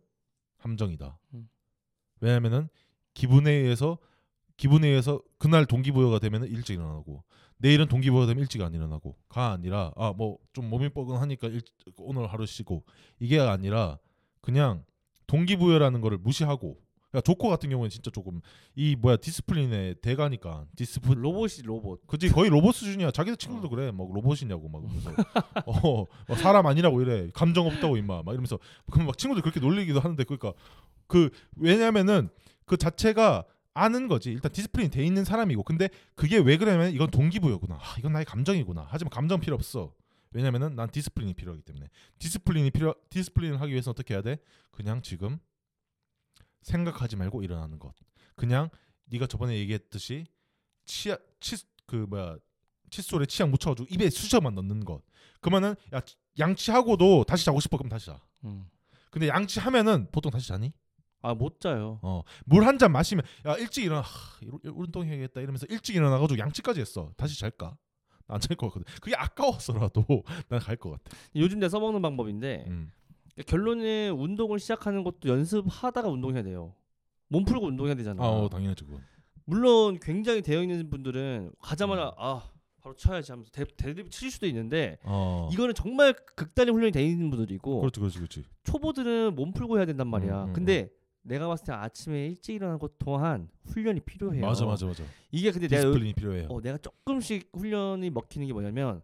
함정이다. 0.58 1.18
음. 1.34 1.48
왜냐면은 2.22 2.68
기분에 3.14 3.50
의해서 3.50 3.98
기분에 4.56 4.88
의해서 4.88 5.20
그날 5.38 5.66
동기부여가 5.66 6.18
되면은 6.18 6.48
일찍 6.48 6.74
일어나고 6.74 7.24
내일은 7.58 7.86
동기부여가 7.88 8.26
되면 8.26 8.40
일찍 8.42 8.62
안 8.62 8.72
일어나고가 8.74 9.52
아니라 9.52 9.92
아 9.96 10.12
뭐 10.16 10.38
좀 10.52 10.70
몸이 10.70 10.88
뻐근하니까 10.90 11.48
일, 11.48 11.60
오늘 11.98 12.26
하루 12.26 12.46
쉬고 12.46 12.84
이게 13.18 13.38
아니라 13.40 13.98
그냥 14.40 14.84
동기부여라는 15.26 16.00
거를 16.00 16.18
무시하고 16.18 16.78
그러니까 17.10 17.20
조코 17.26 17.48
같은 17.48 17.68
경우는 17.68 17.90
진짜 17.90 18.10
조금 18.10 18.40
이 18.74 18.96
뭐야 18.96 19.16
discipline의 19.18 19.96
대가니까 19.96 20.64
discipline 20.76 21.22
로봇이 21.22 21.62
로봇. 21.64 22.06
그지 22.06 22.30
거의 22.30 22.48
로봇 22.48 22.74
수준이야. 22.74 23.10
자기들 23.10 23.36
친구도 23.36 23.66
어. 23.66 23.70
그래. 23.70 23.90
막 23.90 24.08
로봇이냐고 24.10 24.70
막 24.70 24.80
그러면서 24.80 25.10
어, 25.66 26.06
막 26.26 26.38
사람 26.38 26.66
아니라고 26.66 27.02
이래. 27.02 27.28
감정 27.34 27.66
없다고 27.66 27.98
임마. 27.98 28.22
막 28.22 28.32
이러면서 28.32 28.58
그럼 28.90 29.08
막 29.08 29.18
친구들 29.18 29.42
그렇게 29.42 29.60
놀리기도 29.60 30.00
하는데 30.00 30.24
그러니까 30.24 30.54
그 31.12 31.28
왜냐면은 31.56 32.30
그 32.64 32.78
자체가 32.78 33.44
아는 33.74 34.08
거지. 34.08 34.32
일단 34.32 34.50
discipline이 34.50 34.90
돼 34.90 35.04
있는 35.04 35.24
사람이고. 35.24 35.62
근데 35.62 35.90
그게 36.14 36.38
왜 36.38 36.56
그러냐면 36.56 36.90
이건 36.90 37.10
동기부여구나. 37.10 37.74
아, 37.74 37.96
이건 37.98 38.14
나의 38.14 38.24
감정이구나. 38.24 38.86
하지만 38.88 39.10
감정 39.10 39.38
필요 39.38 39.54
없어. 39.54 39.94
왜냐면은 40.30 40.74
난 40.74 40.90
discipline이 40.90 41.34
필요하기 41.34 41.64
때문에. 41.64 41.88
discipline이 42.18 42.70
필요 42.70 42.94
discipline을 43.10 43.60
하기 43.60 43.72
위해서 43.72 43.90
어떻게 43.90 44.14
해야 44.14 44.22
돼? 44.22 44.38
그냥 44.70 45.02
지금 45.02 45.38
생각하지 46.62 47.16
말고 47.16 47.42
일어나는 47.42 47.78
것. 47.78 47.94
그냥 48.34 48.70
네가 49.04 49.26
저번에 49.26 49.58
얘기했듯이 49.58 50.24
치약 50.86 51.22
치그 51.40 52.06
뭐야 52.08 52.38
칫솔에 52.88 53.26
치약 53.26 53.50
묻혀가지고 53.50 53.88
입에 53.90 54.08
쑤셔만 54.08 54.54
넣는 54.54 54.86
것. 54.86 55.02
그러면은 55.42 55.74
야 55.94 56.00
양치하고도 56.38 57.24
다시 57.24 57.44
자고 57.44 57.60
싶어 57.60 57.76
그럼 57.76 57.90
다시 57.90 58.06
자. 58.06 58.18
음. 58.44 58.64
근데 59.10 59.28
양치하면은 59.28 60.08
보통 60.10 60.30
다시 60.30 60.48
자니? 60.48 60.72
아 61.22 61.34
못 61.34 61.60
자요. 61.60 61.98
어 62.02 62.22
물 62.44 62.64
한 62.66 62.78
잔 62.78 62.92
마시면 62.92 63.24
야 63.46 63.54
일찍 63.56 63.84
일어나 63.84 64.00
하, 64.00 64.06
운동해야겠다 64.64 65.40
이러면서 65.40 65.66
일찍 65.70 65.94
일어나가지고 65.96 66.38
양치까지 66.38 66.80
했어. 66.80 67.12
다시 67.16 67.38
잘까? 67.38 67.76
안 68.28 68.40
잘 68.40 68.56
것 68.56 68.68
같거든. 68.68 68.84
그게 69.00 69.14
아까웠어라도 69.16 70.04
난 70.48 70.58
갈 70.60 70.76
것 70.76 70.90
같아. 70.90 71.16
요즘 71.36 71.58
내 71.60 71.68
써먹는 71.68 72.00
방법인데 72.02 72.64
음. 72.68 72.90
결론은 73.46 74.12
운동을 74.12 74.58
시작하는 74.58 75.04
것도 75.04 75.28
연습하다가 75.28 76.08
운동해야 76.08 76.42
돼요. 76.42 76.74
몸 77.28 77.44
풀고 77.44 77.66
운동해야 77.66 77.94
되잖아. 77.94 78.22
아, 78.22 78.26
어, 78.28 78.48
당연하지 78.48 78.84
그건. 78.84 79.00
물론 79.44 79.98
굉장히 80.00 80.42
되어 80.42 80.62
있는 80.62 80.88
분들은 80.90 81.52
가자마자 81.60 82.12
아 82.16 82.42
바로 82.80 82.94
쳐야지 82.96 83.32
하면서 83.32 83.50
dead, 83.50 83.64
deadlift 83.76 84.10
칠 84.10 84.30
수도 84.30 84.46
있는데 84.46 84.98
어. 85.04 85.48
이거는 85.52 85.74
정말 85.74 86.14
극단의 86.36 86.72
훈련이 86.74 86.92
돼 86.92 87.04
있는 87.04 87.30
분들이고 87.30 87.80
그렇지, 87.80 88.00
그렇지, 88.00 88.18
그렇지. 88.18 88.44
초보들은 88.64 89.34
몸 89.34 89.52
풀고 89.52 89.78
해야 89.78 89.86
된단 89.86 90.08
말이야. 90.08 90.44
음, 90.44 90.48
음, 90.48 90.52
근데 90.52 90.90
내가 91.22 91.48
봤을 91.48 91.64
때 91.66 91.72
아침에 91.72 92.26
일찍 92.26 92.54
일어나는 92.54 92.78
것 92.78 92.98
또한 92.98 93.48
훈련이 93.66 94.00
필요해요. 94.00 94.44
맞아, 94.44 94.64
맞아, 94.64 94.86
맞아. 94.86 95.04
이게 95.30 95.50
근데 95.50 95.68
내가 95.68 95.82
discipline이 95.82 96.14
필요해요. 96.14 96.48
어, 96.50 96.60
내가 96.60 96.78
조금씩 96.78 97.50
훈련이 97.54 98.10
먹히는 98.10 98.46
게 98.46 98.52
뭐냐면 98.52 99.02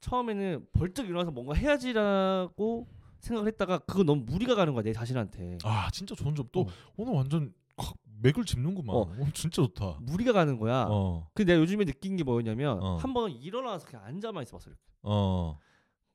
처음에는 0.00 0.66
벌떡 0.72 1.06
일어나서 1.08 1.30
뭔가 1.30 1.54
해야지라고 1.54 2.88
생각을 3.20 3.48
했다가 3.48 3.78
그거 3.78 4.04
너무 4.04 4.22
무리가 4.24 4.54
가는 4.54 4.72
거야 4.72 4.82
내 4.82 4.92
자신한테 4.92 5.58
아 5.64 5.90
진짜 5.90 6.14
좋은 6.14 6.34
점또 6.34 6.60
어. 6.62 6.66
오늘 6.96 7.14
완전 7.14 7.52
확 7.76 7.96
맥을 8.20 8.44
짚는구만. 8.44 8.94
어. 8.94 9.00
오늘 9.18 9.32
진짜 9.32 9.62
좋다. 9.62 9.98
무리가 10.02 10.32
가는 10.32 10.58
거야 10.58 10.86
어. 10.88 11.28
근데 11.34 11.52
내가 11.52 11.62
요즘에 11.62 11.84
느낀 11.84 12.16
게 12.16 12.24
뭐였냐면 12.24 12.82
어. 12.82 12.96
한 12.96 13.12
번은 13.14 13.36
일어나서 13.36 13.86
그냥 13.86 14.04
앉아만 14.04 14.42
있어봤어 14.42 14.70
이렇게 14.70 14.82
어. 15.02 15.58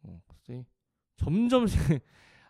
어, 0.04 0.22
점점 1.18 1.66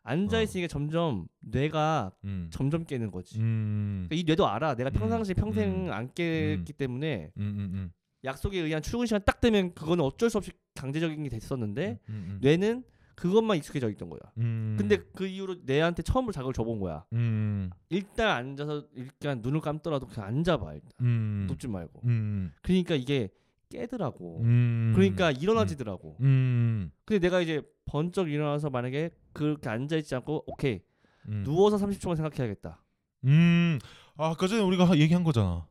앉아 0.04 0.38
어. 0.38 0.42
있으니까 0.42 0.68
점점 0.68 1.28
뇌가 1.40 2.12
음. 2.26 2.50
점점 2.52 2.86
깨는 2.86 3.12
거지 3.12 3.40
음. 3.40 4.06
그러니까 4.08 4.22
이 4.22 4.24
뇌도 4.26 4.48
알아 4.48 4.76
내가 4.76 4.90
음. 4.90 4.94
평상시에 4.94 5.34
평생 5.34 5.88
음. 5.88 5.92
안 5.92 6.14
깼기 6.14 6.74
때문에 6.74 7.32
음. 7.38 7.42
음. 7.42 7.72
음. 7.74 7.92
약속에 8.26 8.60
의한 8.60 8.82
출근 8.82 9.06
시간 9.06 9.22
딱 9.26 9.42
되면 9.42 9.74
그거는 9.74 10.04
어쩔 10.04 10.30
수 10.30 10.38
없이 10.38 10.52
강제적인 10.76 11.24
게 11.24 11.30
됐었는데. 11.30 12.00
뇌는 12.40 12.86
그것만 13.16 13.58
익숙해져 13.58 13.90
있던 13.92 14.10
거야. 14.10 14.20
음. 14.38 14.76
근데 14.78 14.98
그 15.16 15.26
이후로 15.26 15.58
뇌한테 15.64 16.02
처음으로 16.02 16.32
자극을 16.32 16.54
줘본 16.54 16.80
거야. 16.80 17.06
음. 17.14 17.70
일단 17.90 18.30
앉아서 18.30 18.88
일단 18.96 19.42
눈을 19.42 19.62
감더라도 19.62 20.08
그냥 20.08 20.28
앉아봐 20.28 20.74
일단 20.74 20.92
음. 21.02 21.46
눕지 21.50 21.68
말고. 21.68 22.02
음. 22.06 22.52
그러니까 22.62 22.96
이게 22.96 23.30
깨더라고. 23.74 24.42
음. 24.44 24.94
그러니까 24.96 25.32
일어나지더라고. 25.32 26.18
음. 26.22 26.92
근데 27.06 27.20
내가 27.20 27.42
이제 27.42 27.62
번쩍 27.86 28.30
일어나서 28.30 28.70
만약에 28.70 29.10
그렇게 29.34 29.70
앉아 29.70 29.98
있지 29.98 30.14
않고 30.16 30.44
오케이 30.48 30.82
음. 31.28 31.44
누워서 31.44 31.78
30초만 31.78 32.16
생각해야겠다. 32.16 32.82
음. 33.26 33.80
아, 34.18 34.36
그전에 34.36 34.62
우리가 34.62 34.86
하- 34.86 34.98
얘기한 34.98 35.24
거잖아. 35.24 35.66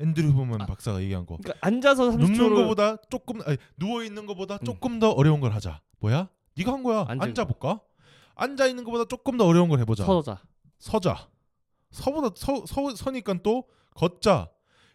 앤드류 0.00 0.28
후먼 0.28 0.62
아. 0.62 0.66
박사가 0.66 1.02
얘기한 1.02 1.26
거. 1.26 1.36
그러니까 1.36 1.66
앉아서 1.66 2.10
30초를 2.12 2.18
눕는 2.18 2.54
거보다 2.54 2.96
조금 3.10 3.40
아니, 3.42 3.56
누워 3.76 4.02
있는 4.02 4.24
거보다 4.26 4.58
조금 4.58 4.98
더 4.98 5.10
어려운 5.10 5.40
걸 5.40 5.52
하자. 5.52 5.80
뭐야? 6.00 6.28
네가 6.56 6.72
한 6.72 6.82
거야. 6.82 7.04
앉아 7.06 7.24
앉아 7.24 7.44
볼까? 7.44 7.80
앉아 8.34 8.66
있는 8.66 8.84
거보다 8.84 9.04
조금 9.04 9.36
더 9.36 9.46
어려운 9.46 9.68
걸 9.68 9.78
해보자. 9.80 10.04
서자. 10.04 10.40
서자. 10.78 11.28
서보다 11.90 12.30
서, 12.34 12.64
서 12.66 12.94
서니까 12.94 13.34
또 13.42 13.68
걷자. 13.94 14.48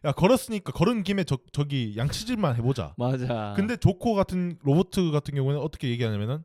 야 0.05 0.11
걸었으니까 0.11 0.71
걸은 0.73 1.03
김에 1.03 1.23
저 1.23 1.37
저기 1.51 1.95
양치질만 1.97 2.55
해보자. 2.57 2.93
맞아. 2.97 3.53
근데 3.55 3.75
조코 3.77 4.13
같은 4.13 4.57
로봇 4.63 4.91
같은 4.91 5.35
경우는 5.35 5.59
어떻게 5.59 5.89
얘기하냐면은 5.89 6.43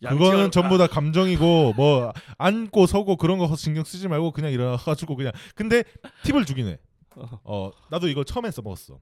그거는 0.00 0.44
가. 0.44 0.50
전부 0.50 0.78
다 0.78 0.86
감정이고 0.86 1.74
뭐 1.74 2.12
앉고 2.38 2.86
서고 2.86 3.16
그런 3.16 3.38
거 3.38 3.54
신경 3.56 3.84
쓰지 3.84 4.08
말고 4.08 4.32
그냥 4.32 4.52
일어나가지고 4.52 5.16
그냥 5.16 5.32
근데 5.54 5.82
팁을 6.24 6.44
주긴 6.44 6.68
해. 6.68 6.78
어. 7.16 7.40
어 7.44 7.70
나도 7.90 8.08
이걸 8.08 8.24
처음에 8.24 8.50
써먹었어. 8.50 9.00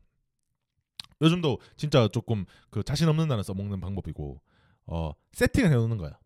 요즘도 1.20 1.60
진짜 1.76 2.08
조금 2.08 2.44
그 2.70 2.82
자신 2.82 3.08
없는 3.08 3.28
날은 3.28 3.42
써먹는 3.42 3.80
방법이고 3.80 4.40
어 4.86 5.12
세팅을 5.32 5.70
해놓는 5.70 5.96
거야. 5.98 6.18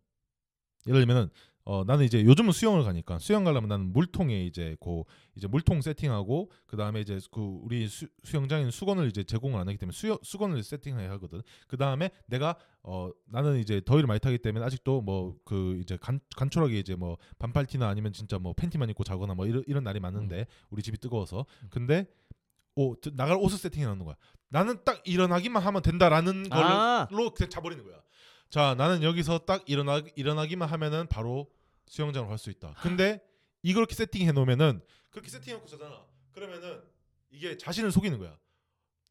예를 0.87 1.01
들면은 1.01 1.31
어 1.69 1.83
나는 1.85 2.05
이제 2.05 2.25
요즘은 2.25 2.53
수영을 2.53 2.85
가니까 2.85 3.19
수영 3.19 3.43
가려면 3.43 3.69
나는 3.69 3.93
물통에 3.93 4.45
이제 4.47 4.77
고 4.79 5.05
이제 5.35 5.49
물통 5.49 5.83
세팅하고 5.83 6.51
그 6.65 6.77
다음에 6.77 7.01
이제 7.01 7.19
그 7.33 7.41
우리 7.63 7.89
수, 7.89 8.07
수영장에는 8.23 8.71
수건을 8.71 9.09
이제 9.09 9.25
제공을 9.25 9.59
안 9.61 9.67
하기 9.67 9.77
때문에 9.77 9.93
수영 9.93 10.17
수건을 10.23 10.63
세팅해야 10.63 11.11
하거든. 11.13 11.43
그 11.67 11.77
다음에 11.77 12.11
내가 12.27 12.55
어 12.85 13.11
나는 13.27 13.59
이제 13.59 13.81
더위를 13.85 14.07
많이 14.07 14.21
타기 14.21 14.39
때문에 14.39 14.65
아직도 14.65 15.01
뭐 15.03 15.35
그 15.45 15.79
이제 15.83 15.97
간, 16.01 16.21
간촐하게 16.37 16.79
이제 16.79 16.95
뭐 16.95 17.19
반팔티나 17.41 17.89
아니면 17.89 18.13
진짜 18.13 18.39
뭐 18.39 18.53
팬티만 18.53 18.89
입고 18.91 19.03
자거나 19.03 19.35
뭐 19.35 19.47
이런 19.47 19.65
이런 19.67 19.83
날이 19.83 19.99
많은데 19.99 20.47
우리 20.71 20.83
집이 20.83 20.99
뜨거워서 20.99 21.47
근데 21.69 22.07
오 22.77 22.95
저- 23.01 23.11
나갈 23.11 23.37
옷을 23.39 23.59
세팅해 23.59 23.87
놓는 23.87 24.05
거야. 24.05 24.15
나는 24.51 24.85
딱 24.85 25.03
일어나기만 25.05 25.61
하면 25.63 25.83
된다라는 25.83 26.49
걸로 26.49 26.65
아 26.65 27.09
그냥 27.33 27.51
자버리는 27.51 27.83
거야. 27.85 27.97
자 28.51 28.75
나는 28.77 29.03
여기서 29.03 29.39
딱 29.41 29.69
일어나 29.69 30.03
일어나기만 30.15 30.69
하면은 30.69 31.07
바로 31.09 31.51
수영장을 31.87 32.29
갈수 32.29 32.51
있다. 32.51 32.75
근데 32.83 33.21
이렇게 33.63 33.95
세팅해 33.95 34.33
놓으면은 34.33 34.81
그렇게 35.11 35.29
세팅해 35.31 35.57
놓고 35.59 35.67
자잖아. 35.69 36.05
그러면은 36.33 36.83
이게 37.31 37.57
자신을 37.57 37.91
속이는 37.93 38.19
거야. 38.19 38.37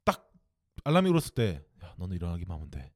딱 0.03 0.31
알람이 0.83 1.09
울었을 1.09 1.33
때, 1.35 1.63
야 1.83 1.93
너는 1.97 2.15
일어나기만 2.15 2.55
하면 2.55 2.71
돼. 2.71 2.93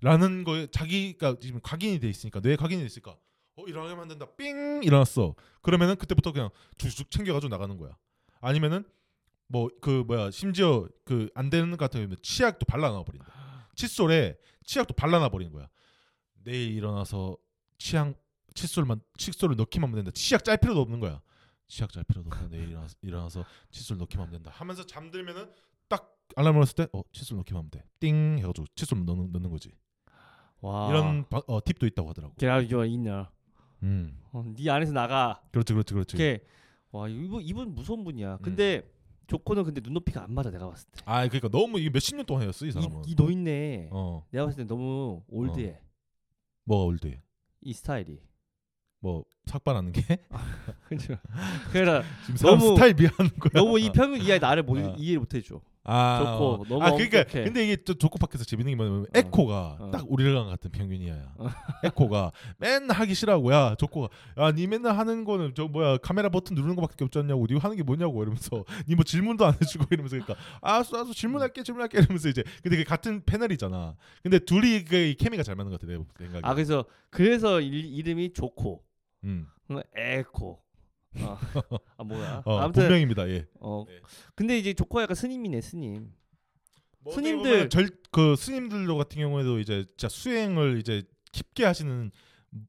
라는 0.00 0.44
거에 0.44 0.66
자기가 0.70 1.36
지금 1.40 1.60
각인이 1.62 1.98
돼 2.00 2.08
있으니까 2.08 2.40
뇌에 2.40 2.56
각인이 2.56 2.80
돼 2.80 2.86
있으니까 2.86 3.16
어 3.56 3.64
일어나기만 3.66 4.08
된다. 4.08 4.26
삥 4.36 4.82
일어났어. 4.84 5.34
그러면은 5.62 5.96
그때부터 5.96 6.32
그냥 6.32 6.50
쭉쭉 6.78 7.10
챙겨가지고 7.10 7.48
나가는 7.50 7.76
거야. 7.76 7.96
아니면은 8.40 8.84
뭐 9.48 9.68
그 9.80 10.04
뭐야 10.06 10.30
심지어 10.30 10.86
그 11.04 11.30
안 11.34 11.50
되는 11.50 11.70
것 11.70 11.78
같으면 11.78 12.16
치약도 12.22 12.66
발라놔 12.66 13.02
버린다. 13.04 13.26
칫솔에 13.74 14.36
치약도 14.64 14.94
발라놔 14.94 15.30
버리는 15.30 15.52
거야. 15.52 15.68
내일 16.48 16.72
일어나서 16.76 17.36
치약 17.76 18.14
칫솔만 18.54 19.00
칫솔을 19.18 19.56
넣기만 19.56 19.90
하면 19.90 19.96
된다. 20.04 20.10
치약 20.14 20.42
짤 20.44 20.56
필요도 20.56 20.80
없는 20.80 20.98
거야. 21.00 21.20
치약 21.68 21.92
짤 21.92 22.02
필요도 22.04 22.30
없고 22.32 22.48
내일 22.48 22.70
일어나서, 22.70 22.96
일어나서 23.02 23.44
칫솔 23.70 23.98
넣기만 23.98 24.26
하면 24.26 24.40
된다. 24.42 24.50
하면서 24.54 24.84
잠들면은 24.86 25.50
딱 25.88 26.16
알람 26.36 26.56
울었을 26.56 26.74
때 26.74 26.86
어 26.92 27.02
칫솔 27.12 27.36
넣기만 27.38 27.58
하면 27.60 27.70
돼. 27.70 27.84
띵 28.00 28.38
해가지고 28.38 28.66
칫솔 28.74 29.04
넣는, 29.04 29.30
넣는 29.32 29.50
거지. 29.50 29.70
와. 30.60 30.88
이런 30.88 31.28
바, 31.28 31.42
어, 31.46 31.62
팁도 31.62 31.86
있다고 31.86 32.08
하더라고. 32.08 32.34
Get 32.38 32.50
out 32.50 32.74
your 32.74 32.88
inner. 32.90 33.26
음 33.82 34.18
어, 34.32 34.42
네 34.56 34.70
안에서 34.70 34.92
나가. 34.92 35.42
그렇지 35.52 35.72
그렇지 35.74 35.92
그렇지. 35.94 36.16
이렇게 36.16 36.44
와 36.90 37.06
이분 37.08 37.42
이분 37.42 37.74
무서운 37.74 38.02
분이야. 38.04 38.36
음. 38.36 38.42
근데 38.42 38.90
조코는 39.28 39.62
근데 39.64 39.82
눈높이가 39.82 40.24
안 40.24 40.32
맞아 40.32 40.50
내가 40.50 40.68
봤을 40.68 40.88
때. 40.90 41.02
아 41.04 41.28
그러니까 41.28 41.48
너무 41.48 41.78
이게 41.78 41.90
몇십 41.90 42.16
년 42.16 42.24
동안 42.24 42.42
해왔어 42.42 42.64
이 42.64 42.70
이, 42.70 42.72
사람은. 42.72 43.02
이 43.06 43.14
노인네. 43.14 43.90
어 43.92 44.24
내가 44.30 44.46
봤을 44.46 44.64
때 44.64 44.66
너무 44.66 45.22
old해. 45.28 45.78
뭐가 46.68 46.84
old? 46.84 47.18
이 47.62 47.72
스타일이. 47.72 48.20
뭐 49.00 49.24
삭발하는 49.46 49.92
게 49.92 50.02
그죠. 50.88 51.16
그래라 51.72 52.02
지금 52.26 52.36
너무- 52.50 52.74
스타일 52.74 52.94
비하는 52.94 53.30
거야. 53.38 53.50
너무 53.54 53.78
이 53.78 53.90
평균 53.90 54.20
이하의 54.20 54.38
나를 54.40 54.62
못, 54.64 54.76
어. 54.76 54.94
이해를 54.98 55.20
못 55.20 55.32
해줘. 55.34 55.60
아, 55.84 56.18
좋고, 56.32 56.44
어. 56.44 56.64
너무 56.68 56.82
아 56.82 56.90
그러니까 56.92 57.20
엄격해. 57.20 57.44
근데 57.44 57.64
이게 57.64 57.76
또 57.76 57.94
조코 57.94 58.18
밖에서 58.18 58.44
재밌는 58.44 58.72
게 58.72 58.76
뭐냐면 58.76 59.06
에코가 59.14 59.76
어. 59.80 59.90
딱 59.90 60.04
우리랑 60.06 60.48
같은 60.48 60.70
평균이야. 60.70 61.32
어. 61.38 61.48
에코가 61.84 62.32
맨날 62.58 62.96
하기 62.98 63.14
싫어하고 63.14 63.52
야 63.52 63.74
조코가 63.78 64.08
야니 64.38 64.66
맨날 64.66 64.98
하는 64.98 65.24
거는 65.24 65.54
저 65.54 65.66
뭐야 65.66 65.96
카메라 65.98 66.28
버튼 66.28 66.54
누르는 66.56 66.76
거밖에 66.76 67.04
없지 67.04 67.18
않냐고 67.20 67.46
니 67.46 67.56
하는 67.58 67.76
게 67.76 67.82
뭐냐고 67.82 68.22
이러면서 68.22 68.64
니 68.88 68.94
뭐 68.96 69.04
질문도 69.04 69.46
안 69.46 69.54
해주고 69.54 69.86
이러면서 69.90 70.16
그러니까 70.18 70.34
알았어 70.60 70.96
알았어 70.96 71.12
질문할게 71.14 71.62
질문할게 71.62 71.98
이러면서 71.98 72.28
이제 72.28 72.42
근데 72.62 72.76
그게 72.76 72.84
같은 72.84 73.22
패널이잖아. 73.24 73.94
근데 74.22 74.38
둘이 74.40 74.84
그 74.84 75.14
케미가 75.18 75.42
잘 75.42 75.54
맞는 75.54 75.70
것 75.70 75.80
같아 75.80 75.90
내 75.92 75.98
생각에. 76.18 76.42
아 76.44 76.52
그래서 76.54 76.84
그래서 77.10 77.60
일, 77.60 77.72
이름이 77.74 78.32
조코, 78.34 78.82
음. 79.24 79.46
어, 79.70 79.80
에코. 79.96 80.60
아, 81.16 81.38
아 81.96 82.04
뭐야? 82.04 82.42
어, 82.44 82.58
아무튼 82.58 82.82
본명입니다. 82.84 83.28
예. 83.30 83.46
어 83.60 83.84
네. 83.88 84.00
근데 84.34 84.58
이제 84.58 84.72
조코가 84.74 85.02
약간 85.02 85.14
스님이네 85.14 85.60
스님. 85.60 86.12
뭐 87.00 87.14
스님들- 87.14 87.38
어떻게 87.40 87.52
보면 87.54 87.70
절, 87.70 87.90
그 88.10 88.36
스님들도 88.36 88.96
같은 88.96 89.18
경우에도 89.20 89.58
이제 89.58 89.84
진짜 89.86 90.08
수행을 90.08 90.78
이제 90.80 91.02
깊게 91.32 91.64
하시는 91.64 92.10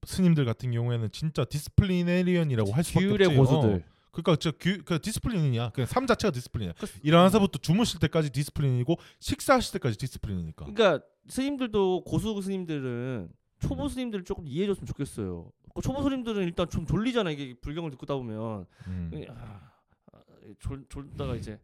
스님들 0.05 0.45
같은 0.45 0.71
경우에는 0.71 1.09
진짜 1.11 1.45
disciplinarian이라고 1.45 2.71
할 2.71 2.83
수밖에 2.83 3.05
없지. 3.05 3.17
규율의 3.17 3.37
고수들. 3.37 3.69
어. 3.75 3.79
그러니까 4.11 4.35
진짜 4.37 4.57
규, 4.59 4.83
그 4.83 4.99
discipline이냐. 5.01 5.69
그냥 5.69 5.87
삶 5.87 6.07
자체가 6.07 6.31
discipline이야. 6.31 6.73
그- 6.79 6.87
일어나서부터 7.03 7.59
주무실 7.59 7.99
때까지 7.99 8.31
discipline이고 8.31 8.97
식사하실 9.19 9.73
때까지 9.73 9.97
discipline이니까. 9.97 10.65
그러니까 10.65 11.05
스님들도 11.27 12.03
고수 12.05 12.39
스님들은 12.41 13.29
초보 13.59 13.83
음. 13.83 13.89
스님들을 13.89 14.23
조금 14.25 14.47
이해해줬으면 14.47 14.85
좋겠어요. 14.87 15.51
그 15.81 15.87
초보 15.87 16.03
스님들은 16.03 16.43
일단 16.43 16.69
좀 16.69 16.85
졸리잖아 16.85 17.31
이게 17.31 17.53
불경을 17.61 17.91
듣고 17.91 18.05
다 18.05 18.15
보면 18.15 18.65
음. 18.87 19.25
아, 19.29 19.71
아, 20.13 20.19
졸 20.59 20.85
졸다가 20.89 21.35
이제 21.35 21.59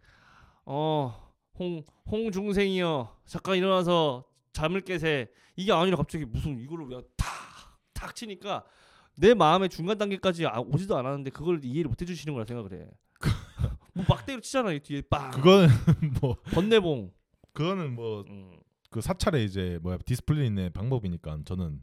어 0.66 1.26
홍 1.58 1.84
홍중생이여 2.12 3.18
잠깐 3.26 3.56
일어나서 3.58 4.26
잠을 4.52 4.82
깨세 4.82 5.30
이게 5.56 5.72
아니라 5.72 5.98
갑자기 5.98 6.26
무슨 6.26 6.60
이거를 6.60 6.86
그냥 6.86 7.04
탁탁 7.16 8.16
치니까 8.16 8.66
내 9.18 9.34
마음의 9.34 9.70
중간 9.70 9.98
단계까지 9.98 10.46
아, 10.48 10.60
오지도 10.60 10.98
않았는데 10.98 11.30
그걸 11.32 11.64
이해를 11.64 11.90
못 11.90 12.02
해주시는 12.02 12.34
거라 12.34 12.46
생각을 12.46 12.74
해. 12.74 12.90
뭐 13.94 14.04
막대기로 14.10 14.42
치잖아 14.42 14.74
이 14.74 14.80
뒤에 14.82 15.02
빵 15.10 15.32
그거는 15.32 15.68
뭐 16.22 16.36
번뇌봉. 16.52 17.14
그거는 17.54 17.96
뭐그 17.96 18.30
음. 18.30 18.60
사찰의 19.00 19.46
이제 19.46 19.80
뭐야 19.82 19.98
discipline의 20.06 20.72
방법이니까 20.72 21.40
저는 21.46 21.82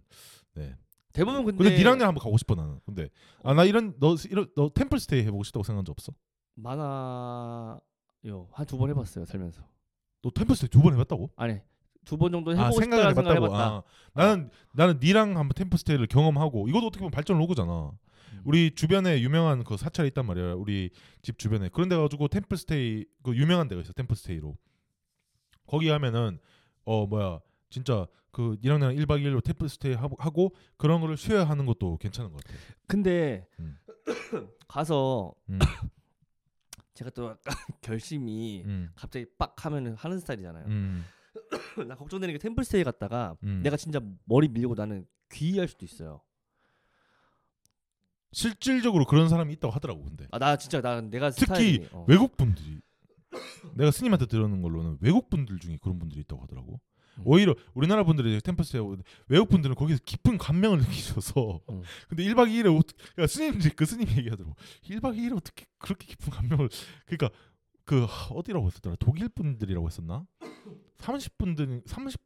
네. 0.54 0.76
대부분 1.12 1.44
근데, 1.44 1.62
근데 1.64 1.76
니랑이랑 1.78 2.09
한번 2.09 2.22
가고 2.22 2.36
싶어 2.39 2.55
나는. 2.55 2.80
근데 2.84 3.09
아 3.43 3.52
나 3.55 3.64
이런 3.64 3.94
너 3.98 4.14
이런 4.30 4.48
너 4.56 4.70
템플 4.74 4.98
스테이 4.98 5.22
해보고 5.24 5.43
싶다고 5.44 5.62
생각한 5.64 5.84
적 5.84 5.93
없어? 5.93 6.12
많아요 6.55 7.80
한 8.52 8.66
두 8.66 8.78
번 8.78 8.90
해봤어요 8.90 9.24
살면서. 9.26 9.62
너 10.22 10.30
템플 10.30 10.55
스테이 10.56 10.68
두 10.68 10.82
번 10.82 10.94
해봤다고? 10.94 11.30
아니 11.36 11.59
두 12.05 12.16
번 12.16 12.32
정도 12.32 12.51
아 12.52 12.55
해보고 12.55 12.80
생각을 12.80 13.05
싶다는 13.10 13.14
생각을 13.14 13.36
해봤다고. 13.36 13.56
해봤다. 13.56 13.74
아, 13.76 13.82
나는 14.14 14.51
나는 14.74 14.98
니랑 15.02 15.30
한번 15.36 15.51
템플 15.55 15.78
스테이를 15.78 16.06
경험하고 16.06 16.68
이것도 16.68 16.86
어떻게 16.86 17.01
보면 17.01 17.10
발전 17.10 17.39
로그잖아. 17.39 17.93
음. 18.32 18.40
우리 18.44 18.74
주변에 18.74 19.20
유명한 19.20 19.62
그 19.64 19.76
사찰이 19.76 20.09
있단 20.09 20.24
말이야. 20.26 20.55
우리 20.55 20.90
집 21.22 21.39
주변에 21.39 21.68
그런 21.68 21.89
데 21.89 21.97
가지고 21.97 22.28
템플 22.28 22.56
스테이 22.56 23.05
그 23.22 23.36
유명한 23.36 23.68
데가 23.68 23.80
있어. 23.82 23.93
템플 23.93 24.16
스테이로 24.16 24.56
거기 25.66 25.89
하면은 25.90 26.39
어 26.84 27.06
뭐야 27.06 27.40
진짜 27.73 28.07
그 28.31 28.59
니랑 28.62 28.81
나랑 28.81 28.97
1박 28.97 29.23
2일로 29.23 29.43
템플 29.43 29.69
스테이 29.69 29.94
하고, 29.94 30.55
그런 30.77 31.01
거를 31.01 31.16
쉬어야 31.16 31.44
하는 31.44 31.65
것도 31.65 31.97
괜찮은 31.97 32.31
것 32.31 32.44
같아. 32.44 32.59
근데 32.86 33.47
음. 33.61 33.78
가서 34.69 35.35
음. 35.49 35.59
제가 36.94 37.11
또 37.11 37.35
결심이 37.81 38.62
음. 38.66 38.90
갑자기 38.94 39.24
빡 39.39 39.65
하면은 39.65 39.94
하는 39.97 40.20
스타일이잖아요. 40.20 40.66
음. 40.66 41.05
나 41.89 41.94
걱정되는 41.94 42.35
게 42.35 42.39
템플 42.39 42.62
스테이 42.65 42.85
갔다가 42.85 43.36
음. 43.44 43.62
내가 43.62 43.78
진짜 43.78 44.01
머리 44.24 44.49
밀고 44.49 44.74
나는 44.74 45.07
귀의할 45.31 45.66
수도 45.66 45.86
있어요. 45.86 46.20
실질적으로 48.32 49.07
그런 49.07 49.28
사람이 49.31 49.53
있다고 49.55 49.73
하더라고 49.74 50.05
근데 50.05 50.27
아 50.31 50.39
나 50.39 50.57
진짜 50.57 50.81
나 50.82 51.01
내가 51.01 51.31
특히 51.31 51.86
어. 51.93 52.05
외국 52.09 52.36
분들이 52.36 52.81
내가 53.74 53.90
스님한테 53.90 54.27
들었는 54.27 54.61
걸로는 54.61 54.99
외국 55.01 55.31
분들 55.31 55.59
중에 55.59 55.78
그런 55.81 55.99
분들이 55.99 56.20
있다고 56.20 56.43
하더라고. 56.43 56.81
음. 57.18 57.22
오히려 57.24 57.55
우리나라 57.74 58.05
분들이 58.05 58.40
템플스테이 58.40 58.80
하고 58.80 58.97
외국 59.28 59.48
분들은 59.48 59.74
거기서 59.74 60.01
깊은 60.05 60.39
감명을 60.39 60.78
느끼셔서 60.82 61.60
음. 61.70 61.82
근데 62.09 62.24
1박 62.24 62.48
2일에 62.48 62.78
어떻게 62.78 63.05
그러니까 63.14 63.26
스님이 63.26 63.59
그 63.76 63.84
스님 63.84 64.09
얘기하더라고. 64.09 64.55
1박 64.84 65.16
2일에 65.18 65.36
어떻게 65.36 65.66
그렇게 65.78 66.06
깊은 66.06 66.30
감명을 66.30 66.68
그러니까 67.06 67.30
그 67.84 68.05
하, 68.05 68.34
어디라고 68.34 68.66
했었더라? 68.66 68.97
독일 68.98 69.28
분들이라고 69.28 69.86
했었나? 69.86 70.26
30분들 70.98 71.86
30 71.86 72.20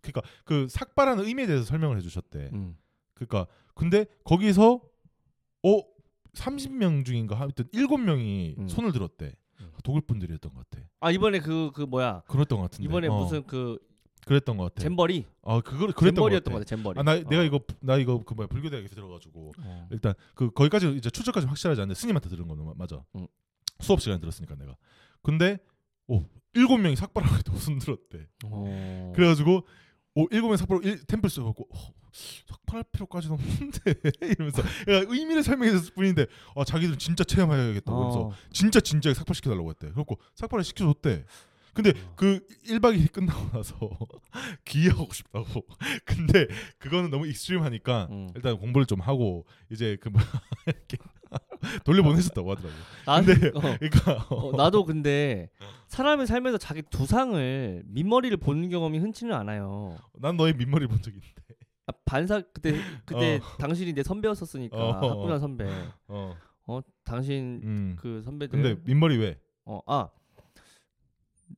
그러니까 0.00 0.22
그 0.44 0.66
삭발하는 0.68 1.24
의미에 1.24 1.46
대해서 1.46 1.64
설명을 1.64 1.96
해주셨대. 1.98 2.50
음. 2.52 2.76
그러니까 3.14 3.46
근데 3.74 4.06
거기서 4.24 4.80
어? 5.64 5.82
30명 6.34 7.04
중인가? 7.04 7.38
하여튼 7.38 7.66
7명이 7.66 8.58
음. 8.58 8.68
손을 8.68 8.92
들었대. 8.92 9.34
음. 9.60 9.70
독일 9.84 10.00
분들이었던 10.02 10.52
것 10.52 10.68
같아. 10.70 10.84
아 11.00 11.10
이번에 11.10 11.40
그그 11.40 11.82
뭐야? 11.82 12.22
그랬던 12.26 12.58
것 12.58 12.70
같은데. 12.70 12.84
이번에 12.84 13.08
어, 13.08 13.18
무슨 13.18 13.44
그 13.46 13.78
그랬던 14.26 14.56
것 14.56 14.64
같아 14.64 14.82
잼버리 14.82 15.24
아 15.42 15.60
그걸 15.60 15.92
그랬던 15.92 15.94
것 15.94 16.04
잼버리였던 16.14 16.52
거 16.52 16.58
같아 16.60 16.64
잼버리. 16.68 16.98
아, 17.00 17.02
나 17.02 17.12
어. 17.12 17.22
내가 17.28 17.42
이거 17.42 17.60
나 17.80 17.96
이거 17.96 18.22
그 18.24 18.34
뭐야 18.34 18.46
불교 18.46 18.70
대학에서 18.70 18.94
들어가지고 18.94 19.52
어. 19.58 19.88
일단 19.90 20.14
그 20.34 20.50
거기까지 20.50 20.90
이제 20.96 21.10
출처까지 21.10 21.46
확실하지 21.46 21.80
않는데 21.80 21.98
스님한테 21.98 22.28
들은 22.28 22.46
거는 22.46 22.64
마- 22.64 22.74
맞아. 22.76 23.02
음. 23.16 23.26
수업 23.80 24.00
시간에 24.00 24.20
들었으니까 24.20 24.54
내가. 24.54 24.76
근데 25.22 25.58
오 26.06 26.24
일곱 26.54 26.78
명이 26.78 26.94
삭발하고 26.96 27.56
손 27.58 27.78
들었대. 27.78 28.28
어. 28.44 29.12
그래가지고 29.16 29.66
오 30.14 30.26
일곱 30.30 30.48
명 30.48 30.56
삭발하고 30.56 30.86
일, 30.86 31.04
템플 31.04 31.28
써갖고 31.30 31.68
어, 31.72 31.92
삭발할 32.46 32.84
필요까지는 32.92 33.34
없는데 33.34 33.94
이러면서 34.22 34.62
그러니까 34.84 35.12
의미를 35.12 35.42
설명해줬을 35.42 35.94
뿐인데 35.94 36.26
아 36.54 36.62
자기들은 36.64 36.98
진짜 36.98 37.24
체험해야겠다고 37.24 37.98
그래서 37.98 38.20
어. 38.28 38.32
진짜 38.52 38.78
진지하게 38.78 39.18
삭발시켜달라고 39.18 39.70
했대. 39.70 39.86
그래갖고 39.88 40.18
삭발을 40.36 40.62
시켜줬대. 40.64 41.24
근데 41.74 41.90
어. 41.90 42.12
그 42.16 42.46
1박 42.66 42.96
2일 42.98 43.10
끝나고 43.12 43.56
나서 43.56 43.76
기여하고 44.64 45.12
싶다고. 45.12 45.66
근데 46.04 46.46
그거는 46.78 47.10
너무 47.10 47.26
extreme하니까 47.26 48.08
음. 48.10 48.28
일단 48.34 48.58
공부를 48.58 48.86
좀 48.86 49.00
하고 49.00 49.46
이제 49.70 49.96
그 50.00 50.10
뭐 50.10 50.20
이렇게 50.66 50.98
돌려보냈었다고 51.84 52.50
하더라고. 52.50 52.74
나는 53.06 53.24
근데 53.26 53.48
어. 53.54 53.76
그러니까 53.78 54.26
어, 54.34 54.52
나도 54.56 54.84
근데 54.84 55.48
사람이 55.88 56.26
살면서 56.26 56.58
자기 56.58 56.82
두상을 56.82 57.82
민머리를 57.86 58.36
보는 58.36 58.68
경험이 58.68 58.98
흔치는 58.98 59.32
않아요. 59.34 59.96
난 60.14 60.36
너의 60.36 60.54
민머리 60.54 60.86
본 60.86 61.00
적이 61.00 61.16
있는데. 61.18 61.42
아, 61.86 61.92
반삭 62.04 62.42
그때 62.52 62.74
그때 63.04 63.40
당신이 63.58 63.92
내 63.94 64.02
선배였었으니까 64.02 64.76
어. 64.76 64.92
학부장 64.92 65.38
선배. 65.40 65.66
어. 66.08 66.36
어 66.66 66.80
당신 67.04 67.60
음. 67.64 67.96
그 67.98 68.22
선배들. 68.22 68.60
근데 68.62 68.80
민머리 68.84 69.16
왜? 69.18 69.38
어아 69.64 70.10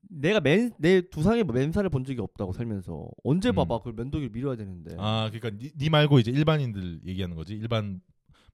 내가 0.09 0.41
맨 0.41 0.71
내 0.79 1.01
두상에 1.03 1.43
맨살을 1.45 1.91
본 1.91 2.05
적이 2.05 2.21
없다고 2.21 2.53
살면서 2.53 3.09
언제 3.25 3.51
음. 3.51 3.55
봐봐 3.57 3.79
그걸 3.79 3.93
면도기를 3.95 4.31
밀어야 4.33 4.57
되는데. 4.57 4.97
아 4.99 5.31
그러니까 5.33 5.51
니, 5.51 5.71
니 5.77 5.91
말고 5.91 6.19
이제 6.19 6.31
일반인들 6.31 7.01
얘기하는 7.07 7.37
거지. 7.37 7.55
일반 7.55 8.01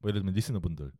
뭐 0.01 0.09
예를 0.09 0.21
들면 0.21 0.35
리스너분들. 0.35 0.91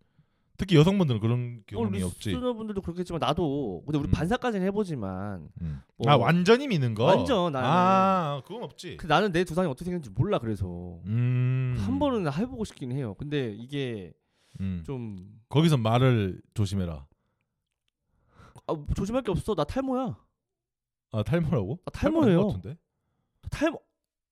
특히 0.57 0.77
여성분들은 0.77 1.21
그런 1.21 1.63
경험이 1.67 2.03
없지. 2.03 2.33
스튜더분들도 2.33 2.83
그렇겠지만 2.83 3.19
나도 3.19 3.83
근데 3.87 3.99
우리 3.99 4.09
음. 4.09 4.11
반사까지는 4.11 4.67
해보지만 4.67 5.49
음. 5.63 5.81
뭐- 5.97 6.11
아 6.13 6.17
완전히 6.19 6.69
미는 6.69 6.95
거. 6.95 7.05
완전 7.05 7.53
나는- 7.55 7.65
아 7.65 8.43
그건 8.47 8.65
없지. 8.65 8.99
그 8.99 9.07
나는 9.07 9.33
내 9.33 9.45
두상이 9.45 9.67
어떻게 9.69 9.87
생겼는지 9.87 10.11
몰라 10.11 10.39
그래서 10.39 11.01
음. 11.07 11.77
한 11.79 11.99
번은 11.99 12.31
해보고 12.31 12.65
싶긴 12.65 12.93
해요. 12.93 13.15
근데 13.19 13.55
이게 13.59 14.13
음. 14.61 14.83
좀 14.85 15.17
거기서 15.49 15.79
말을 15.79 16.43
조심해라. 16.53 17.07
아, 18.67 18.77
조심할 18.95 19.23
게 19.23 19.31
없어. 19.31 19.55
나 19.55 19.65
탈모야. 19.65 20.17
아 21.13 21.23
탈모라고? 21.23 21.81
아, 21.85 21.91
탈모예요. 21.91 22.37
탈모 22.39 22.53
같은데? 22.53 22.79
탈모 23.51 23.81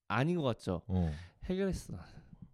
아닌 0.07 0.37
것 0.37 0.43
같죠. 0.43 0.81
어. 0.87 1.11
해결했어. 1.45 1.93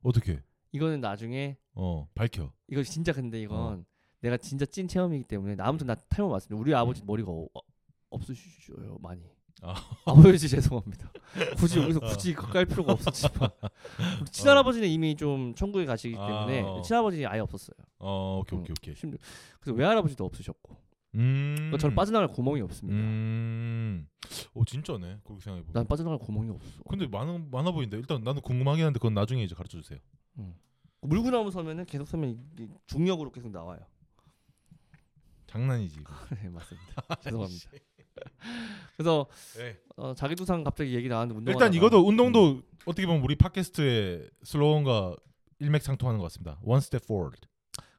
어떻게? 0.02 0.42
이거는 0.72 1.02
나중에 1.02 1.58
어 1.74 2.08
밝혀. 2.16 2.52
이거 2.68 2.84
진짜 2.84 3.14
근데 3.14 3.42
이건 3.42 3.58
어. 3.58 3.84
내가 4.22 4.38
진짜 4.38 4.66
찐 4.66 4.88
체험이기 4.88 5.26
때문에 5.26 5.56
나 5.56 5.68
아무튼 5.68 5.88
나 5.88 5.96
탈모 5.96 6.32
맞습니다. 6.32 6.60
우리 6.60 6.74
아버지 6.74 7.04
머리가 7.06 7.32
어, 7.32 7.48
어, 7.54 7.62
없으시죠 8.10 8.98
많이. 9.02 9.22
아. 9.62 9.74
아버지 10.06 10.50
죄송합니다. 10.50 11.12
굳이 11.58 11.80
여기서 11.80 12.00
굳이 12.00 12.34
그거 12.34 12.52
깔 12.52 12.66
필요가 12.66 12.94
없었지만 12.94 13.50
친할아버지는 14.32 14.88
이미 14.88 15.16
좀 15.16 15.54
천국에 15.56 15.86
가시기 15.86 16.16
아, 16.18 16.28
때문에 16.28 16.62
어. 16.62 16.82
친할아버지 16.82 17.26
아예 17.26 17.40
없었어요. 17.40 17.76
어 18.00 18.40
오케이 18.42 18.60
오케이 18.60 18.74
오케이. 18.78 18.96
심지어 18.96 19.20
그래서 19.60 19.78
외할아버지도 19.78 20.26
없으셨고 20.26 20.76
음. 21.16 21.56
그러니까 21.56 21.78
저는 21.78 21.96
빠져나갈 21.96 22.28
구멍이 22.30 22.62
없습니다. 22.62 22.98
음. 23.00 24.08
어 24.54 24.64
진짜네. 24.66 25.20
그렇게 25.24 25.42
생각해 25.44 25.62
보면. 25.64 25.74
난 25.74 25.88
빠져나갈 25.88 26.20
구멍이 26.20 26.50
없어. 26.52 26.84
근데 26.90 27.08
많아 27.08 27.40
많아 27.52 27.72
보인다. 27.72 27.98
일단 27.98 28.24
나는 28.24 28.42
궁금하긴 28.42 28.86
한데 28.86 28.98
그건 29.00 29.14
나중에 29.14 29.44
이제 29.44 29.56
가르쳐 29.56 29.80
주세요. 29.82 30.00
물고 31.02 31.30
나무 31.30 31.52
서면은 31.52 31.86
계속 31.86 32.08
서면 32.08 32.32
이- 32.60 32.68
중력으로 32.88 33.32
계속 33.32 33.52
나와요. 33.52 33.80
장난이지. 35.48 36.00
네 36.42 36.50
맞습니다. 36.50 37.02
죄송합니다. 37.22 37.70
그래서 38.98 39.28
네. 39.58 39.78
어, 39.98 40.14
자기 40.16 40.36
두상 40.36 40.64
갑자기 40.64 40.94
얘기 40.96 41.08
나왔는데 41.08 41.38
운동 41.40 41.54
일단 41.54 41.74
이것도 41.74 42.08
운동도 42.08 42.62
어떻게 42.86 43.06
보면 43.06 43.24
우리 43.24 43.36
팟캐스트의 43.36 44.30
슬로건과 44.44 45.16
일맥상통하는 45.60 46.18
것 46.20 46.24
같습니다. 46.26 46.60
One 46.64 46.80
step 46.80 47.04
forward. 47.06 47.48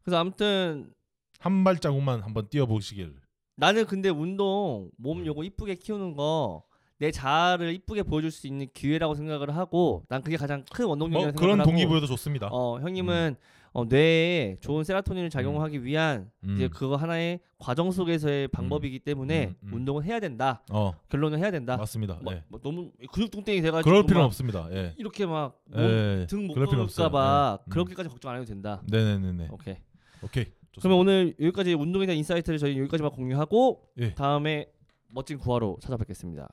그래서 0.02 0.18
아무튼 0.18 0.92
한 1.40 1.64
발자국만 1.64 2.22
한번 2.22 2.48
뛰어보시길. 2.48 3.14
나는 3.56 3.86
근데 3.86 4.08
운동 4.08 4.90
몸 4.96 5.20
음. 5.20 5.26
요거 5.26 5.44
이쁘게 5.44 5.76
키우는 5.76 6.14
거 6.14 6.66
내 6.98 7.10
자아를 7.10 7.74
이쁘게 7.74 8.02
보여줄 8.02 8.30
수 8.30 8.46
있는 8.46 8.66
기회라고 8.72 9.14
생각을 9.14 9.54
하고 9.54 10.04
난 10.08 10.22
그게 10.22 10.36
가장 10.36 10.64
큰 10.72 10.86
원동력이라고 10.86 11.24
뭐 11.24 11.30
생각을 11.32 11.46
그런 11.46 11.60
하고 11.60 11.70
동기부여도 11.70 12.06
좋습니다. 12.06 12.48
어 12.50 12.80
형님은 12.80 13.36
어, 13.72 13.84
뇌에 13.84 14.56
좋은 14.60 14.84
세라토닌을 14.84 15.28
작용하기 15.28 15.84
위한 15.84 16.30
음. 16.44 16.54
이제 16.54 16.68
그거 16.68 16.96
하나의 16.96 17.40
과정 17.58 17.90
속에서의 17.90 18.48
방법이기 18.48 19.00
때문에 19.00 19.48
음, 19.48 19.54
음. 19.64 19.74
운동은 19.74 20.04
해야 20.04 20.18
된다 20.18 20.62
어 20.70 20.92
결론은 21.10 21.38
해야 21.38 21.50
된다 21.50 21.76
맞습니다. 21.76 22.18
뭐, 22.22 22.32
예. 22.32 22.42
뭐 22.48 22.58
너무 22.62 22.90
근육뚱땡이 23.12 23.60
돼가지고 23.60 23.90
그럴 23.90 24.04
필요는 24.04 24.22
막 24.22 24.26
없습니다. 24.28 24.68
예. 24.72 24.94
이렇게 24.96 25.26
막 25.26 25.60
예. 25.76 26.26
등못 26.30 26.54
그럴 26.54 26.68
필요 26.68 26.82
없어요. 26.82 27.08
굴까봐 27.10 27.58
예. 27.60 27.64
음. 27.64 27.70
그렇게까지 27.70 28.08
걱정 28.08 28.30
안 28.30 28.38
해도 28.38 28.46
된다. 28.46 28.80
네네네네. 28.90 29.48
오케이. 29.50 29.76
오케이. 30.22 30.46
좋습니다. 30.76 30.80
그러면 30.82 30.98
오늘 30.98 31.34
여기까지 31.40 31.74
운동에 31.74 32.06
대한 32.06 32.16
insight를 32.18 32.58
저희 32.58 32.78
여기까지만 32.78 33.10
공유하고 33.12 33.82
예. 33.98 34.14
다음에 34.14 34.70
멋진 35.08 35.38
구화로 35.38 35.78
찾아뵙겠습니다. 35.80 36.48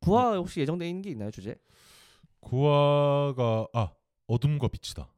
구화 0.00 0.36
혹시 0.36 0.60
예정돼 0.60 0.88
있는 0.88 1.02
게 1.02 1.10
있나요 1.10 1.30
주제? 1.30 1.54
구화가 2.40 3.68
아 3.72 3.90
어둠과 4.26 4.68
빛이다. 4.68 5.08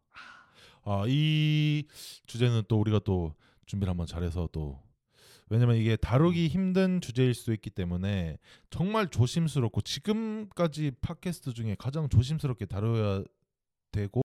아 0.86 1.04
이 1.08 1.86
주제는 2.26 2.64
또 2.68 2.78
우리가 2.80 3.00
또 3.04 3.32
준비를 3.64 3.90
한번 3.90 4.06
잘해서 4.06 4.48
또 4.52 4.78
왜냐면 5.48 5.76
이게 5.76 5.96
다루기 5.96 6.48
힘든 6.48 7.00
주제일 7.00 7.32
수도 7.32 7.54
있기 7.54 7.70
때문에 7.70 8.36
정말 8.68 9.08
조심스럽고 9.08 9.80
지금까지 9.80 10.92
팟캐스트 11.00 11.54
중에 11.54 11.76
가장 11.78 12.08
조심스럽게 12.10 12.66
다뤄야 12.66 13.24
되고 13.92 14.23